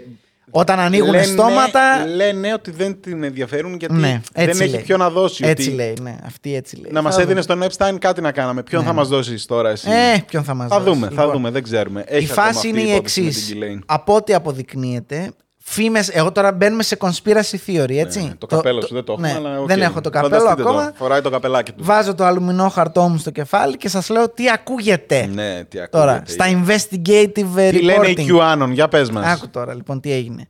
Όταν 0.51 0.79
ανοίγουν 0.79 1.11
λένε- 1.11 1.25
στόματα. 1.25 2.05
Λένε 2.15 2.53
ότι 2.53 2.71
δεν 2.71 3.01
την 3.01 3.23
ενδιαφέρουν 3.23 3.75
γιατί 3.75 3.93
Ναι, 3.93 4.21
δεν 4.33 4.49
έτσι 4.49 4.63
έχει 4.63 4.71
λέει. 4.71 4.81
ποιο 4.81 4.97
να 4.97 5.09
δώσει. 5.09 5.43
Έτσι 5.47 5.67
ότι 5.67 5.75
λέει, 5.75 5.93
ναι. 6.01 6.15
Αυτή 6.25 6.55
έτσι 6.55 6.75
λέει. 6.75 6.91
Να 6.91 7.01
μας 7.01 7.15
Θα 7.15 7.21
έδινε 7.21 7.41
δούμε. 7.41 7.69
στον 7.69 7.87
Epstein 7.93 7.97
κάτι 7.99 8.21
να 8.21 8.31
κάναμε. 8.31 8.63
Ποιον 8.63 8.83
θα 8.83 8.93
μας 8.93 9.07
δώσεις 9.07 9.45
τώρα 9.45 9.69
εσύ; 9.69 9.89
Ε, 9.89 10.17
ποιον 10.27 10.43
θα 10.43 10.53
μας 10.53 10.67
θα 10.69 10.79
δώσει. 10.79 10.89
δούμε, 10.93 11.05
θα 11.07 11.11
Λοιπόν, 11.21 11.31
δούμε, 11.31 11.49
δεν 11.49 11.63
ξέρουμε. 11.63 11.99
Η 11.99 12.15
Έχει 12.15 12.31
ακόμα 12.31 12.45
φάση 12.47 12.57
αυτή 12.57 12.67
είναι 12.69 12.79
η 12.81 12.93
υπόθεση 12.93 13.21
με 13.21 13.27
εξής. 13.27 13.45
την 13.47 13.57
Ghislaine. 13.61 13.79
Από 13.85 14.15
ό,τι 14.15 14.33
αποδεικνύεται, 14.33 15.31
φήμες. 15.67 16.09
Εγώ 16.09 16.31
τώρα 16.31 16.51
μπαίνουμε 16.51 16.83
σε 16.83 16.97
conspiracy 16.99 17.55
theory, 17.67 17.95
έτσι. 17.97 18.21
Ναι, 18.21 18.33
το 18.37 18.45
καπέλο 18.45 18.81
σου 18.81 18.93
δεν 18.93 19.03
το 19.03 19.11
έχουμε, 19.11 19.27
ναι, 19.31 19.37
αλλά 19.37 19.59
οκ. 19.59 19.67
Δεν 19.67 19.81
έχω 19.81 20.01
το 20.01 20.09
καπέλο 20.09 20.33
Φανταστείτε 20.39 20.63
το, 20.63 20.69
ακόμα. 20.69 20.91
Φοράει 20.95 21.21
το 21.21 21.29
καπελάκι 21.29 21.71
του. 21.71 21.83
Βάζω 21.83 22.15
το 22.15 22.23
αλουμινό 22.25 22.69
χαρτό 22.69 23.07
μου 23.07 23.17
στο 23.17 23.31
κεφάλι 23.31 23.77
και 23.77 23.89
σας 23.89 24.09
λέω 24.09 24.29
τι 24.29 24.49
ακούγεται 24.49 25.25
Ναι, 25.25 25.63
τι 25.63 25.79
ακούγεται. 25.79 25.87
τώρα 25.91 26.23
στα 26.25 26.45
investigative 26.47 27.57
ε, 27.57 27.69
Τι 27.69 27.81
λένε 27.81 28.07
οι 28.07 28.15
reporting. 28.17 28.61
QAnon, 28.63 28.69
για 28.71 28.87
πες 28.87 29.09
μας. 29.09 29.25
Άκου 29.25 29.49
τώρα 29.49 29.73
λοιπόν 29.73 29.99
τι 29.99 30.11
έγινε. 30.11 30.47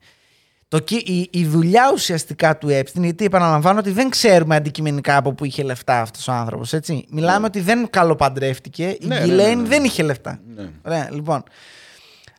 Το, 0.67 0.79
κι- 0.79 1.09
η, 1.09 1.27
η 1.31 1.45
δουλειά 1.45 1.89
ουσιαστικά 1.93 2.57
του 2.57 2.67
Epstein, 2.67 3.01
γιατί 3.01 3.25
επαναλαμβάνω 3.25 3.79
ότι 3.79 3.91
δεν 3.91 4.09
ξέρουμε 4.09 4.55
αντικειμενικά 4.55 5.17
από 5.17 5.33
πού 5.33 5.45
είχε 5.45 5.63
λεφτά 5.63 6.01
αυτός 6.01 6.27
ο 6.27 6.31
άνθρωπος. 6.31 6.73
Μιλάμε 7.09 7.45
ότι 7.45 7.59
δεν 7.59 7.87
καλοπαντρεύτηκε. 7.89 8.83
Η 8.99 9.05
Ναι, 9.05 9.19
ναι, 9.19 9.25
Ghislaine 9.25 9.35
ναι, 9.55 9.55
ναι. 9.61 9.67
δεν 9.67 9.83
είχε 9.83 10.03
λεφτά. 10.03 10.39
Ναι. 10.55 10.69
Ωραία, 10.85 11.09
λοιπόν. 11.11 11.43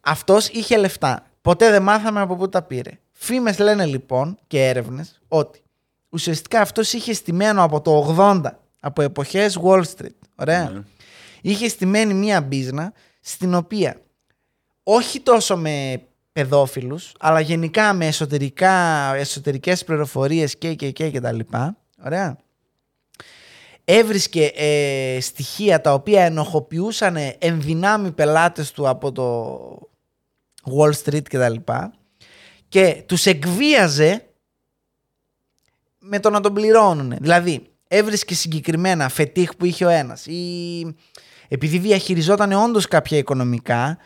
Αυτός 0.02 0.48
είχε 0.48 0.76
λεφτά. 0.76 1.22
Ποτέ 1.46 1.70
δεν 1.70 1.82
μάθαμε 1.82 2.20
από 2.20 2.36
πού 2.36 2.48
τα 2.48 2.62
πήρε. 2.62 2.90
Φήμες 3.12 3.58
λένε 3.58 3.86
λοιπόν 3.86 4.38
και 4.46 4.68
έρευνες 4.68 5.20
ότι 5.28 5.62
ουσιαστικά 6.08 6.60
αυτός 6.60 6.92
είχε 6.92 7.12
στημένο 7.12 7.62
από 7.62 7.80
το 7.80 8.16
80, 8.18 8.42
από 8.80 9.02
εποχές 9.02 9.58
Wall 9.62 9.82
Street. 9.82 10.18
Ωραία. 10.34 10.70
Ναι. 10.70 10.82
Είχε 11.40 11.68
στημένη 11.68 12.14
μία 12.14 12.40
μπίζνα 12.40 12.92
στην 13.20 13.54
οποία 13.54 14.00
όχι 14.82 15.20
τόσο 15.20 15.56
με 15.56 16.02
παιδόφιλους, 16.32 17.12
αλλά 17.18 17.40
γενικά 17.40 17.92
με 17.92 18.06
εσωτερικά, 18.06 19.14
εσωτερικές 19.14 19.84
πληροφορίες 19.84 20.58
και 20.58 20.74
και 20.74 20.90
και 20.90 21.10
και 21.10 21.20
τα 21.20 21.32
λοιπά. 21.32 21.76
Ωραία. 22.04 22.36
Έβρισκε 23.84 24.44
ε, 24.44 25.20
στοιχεία 25.20 25.80
τα 25.80 25.92
οποία 25.92 26.24
ενοχοποιούσαν 26.24 27.16
ενδυνάμει 27.38 28.10
πελάτες 28.12 28.70
του 28.72 28.88
από 28.88 29.12
το 29.12 29.58
Wall 30.78 30.92
Street 31.04 31.22
και 31.22 31.38
τα 31.38 31.48
λοιπά 31.48 31.92
και 32.68 33.02
τους 33.06 33.26
εκβίαζε 33.26 34.26
με 35.98 36.20
το 36.20 36.30
να 36.30 36.40
τον 36.40 36.54
πληρώνουν. 36.54 37.14
Δηλαδή, 37.20 37.66
έβρισκε 37.88 38.34
συγκεκριμένα 38.34 39.08
φετίχ 39.08 39.56
που 39.56 39.64
είχε 39.64 39.84
ο 39.84 39.88
ένας 39.88 40.26
ή 40.26 40.96
επειδή 41.48 41.78
διαχειριζόταν 41.78 42.52
όντως 42.52 42.86
κάποια 42.86 43.18
οικονομικά 43.18 43.98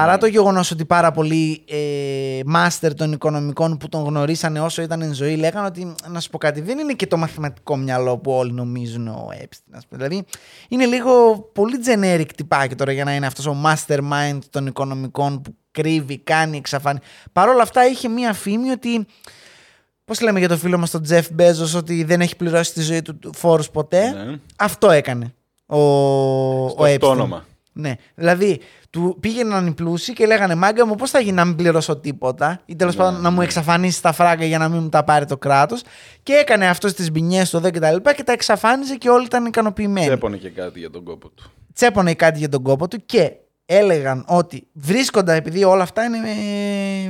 παρά 0.00 0.18
το 0.18 0.26
γεγονός 0.26 0.70
ότι 0.70 0.84
πάρα 0.84 1.10
πολλοί 1.10 1.64
ε, 1.68 2.40
μάστερ 2.46 2.94
των 2.94 3.12
οικονομικών 3.12 3.76
που 3.76 3.88
τον 3.88 4.04
γνωρίσανε 4.04 4.60
όσο 4.60 4.82
ήταν 4.82 5.02
εν 5.02 5.14
ζωή 5.14 5.36
λέγανε 5.36 5.66
ότι 5.66 5.94
να 6.08 6.20
σου 6.20 6.30
πω 6.30 6.38
κάτι 6.38 6.60
δεν 6.60 6.78
είναι 6.78 6.92
και 6.92 7.06
το 7.06 7.16
μαθηματικό 7.16 7.76
μυαλό 7.76 8.18
που 8.18 8.32
όλοι 8.32 8.52
νομίζουν 8.52 9.08
ο 9.08 9.28
Epstein. 9.32 9.72
ας 9.72 9.86
πούμε. 9.86 10.02
Δηλαδή 10.02 10.24
είναι 10.68 10.84
λίγο 10.84 11.38
πολύ 11.52 11.76
generic 11.86 12.26
τυπάκι 12.36 12.74
τώρα 12.74 12.92
για 12.92 13.04
να 13.04 13.14
είναι 13.14 13.26
αυτός 13.26 13.46
ο 13.46 13.56
mastermind 13.64 14.38
των 14.50 14.66
οικονομικών 14.66 15.42
που 15.42 15.54
κρύβει, 15.70 16.18
κάνει, 16.18 16.56
εξαφάνει. 16.56 16.98
Παρ' 17.32 17.48
όλα 17.48 17.62
αυτά 17.62 17.86
είχε 17.86 18.08
μία 18.08 18.32
φήμη 18.32 18.70
ότι 18.70 19.06
Πώς 20.04 20.20
λέμε 20.20 20.38
για 20.38 20.48
το 20.48 20.56
φίλο 20.56 20.78
μας 20.78 20.90
τον 20.90 21.02
Τζεφ 21.02 21.26
Μπέζο 21.32 21.78
ότι 21.78 22.04
δεν 22.04 22.20
έχει 22.20 22.36
πληρώσει 22.36 22.72
τη 22.72 22.82
ζωή 22.82 23.02
του 23.02 23.30
φόρους 23.34 23.70
ποτέ. 23.70 24.10
Ναι. 24.10 24.38
Αυτό 24.56 24.90
έκανε 24.90 25.34
ο, 25.66 25.78
Στο 26.68 26.82
ο 26.82 26.84
Epstein. 26.84 27.40
Όνομα. 27.76 27.88
Ναι. 27.88 27.94
Δηλαδή, 28.14 28.60
του 28.90 29.16
πήγαιναν 29.20 29.66
οι 29.66 29.72
πλούσιοι 29.72 30.12
και 30.12 30.26
λέγανε 30.26 30.54
Μάγκα 30.54 30.86
μου, 30.86 30.94
πώς 30.94 31.10
θα 31.10 31.20
γίνει 31.20 31.34
να 31.34 31.44
μην 31.44 31.56
πληρώσω 31.56 31.96
τίποτα, 31.96 32.60
ή 32.66 32.76
τέλος 32.76 32.96
Ναι, 32.96 33.02
πάντων 33.02 33.20
να 33.20 33.30
μου 33.30 33.38
ναι. 33.38 33.44
εξαφανίσει 33.44 34.02
τα 34.02 34.12
φράγκα 34.12 34.44
για 34.44 34.58
να 34.58 34.68
μην 34.68 34.82
μου 34.82 34.88
τα 34.88 35.04
πάρει 35.04 35.24
το 35.24 35.36
κράτος. 35.36 35.82
Και 36.22 36.32
έκανε 36.32 36.68
αυτό 36.68 36.88
στις 36.88 37.10
ποινιέ 37.10 37.44
του 37.50 37.56
εδώ 37.56 37.70
και 37.70 37.78
τα 37.78 37.92
λοιπά 37.92 38.14
και 38.14 38.22
τα 38.22 38.32
εξαφάνιζε 38.32 38.96
και 38.96 39.08
όλοι 39.08 39.24
ήταν 39.24 39.44
ικανοποιημένοι. 39.44 40.06
Τσέπωνε 40.06 40.36
και 40.36 40.50
κάτι 40.50 40.78
για 40.78 40.90
τον 40.90 41.04
κόπο 41.04 41.28
του. 41.28 41.50
Τσέπωνε 41.74 42.14
κάτι 42.14 42.38
για 42.38 42.48
τον 42.48 42.62
κόπο 42.62 42.88
του 42.88 43.06
και 43.06 43.32
έλεγαν 43.66 44.24
ότι 44.28 44.66
βρίσκοντα, 44.72 45.32
επειδή 45.32 45.64
όλα 45.64 45.82
αυτά 45.82 46.04
είναι. 46.04 46.16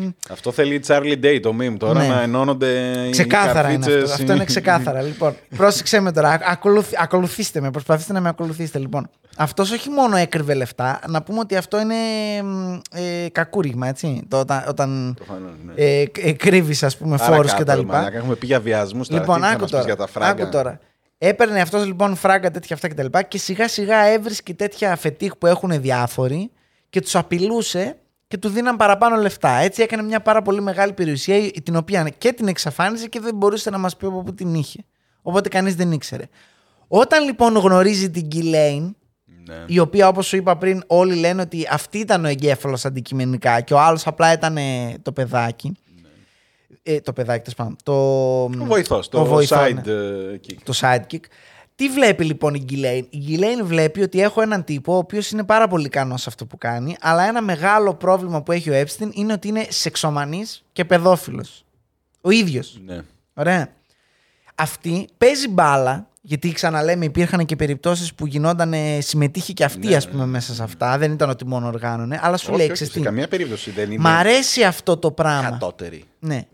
ε, 0.05 0.09
Αυτό 0.31 0.53
θέλει 0.53 0.83
Charlie 0.87 1.25
Day 1.25 1.39
το 1.43 1.55
meme 1.61 1.77
τώρα 1.79 2.01
Ναι. 2.03 2.09
να 2.09 2.21
ενώνονται 2.23 2.93
Ξεκάθαρα 3.11 3.71
οι 3.71 3.75
είναι 3.75 3.85
καρφίτσες. 3.85 4.11
αυτό. 4.11 4.23
Αυτό 4.23 4.35
είναι 4.35 4.45
ξεκάθαρα. 4.45 5.01
λοιπόν, 5.11 5.37
πρόσεξε 5.57 6.01
με 6.01 6.13
τώρα. 6.13 6.39
Ακολουθ- 6.51 7.01
ακολουθήστε 7.03 7.61
με. 7.61 7.71
Προσπαθήστε 7.71 8.13
να 8.13 8.21
με 8.21 8.29
ακολουθήσετε. 8.29 8.79
Λοιπόν, 8.79 9.11
αυτός 9.37 9.71
όχι 9.71 9.91
μόνο 9.91 10.17
έκρυβε 10.17 10.55
λεφτά. 10.55 11.01
Να 11.09 11.23
πούμε 11.23 11.39
ότι 11.39 11.57
αυτό 11.57 11.81
είναι 11.81 11.95
μ, 12.43 12.79
ε, 12.93 13.29
κακούριγμα, 13.33 13.89
έτσι. 13.89 14.23
Το, 14.29 14.39
όταν 14.39 14.65
όταν 14.69 15.15
Προφανώς, 15.17 15.53
ναι. 15.67 15.73
ε, 15.85 16.05
ε, 16.21 16.33
κρύβει, 16.33 16.85
ας 16.85 16.97
πούμε, 16.97 17.17
φόρους 17.17 17.51
Παρακάτω, 17.53 17.63
κτλ. 17.73 17.81
ρε 17.81 17.85
μαλάκα, 17.97 18.17
Έχουμε 18.17 18.35
πει 18.35 18.47
για 18.47 18.61
βιασμούς 18.61 19.09
τώρα. 19.09 19.21
Λοιπόν, 19.21 19.37
τι 19.37 19.43
θα 19.43 19.49
άκου 19.49 19.61
μας 19.61 19.71
πεις 19.71 19.79
τώρα. 19.81 19.85
για 19.85 19.97
τα 19.97 20.07
φράγκα. 20.07 20.43
άκου 20.43 20.51
τώρα. 20.53 20.81
Έπαιρνε 21.19 21.61
αυτός 21.61 21.87
λοιπόν 21.87 22.17
φράγκα 22.17 22.51
τέτοια 22.51 22.77
αυτά 22.77 22.89
κτλ. 22.89 23.07
Και, 23.07 23.23
και 23.29 23.39
σιγά 23.39 23.69
σιγά 23.69 23.99
έβρισκε 23.99 24.55
τέτοια 24.55 24.97
φετίχ 24.97 25.37
που 25.37 25.47
έχουν 25.47 25.81
διάφοροι 25.81 26.51
και 26.91 27.01
τους 27.01 27.17
απειλούσε 27.17 27.97
και 28.29 28.39
του 28.39 28.49
δίναν 28.49 28.77
παραπάνω 28.77 29.17
λεφτά. 29.17 29.51
Έτσι 29.51 29.83
έκανε 29.83 30.03
μια 30.03 30.21
πάρα 30.21 30.43
πολύ 30.43 30.61
μεγάλη 30.61 30.93
περιουσία 30.93 31.51
την 31.51 31.77
οποία 31.77 32.09
και 32.19 32.33
την 32.33 32.49
εξαφάνιζε 32.49 33.07
και 33.09 33.21
δεν 33.21 33.35
μπορούσε 33.35 33.71
να 33.71 33.79
μας 33.79 33.97
πει 33.97 34.07
από 34.07 34.23
πού 34.23 34.35
την 34.35 34.55
είχε. 34.55 34.85
Οπότε 35.23 35.49
κανείς 35.49 35.75
δεν 35.75 35.93
ήξερε. 35.93 36.25
Όταν 36.89 37.25
λοιπόν 37.25 37.57
γνωρίζει 37.57 38.11
την 38.11 38.29
Ghislaine, 38.33 38.91
Ναι. 39.49 39.65
η 39.67 39.79
οποία 39.79 40.09
όπως 40.09 40.27
σου 40.27 40.37
είπα 40.37 40.57
πριν 40.57 40.83
όλοι 40.87 41.15
λένε 41.15 41.43
ότι 41.43 41.69
αυτή 41.71 41.99
ήταν 41.99 42.25
ο 42.25 42.29
εγκέφαλος 42.29 42.85
αντικειμενικά 42.85 43.61
και 43.61 43.75
ο 43.75 43.81
άλλος 43.81 44.07
απλά 44.07 44.33
ήταν 44.33 44.57
ε, 44.57 44.95
το 45.03 45.13
παιδάκι. 45.13 45.77
Ε, 46.89 47.01
το 47.01 47.13
παιδάκι, 47.13 47.43
τέλος 47.43 47.55
πάντων. 47.55 47.77
Το, 47.83 47.93
Ο 48.43 48.65
βοηθός, 48.65 49.09
το, 49.09 49.21
ο 49.21 49.25
βοηθός, 49.25 49.59
side 49.59 49.75
ναι. 49.85 49.93
ε, 49.93 50.41
kick. 50.49 50.57
το 50.65 50.73
sidekick. 50.81 51.21
Τι 51.75 51.89
βλέπει 51.89 52.25
λοιπόν 52.25 52.55
η 52.55 52.59
Γκυλέιν. 52.65 53.07
Η 53.11 53.19
Γκυλέιν 53.19 53.67
βλέπει 53.67 54.03
ότι 54.03 54.21
έχω 54.21 54.41
έναν 54.43 54.65
τύπο 54.65 54.95
ο 54.95 54.97
οποίος 54.97 55.31
είναι 55.31 55.45
πάρα 55.45 55.69
πολύ 55.69 55.87
ικανός 55.87 56.23
σε 56.23 56.29
αυτό 56.29 56.47
που 56.47 56.59
κάνει, 56.59 56.97
αλλά 57.01 57.29
ένα 57.29 57.43
μεγάλο 57.43 57.95
πρόβλημα 57.95 58.43
που 58.43 58.53
έχει 58.53 58.71
ο 58.71 58.81
Epstein 58.81 59.09
είναι 59.13 59.33
ότι 59.33 59.49
είναι 59.49 59.67
σεξομανής 59.69 60.65
και 60.73 60.85
παιδόφιλος. 60.85 61.65
Ο 62.21 62.31
ίδιος. 62.31 62.81
Ναι. 62.85 63.01
Ωραία. 63.35 63.69
Αυτή 64.55 65.09
παίζει 65.19 65.49
μπάλα, 65.49 66.09
γιατί 66.21 66.53
ξαναλέμε 66.53 67.05
υπήρχαν 67.05 67.45
και 67.45 67.57
περιπτώσεις 67.57 68.15
που 68.15 68.27
γινόταν, 68.27 68.73
ε, 68.73 69.01
συμμετείχε 69.01 69.53
και 69.53 69.65
αυτή 69.65 69.87
Ναι, 69.87 69.97
ας 69.97 70.09
πούμε 70.09 70.27
μέσα 70.27 70.55
σε 70.55 70.63
αυτά, 70.63 70.99
δεν 70.99 71.13
ήταν 71.13 71.31
ότι 71.31 71.47
μόνο 71.47 71.67
οργάνωνε, 71.67 72.21
αλλά 72.23 72.37
σου 72.37 72.47
Όχι, 72.49 72.57
λέει, 72.57 72.67
όχι, 72.67 72.75
ξέρεις 72.75 72.93
σε 72.93 72.99
τι, 72.99 73.05
καμία 73.05 73.29
περίπτωση 73.29 73.71
δεν 73.71 73.91
είναι 73.91 74.03
μ' 74.03 74.07
αρέσει 74.07 74.65
αυτό 74.65 74.97
το 74.97 75.11
πράγμα. 75.11 75.51
κατώτερη. 75.51 76.05
Ναι. 76.19 76.47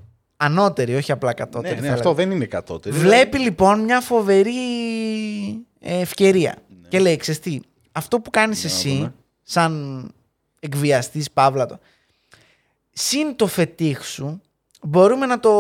Ανώτερη, 0.44 0.94
όχι 0.94 1.12
απλά 1.12 1.32
κατώτερη. 1.32 1.74
Ναι, 1.74 1.80
ναι, 1.80 1.86
θα 1.86 1.92
αυτό 1.94 2.08
έλεγα. 2.08 2.24
δεν 2.26 2.36
είναι 2.36 2.44
κατώτερη. 2.44 2.96
Βλέπει 2.96 3.38
λοιπόν 3.38 3.80
μια 3.80 4.00
φοβερή 4.00 4.52
ε, 5.80 6.00
ευκαιρία. 6.00 6.56
Ναι. 6.82 6.88
Και 6.88 6.98
λέει, 6.98 7.16
ξέρεις 7.16 7.40
τι, 7.40 7.60
αυτό 7.92 8.20
που 8.20 8.30
κάνεις 8.30 8.64
να 8.64 8.70
εσύ, 8.70 8.94
δούμε. 8.96 9.14
σαν 9.42 10.10
εκβιαστής, 10.60 11.30
παύλα 11.30 11.66
το, 11.66 11.78
συν 12.92 13.36
το 13.36 13.46
φετίχ 13.46 14.04
σου, 14.04 14.40
μπορούμε 14.82 15.26
να 15.26 15.40
το 15.40 15.50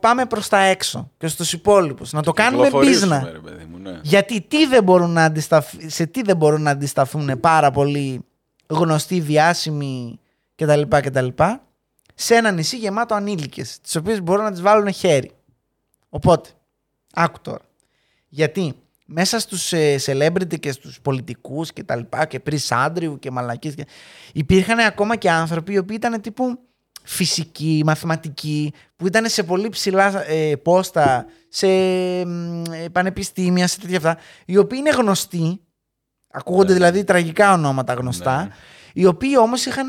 πάμε 0.00 0.26
προς 0.26 0.48
τα 0.48 0.58
έξω 0.58 1.10
και 1.18 1.26
στους 1.26 1.52
υπόλοιπους. 1.52 2.12
Να 2.12 2.22
το 2.22 2.32
κάνουμε 2.32 2.64
Κυκλοφορήσουμε, 2.64 3.16
μπίζνα. 3.18 3.32
ρε 3.32 3.38
παιδί 3.38 3.64
μου, 3.64 3.78
ναι. 3.78 4.00
Γιατί 4.02 4.40
τι 4.40 4.66
δεν 4.66 4.82
μπορούν 4.82 5.10
να 5.10 5.24
αντισταθ... 5.24 5.74
σε 5.86 6.06
τι 6.06 6.22
δεν 6.22 6.36
μπορούν 6.36 6.62
να 6.62 6.70
αντισταθούν 6.70 7.40
πάρα 7.40 7.70
πολύ 7.70 8.20
γνωστοί, 8.66 9.20
διάσημοι 9.20 10.18
κτλ. 10.54 10.82
κτλ. 10.88 11.28
Σε 12.20 12.34
ένα 12.34 12.50
νησί 12.50 12.76
γεμάτο 12.76 13.14
ανήλικες, 13.14 13.80
τις 13.80 13.96
οποίες 13.96 14.22
μπορούν 14.22 14.44
να 14.44 14.50
τις 14.50 14.60
βάλουν 14.60 14.92
χέρι. 14.92 15.30
Οπότε, 16.08 16.48
άκου 17.12 17.40
τώρα. 17.42 17.60
Γιατί 18.28 18.74
μέσα 19.04 19.38
στους 19.38 19.72
ε, 19.72 19.96
celebrity 20.06 20.58
και 20.60 20.72
στους 20.72 21.00
πολιτικούς 21.00 21.72
και 21.72 21.82
τα 21.82 21.96
λοιπά 21.96 22.24
και 22.26 22.40
Prince 22.46 22.86
Andrew 22.86 23.14
και 23.18 23.30
μαλακίες 23.30 23.74
και... 23.74 23.86
υπήρχαν 24.32 24.78
ακόμα 24.78 25.16
και 25.16 25.30
άνθρωποι 25.30 25.72
οι 25.72 25.78
οποίοι 25.78 25.96
ήταν 25.98 26.20
τύπου 26.20 26.58
φυσικοί, 27.02 27.82
μαθηματικοί 27.84 28.72
που 28.96 29.06
ήταν 29.06 29.28
σε 29.28 29.42
πολύ 29.42 29.68
ψηλά 29.68 30.30
ε, 30.30 30.56
πόστα 30.56 31.26
σε 31.48 31.66
μ, 32.26 32.62
ε, 32.72 32.88
πανεπιστήμια, 32.92 33.66
σε 33.66 33.78
τέτοια 33.80 33.96
αυτά 33.96 34.18
οι 34.46 34.56
οποίοι 34.56 34.78
είναι 34.80 34.90
γνωστοί 34.96 35.60
ακούγονται 36.30 36.68
Ναι. 36.72 36.74
δηλαδή 36.78 37.04
τραγικά 37.04 37.52
ονόματα 37.52 37.92
γνωστά 37.94 38.42
Ναι. 38.44 38.50
οι 38.92 39.06
οποίοι 39.06 39.34
όμως 39.38 39.66
είχαν 39.66 39.88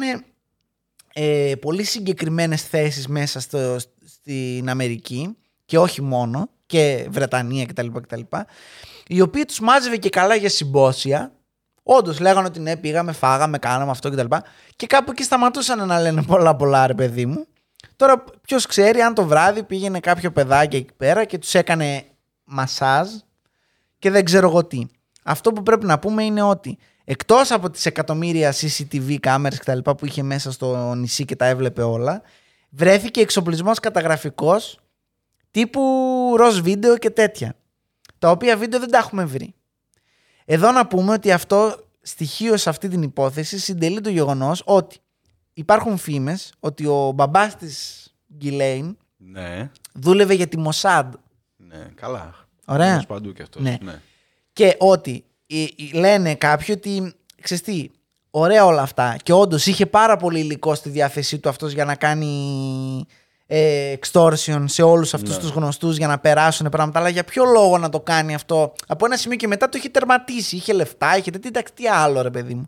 ε, 1.21 1.55
πολύ 1.55 1.83
συγκεκριμένες 1.83 2.63
θέσεις 2.63 3.07
μέσα 3.07 3.39
στο, 3.39 3.77
στην 4.05 4.69
Αμερική 4.69 5.37
και 5.65 5.77
όχι 5.77 6.01
μόνο 6.01 6.49
και 6.65 7.07
Βρετανία 7.09 7.65
κτλ. 7.65 7.87
κτλ 7.87 8.21
οι 9.07 9.21
οποίοι 9.21 9.45
τους 9.45 9.59
μάζευε 9.59 9.97
και 9.97 10.09
καλά 10.09 10.35
για 10.35 10.49
συμπόσια 10.49 11.33
Όντως 11.83 12.19
λέγανε 12.19 12.47
ότι 12.47 12.59
ναι, 12.59 12.77
πήγαμε, 12.77 13.11
φάγαμε, 13.11 13.57
κάναμε 13.57 13.91
αυτό 13.91 14.09
κτλ. 14.09 14.35
Και 14.75 14.87
κάπου 14.87 15.11
εκεί 15.11 15.23
σταματούσαν 15.23 15.87
να 15.87 16.01
λένε 16.01 16.23
πολλά 16.23 16.55
πολλά 16.55 16.87
ρε 16.87 16.93
παιδί 16.93 17.25
μου. 17.25 17.47
Τώρα 17.95 18.23
ποιος 18.41 18.65
ξέρει 18.65 19.01
αν 19.01 19.13
το 19.13 19.25
βράδυ 19.25 19.63
πήγαινε 19.63 19.99
κάποιο 19.99 20.31
παιδάκι 20.31 20.75
εκεί 20.75 20.93
πέρα 20.97 21.25
και 21.25 21.37
τους 21.37 21.53
έκανε 21.53 22.03
μασάζ 22.43 23.09
και 23.99 24.11
δεν 24.11 24.25
ξέρω 24.25 24.47
εγώ 24.47 24.65
τι. 24.65 24.85
Αυτό 25.23 25.51
που 25.51 25.63
πρέπει 25.63 25.85
να 25.85 25.99
πούμε 25.99 26.23
είναι 26.23 26.41
ότι 26.41 26.77
εκτός 27.11 27.51
από 27.51 27.69
τις 27.69 27.85
εκατομμύρια 27.85 28.53
CCTV 28.53 29.15
κάμερες 29.19 29.57
και 29.57 29.65
τα 29.65 29.75
λοιπά 29.75 29.95
που 29.95 30.05
είχε 30.05 30.23
μέσα 30.23 30.51
στο 30.51 30.93
νησί 30.95 31.25
και 31.25 31.35
τα 31.35 31.45
έβλεπε 31.45 31.81
όλα, 31.81 32.21
βρέθηκε 32.69 33.21
εξοπλισμός 33.21 33.79
καταγραφικός 33.79 34.79
τύπου 35.51 35.81
ροζ 36.37 36.59
βίντεο 36.59 36.97
και 36.97 37.09
τέτοια. 37.09 37.55
Τα 38.19 38.31
οποία 38.31 38.57
βίντεο 38.57 38.79
δεν 38.79 38.91
τα 38.91 38.97
έχουμε 38.97 39.25
βρει. 39.25 39.53
Εδώ 40.45 40.71
να 40.71 40.87
πούμε 40.87 41.13
ότι 41.13 41.31
αυτό 41.31 41.87
στοιχείο 42.01 42.57
σε 42.57 42.69
αυτή 42.69 42.87
την 42.87 43.01
υπόθεση 43.01 43.59
συντελεί 43.59 44.01
το 44.01 44.09
γεγονός 44.09 44.61
ότι 44.65 44.97
υπάρχουν 45.53 45.97
φήμες 45.97 46.53
ότι 46.59 46.85
ο 46.85 47.11
μπαμπάς 47.15 47.55
της 47.55 48.07
Γκυλέιν 48.37 48.97
Ναι, 49.17 49.71
δούλευε 49.93 50.33
για 50.33 50.47
τη 50.47 50.57
Μοσάντ 50.57 51.13
ναι, 51.55 51.89
καλά. 51.95 52.35
Ωραία. 52.65 52.93
Είναι 52.93 53.05
παντού 53.07 53.33
και 53.33 53.41
αυτός. 53.41 53.61
Ναι. 53.61 53.77
Ναι. 53.81 54.01
και 54.53 54.75
ότι 54.79 55.11
ε, 55.11 55.15
ε, 55.15 55.28
λένε 55.93 56.35
κάποιοι 56.35 56.75
ότι 56.77 57.13
ξέρεις 57.41 57.63
τι, 57.63 57.89
ωραία 58.31 58.65
όλα 58.65 58.81
αυτά 58.81 59.15
και 59.23 59.33
όντως 59.33 59.65
είχε 59.65 59.85
πάρα 59.85 60.17
πολύ 60.17 60.39
υλικό 60.39 60.75
στη 60.75 60.89
διάθεσή 60.89 61.39
του 61.39 61.49
αυτός 61.49 61.71
για 61.71 61.85
να 61.85 61.95
κάνει 61.95 63.05
ε, 63.47 63.93
extortion 64.01 64.63
σε 64.65 64.81
όλους 64.81 65.13
αυτούς 65.13 65.35
Ναι. 65.35 65.41
τους 65.41 65.49
γνωστούς 65.49 65.97
για 65.97 66.07
να 66.07 66.19
περάσουν 66.19 66.69
πράγματα 66.69 66.99
αλλά 66.99 67.09
για 67.09 67.23
ποιο 67.23 67.43
λόγο 67.45 67.77
να 67.77 67.89
το 67.89 67.99
κάνει 67.99 68.33
αυτό; 68.33 68.73
Από 68.87 69.05
ένα 69.05 69.17
σημείο 69.17 69.37
και 69.37 69.47
μετά 69.47 69.69
το 69.69 69.77
είχε 69.77 69.89
τερματίσει 69.89 70.55
είχε 70.55 70.73
λεφτά, 70.73 71.17
είχε 71.17 71.31
τέτοια 71.31 71.49
εντάξει, 71.49 71.73
τι 71.73 71.87
άλλο 71.87 72.21
ρε 72.21 72.29
παιδί 72.29 72.53
μου 72.53 72.67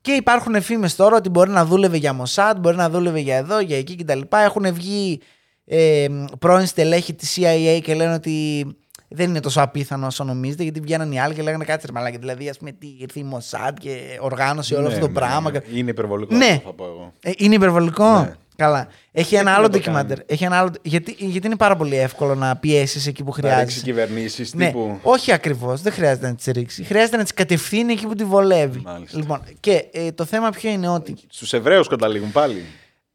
και 0.00 0.12
υπάρχουν 0.12 0.62
φήμες 0.62 0.96
τώρα 0.96 1.16
ότι 1.16 1.28
μπορεί 1.28 1.50
να 1.50 1.64
δούλευε 1.64 1.96
για 1.96 2.20
Mossad, 2.20 2.52
μπορεί 2.58 2.76
να 2.76 2.90
δούλευε 2.90 3.18
για 3.20 3.36
εδώ, 3.36 3.60
για 3.60 3.78
εκεί 3.78 3.96
κτλ. 3.96 4.20
Έχουν 4.30 4.74
βγει 4.74 5.20
ε, 5.64 6.06
πρώην 6.38 6.66
στελέχη 6.66 7.14
της 7.14 7.38
CIA 7.40 7.80
και 7.82 7.94
λένε 7.94 8.14
ότι 8.14 8.66
δεν 9.08 9.28
είναι 9.28 9.40
τόσο 9.40 9.60
απίθανο 9.60 10.06
όσο 10.06 10.24
νομίζετε, 10.24 10.62
γιατί 10.62 10.80
βγαίναν 10.80 11.12
οι 11.12 11.20
άλλοι 11.20 11.34
και 11.34 11.42
λέγανε 11.42 11.64
κάτσε 11.64 11.86
ρε 11.86 11.92
μαλάκα. 11.92 12.18
Δηλαδή, 12.18 12.48
ας 12.48 12.56
πούμε, 12.58 12.72
τι 12.72 12.86
ήρθε 12.98 13.20
η 13.20 13.26
Mossad 13.32 13.72
και 13.80 14.18
οργάνωσε 14.20 14.74
όλο 14.74 14.82
Ναι, 14.82 14.88
αυτό 14.88 15.00
το 15.00 15.06
ναι, 15.06 15.12
πράγμα. 15.12 15.50
ναι. 15.50 15.58
Είναι 15.74 15.90
υπερβολικό 15.90 16.34
Ναι. 16.36 16.46
αυτό 16.46 16.60
θα 16.68 16.72
πω 16.74 16.84
εγώ. 16.84 17.12
Ε, 17.22 17.30
είναι 17.36 17.54
υπερβολικό. 17.54 18.18
Ναι. 18.20 18.34
Καλά. 18.56 18.88
Έχει 19.12 19.34
ένα 19.34 19.44
να 19.50 19.56
άλλο 19.56 19.62
το 19.68 19.70
ντοκιμαντέρ. 19.72 20.18
Έχει 20.26 20.44
ένα 20.44 20.58
άλλο... 20.58 20.70
Γιατί, 20.82 21.16
γιατί 21.18 21.46
είναι 21.46 21.56
πάρα 21.56 21.76
πολύ 21.76 21.96
εύκολο 21.96 22.34
να 22.34 22.56
πιέσεις 22.56 23.06
εκεί 23.06 23.22
που 23.24 23.28
Να 23.30 23.34
ρίξεις 23.36 23.52
χρειάζεσαι. 23.54 23.84
κυβερνήσεις 23.84 24.54
Ναι, 24.54 24.66
τύπου. 24.66 24.98
όχι 25.02 25.32
ακριβώς. 25.32 25.82
Δεν 25.82 25.92
χρειάζεται 25.92 26.26
να 26.28 26.34
τις 26.34 26.44
ρίξεις. 26.46 26.86
Χρειάζεται 26.86 27.16
να 27.16 27.22
τις 27.22 27.32
κατευθύνει 27.34 27.92
εκεί 27.92 28.06
που 28.06 28.14
τη 28.14 28.24
βολεύει. 28.24 28.80
Μάλιστα. 28.84 29.18
Λοιπόν, 29.18 29.40
και 29.60 29.84
ε, 29.92 30.12
το 30.12 30.24
θέμα 30.24 30.50
ποιο 30.50 30.70
είναι 30.70 30.88
ότι. 30.88 31.14
Στους 31.28 31.52
Εβραίους 31.52 31.88
καταλήγουν 31.88 32.32
πάλι. 32.32 32.64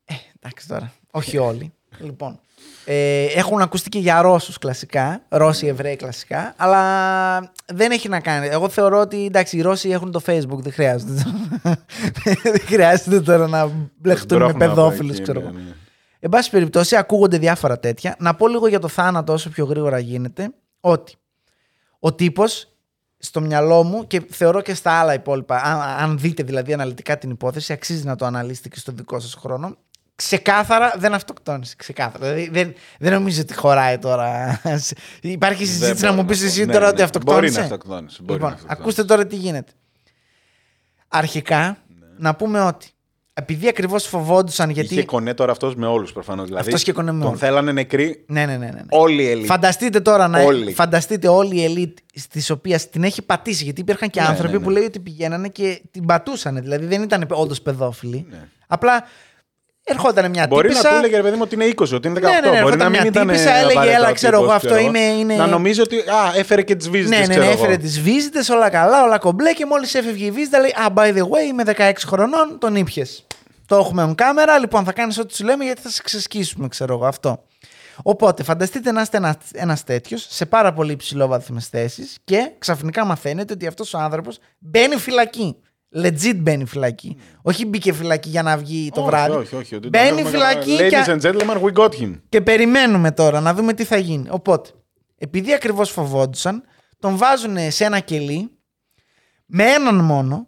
Ε, 0.05 0.13
εντάξει 0.41 0.67
τώρα. 0.67 0.93
Όχι 1.11 1.37
όλοι. 1.37 1.73
λοιπόν. 1.99 2.39
Ε, 2.85 3.25
έχουν 3.25 3.61
ακουστεί 3.61 3.89
και 3.89 3.99
για 3.99 4.21
Ρώσους 4.21 4.57
κλασικά, 4.57 5.21
Ρώσοι 5.29 5.67
Εβραίοι 5.67 5.95
κλασικά, 5.95 6.53
αλλά 6.57 7.53
δεν 7.73 7.91
έχει 7.91 8.09
να 8.09 8.19
κάνει. 8.19 8.47
Εγώ 8.47 8.69
θεωρώ 8.69 8.99
ότι 8.99 9.25
εντάξει, 9.25 9.57
οι 9.57 9.61
Ρώσοι 9.61 9.89
έχουν 9.89 10.11
το 10.11 10.21
Facebook, 10.25 10.57
δεν 10.57 10.73
χρειάζεται. 10.73 11.11
δεν 12.43 12.61
χρειάζεται 12.65 13.21
τώρα 13.21 13.47
να 13.47 13.69
μπλεχτούν 13.97 14.37
με 14.37 14.43
Μπρόχνουν 14.45 14.69
από 14.69 14.75
παιδόφιλους, 14.75 15.13
εκεί, 15.13 15.21
ξέρω 15.21 15.39
ναι, 15.39 15.45
εγώ. 15.45 15.55
ναι. 15.57 15.73
Εν 16.19 16.29
πάση 16.29 16.49
περιπτώσει, 16.49 16.95
ακούγονται 16.95 17.37
διάφορα 17.37 17.79
τέτοια. 17.79 18.15
Να 18.19 18.35
πω 18.35 18.47
λίγο 18.47 18.67
για 18.67 18.79
το 18.79 18.87
θάνατο 18.87 19.33
όσο 19.33 19.49
πιο 19.49 19.65
γρήγορα 19.65 19.99
γίνεται. 19.99 20.53
Ότι 20.79 21.15
ο 21.99 22.13
τύπος 22.13 22.67
στο 23.17 23.41
μυαλό 23.41 23.83
μου 23.83 24.07
και 24.07 24.25
θεωρώ 24.29 24.61
και 24.61 24.73
στα 24.73 24.91
άλλα 24.91 25.13
υπόλοιπα, 25.13 25.61
αν, 25.63 25.81
αν 25.81 26.17
δείτε 26.17 26.43
δηλαδή 26.43 26.73
αναλυτικά 26.73 27.17
την 27.17 27.29
υπόθεση, 27.29 27.73
αξίζει 27.73 28.05
να 28.05 28.15
το 28.15 28.25
αναλύσετε 28.25 28.69
και 28.69 28.79
στο 28.79 28.91
δικό 28.91 29.19
σας 29.19 29.33
χρόνο. 29.33 29.77
Ξεκάθαρα 30.15 30.93
δεν 30.97 31.13
αυτοκτόνησε. 31.13 31.73
Ξεκάθαρα. 31.77 32.25
Δηλαδή 32.25 32.49
δεν, 32.51 32.73
δεν 32.99 33.13
νομίζω 33.13 33.41
ότι 33.41 33.53
χωράει 33.55 33.97
τώρα. 33.97 34.61
Υπάρχει 35.21 35.65
συζήτηση 35.65 35.93
Δεν 35.93 36.01
να 36.09 36.09
μου 36.09 36.15
μπορεί 36.15 36.27
πεις 36.27 36.41
να- 36.41 36.47
εσύ 36.47 36.65
ναι, 36.65 36.71
τώρα 36.73 36.85
ναι. 36.85 36.91
ότι 36.91 37.01
αυτοκτόνησε. 37.01 37.41
Μπορεί 37.41 37.55
να 37.57 37.61
αυτοκτόνησε. 37.75 38.17
μπορεί 38.21 38.33
Λοιπόν, 38.33 38.49
να 38.49 38.55
αυτοκτόνησε. 38.55 38.81
ακούστε 38.81 39.03
τώρα 39.03 39.27
τι 39.27 39.35
γίνεται. 39.35 39.71
Αρχικά, 41.07 41.77
Ναι. 41.99 42.05
να 42.17 42.35
πούμε 42.35 42.61
ότι 42.61 42.87
επειδή 43.33 43.67
ακριβώς 43.67 44.05
φοβόντουσαν 44.07 44.69
γιατί. 44.69 44.93
Είχε 44.93 45.05
κονέ 45.05 45.33
τώρα 45.33 45.51
αυτός 45.51 45.75
με 45.75 45.85
όλους 45.85 46.13
προφανώς. 46.13 46.45
Δηλαδή, 46.47 46.65
Αυτός 46.65 46.81
είχε 46.81 46.91
κονέ 46.91 47.11
με 47.11 47.19
τον 47.19 47.27
όλους. 47.27 47.39
θέλανε 47.39 47.71
νεκροί 47.71 48.25
Ναι, 48.27 48.45
ναι, 48.45 48.51
ναι. 48.57 48.65
ναι, 48.65 48.71
ναι. 48.71 48.81
όλοι 48.89 49.23
οι 49.23 49.29
Ελλήνε. 49.29 49.45
Φανταστείτε 49.47 49.99
τώρα 49.99 50.27
να. 50.27 50.41
Όλοι. 50.41 50.73
Φανταστείτε 50.73 51.27
όλη 51.27 51.55
η 51.55 51.63
ελίτ 51.63 51.97
τη 52.29 52.51
οποία 52.51 52.79
την 52.79 53.03
έχει 53.03 53.21
πατήσει. 53.21 53.63
Γιατί 53.63 53.81
υπήρχαν 53.81 54.09
και 54.09 54.21
Ναι, 54.21 54.27
άνθρωποι 54.27 54.51
ναι, 54.51 54.57
ναι. 54.57 54.63
που 54.63 54.69
λέει 54.69 54.83
ότι 54.83 54.99
πηγαίνανε 54.99 55.47
και 55.49 55.81
την 55.91 56.05
πατούσαν. 56.05 56.55
Δηλαδή 56.61 56.85
δεν 56.85 57.01
ήταν 57.01 57.25
όντως 57.29 57.61
παιδόφιλοι. 57.61 58.25
Ναι. 58.29 58.47
Απλά 58.67 59.03
ερχόταν 59.83 60.29
μια 60.29 60.47
Μπορεί 60.47 60.67
τύπησα. 60.67 60.83
να 60.87 60.89
του 60.89 60.95
έλεγε 60.99 61.15
ρε 61.15 61.21
παιδί 61.21 61.35
μου 61.35 61.41
ότι 61.45 61.55
είναι 61.55 61.65
20, 61.65 61.93
ότι 61.93 62.07
είναι 62.07 62.19
18. 62.19 62.23
Ναι, 62.23 62.29
ναι, 62.29 62.39
ναι, 62.39 62.41
Μπορεί 62.47 62.55
ερχόταν 62.57 62.77
να 62.77 62.89
μην 62.89 62.99
μια 63.01 63.09
ήταν. 63.09 63.27
τύπισσα, 63.27 63.49
έλεγε, 63.53 63.71
απαραίτητα 63.73 63.97
«Έλα, 63.97 64.09
ο 64.09 64.13
ξέρω 64.13 64.31
τύπος, 64.39 64.47
εγώ, 64.47 64.55
αυτό 64.55 64.77
είμαι- 64.77 64.99
είναι- 64.99 65.35
Να 65.35 65.47
νομίζει 65.47 65.81
ότι. 65.81 65.97
Α, 65.97 66.31
έφερε 66.35 66.61
και 66.61 66.75
τις 66.75 66.89
βίζες. 66.89 67.09
Ναι, 67.09 67.25
ναι, 67.27 67.35
ναι, 67.35 67.45
έφερε 67.51 67.77
τις 67.77 68.01
βίζιτε, 68.01 68.39
όλα 68.53 68.69
καλά, 68.69 69.03
όλα 69.03 69.17
κομπλέ 69.17 69.53
και 69.53 69.65
μόλις 69.65 69.93
έφευγε 69.95 70.25
η 70.25 70.31
βίζα 70.31 70.59
λέει 70.59 70.69
Α, 70.85 70.93
by 70.95 71.13
the 71.17 71.21
way, 71.21 71.47
είμαι 71.49 71.63
16 71.65 71.91
χρονών, 72.07 72.57
τον 72.59 72.75
ήπιες. 72.75 73.25
Το 73.67 73.75
έχουμε 73.75 74.07
on 74.09 74.15
κάμερα, 74.15 74.57
λοιπόν, 74.59 74.83
θα 74.83 74.91
κάνεις 74.93 75.17
ό,τι 75.17 75.35
σου 75.35 75.43
λέμε 75.45 75.63
γιατί 75.63 75.81
θα 75.81 75.89
σε 75.89 76.01
ξεσκίσουμε, 76.03 76.67
ξέρω 76.67 76.93
εγώ 76.93 77.05
αυτό. 77.05 77.43
Οπότε, 78.03 78.43
φανταστείτε 78.43 78.91
να 78.91 79.01
είστε 79.01 79.17
ένας 79.17 79.35
ένας 79.53 79.83
τέτοιος 79.83 80.25
σε 80.29 80.45
πάρα 80.45 80.73
πολύ 80.73 80.91
υψηλόβαθμες 80.91 81.67
θέσεις 81.67 82.17
και 82.23 82.51
ξαφνικά 82.57 83.05
μαθαίνετε 83.05 83.53
ότι 83.53 83.67
αυτός 83.67 83.93
ο 83.93 83.97
άνθρωπος 83.97 84.37
μπαίνει 84.59 84.95
φυλακή. 84.95 85.55
Legit 85.95 86.35
μπαίνει 86.35 86.65
φυλακή. 86.65 87.17
Όχι 87.41 87.65
μπήκε 87.65 87.93
φυλακή 87.93 88.29
για 88.29 88.43
να 88.43 88.57
βγει 88.57 88.89
το 88.93 88.99
όχι, 89.01 89.09
βράδυ. 89.09 89.35
Όχι, 89.35 89.55
όχι. 89.55 89.75
ότι 89.75 89.89
τον 89.89 89.89
μπαίνει 89.89 90.07
έχουμε 90.19 90.29
φυλακή 90.29 90.77
καλά. 90.77 90.89
και, 90.89 91.03
Ladies 91.05 91.09
and 91.15 91.21
gentlemen, 91.31 91.61
we 91.61 91.73
got 91.73 91.89
him. 91.89 92.19
και 92.29 92.41
περιμένουμε 92.41 93.11
τώρα 93.11 93.39
να 93.39 93.53
δούμε 93.53 93.73
τι 93.73 93.83
θα 93.83 93.97
γίνει. 93.97 94.27
Οπότε, 94.29 94.69
επειδή 95.17 95.53
ακριβώς 95.53 95.89
φοβόντουσαν, 95.89 96.63
τον 96.99 97.17
βάζουν 97.17 97.57
σε 97.71 97.85
ένα 97.85 97.99
κελί 97.99 98.49
με 99.45 99.63
έναν 99.63 99.95
μόνο 99.95 100.47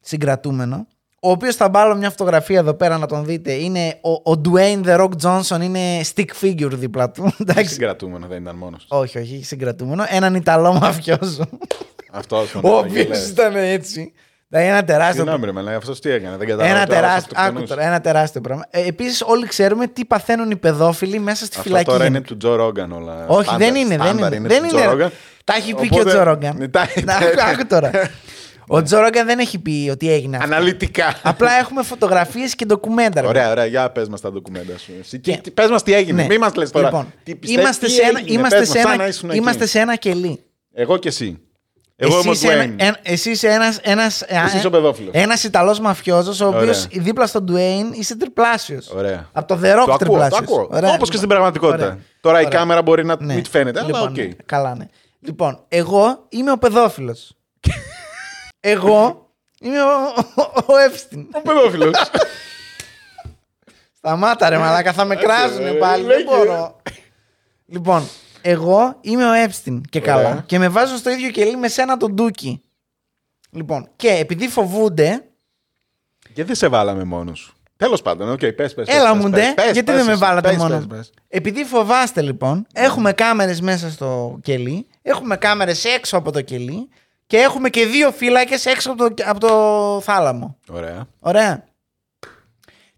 συγκρατούμενο, 0.00 0.86
ο 1.20 1.30
οποίος 1.30 1.56
θα 1.56 1.70
βάλω 1.70 1.94
μια 1.96 2.10
φωτογραφία 2.10 2.58
εδώ 2.58 2.74
πέρα 2.74 2.98
να 2.98 3.06
τον 3.06 3.24
δείτε. 3.24 3.52
Είναι 3.52 3.98
ο, 4.02 4.32
ο 4.32 4.40
Dwayne 4.44 4.84
The 4.84 5.00
Rock 5.00 5.10
Johnson, 5.22 5.60
είναι 5.62 6.00
stick 6.14 6.28
figure 6.40 6.70
δίπλα 6.72 7.10
του. 7.10 7.32
Εντάξει. 7.40 7.72
Συγκρατούμενο, 7.72 8.26
δεν 8.26 8.42
ήταν 8.42 8.56
μόνος. 8.56 8.86
όχι, 8.88 9.18
όχι, 9.18 9.34
έχει 9.34 9.44
συγκρατούμενο. 9.44 10.04
Έναν 10.08 10.34
Ιταλό 10.34 10.72
μαφιόζο. 10.72 11.48
Αυτός 12.16 12.54
ο 12.54 12.76
οποίο 12.76 13.06
ήταν 13.30 13.54
έτσι. 13.56 14.12
Δηλαδή 14.48 14.68
ένα 14.68 14.84
τεράστιο. 14.84 15.14
Συγγνώμη, 15.22 15.44
ρε, 15.44 15.52
μαλάκα, 15.52 15.76
αυτό 15.76 15.98
τι 15.98 16.10
έκανε. 16.10 16.36
Δεν 16.36 16.46
κατάλαβα. 16.48 16.76
Ένα 16.76 16.86
τώρα, 16.86 17.00
τεράστιο, 17.00 17.32
άκου 17.34 17.40
αυτοκτονούσε. 17.40 17.74
τώρα, 17.74 17.86
ένα 17.86 18.00
τεράστιο 18.00 18.40
πράγμα. 18.40 18.64
Ε, 18.70 18.86
Επίσης, 18.86 19.22
όλοι 19.26 19.46
ξέρουμε 19.46 19.86
τι 19.86 20.04
παθαίνουν 20.04 20.50
οι 20.50 20.56
παιδόφιλοι 20.56 21.18
μέσα 21.18 21.44
στη 21.44 21.56
Αυτό 21.58 21.62
φυλακή. 21.62 21.84
τώρα 21.84 22.04
είναι 22.04 22.12
γενικά. 22.12 22.28
του 22.28 22.36
Τζο 22.36 22.54
Ρόγκαν 22.54 22.92
όλα. 22.92 23.24
Όχι, 23.26 23.42
Στάνταρ, 23.48 23.58
δεν 23.68 23.74
είναι. 23.80 23.96
Δεν 23.96 24.06
στάνταρ 24.06 24.32
είναι. 24.32 24.48
του 24.48 24.54
δεν 24.54 24.66
Τζο 24.68 24.78
είναι. 24.78 24.86
Ρόγκαν. 24.86 25.10
Τα 25.44 25.54
έχει 25.54 25.74
πει 25.74 25.88
και 25.88 25.94
ο 25.98 26.00
Οπότε- 26.00 26.14
Τζο 26.14 26.22
Ρόγκαν. 26.22 26.56
Ναι, 26.58 26.68
τα- 26.68 26.88
Να, 27.04 27.14
άκου, 27.16 27.40
άκου 27.52 27.66
τώρα. 27.66 27.90
Ο 28.66 28.82
Τζο 28.82 28.98
Ρόγκαν 29.00 29.26
δεν 29.26 29.38
έχει 29.38 29.58
πει 29.58 29.88
ότι 29.92 30.12
έγινε 30.12 30.36
αυτό. 30.36 30.54
Αναλυτικά. 30.54 31.14
Απλά 31.22 31.52
έχουμε 31.52 31.82
φωτογραφίες 31.82 32.54
και 32.54 32.64
ντοκουμέντα. 32.64 33.20
ρε 33.20 33.26
Ωραία, 33.26 33.50
ωραία, 33.50 33.64
για 33.66 33.90
πες 33.90 34.08
μας 34.08 34.20
τα 34.20 34.32
ντοκουμέντα 34.32 34.78
σου. 34.78 34.92
Εσύ, 35.00 35.18
Και- 35.18 35.36
τι- 35.42 35.50
Πες 35.50 35.70
μας 35.70 35.82
τι 35.82 35.92
έγινε. 35.94 36.22
Ναι. 36.22 36.28
Μην 36.28 36.40
μας 36.40 36.54
λες 36.54 36.70
τώρα. 36.70 36.86
Λοιπόν, 36.86 37.12
τι 37.22 37.34
πιστεύεις, 37.34 37.62
είμαστε, 37.64 37.86
τι 37.86 37.92
σε 37.92 38.02
ένα, 38.02 38.18
έγινε, 38.18 38.38
είμαστε, 38.38 38.58
πες 38.58 38.68
σε 38.68 38.74
μας, 38.74 38.82
σαν 38.82 38.92
ένα, 38.92 39.02
να 39.02 39.08
ήσουν 39.08 39.28
εκεί. 39.30 39.38
είμαστε 39.38 39.66
σε 39.66 39.78
ένα 39.78 39.96
κελί. 39.96 40.40
Εγώ 40.74 40.96
και 40.96 41.08
εσύ. 41.08 41.38
Εγώ 41.96 42.18
εσύ, 42.18 42.20
είμαι 42.22 42.30
ο 42.30 42.32
είσαι 42.32 42.52
ένα, 42.52 42.64
Dwayne. 42.64 42.74
ένα- 42.78 42.98
εσύ 43.02 43.30
είσαι 43.30 43.48
ένας, 43.48 43.78
ένας, 43.82 44.22
Εσύ 44.22 44.56
είσαι 44.56 44.66
ο 44.66 44.70
παιδόφιλος. 44.70 45.14
ένας 45.14 45.44
Ιταλός 45.44 45.80
μαφιόζος, 45.80 46.40
ο 46.40 46.46
Ωραία. 46.46 46.60
οποίος 46.60 46.86
δίπλα 46.86 47.26
στον 47.26 47.46
Dwayne 47.50 47.92
είσαι 47.98 48.16
τριπλάσιος. 48.16 48.88
Ωραία. 48.90 49.28
Από 49.32 49.46
το 49.48 49.54
The 49.62 49.66
Rock 49.72 49.74
Το 49.74 49.80
ακούω, 49.80 49.86
το 49.92 49.96
τριπλάσιος. 49.98 50.38
ακούω. 50.40 50.68
Ωραία, 50.70 50.92
Όπως 50.94 51.10
και 51.10 51.16
στην 51.16 51.28
λοιπόν. 51.28 51.28
πραγματικότητα. 51.28 51.84
Ωραία. 51.84 51.98
Τώρα 52.20 52.40
η 52.40 52.44
Ωραία. 52.44 52.58
κάμερα 52.58 52.82
μπορεί 52.82 53.04
να 53.04 53.16
Ναι. 53.20 53.34
μην 53.34 53.44
φαίνεται, 53.44 53.78
αλλά 53.78 53.88
Λοιπόν, 53.88 54.08
οκ. 54.08 54.16
ναι. 54.16 54.28
Καλά, 54.46 54.74
ναι. 54.74 54.86
Λοιπόν, 55.20 55.64
εγώ 55.68 56.26
είμαι 56.28 56.50
ο 56.52 56.58
παιδόφιλος. 56.58 57.36
εγώ 58.60 59.28
είμαι 59.60 59.82
ο, 59.82 59.86
ο, 60.34 60.42
ο 60.42 60.74
Epstein. 60.90 61.24
Ο 61.32 61.40
παιδόφιλος. 61.40 61.94
Σταμάτα 63.98 64.48
ρε 64.48 64.58
μαλάκα, 64.58 64.92
θα 64.92 65.04
με 65.04 65.16
κράζουνε 65.16 65.68
ε, 65.68 65.72
πάλι. 65.72 66.02
λέγε. 66.04 66.24
Δεν 66.24 66.24
μπορώ. 66.36 66.76
λοιπόν, 67.66 68.08
εγώ 68.46 68.98
είμαι 69.00 69.24
ο 69.24 69.32
Epstein 69.46 69.80
και 69.90 69.98
Ωραία. 69.98 70.14
καλά. 70.14 70.44
Και 70.46 70.58
με 70.58 70.68
βάζω 70.68 70.96
στο 70.96 71.10
ίδιο 71.10 71.30
κελί 71.30 71.56
με 71.56 71.68
σένα 71.68 71.96
τον 71.96 72.12
Ντούκι. 72.12 72.62
Λοιπόν, 73.50 73.88
και 73.96 74.08
επειδή 74.08 74.48
φοβούνται, 74.48 75.24
Και 76.32 76.44
δεν 76.44 76.54
σε 76.54 76.68
βάλαμε 76.68 77.04
μόνος 77.04 77.38
σου. 77.38 77.54
Τέλος 77.76 78.02
πάντων, 78.02 78.30
οκ, 78.30 78.38
πες, 78.38 78.74
πες. 78.74 78.88
Έλα 78.88 79.14
μου 79.14 79.28
ντε, 79.28 79.54
γιατί 79.72 79.92
δεν 79.92 80.04
με 80.04 80.14
βάλατε 80.14 80.56
μόνος. 80.56 81.10
Επειδή 81.28 81.64
φοβάστε 81.64 82.22
λοιπόν, 82.22 82.66
έχουμε 82.72 83.12
κάμερες 83.12 83.60
μέσα 83.60 83.90
στο 83.90 84.38
κελί, 84.42 84.86
έχουμε 85.02 85.36
κάμερες 85.36 85.84
έξω 85.84 86.16
από 86.16 86.32
το 86.32 86.40
κελί 86.40 86.88
και 87.26 87.36
έχουμε 87.36 87.70
και 87.70 87.86
δύο 87.86 88.10
φύλακες 88.10 88.66
έξω 88.66 88.90
από 88.92 89.14
το, 89.14 89.24
από 89.24 89.40
το 89.40 90.00
θάλαμο. 90.02 90.56
Ωραία. 90.68 91.06
Ωραία. 91.20 91.64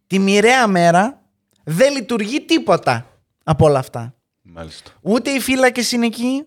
Τη 0.06 0.18
μοιραία 0.18 0.66
μέρα 0.66 1.20
δεν 1.64 1.92
λειτουργεί 1.92 2.40
τίποτα 2.44 3.06
από 3.44 3.66
όλα 3.66 3.78
αυτά. 3.78 4.14
Μάλιστα. 4.52 4.90
Ούτε 5.00 5.30
οι 5.30 5.40
φύλακες 5.40 5.92
είναι 5.92 6.06
εκεί, 6.06 6.46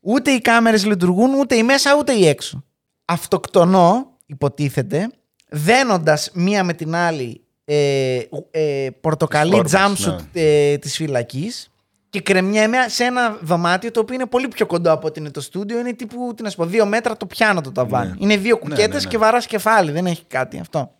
ούτε 0.00 0.30
οι 0.30 0.40
κάμερες 0.40 0.86
λειτουργούν, 0.86 1.34
ούτε 1.34 1.54
η 1.54 1.62
μέσα, 1.62 1.96
ούτε 1.98 2.12
η 2.12 2.26
έξω. 2.26 2.64
Αυτοκτονώ, 3.04 4.16
υποτίθεται, 4.26 5.10
δένοντας 5.48 6.30
μία 6.34 6.64
με 6.64 6.72
την 6.72 6.94
άλλη 6.94 7.44
ε, 7.64 8.20
ε, 8.50 8.88
πορτοκαλί 9.00 9.62
Τις 9.62 9.72
φόρμες, 9.72 10.06
jumpsuit 10.06 10.24
ε, 10.32 10.78
της 10.78 10.96
φυλακής 10.96 11.70
και 12.10 12.20
κρεμιέμαι 12.20 12.76
σε 12.88 13.04
ένα 13.04 13.38
δωμάτιο 13.42 13.90
το 13.90 14.00
οποίο 14.00 14.14
είναι 14.14 14.26
πολύ 14.26 14.48
πιο 14.48 14.66
κοντό 14.66 14.92
από 14.92 15.06
ότι 15.06 15.20
είναι 15.20 15.30
το 15.30 15.40
στούντιο. 15.40 15.78
Είναι 15.78 15.92
τύπου, 15.92 16.34
τι 16.36 16.42
να 16.42 16.50
σου 16.50 16.56
πω, 16.56 16.64
δύο 16.66 16.86
μέτρα 16.86 17.16
το 17.16 17.26
πιάνω 17.26 17.60
το 17.60 17.72
ταβάνι. 17.72 18.10
Ναι. 18.10 18.16
Είναι 18.18 18.36
δύο 18.36 18.54
Ναι, 18.54 18.60
κουκέτες 18.60 18.94
ναι, 18.94 19.00
ναι. 19.00 19.08
και 19.08 19.18
βαράς 19.18 19.46
κεφάλι, 19.46 19.90
δεν 19.90 20.06
έχει 20.06 20.24
κάτι 20.28 20.58
αυτό. 20.58 20.92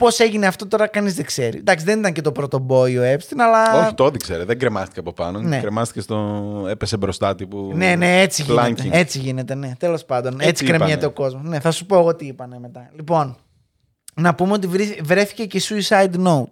Πώς 0.00 0.18
έγινε 0.18 0.46
αυτό 0.46 0.66
τώρα, 0.66 0.86
κανείς 0.86 1.14
δεν 1.14 1.24
ξέρει. 1.24 1.58
Εντάξει, 1.58 1.84
δεν 1.84 1.98
ήταν 1.98 2.12
και 2.12 2.20
το 2.20 2.32
πρώτο 2.32 2.66
boy 2.68 2.96
ο 2.98 3.02
Epstein, 3.14 3.38
αλλά. 3.38 3.84
Όχι, 3.84 3.94
το 3.94 4.04
έδειξε, 4.06 4.36
ρε. 4.36 4.44
Δεν 4.44 4.58
κρεμάστηκε 4.58 5.00
από 5.00 5.12
πάνω. 5.12 5.40
Ναι. 5.40 5.60
Κρεμάστηκε 5.60 6.00
στο. 6.00 6.16
έπεσε 6.68 6.96
μπροστά 6.96 7.34
τύπου. 7.34 7.72
Ναι, 7.74 7.94
ναι, 7.94 8.20
έτσι 8.20 8.42
γίνεται. 8.42 8.74
planking. 8.82 8.88
Έτσι 8.92 9.18
γίνεται, 9.18 9.54
ναι. 9.54 9.72
Τέλος 9.78 10.04
πάντων. 10.04 10.34
Έτσι, 10.34 10.48
Έτσι 10.48 10.64
κρεμιέται 10.64 10.92
είπανε. 10.92 11.06
ο 11.06 11.10
κόσμος. 11.10 11.42
Ναι, 11.44 11.60
θα 11.60 11.70
σου 11.70 11.86
πω 11.86 11.98
εγώ 11.98 12.14
τι 12.16 12.26
είπανε 12.26 12.58
μετά. 12.58 12.90
Λοιπόν, 12.96 13.36
να 14.14 14.34
πούμε 14.34 14.52
ότι 14.52 14.66
βρή- 14.66 15.00
βρέθηκε 15.02 15.46
και 15.46 15.62
suicide 15.68 16.14
note. 16.26 16.44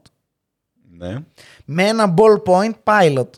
Ναι, 0.99 1.15
Με 1.65 1.83
ένα 1.87 2.15
ballpoint 2.17 2.73
pilot. 2.85 3.29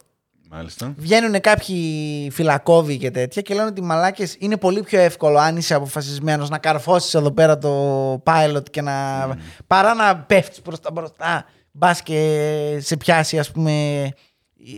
Μάλιστα. 0.50 0.94
Βγαίνουν 0.96 1.40
κάποιοι 1.40 2.30
φυλακόβοι 2.30 2.98
και 2.98 3.10
τέτοια 3.10 3.42
και 3.42 3.54
λένε 3.54 3.66
ότι 3.66 3.80
οι 3.80 3.84
μαλάκες 3.84 4.36
είναι 4.38 4.56
πολύ 4.56 4.82
πιο 4.82 5.00
εύκολο 5.00 5.38
αν 5.38 5.56
είσαι 5.56 5.74
αποφασισμένος 5.74 6.48
να 6.48 6.58
καρφώσεις 6.58 7.14
εδώ 7.14 7.30
πέρα 7.30 7.58
το 7.58 8.12
pilot 8.26 8.70
και 8.70 8.82
να. 8.82 9.28
παρά 9.66 9.94
να 9.94 10.16
πέφτεις 10.16 10.60
προς 10.60 10.80
τα 10.80 10.90
μπροστά. 10.90 11.44
Μπας 11.72 12.02
και 12.02 12.78
σε 12.80 12.96
πιάσει, 12.96 13.38
ας 13.38 13.50
πούμε. 13.50 14.08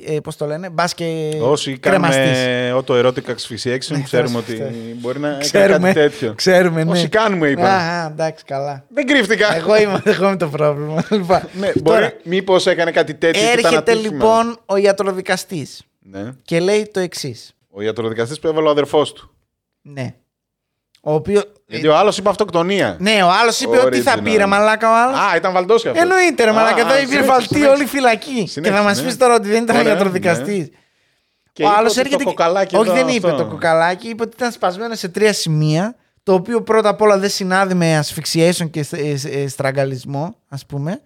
Ε, 0.07 0.21
Πώς 0.21 0.37
το 0.37 0.47
λένε, 0.47 0.71
μπας 0.71 0.95
και. 0.95 1.31
Όσοι 1.41 1.79
κρεμαστείς. 1.79 2.39
κάνουμε 2.39 2.83
auto 2.87 2.93
erotic 3.05 3.31
asphyxiation, 3.35 3.87
Ναι, 3.97 4.03
ξέρουμε 4.03 4.29
θα- 4.29 4.39
ότι 4.39 4.57
θα- 4.57 4.71
μπορεί 4.95 5.19
να 5.19 5.29
κάνει 5.29 5.41
Ξέρουμε, 5.43 5.93
κάτι 5.93 6.09
τέτοιο. 6.09 6.35
ξέρουμε, 6.35 6.85
ναι. 6.85 6.91
Όσοι 6.91 7.09
κάνουμε, 7.09 7.49
είπα. 7.49 7.69
Α, 7.69 8.03
α, 8.03 8.07
εντάξει, 8.07 8.45
καλά. 8.45 8.85
Δεν 8.89 9.07
κρύφτηκα. 9.07 9.57
εγώ, 9.57 9.77
είμαι, 9.77 10.03
εγώ 10.15 10.27
είμαι 10.27 10.37
το 10.37 10.49
πρόβλημα. 10.49 11.05
Λοιπόν, 11.11 11.41
Ναι, 11.53 11.73
τώρα, 11.73 12.01
μπορεί, 12.01 12.17
μήπως 12.25 12.67
έκανε 12.67 12.91
κάτι 12.91 13.15
τέτοιο 13.15 13.41
και 13.41 13.47
ήταν 13.47 13.65
έρχεται 13.73 13.93
ατύχημα. 13.93 14.13
λοιπόν 14.13 14.59
ο 14.67 14.77
ιατροδικαστής 14.77 15.83
Ναι. 16.01 16.33
και 16.45 16.61
λέει 16.61 16.91
το 16.93 17.01
εξής. 17.01 17.55
Ο 17.71 17.83
ιατροδικαστής 17.83 18.39
που 18.39 18.47
έβαλε 18.49 18.69
ο 18.69 18.71
αδερφός 18.71 19.13
του. 19.13 19.31
Ναι. 19.83 20.15
Ο 21.05 21.15
οποίο. 21.15 21.43
Γιατί 21.67 21.87
ο 21.89 21.97
άλλος 21.97 22.19
είπε 22.19 22.29
αυτοκτονία. 22.29 22.97
Ναι, 23.01 23.23
ο 23.23 23.29
άλλος 23.43 23.61
είπε 23.61 23.79
ότι 23.79 24.01
θα 24.01 24.15
Original. 24.17 24.23
πήρε 24.23 24.47
μαλάκα 24.47 24.91
ο 24.91 24.95
άλλος. 24.95 25.19
Α, 25.19 25.37
ήταν 25.37 25.53
βαλτός 25.53 25.83
και 25.83 25.89
αυτός. 25.89 26.03
Εννοείται, 26.03 26.45
ρε 26.45 26.51
Α, 26.51 26.53
μαλάκα. 26.53 26.75
α, 26.77 26.79
Εδώ 26.81 26.89
υπήρχε 26.89 27.07
συνέχισε, 27.07 27.31
βαλτή 27.31 27.47
συνέχισε. 27.47 27.71
όλη 27.73 27.85
φυλακή. 27.87 28.43
Και 28.43 28.49
Συνέχισε, 28.51 28.79
θα 28.81 28.83
μας 28.89 28.99
ναι. 29.01 29.05
πεις 29.07 29.17
τώρα 29.17 29.35
ότι 29.35 29.49
δεν 29.49 29.63
ήταν 29.63 29.77
Ωραία, 29.77 29.93
ιατροδικαστής. 29.93 30.69
Και 31.53 31.63
Ο 31.65 31.67
είπε 31.67 31.77
άλλος 31.79 31.91
ότι 31.91 32.01
έρχεται. 32.01 32.23
Το 32.23 32.29
κοκαλάκι 32.29 32.77
Όχι, 32.77 32.91
εδώ, 32.91 32.95
δεν 33.05 33.09
είπε 33.09 33.31
αυτό. 33.31 33.43
το 33.43 33.49
κοκαλάκι. 33.51 34.09
Είπε 34.09 34.23
ότι 34.23 34.33
ήταν 34.37 34.53
σπασμένο 34.53 34.95
σε 34.95 35.09
τρία 35.09 35.33
σημεία. 35.33 35.95
Το 36.23 36.33
οποίο 36.35 36.63
πρώτα 36.63 36.89
απ' 36.89 37.01
όλα 37.01 37.19
δεν 37.19 37.31
συνάδει 37.31 37.75
με 37.75 38.01
asphyxiation 38.05 38.71
και 38.71 38.87
ε, 38.91 39.43
ε, 39.43 39.49
στραγγαλισμό, 39.49 40.37
ας 40.49 40.67
πούμε. 40.67 41.01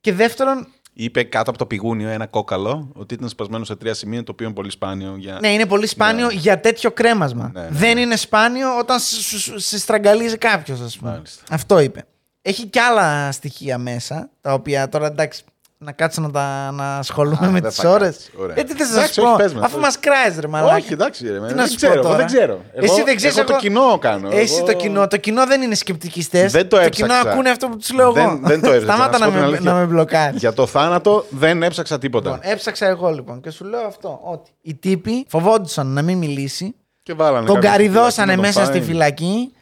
Και 0.00 0.12
δεύτερον, 0.12 0.66
Είπε 0.94 1.22
κάτω 1.22 1.50
από 1.50 1.58
το 1.58 1.66
πηγούνιο 1.66 2.08
ένα 2.08 2.26
κόκαλο 2.26 2.90
ότι 2.94 3.14
ήταν 3.14 3.28
σπασμένο 3.28 3.64
σε 3.64 3.76
τρία 3.76 3.94
σημεία, 3.94 4.22
το 4.24 4.32
οποίο 4.32 4.46
είναι 4.46 4.54
πολύ 4.54 4.70
σπάνιο 4.70 5.14
για. 5.18 5.38
ναι, 5.40 5.48
είναι 5.52 5.66
πολύ 5.66 5.86
σπάνιο 5.86 6.26
Ναι. 6.26 6.32
για 6.32 6.60
τέτοιο 6.60 6.90
κρέμασμα. 6.90 7.50
Ναι, 7.54 7.60
ναι, 7.60 7.68
δεν 7.70 7.98
είναι 7.98 8.16
σπάνιο 8.16 8.78
όταν 8.78 9.00
σε- 9.00 9.38
σε- 9.38 9.58
σε 9.58 9.78
στραγγαλίζει 9.78 10.36
κάποιος, 10.38 10.80
ας 10.80 10.98
πούμε. 10.98 11.10
Μάλιστα. 11.10 11.42
Αυτό 11.50 11.78
είπε. 11.80 12.04
Έχει 12.42 12.66
και 12.66 12.80
άλλα 12.80 13.32
στοιχεία 13.32 13.78
μέσα, 13.78 14.30
τα 14.40 14.52
οποία 14.54 14.88
τώρα 14.88 15.06
εντάξει. 15.06 15.44
Να 15.84 15.92
κάτσω 15.92 16.20
να, 16.20 16.30
τα, 16.30 16.70
να 16.72 16.96
ασχολούμαι 16.96 17.46
Α, 17.46 17.50
με 17.50 17.60
δεν 17.60 17.68
τις 17.68 17.76
θα 17.78 17.90
ώρες. 17.90 18.06
κάτσεις. 18.06 18.30
Ωραία. 18.38 18.58
Ε, 18.58 18.62
τι 18.62 18.72
θες 18.74 18.88
να 18.88 18.94
Εντάξει, 18.96 19.12
σου 19.12 19.22
όχι, 19.22 19.30
πω, 19.30 19.36
πες 19.42 19.52
μας, 19.54 19.64
αφού 19.64 19.74
πες. 19.74 19.82
μας 19.84 19.98
κράζει, 20.00 20.40
ρε 20.40 20.46
μαλάκα. 20.46 20.74
Όχι, 20.76 20.92
εντάξει, 20.92 21.26
ρε, 21.28 21.32
Τι 21.40 21.46
δεν 21.46 21.56
να 21.56 21.66
σου 21.66 21.76
ξέρω, 21.76 21.92
πω 21.92 21.98
εγώ 21.98 22.06
τώρα. 22.08 22.16
δεν 22.18 22.26
ξέρω. 22.26 22.60
Εσύ 22.74 22.92
Εγώ- 22.94 23.04
δεν 23.04 23.16
ξέρεις. 23.16 23.36
εγώ 23.38 23.46
το 23.46 23.56
κοινό 23.56 23.98
κάνω. 24.00 24.28
Εσύ 24.32 24.56
Εγώ- 24.56 24.66
το 24.66 24.72
κοινό. 24.72 25.06
Το 25.06 25.16
κοινό 25.16 25.46
δεν 25.46 25.62
είναι 25.62 25.74
σκεπτικιστές. 25.74 26.52
Δεν 26.52 26.62
το 26.62 26.68
Το 26.68 26.76
έψαξα. 26.82 27.02
κοινό 27.16 27.30
ακούνε 27.30 27.50
αυτό 27.50 27.68
που 27.68 27.76
τους 27.76 27.92
λέω 27.92 28.04
εγώ. 28.04 28.12
Δεν, 28.14 28.40
δεν 28.44 28.60
το 28.62 28.70
έψαξα. 28.72 28.94
Σταμάτα 28.94 29.16
σου 29.16 29.20
να, 29.22 29.26
πω 29.26 29.32
την 29.32 29.40
με, 29.40 29.46
αλήθεια. 29.46 29.72
να 29.72 29.78
με 29.78 29.84
μπλοκάρεις. 29.84 30.38
Για 30.40 30.52
το 30.52 30.66
θάνατο 30.66 31.24
δεν 31.30 31.62
έψαξα 31.62 31.98
τίποτα. 31.98 32.30
Λοιπόν, 32.30 32.50
έψαξα 32.52 32.86
εγώ 32.86 33.08
λοιπόν 33.10 33.40
και 33.40 33.50
σου 33.50 33.64
λέω 33.64 33.86
αυτό. 33.86 34.20
Ότι 34.22 34.50
οι 34.62 34.74
τύποι 34.74 35.24
φοβόντουσαν 35.28 35.86
να 35.86 36.02
μην 36.02 36.18
μιλήσει. 36.18 36.74
Και 37.02 37.12
βάλανε 37.14 37.46
Τον 37.46 37.54
κάποιον 37.54 37.72
στη 37.72 37.82
καριδώσανε 37.82 38.32
φυλακή 38.32 38.40
να 38.40 38.46
μέσα 38.46 38.60
τον 38.60 38.68
στη 38.68 38.78
φάει. 38.78 38.88
φυλακή. 38.88 39.52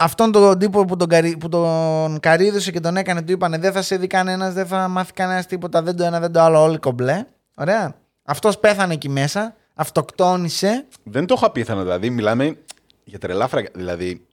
Αυτόν 0.00 0.32
τον 0.32 0.58
τύπο 0.58 0.84
που 0.84 0.96
τον, 0.96 1.08
καρι... 1.08 1.36
που 1.36 1.48
τον 1.48 2.20
καρίδωσε 2.20 2.70
και 2.70 2.80
τον 2.80 2.96
έκανε, 2.96 3.22
του 3.22 3.32
είπανε 3.32 3.58
δεν 3.58 3.72
θα 3.72 3.82
σε 3.82 3.96
δει 3.96 4.06
κανένας, 4.06 4.52
δεν 4.54 4.66
θα 4.66 4.88
μάθει 4.88 5.12
κανένας 5.12 5.46
τίποτα, 5.46 5.82
δεν 5.82 5.96
το 5.96 6.04
ένα, 6.04 6.20
δεν 6.20 6.32
το 6.32 6.40
άλλο, 6.40 6.62
όλοι 6.62 6.78
κομπλέ. 6.78 7.24
Ωραία. 7.54 7.94
Αυτός 8.24 8.58
πέθανε 8.58 8.92
εκεί 8.94 9.08
μέσα, 9.08 9.54
αυτοκτόνησε. 9.74 10.86
Δεν 11.02 11.26
το 11.26 11.34
είχα 11.36 11.50
πίθανο, 11.50 11.82
δηλαδή. 11.82 12.10
Μιλάμε 12.10 12.56
για 13.04 13.18
τρελά 13.18 13.48
φράγκα. 13.48 13.68
Δηλαδή, 13.74 14.26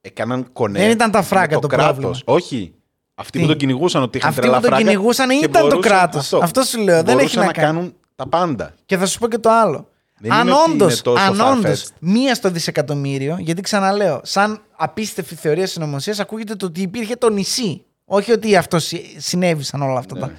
έκαναν 0.00 0.52
κονέ. 0.52 0.78
Δεν 0.78 0.90
ήταν 0.90 1.10
τα 1.10 1.18
με 1.18 1.24
φράγκα 1.24 1.58
το 1.58 1.66
κράτος. 1.66 1.86
πρόβλημα. 1.98 2.16
Όχι. 2.24 2.74
Αυτοί 3.14 3.32
Τι; 3.32 3.40
που 3.40 3.46
τον 3.46 3.56
κυνηγούσαν 3.56 4.02
ότι 4.02 4.18
είχαν 4.18 4.28
Αυτοί 4.30 4.40
τρελά 4.40 4.56
που 4.56 4.62
τον 4.62 4.70
φράγκα 4.72 4.90
κυνηγούσαν 4.90 5.28
και 5.28 5.34
ήταν 5.34 5.50
το 5.52 5.68
μπορούσαν- 5.68 5.92
κράτος. 5.92 6.32
Αυτό 6.32 6.62
σου 6.62 6.80
λέω, 6.80 7.02
δεν 7.02 7.18
έχει 7.18 7.36
Μπορούσαν 7.36 7.40
να 7.40 7.46
να 7.46 7.52
κάνει. 7.52 7.66
κάνουν 7.66 7.94
τα 8.16 8.28
πάντα. 8.28 8.74
Και 8.86 8.96
θα 8.96 9.06
σου 9.06 9.18
πω 9.18 9.28
και 9.28 9.38
το 9.38 9.50
άλλο. 9.50 9.88
Δεν 10.22 10.32
αν 10.32 10.46
είναι 10.46 10.56
ότι 10.56 10.70
όντω, 10.70 10.84
είναι 10.84 10.94
τόσο 10.94 11.22
αν 11.24 11.36
far-fetched. 11.40 11.56
όντως 11.58 11.88
μία 11.98 12.34
στο 12.34 12.50
δισεκατομμύριο, 12.50 13.36
γιατί 13.40 13.60
ξαναλέω, 13.62 14.20
σαν 14.24 14.62
απίστευτη 14.76 15.34
θεωρία 15.34 15.66
συνωμοσίας, 15.66 16.20
ακούγεται 16.20 16.54
το 16.54 16.66
ότι 16.66 16.80
υπήρχε 16.80 17.16
το 17.16 17.30
νησί. 17.30 17.84
Όχι 18.04 18.32
ότι 18.32 18.56
αυτό 18.56 18.78
συ- 18.78 19.04
συνέβησαν 19.16 19.82
όλα 19.82 19.98
αυτά 19.98 20.14
τα. 20.16 20.26
Ναι. 20.26 20.32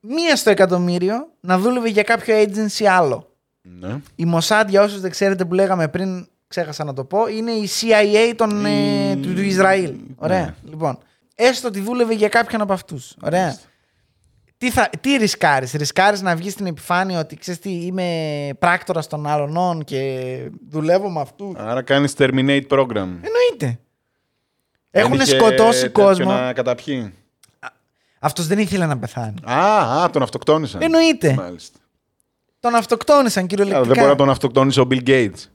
Μία 0.00 0.36
στο 0.36 0.50
εκατομμύριο 0.50 1.28
να 1.40 1.58
δούλευε 1.58 1.88
για 1.88 2.02
κάποιο 2.02 2.34
agency 2.42 2.84
άλλο. 2.84 3.32
Ναι. 3.62 4.00
Η 4.14 4.24
Mossad, 4.34 4.64
για 4.68 4.82
όσους 4.82 5.00
δεν 5.00 5.10
ξέρετε 5.10 5.44
που 5.44 5.54
λέγαμε 5.54 5.88
πριν, 5.88 6.26
ξέχασα 6.48 6.84
να 6.84 6.92
το 6.92 7.04
πω, 7.04 7.26
είναι 7.28 7.50
η 7.52 7.68
CIA 7.80 8.32
των, 8.36 8.64
ε, 8.64 9.16
του, 9.22 9.34
του 9.34 9.40
Ισραήλ. 9.40 9.94
Ωραία. 10.16 10.40
Ναι. 10.44 10.54
Λοιπόν, 10.70 10.98
έστω 11.34 11.68
ότι 11.68 11.80
δούλευε 11.80 12.14
για 12.14 12.28
κάποιον 12.28 12.60
από 12.60 12.72
αυτούς. 12.72 13.16
Ωραία. 13.22 13.58
Τι, 14.60 14.70
θα, 14.70 14.90
τι 15.00 15.16
ρισκάρεις, 15.16 15.72
ρισκάρεις 15.72 16.22
να 16.22 16.36
βγεις 16.36 16.52
στην 16.52 16.66
επιφάνεια 16.66 17.18
ότι 17.18 17.36
ξέρεις 17.36 17.60
τι 17.60 17.70
είμαι 17.70 18.48
πράκτορας 18.58 19.06
των 19.06 19.26
άλλων 19.26 19.84
και 19.84 20.38
δουλεύω 20.68 21.10
με 21.10 21.20
αυτού; 21.20 21.54
Άρα 21.56 21.82
κάνεις 21.82 22.14
terminate 22.18 22.66
program. 22.68 23.08
Εννοείται. 23.20 23.78
Έχουν 24.90 25.16
Δεν 25.16 25.20
είχε 25.20 25.36
σκοτώσει 25.36 25.80
τέτοιο 25.80 26.04
κόσμο. 26.04 26.32
Να 26.32 26.52
καταπιεί. 26.52 27.14
Αυτός 28.18 28.46
δεν 28.46 28.58
ήθελε 28.58 28.86
να 28.86 28.98
πεθάνει. 28.98 29.34
Α, 29.44 30.02
α, 30.02 30.10
τον 30.10 30.22
αυτοκτόνησαν. 30.22 30.82
Εννοείται. 30.82 31.34
Μάλιστα. 31.34 31.78
Τον 32.60 32.74
αυτοκτόνησαν 32.74 33.44
Α, 33.44 33.46
κυριολεκτικά. 33.46 33.86
δεν 33.86 33.96
μπορεί 33.96 34.10
να 34.10 34.16
τον 34.16 34.30
αυτοκτόνησε 34.30 34.80
ο 34.80 34.86
Bill 34.90 35.08
Gates. 35.08 35.48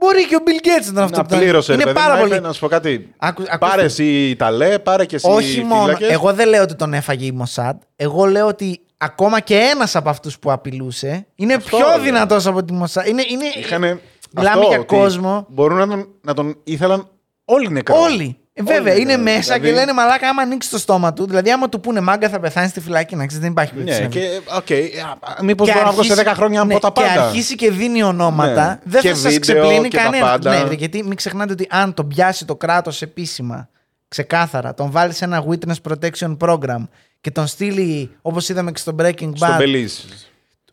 Μπορεί 0.00 0.26
και 0.26 0.36
ο 0.36 0.38
Bill 0.46 0.66
Gates 0.66 0.84
να 0.84 0.84
τον 0.84 0.94
Να 0.94 1.02
αυτοκτόνησε. 1.04 1.38
πλήρωσε. 1.44 1.72
Είναι 1.72 1.84
ρε 1.84 1.92
παιδί 1.92 2.04
πάρα 2.04 2.14
μου, 2.14 2.20
πολύ. 2.20 2.34
είπε, 2.36 2.46
Να 2.46 2.52
σου 2.52 2.60
πω 2.60 2.68
κάτι. 2.68 3.12
Άκου- 3.18 3.44
ακούστε. 3.50 3.66
Πάρε 3.66 3.82
εσύ 3.82 4.36
τα 4.38 4.50
λέ, 4.50 4.78
πάρε 4.78 5.04
και 5.04 5.16
εσύ 5.16 5.26
Όχι 5.30 5.62
μόνο. 5.62 5.82
φύλακες. 5.82 6.10
Εγώ 6.10 6.32
δεν 6.32 6.48
λέω 6.48 6.62
ότι 6.62 6.74
τον 6.74 6.94
έφαγε 6.94 7.26
η 7.26 7.32
Μοσάντ. 7.32 7.76
Εγώ 7.96 8.24
λέω 8.24 8.46
ότι 8.46 8.80
ακόμα 8.96 9.40
και 9.40 9.56
ένας 9.56 9.96
από 9.96 10.08
αυτούς 10.08 10.38
που 10.38 10.52
απειλούσε 10.52 11.26
είναι 11.34 11.54
Αυτό 11.54 11.76
πιο 11.76 11.86
λέω. 11.88 11.98
δυνατός 11.98 12.46
από 12.46 12.64
τη 12.64 12.72
Μοσάντ. 12.72 13.06
Είναι, 13.06 13.24
είναι... 13.28 13.44
Είχανε 13.58 14.00
Μιλάμε 14.30 14.56
αυτό, 14.58 14.68
για 14.68 14.78
ότι 14.78 14.96
κόσμο. 14.96 15.46
Μπορούν 15.48 15.78
να 15.78 15.86
τον, 15.88 16.08
να 16.20 16.34
τον 16.34 16.56
ήθελαν 16.64 17.08
όλοι 17.44 17.68
νεκρό. 17.70 17.96
Όλοι. 18.00 18.36
Ε, 18.52 18.62
βέβαια, 18.62 18.92
Όλοι 18.92 19.02
είναι 19.02 19.16
νεκρό. 19.16 19.32
μέσα 19.32 19.40
Δηλαδή, 19.54 19.66
και 19.68 19.72
λένε 19.74 19.92
μαλάκα 19.92 20.28
άμα 20.28 20.42
ανοίξει 20.42 20.70
το 20.70 20.78
στόμα 20.78 21.12
του. 21.12 21.26
Δηλαδή, 21.26 21.50
άμα 21.50 21.68
του 21.68 21.80
πούνε 21.80 22.00
μάγκα 22.00 22.28
θα 22.28 22.40
πεθάνεις 22.40 22.70
στη 22.70 22.80
φυλακή, 22.80 23.16
να 23.16 23.26
ξέρεις, 23.26 23.42
δεν 23.44 23.50
υπάρχει 23.52 23.72
περίπτωση. 23.72 23.98
Ναι, 24.00 24.04
να 24.06 24.10
βγει. 24.10 24.20
και 24.20 24.40
οκ. 24.56 25.42
Μήπως 25.42 25.66
Και 25.68 25.72
μπορώ 25.72 25.84
να 25.86 25.92
βγω 25.92 26.02
σε 26.02 26.12
αρχίσει- 26.12 26.30
10 26.32 26.36
χρόνια 26.36 26.58
να 26.58 26.64
ναι, 26.64 26.74
πω 26.74 26.80
τα 26.80 26.90
Και 26.94 27.00
πάντα. 27.08 27.26
αρχίσει 27.26 27.54
και 27.54 27.70
δίνει 27.70 28.02
ονόματα. 28.02 28.66
Ναι. 28.68 28.78
Δεν 28.84 29.00
Και 29.00 29.08
θα 29.08 29.14
σας 29.14 29.22
βίντεο 29.32 29.40
ξεπλύνει 29.40 29.88
και 29.88 29.96
τα 29.96 30.02
κανένας. 30.02 30.28
πάντα. 30.30 30.64
Ναι, 30.64 30.74
γιατί 30.74 31.02
μην 31.02 31.14
ξεχνάτε 31.16 31.52
ότι 31.52 31.66
αν 31.70 31.94
τον 31.94 32.08
πιάσει 32.08 32.44
το 32.44 32.56
κράτος 32.56 33.02
επίσημα, 33.02 33.68
ξεκάθαρα, 34.08 34.74
τον 34.74 34.90
βάλει 34.90 35.12
σε 35.12 35.24
ένα 35.24 35.44
witness 35.48 35.90
protection 35.90 36.36
program 36.40 36.88
και 37.20 37.30
τον 37.30 37.46
στείλει, 37.46 38.10
όπως 38.22 38.48
είδαμε 38.48 38.72
και 38.72 38.78
στο 38.78 38.94
Breaking 39.00 39.30
Στον 39.34 39.48
Bad. 39.52 39.54
Μπελής. 39.58 40.06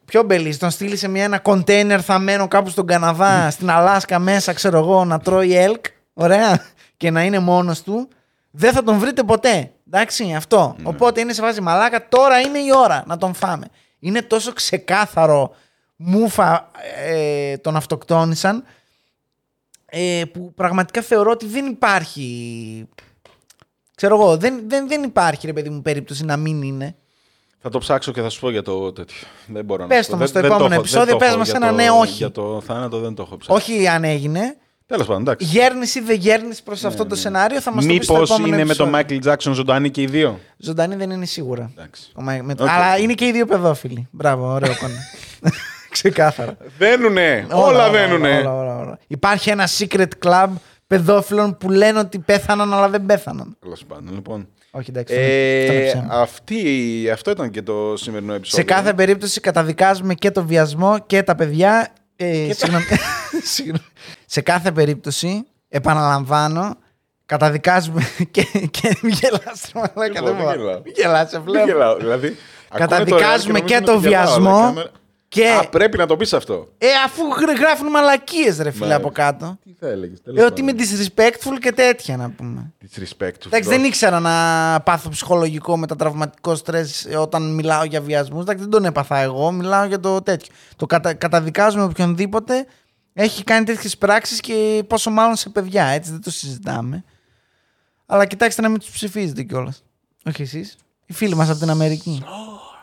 Πιο 0.06 0.24
μπελή, 0.24 0.58
τον 0.58 0.70
στείλει 0.70 0.96
σε 0.96 1.08
μια, 1.08 1.24
ένα 1.24 1.40
κοντέινερ 1.40 2.04
θαμμένο 2.04 2.48
κάπου 2.48 2.70
στον 2.70 2.86
Καναδά, 2.88 3.50
στην 3.52 3.70
Αλάσκα 3.70 4.20
μέσα, 4.20 4.54
ξέρω 4.54 4.78
εγώ, 4.78 5.06
να 5.06 5.20
τρώει 5.20 5.58
ελκ. 5.58 5.86
Ωραία. 6.14 6.62
Και 6.98 7.12
να 7.12 7.24
είναι 7.24 7.40
μόνος 7.40 7.82
του. 7.84 8.08
Δεν 8.52 8.74
θα 8.74 8.84
τον 8.84 8.98
βρείτε 9.00 9.24
ποτέ. 9.24 9.72
Εντάξει, 9.88 10.34
αυτό. 10.34 10.76
Ναι. 10.78 10.88
Οπότε 10.90 11.20
είναι 11.22 11.34
σε 11.34 11.42
φάση 11.42 11.62
μαλάκα. 11.62 12.08
Τώρα 12.08 12.40
είναι 12.40 12.58
η 12.60 12.68
ώρα 12.76 13.04
να 13.08 13.18
τον 13.18 13.34
φάμε. 13.34 13.66
Είναι 14.00 14.22
τόσο 14.22 14.54
ξεκάθαρο 14.54 15.56
μούφα 15.96 16.72
ε, 17.06 17.58
τον 17.58 17.76
αυτοκτόνησαν 17.76 18.64
ε, 19.86 20.22
που 20.34 20.54
πραγματικά 20.54 21.02
θεωρώ 21.02 21.32
ότι 21.32 21.46
δεν 21.46 21.66
υπάρχει. 21.66 22.88
Ξέρω 23.96 24.16
εγώ, 24.16 24.38
δεν, 24.38 24.64
δεν, 24.68 24.88
δεν 24.88 25.04
υπάρχει 25.04 25.46
ρε 25.46 25.54
παιδί 25.54 25.70
μου 25.70 25.82
περίπτωση 25.82 26.26
να 26.26 26.38
μην 26.38 26.62
είναι. 26.62 26.96
Θα 27.60 27.70
το 27.70 27.78
ψάξω 27.78 28.12
και 28.12 28.22
θα 28.22 28.30
σου 28.30 28.40
πω 28.40 28.50
για 28.50 28.62
το 28.62 28.94
τέτοιο. 28.94 29.28
Δεν 29.48 29.66
μπορώ 29.66 29.82
να 29.82 29.88
Πες 29.88 30.06
σου 30.06 30.12
το 30.12 30.16
πω. 30.18 30.22
μας 30.22 30.32
Δεν- 30.32 30.42
στο 30.42 30.50
δεν 30.50 30.58
το 30.60 30.66
επόμενο 30.66 30.82
έχω- 30.82 30.84
δεν 30.92 31.02
επεισόδιο, 31.02 31.12
το 31.14 31.18
πες 31.20 31.28
έχω 31.28 31.38
μας 31.38 31.48
για 31.48 31.56
ένα 31.58 31.70
το- 31.70 31.76
ναι, 31.76 31.90
όχι. 31.90 32.14
Για 32.14 32.32
το 32.32 32.62
θάνατο 32.62 33.00
δεν 33.00 33.14
το 33.16 33.22
έχω 33.22 33.38
ψάξει. 33.38 33.64
Όχι 33.74 33.88
αν 33.88 34.04
έγινε. 34.04 34.58
Τέλος 34.88 35.06
πάντων, 35.08 35.22
εντάξει. 35.22 35.46
Γέρνεις 35.48 35.96
ή 35.96 36.00
δεν 36.02 36.16
γέρνεις 36.16 36.62
προς 36.64 36.84
αυτό 36.84 37.06
το 37.06 37.16
σενάριο 37.16 37.62
θα 37.62 37.74
μας 37.74 37.86
το 37.86 37.94
πεις 37.94 38.04
στο 38.04 38.14
Μήπως 38.14 38.30
επόμενο 38.30 38.56
είναι 38.56 38.66
με 38.66 38.74
τον 38.76 38.94
επεισόδιο. 38.96 39.20
Michael 39.22 39.34
Jackson 39.34 39.54
ζωντανοί 39.54 39.90
και 39.92 40.02
οι 40.02 40.06
δύο; 40.06 40.40
Ζωντανοί 40.58 40.96
δεν 40.96 41.10
είναι 41.10 41.26
σίγουρα. 41.26 41.72
Εντάξει. 41.78 42.12
Ο 42.16 42.22
Μάικ- 42.22 42.44
με- 42.44 42.56
Οκ. 42.60 42.68
Αλλά 42.70 42.98
είναι 42.98 43.14
και 43.14 43.26
οι 43.26 43.32
δύο 43.32 43.46
παιδόφιλοι. 43.46 44.08
Μπράβο, 44.12 44.48
ωραίο 44.54 44.74
κονέ. 44.80 44.96
Ξεκάθαρα. 45.90 46.58
Δένουνε. 46.78 47.48
Όλα 47.52 47.90
δένουνε. 47.90 48.38
όλα, 48.38 48.54
όλα, 48.56 48.78
όλα. 48.78 49.00
Υπάρχει 49.08 49.50
ένα 49.50 49.68
secret 49.78 50.08
club 50.26 50.48
παιδόφιλων 50.88 51.58
που 51.58 51.70
λένε 51.70 52.00
ότι 52.00 52.20
πέθαναν 52.20 52.74
αλλά 52.74 52.90
δεν 52.90 53.06
πέθαναν. 53.06 53.58
Τέλος 53.60 53.86
πάντων, 53.88 54.14
λοιπόν. 54.14 54.48
Όχι, 54.72 54.90
εντάξει. 54.90 55.14
αυτό 55.16 55.26
είναι 55.74 55.84
Ε, 55.84 55.86
ψέμα. 55.88 56.08
αυτή, 56.22 57.10
αυτό 57.14 57.32
ήταν 57.32 57.50
και 57.50 57.62
το 57.62 57.94
σημερινό 57.98 58.32
Σε 58.32 58.38
επεισόδιο. 58.38 58.66
κάθε 58.66 58.94
περίπτωση 58.94 59.40
καταδικάζουμε 59.40 60.14
και 60.14 60.32
το 60.32 60.46
βιασμό 60.46 60.96
και 61.06 61.24
τα 61.24 61.36
παιδιά. 61.36 61.94
Ε, 62.18 62.54
συγγνώμη. 62.54 62.86
Συγγνώμη. 63.54 63.86
Σε 64.26 64.42
κάθε 64.42 64.72
περίπτωση, 64.72 65.48
επαναλαμβάνω, 65.70 66.76
καταδικάζουμε 67.26 68.02
και. 68.32 68.44
και 68.72 68.98
μην 69.02 69.14
γελάς, 69.14 69.72
ρε 69.74 69.80
μαλάκα, 69.80 70.18
Εγώ 70.18 70.26
δεν 70.28 70.36
δεν 70.36 70.46
μπορώ. 70.46 70.56
γελάω. 70.58 70.82
Μην 70.84 70.94
γελάς, 70.96 71.30
σε 71.30 71.36
Δεν 71.38 71.44
βλέπω. 71.44 71.66
γελάω, 71.68 71.96
δηλαδή. 71.98 72.38
Καταδικάζουμε 72.76 73.58
ακούνε 73.58 73.60
το 73.60 73.66
και 73.66 73.74
ρεάλ 73.74 73.84
το 73.86 73.92
νομίζουν 73.92 73.98
ότι 73.98 74.08
γελάω, 74.10 74.26
βιασμό 74.26 74.50
αλλά 74.58 74.64
η 74.64 74.74
κάμερα- 74.74 74.92
και- 75.30 75.50
Α, 75.50 75.70
πρέπει 75.70 75.98
να 75.98 76.06
το 76.06 76.18
πεις 76.18 76.34
αυτό. 76.34 76.68
Ε, 76.78 76.88
αφού 77.06 77.24
γρ- 77.28 77.58
γράφουν 77.60 77.88
μαλακίες, 77.90 78.58
ρε 78.60 78.72
φίλε, 78.72 78.88
Ναι. 78.88 78.94
από 78.94 79.10
κάτω. 79.12 79.58
Τι 79.64 79.74
θα 79.80 79.88
έλεγες. 79.88 80.18
Ε, 80.36 80.42
ότι 80.44 80.62
είμαι 80.62 80.72
disrespectful 80.78 81.58
και 81.62 81.72
τέτοια 81.72 82.18
να 82.18 82.30
πούμε. 82.30 82.74
Disrespect. 82.82 83.46
Εντάξει, 83.46 83.70
δεν 83.70 83.84
ήξερα 83.84 84.20
να 84.20 84.32
πάθω 84.82 85.10
ψυχολογικό 85.10 85.78
μετατραυματικό 85.78 86.56
στρες 86.56 87.08
όταν 87.20 87.54
μιλάω 87.54 87.84
για 87.84 88.02
βιασμούς. 88.02 88.42
Εντάξει, 88.42 88.62
δεν 88.62 88.72
τον 88.72 88.86
έπαθα 88.86 89.18
εγώ. 89.18 89.52
Μιλάω 89.52 89.86
για 89.86 90.00
το 90.00 90.22
τέτοιο. 90.22 90.54
Το 90.76 90.86
κατα... 90.86 91.14
καταδικάζουμε 91.14 91.84
οποιονδήποτε 91.84 92.66
έχει 93.14 93.44
κάνει 93.44 93.66
τέτοιες 93.66 93.98
πράξεις 93.98 94.40
και 94.40 94.84
πόσο 94.88 95.10
μάλλον 95.10 95.36
σε 95.36 95.50
παιδιά. 95.50 95.86
Έτσι 95.86 96.12
δεν 96.12 96.22
το 96.22 96.32
συζητάμε. 96.32 97.04
Αλλά 98.06 98.26
κοιτάξτε 98.26 98.62
να 98.62 98.70
μην 98.70 98.80
τους 98.80 98.90
ψηφίζετε 98.90 99.44
κιόλας. 99.44 99.84
Όχι 100.26 100.42
εσείς. 100.42 100.76
Οι 101.06 101.14
φίλοι 101.14 101.36
μας 101.36 101.50
από 101.50 101.60
την 101.60 101.70
Αμερική. 101.70 102.24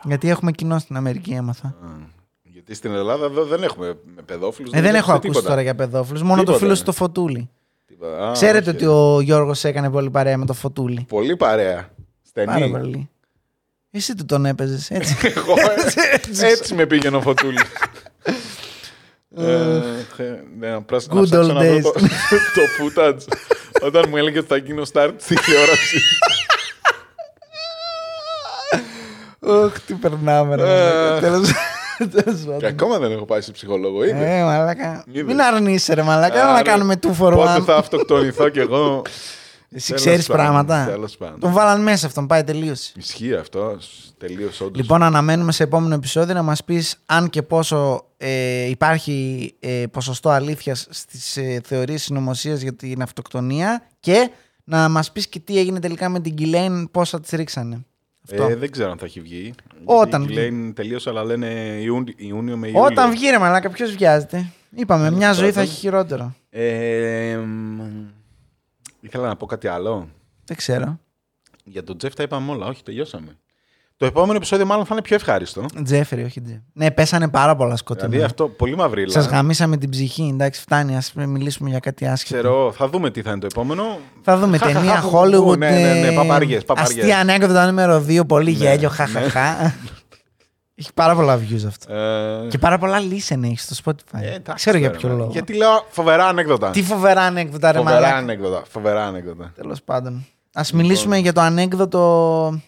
Γιατί 0.04 0.28
έχουμε 0.28 0.50
κοινό 0.52 0.78
στην 0.78 0.96
Αμερική, 0.96 1.32
έμαθα. 1.32 1.74
Γιατί 2.66 2.74
στην 2.74 2.94
Ελλάδα 2.94 3.24
εδώ 3.24 3.44
δεν 3.44 3.62
έχουμε 3.62 3.96
παιδόφιλους. 4.26 4.72
Ε, 4.72 4.80
δεν 4.80 4.94
έχω 4.94 5.12
ακούσει 5.12 5.42
τώρα 5.42 5.62
για 5.62 5.74
παιδόφιλους. 5.74 6.22
Μόνο 6.22 6.34
το 6.36 6.40
Τίποτα, 6.40 6.58
φίλο 6.58 6.70
ναι. 6.70 6.76
στο 6.76 6.92
φωτούλι. 6.92 7.50
Τίποτα. 7.86 8.28
Α, 8.28 8.32
Ξέρετε 8.32 8.70
όχι. 8.70 8.76
ότι 8.76 8.86
ο 8.86 9.20
Γιώργος 9.20 9.64
έκανε 9.64 9.90
πολύ 9.90 10.10
παρέα 10.10 10.36
με 10.38 10.46
το 10.46 10.52
φωτούλι. 10.52 11.06
Πολύ 11.08 11.36
παρέα. 11.36 11.90
Πάρα 12.34 12.56
Στενή. 12.56 12.70
πολύ. 12.70 13.08
Εσύ 13.90 14.14
του 14.14 14.24
τον 14.24 14.46
έπαιζες, 14.46 14.90
έτσι. 14.90 15.16
Εγώ, 15.36 15.54
ε, 16.40 16.46
έτσι 16.46 16.74
με 16.74 16.86
πήγαινε 16.86 17.16
ο 17.16 17.20
Φωτούλης. 17.20 17.62
Ε, 19.36 19.80
θε- 20.16 20.40
ναι, 20.58 20.70
να 20.70 20.82
πράσι- 20.82 21.12
να 21.12 21.20
Good 21.20 21.24
ψάξω 21.24 21.50
old 21.50 21.54
να 21.54 21.60
βρω 21.60 21.74
days. 21.76 21.82
Το, 21.82 21.90
το 22.54 22.62
footage 22.78 23.36
όταν 23.82 24.04
μου 24.08 24.16
έλεγε 24.16 24.38
ότι 24.38 24.48
θα 24.48 24.56
γίνω 24.56 24.82
start 24.92 25.12
στη 25.16 25.34
τηλεόρασης. 25.34 26.18
Ωχ, 29.40 29.80
τι 29.86 29.94
περνάμε, 29.94 30.54
ρε. 30.56 30.62
Ε. 30.62 31.20
Τέλος 31.20 31.20
τέλος 31.20 31.50
Και 31.98 32.06
πάντων. 32.46 32.64
ακόμα 32.64 32.98
δεν 32.98 33.12
έχω 33.12 33.24
πάει 33.24 33.40
σε 33.40 33.52
ψυχολόγο. 33.52 34.04
Είδε. 34.04 34.38
Ε, 34.38 34.42
μαλάκα. 34.42 35.04
Είδες. 35.12 35.24
Μην 35.24 35.40
αρνείσαι, 35.40 35.94
ρε 35.94 36.02
μαλάκα. 36.02 36.34
Έλα 36.34 36.44
να 36.44 36.50
Άρα, 36.52 36.62
κάνουμε 36.62 36.94
two 37.02 37.08
for 37.08 37.32
Πότε 37.34 37.56
one. 37.58 37.62
θα 37.64 37.76
αυτοκτονηθώ 37.76 38.48
κι 38.48 38.58
εγώ. 38.58 39.02
Εσύ 39.76 39.86
Τέλος 39.86 40.00
ξέρει 40.02 40.22
πάντων, 40.22 40.36
πράγματα. 40.44 40.84
τέλος 40.90 41.16
πάντων. 41.16 41.40
Τον 41.40 41.52
βάλαν 41.52 41.82
μέσα 41.82 42.06
αυτόν, 42.06 42.26
πάει 42.26 42.44
τελείωσε. 42.44 42.92
Ισχύει 42.96 43.34
αυτό. 43.34 43.78
Τελείω 44.18 44.50
όντως. 44.60 44.76
Λοιπόν, 44.80 45.02
αναμένουμε 45.02 45.52
σε 45.52 45.62
επόμενο 45.62 45.94
επεισόδιο 45.94 46.34
να 46.34 46.42
μας 46.42 46.64
πεις 46.64 46.96
αν 47.06 47.30
και 47.30 47.42
πόσο 47.42 48.04
ε, 48.16 48.68
υπάρχει 48.68 49.54
ε, 49.60 49.84
ποσοστό 49.90 50.28
αλήθειας 50.28 50.86
στις 50.90 51.36
ε, 51.36 51.60
θεωρίες 51.64 52.02
συνωμοσίας 52.02 52.60
για 52.60 52.74
την 52.74 53.02
αυτοκτονία 53.02 53.86
και 54.00 54.30
να 54.64 54.88
μας 54.88 55.12
πεις 55.12 55.26
και 55.28 55.38
τι 55.38 55.58
έγινε 55.58 55.80
τελικά 55.80 56.08
με 56.08 56.20
την 56.20 56.34
Κιλέιν, 56.34 56.90
πόσα 56.90 57.20
τις 57.20 57.30
ρίξανε. 57.30 57.84
Αυτό. 58.30 58.42
Ε, 58.44 58.54
δεν 58.56 58.70
ξέρω 58.70 58.90
αν 58.90 58.98
θα 58.98 59.04
έχει 59.04 59.20
βγει. 59.20 59.54
Όταν 59.84 60.22
Γιατί 60.22 60.34
βγει. 60.40 60.50
Λένε 60.50 60.72
τελείωσε, 60.72 61.08
αλλά 61.10 61.24
λένε 61.24 61.46
Ιούνι- 61.80 62.14
Ιούνιο 62.20 62.56
με 62.56 62.66
Ιούλιο. 62.66 62.84
Όταν 62.84 63.10
βγει 63.10 63.30
ρε 63.30 63.38
μαλάκα, 63.38 63.70
ποιος 63.70 63.94
βιάζεται; 63.96 64.50
Είπαμε, 64.76 65.10
μια 65.10 65.32
ζωή 65.32 65.46
θα 65.48 65.52
πάντων. 65.54 65.68
έχει 65.70 65.78
χειρότερο. 65.78 66.34
Ε, 66.50 67.36
μ, 67.36 67.80
ήθελα 69.00 69.26
να 69.26 69.36
πω 69.36 69.46
κάτι 69.46 69.66
άλλο. 69.66 70.08
Δεν 70.44 70.56
ξέρω. 70.56 70.98
Για 71.64 71.84
τον 71.84 71.98
Τζεφ 71.98 72.14
τα 72.14 72.22
είπαμε 72.22 72.50
όλα. 72.50 72.66
Όχι, 72.66 72.82
τελειώσαμε. 72.82 73.38
Το 73.96 74.06
επόμενο 74.06 74.34
επεισόδιο 74.36 74.66
μάλλον 74.66 74.84
θα 74.84 74.90
είναι 74.94 75.02
πιο 75.02 75.14
ευχάριστο. 75.16 75.64
Τζέφρι, 75.84 76.22
όχι 76.24 76.40
Τζέφρι. 76.40 76.62
Ναι, 76.72 76.90
πέσανε 76.90 77.28
πάρα 77.28 77.56
πολλά 77.56 77.76
σκοτεινά. 77.76 78.08
Δηλαδή 78.08 78.26
αυτό 78.26 78.48
πολύ 78.48 78.76
μαυρίλα. 78.76 79.12
Σας 79.12 79.26
γαμίσαμε 79.26 79.76
την 79.76 79.90
ψυχή. 79.90 80.28
Εντάξει, 80.32 80.60
φτάνει. 80.60 80.96
Α 80.96 81.02
μιλήσουμε 81.14 81.70
για 81.70 81.78
κάτι 81.78 82.06
άσχετο. 82.06 82.38
Ξέρω, 82.40 82.72
θα 82.72 82.88
δούμε 82.88 83.10
τι 83.10 83.22
θα 83.22 83.30
είναι 83.30 83.38
το 83.40 83.46
επόμενο. 83.50 83.98
Θα 84.22 84.36
δούμε 84.38 84.58
Χα, 84.58 84.66
χα, 84.66 84.72
ταινία 84.72 84.94
χα, 85.00 85.08
Hollywood. 85.12 85.58
Ναι, 85.58 85.70
ναι, 85.70 85.92
ναι, 86.00 86.06
ε, 86.06 86.10
παπαριές, 86.14 86.64
παπαριές. 86.64 86.96
Αστεία 86.98 87.18
ανέκδοτα 87.18 87.66
νούμερο 87.66 88.04
2. 88.08 88.26
Πολύ 88.26 88.50
Ναι, 88.50 88.56
γέλιο. 88.56 88.88
ναι. 88.88 88.94
Χαχαχά. 88.94 89.74
Έχει 90.74 90.90
πάρα 90.94 91.14
πολλά 91.14 91.38
views 91.38 91.64
αυτό. 91.66 91.94
Ε, 91.94 92.46
Και 92.48 92.58
πάρα 92.58 92.78
πολλά 92.78 92.98
listen 92.98 93.42
έχει 93.42 93.58
στο 93.58 93.74
Spotify. 93.84 94.20
ε, 94.20 94.26
εντάξει, 94.34 94.52
Ξέρω 94.54 94.78
για 94.78 94.86
τώρα, 94.88 94.98
ποιο 95.00 95.08
ναι. 95.08 95.14
λόγο. 95.14 95.30
Γιατί 95.30 95.54
λέω 95.56 95.84
φοβερά 95.90 96.26
ανέκδοτα. 96.26 96.70
Τι 96.70 96.82
φοβερά 96.82 97.20
ανέκδοτα, 97.22 97.72
ρε 97.72 97.78
Φοβερά 97.78 97.94
μαλάκα. 98.00 98.16
ανέκδοτα. 98.16 98.62
Φοβερά 98.70 99.04
ανέκδοτα. 99.06 99.52
Τέλος 99.54 99.82
πάντων. 99.82 100.26
Α 100.52 100.62
Λοιπόν. 100.66 100.80
μιλήσουμε 100.80 101.16
για 101.18 101.32
το 101.32 101.40
ανέκδοτο 101.40 102.60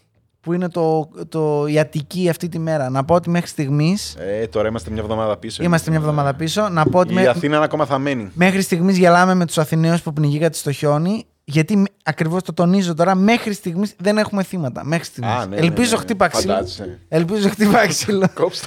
που 0.46 0.52
είναι 0.52 0.68
το, 0.68 1.08
το, 1.28 1.66
η 1.66 1.78
Αττική 1.78 2.28
αυτή 2.28 2.48
τη 2.48 2.58
μέρα. 2.58 2.90
Να 2.90 3.04
πω 3.04 3.14
ότι 3.14 3.30
μέχρι 3.30 3.48
στιγμή. 3.48 3.96
Ε, 4.18 4.46
τώρα 4.46 4.68
είμαστε 4.68 4.90
μια 4.90 5.02
εβδομάδα 5.02 5.36
πίσω. 5.36 5.62
Είμαστε 5.62 5.90
μια 5.90 5.98
εβδομάδα 5.98 6.34
πίσω. 6.34 6.68
Να 6.68 6.84
πω 6.84 6.98
ότι 6.98 7.12
Η 7.12 7.14
με- 7.14 7.26
Αθήνα 7.28 7.56
είναι 7.56 7.64
ακόμα 7.64 7.86
θαμένη. 7.86 8.30
Μέχρι 8.34 8.60
στιγμής 8.60 8.98
γελάμε 8.98 9.34
με 9.34 9.46
τους 9.46 9.58
Αθηναίους 9.58 10.02
που 10.02 10.12
πνιγήκατε 10.12 10.56
στο 10.56 10.72
χιόνι. 10.72 11.26
Γιατί 11.44 11.84
ακριβώς 12.04 12.42
το 12.42 12.52
τονίζω 12.52 12.94
τώρα, 12.94 13.14
μέχρι 13.14 13.52
στιγμής 13.52 13.94
δεν 13.98 14.18
έχουμε 14.18 14.42
θύματα. 14.42 14.84
Μέχρι 14.84 15.04
στιγμής. 15.04 15.32
Α, 15.32 15.46
ναι, 15.46 15.56
Ελπίζω 15.56 15.90
ναι, 15.90 15.96
ναι. 15.96 16.02
χτύπα 16.02 16.28
ξύλο. 16.28 16.52
Φαντάζεσαι. 16.52 16.98
Ελπίζω 17.08 17.48
χτύπα 17.48 17.86
ξύλο. 17.92 18.26
Κόψτε. 18.34 18.66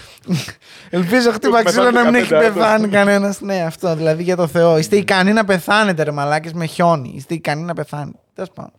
Ελπίζω 0.90 1.32
χτύπα 1.32 1.58
Μετά 1.58 1.70
ξύλο 1.70 1.92
να 1.92 2.04
μην 2.06 2.16
έχει 2.16 2.30
15 2.34 2.38
πεθάνει 2.40 2.88
κανένας. 2.88 3.42
Ναι, 3.42 3.62
αυτό 3.62 3.96
δηλαδή 3.96 4.24
για 4.24 4.36
το 4.36 4.48
Θεό. 4.48 4.78
Είστε 4.78 4.96
ικανοί 4.96 5.34
να 5.34 5.46
πεθάνετε, 5.46 6.04
ρε 6.04 6.12
μαλάκες, 6.12 6.54
με 6.54 6.66
χιόνι. 6.66 7.12
Είστε 7.16 7.34
ικανοί 7.34 7.62
να 7.64 7.74
πεθάνετε. 7.74 8.18
Τέλος 8.34 8.50
πάντων. 8.54 8.72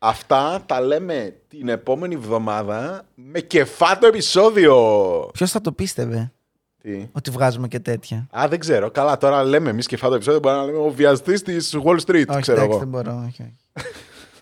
Λοιπόν, 0.00 0.10
Αυτά 0.10 0.62
τα 0.66 0.80
λέμε 0.80 1.36
την 1.48 1.68
επόμενη 1.68 2.14
εβδομάδα 2.14 3.06
με 3.14 3.40
κεφάτο 3.40 4.06
επεισόδιο. 4.06 4.74
Ποιος 5.32 5.50
θα 5.50 5.60
το 5.60 5.72
πίστευε 5.72 6.32
Τι; 6.82 7.08
ότι 7.12 7.30
βγάζουμε 7.30 7.68
και 7.68 7.80
τέτοια; 7.80 8.26
Α, 8.38 8.46
δεν 8.48 8.58
ξέρω. 8.58 8.90
Καλά, 8.90 9.16
τώρα 9.16 9.44
λέμε 9.44 9.70
εμείς 9.70 9.86
κεφάτο 9.86 10.14
επεισόδιο. 10.14 10.40
Μπορεί 10.40 10.56
να 10.56 10.64
λέμε 10.64 10.78
ο 10.78 10.90
βιαστής 10.90 11.42
της 11.42 11.76
Wall 11.84 11.98
Street, 12.06 12.26
όχι, 12.28 12.40
ξέρω 12.40 12.58
εντάξει, 12.58 12.58
εγώ. 12.58 12.78
δεν 12.78 12.88
μπορώ. 12.88 13.24
Όχι, 13.26 13.42
όχι. 13.42 13.84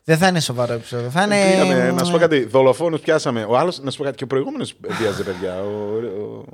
δεν 0.05 0.19
θα 0.19 0.27
είναι 0.29 0.41
σοβαρό 0.41 0.73
επεισόδιο. 0.73 1.11
Θα 1.11 1.23
είναι. 1.23 1.51
Πήγαμε, 1.51 1.91
να 1.91 2.05
σου 2.05 2.13
πω 2.13 2.19
κάτι. 2.19 2.45
Δολοφόνους 2.45 3.01
πιάσαμε. 3.01 3.45
Ο 3.45 3.57
άλλος, 3.59 3.81
να 3.81 3.91
σου 3.91 3.99
πω 3.99 4.05
κάτι. 4.05 4.17
Και 4.17 4.25
ο 4.25 4.27
προηγούμενος 4.27 4.75
βίαζε 4.89 5.23
παιδιά. 5.23 5.63
Ο, 5.63 5.97
ο 6.23 6.45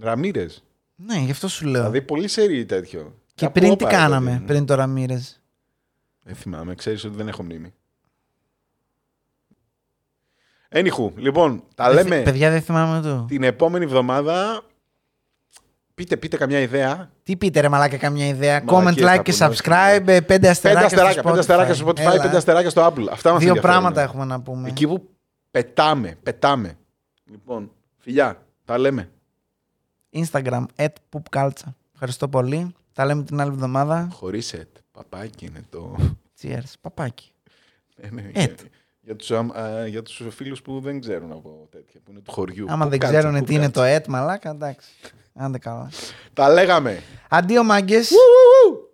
Ραμύρες. 0.00 0.62
Ναι, 0.94 1.16
γι' 1.18 1.30
αυτό 1.30 1.48
σου 1.48 1.64
λέω. 1.64 1.80
Δηλαδή 1.80 2.02
πολύ 2.02 2.28
σερή 2.28 2.64
τέτοιο. 2.64 3.14
και 3.34 3.44
Κάπου 3.44 3.52
πριν 3.60 3.76
τι 3.76 3.84
όπα, 3.84 3.90
ρε, 3.90 3.96
κάναμε, 3.96 4.30
παιδί 4.30 4.40
μου. 4.40 4.46
πριν 4.46 4.66
το 4.66 4.74
Ραμύρες; 4.74 5.42
Δεν 6.22 6.34
θυμάμαι, 6.34 6.74
ξέρεις 6.74 7.04
ότι 7.04 7.16
δεν 7.16 7.28
έχω 7.28 7.42
μνήμη. 7.42 7.72
Anywho, 10.74 11.12
λοιπόν, 11.16 11.62
τα 11.74 11.92
λέμε 11.92 12.20
Παιδιά, 12.22 12.50
δεν 12.50 12.62
θυμάμαι 12.62 13.00
το. 13.02 13.24
την 13.28 13.42
επόμενη 13.42 13.84
εβδομάδα. 13.84 14.62
Πείτε, 15.94 16.16
πείτε 16.16 16.36
καμιά 16.36 16.60
ιδέα. 16.60 17.10
Τι 17.22 17.36
πείτε, 17.36 17.60
ρε 17.60 17.68
Μαλάκα, 17.68 17.96
καμιά 17.96 18.26
ιδέα. 18.26 18.62
Μαλακίες 18.64 19.04
Comment, 19.04 19.08
θα 19.08 19.16
like 19.18 19.22
και 19.22 19.32
πούμε, 19.32 19.54
subscribe. 19.54 20.08
ε, 20.08 20.20
Πέντε 20.20 20.20
Πέντε 20.20 20.48
αστεράκια, 20.48 20.86
αστεράκια, 20.86 21.12
στο 21.12 21.22
πέντε 21.22 21.38
αστεράκια 21.38 21.74
στο 21.74 21.86
Spotify, 21.88 21.98
Έλα. 22.12 22.22
πέντε 22.22 22.36
αστεράκια 22.36 22.70
στο 22.70 22.86
Apple. 22.86 23.06
Αυτά 23.10 23.32
μας 23.32 23.38
Δύο 23.42 23.48
ενδιαφέρουν. 23.48 23.60
πράγματα 23.60 24.02
έχουμε 24.02 24.24
να 24.24 24.40
πούμε. 24.40 24.68
Εκεί 24.68 24.86
που 24.86 25.08
πετάμε, 25.50 26.16
πετάμε. 26.22 26.78
Λοιπόν, 27.30 27.70
φιλιά, 27.98 28.46
τα 28.64 28.78
λέμε. 28.78 29.10
Instagram, 30.12 30.64
at 30.76 30.86
poopculture. 31.12 31.72
Ευχαριστώ 31.92 32.28
πολύ. 32.28 32.74
Τα 32.92 33.04
λέμε 33.06 33.22
την 33.22 33.40
άλλη 33.40 33.50
εβδομάδα. 33.50 34.08
Χωρίς 34.12 34.52
ετ. 34.52 34.68
Παπάκι 34.92 35.44
είναι 35.46 35.60
το. 35.70 35.96
Cheers. 36.42 36.72
Παπάκι. 36.80 37.32
Ε, 38.00 38.08
ναι, 38.10 38.30
Ετ. 38.32 38.60
Για- 39.08 39.14
Για 39.14 39.16
τους, 39.16 39.30
αμ- 39.30 39.52
α, 39.58 39.86
για 39.86 40.02
τους 40.02 40.22
φίλους 40.30 40.62
που 40.62 40.80
δεν 40.80 41.00
ξέρουν 41.00 41.32
από 41.32 41.68
τέτοια, 41.70 42.00
που 42.04 42.10
είναι 42.10 42.20
του 42.20 42.32
χωριού. 42.32 42.66
Άμα 42.68 42.84
Πού 42.84 42.90
δεν 42.90 42.98
κάτσε, 42.98 43.16
ξέρουν 43.18 43.38
πού 43.38 43.44
τι 43.44 43.54
είναι 43.54 43.68
κάτσε. 43.70 43.80
το 43.80 43.96
at, 44.04 44.06
μαλάκα, 44.08 44.50
εντάξει. 44.50 44.88
Άντε 45.34 45.58
καλά. 45.58 45.90
Τα 46.32 46.48
λέγαμε. 46.48 47.02
Αντίο 47.28 47.64
μάγκες. 47.64 48.10
Ου, 48.10 48.87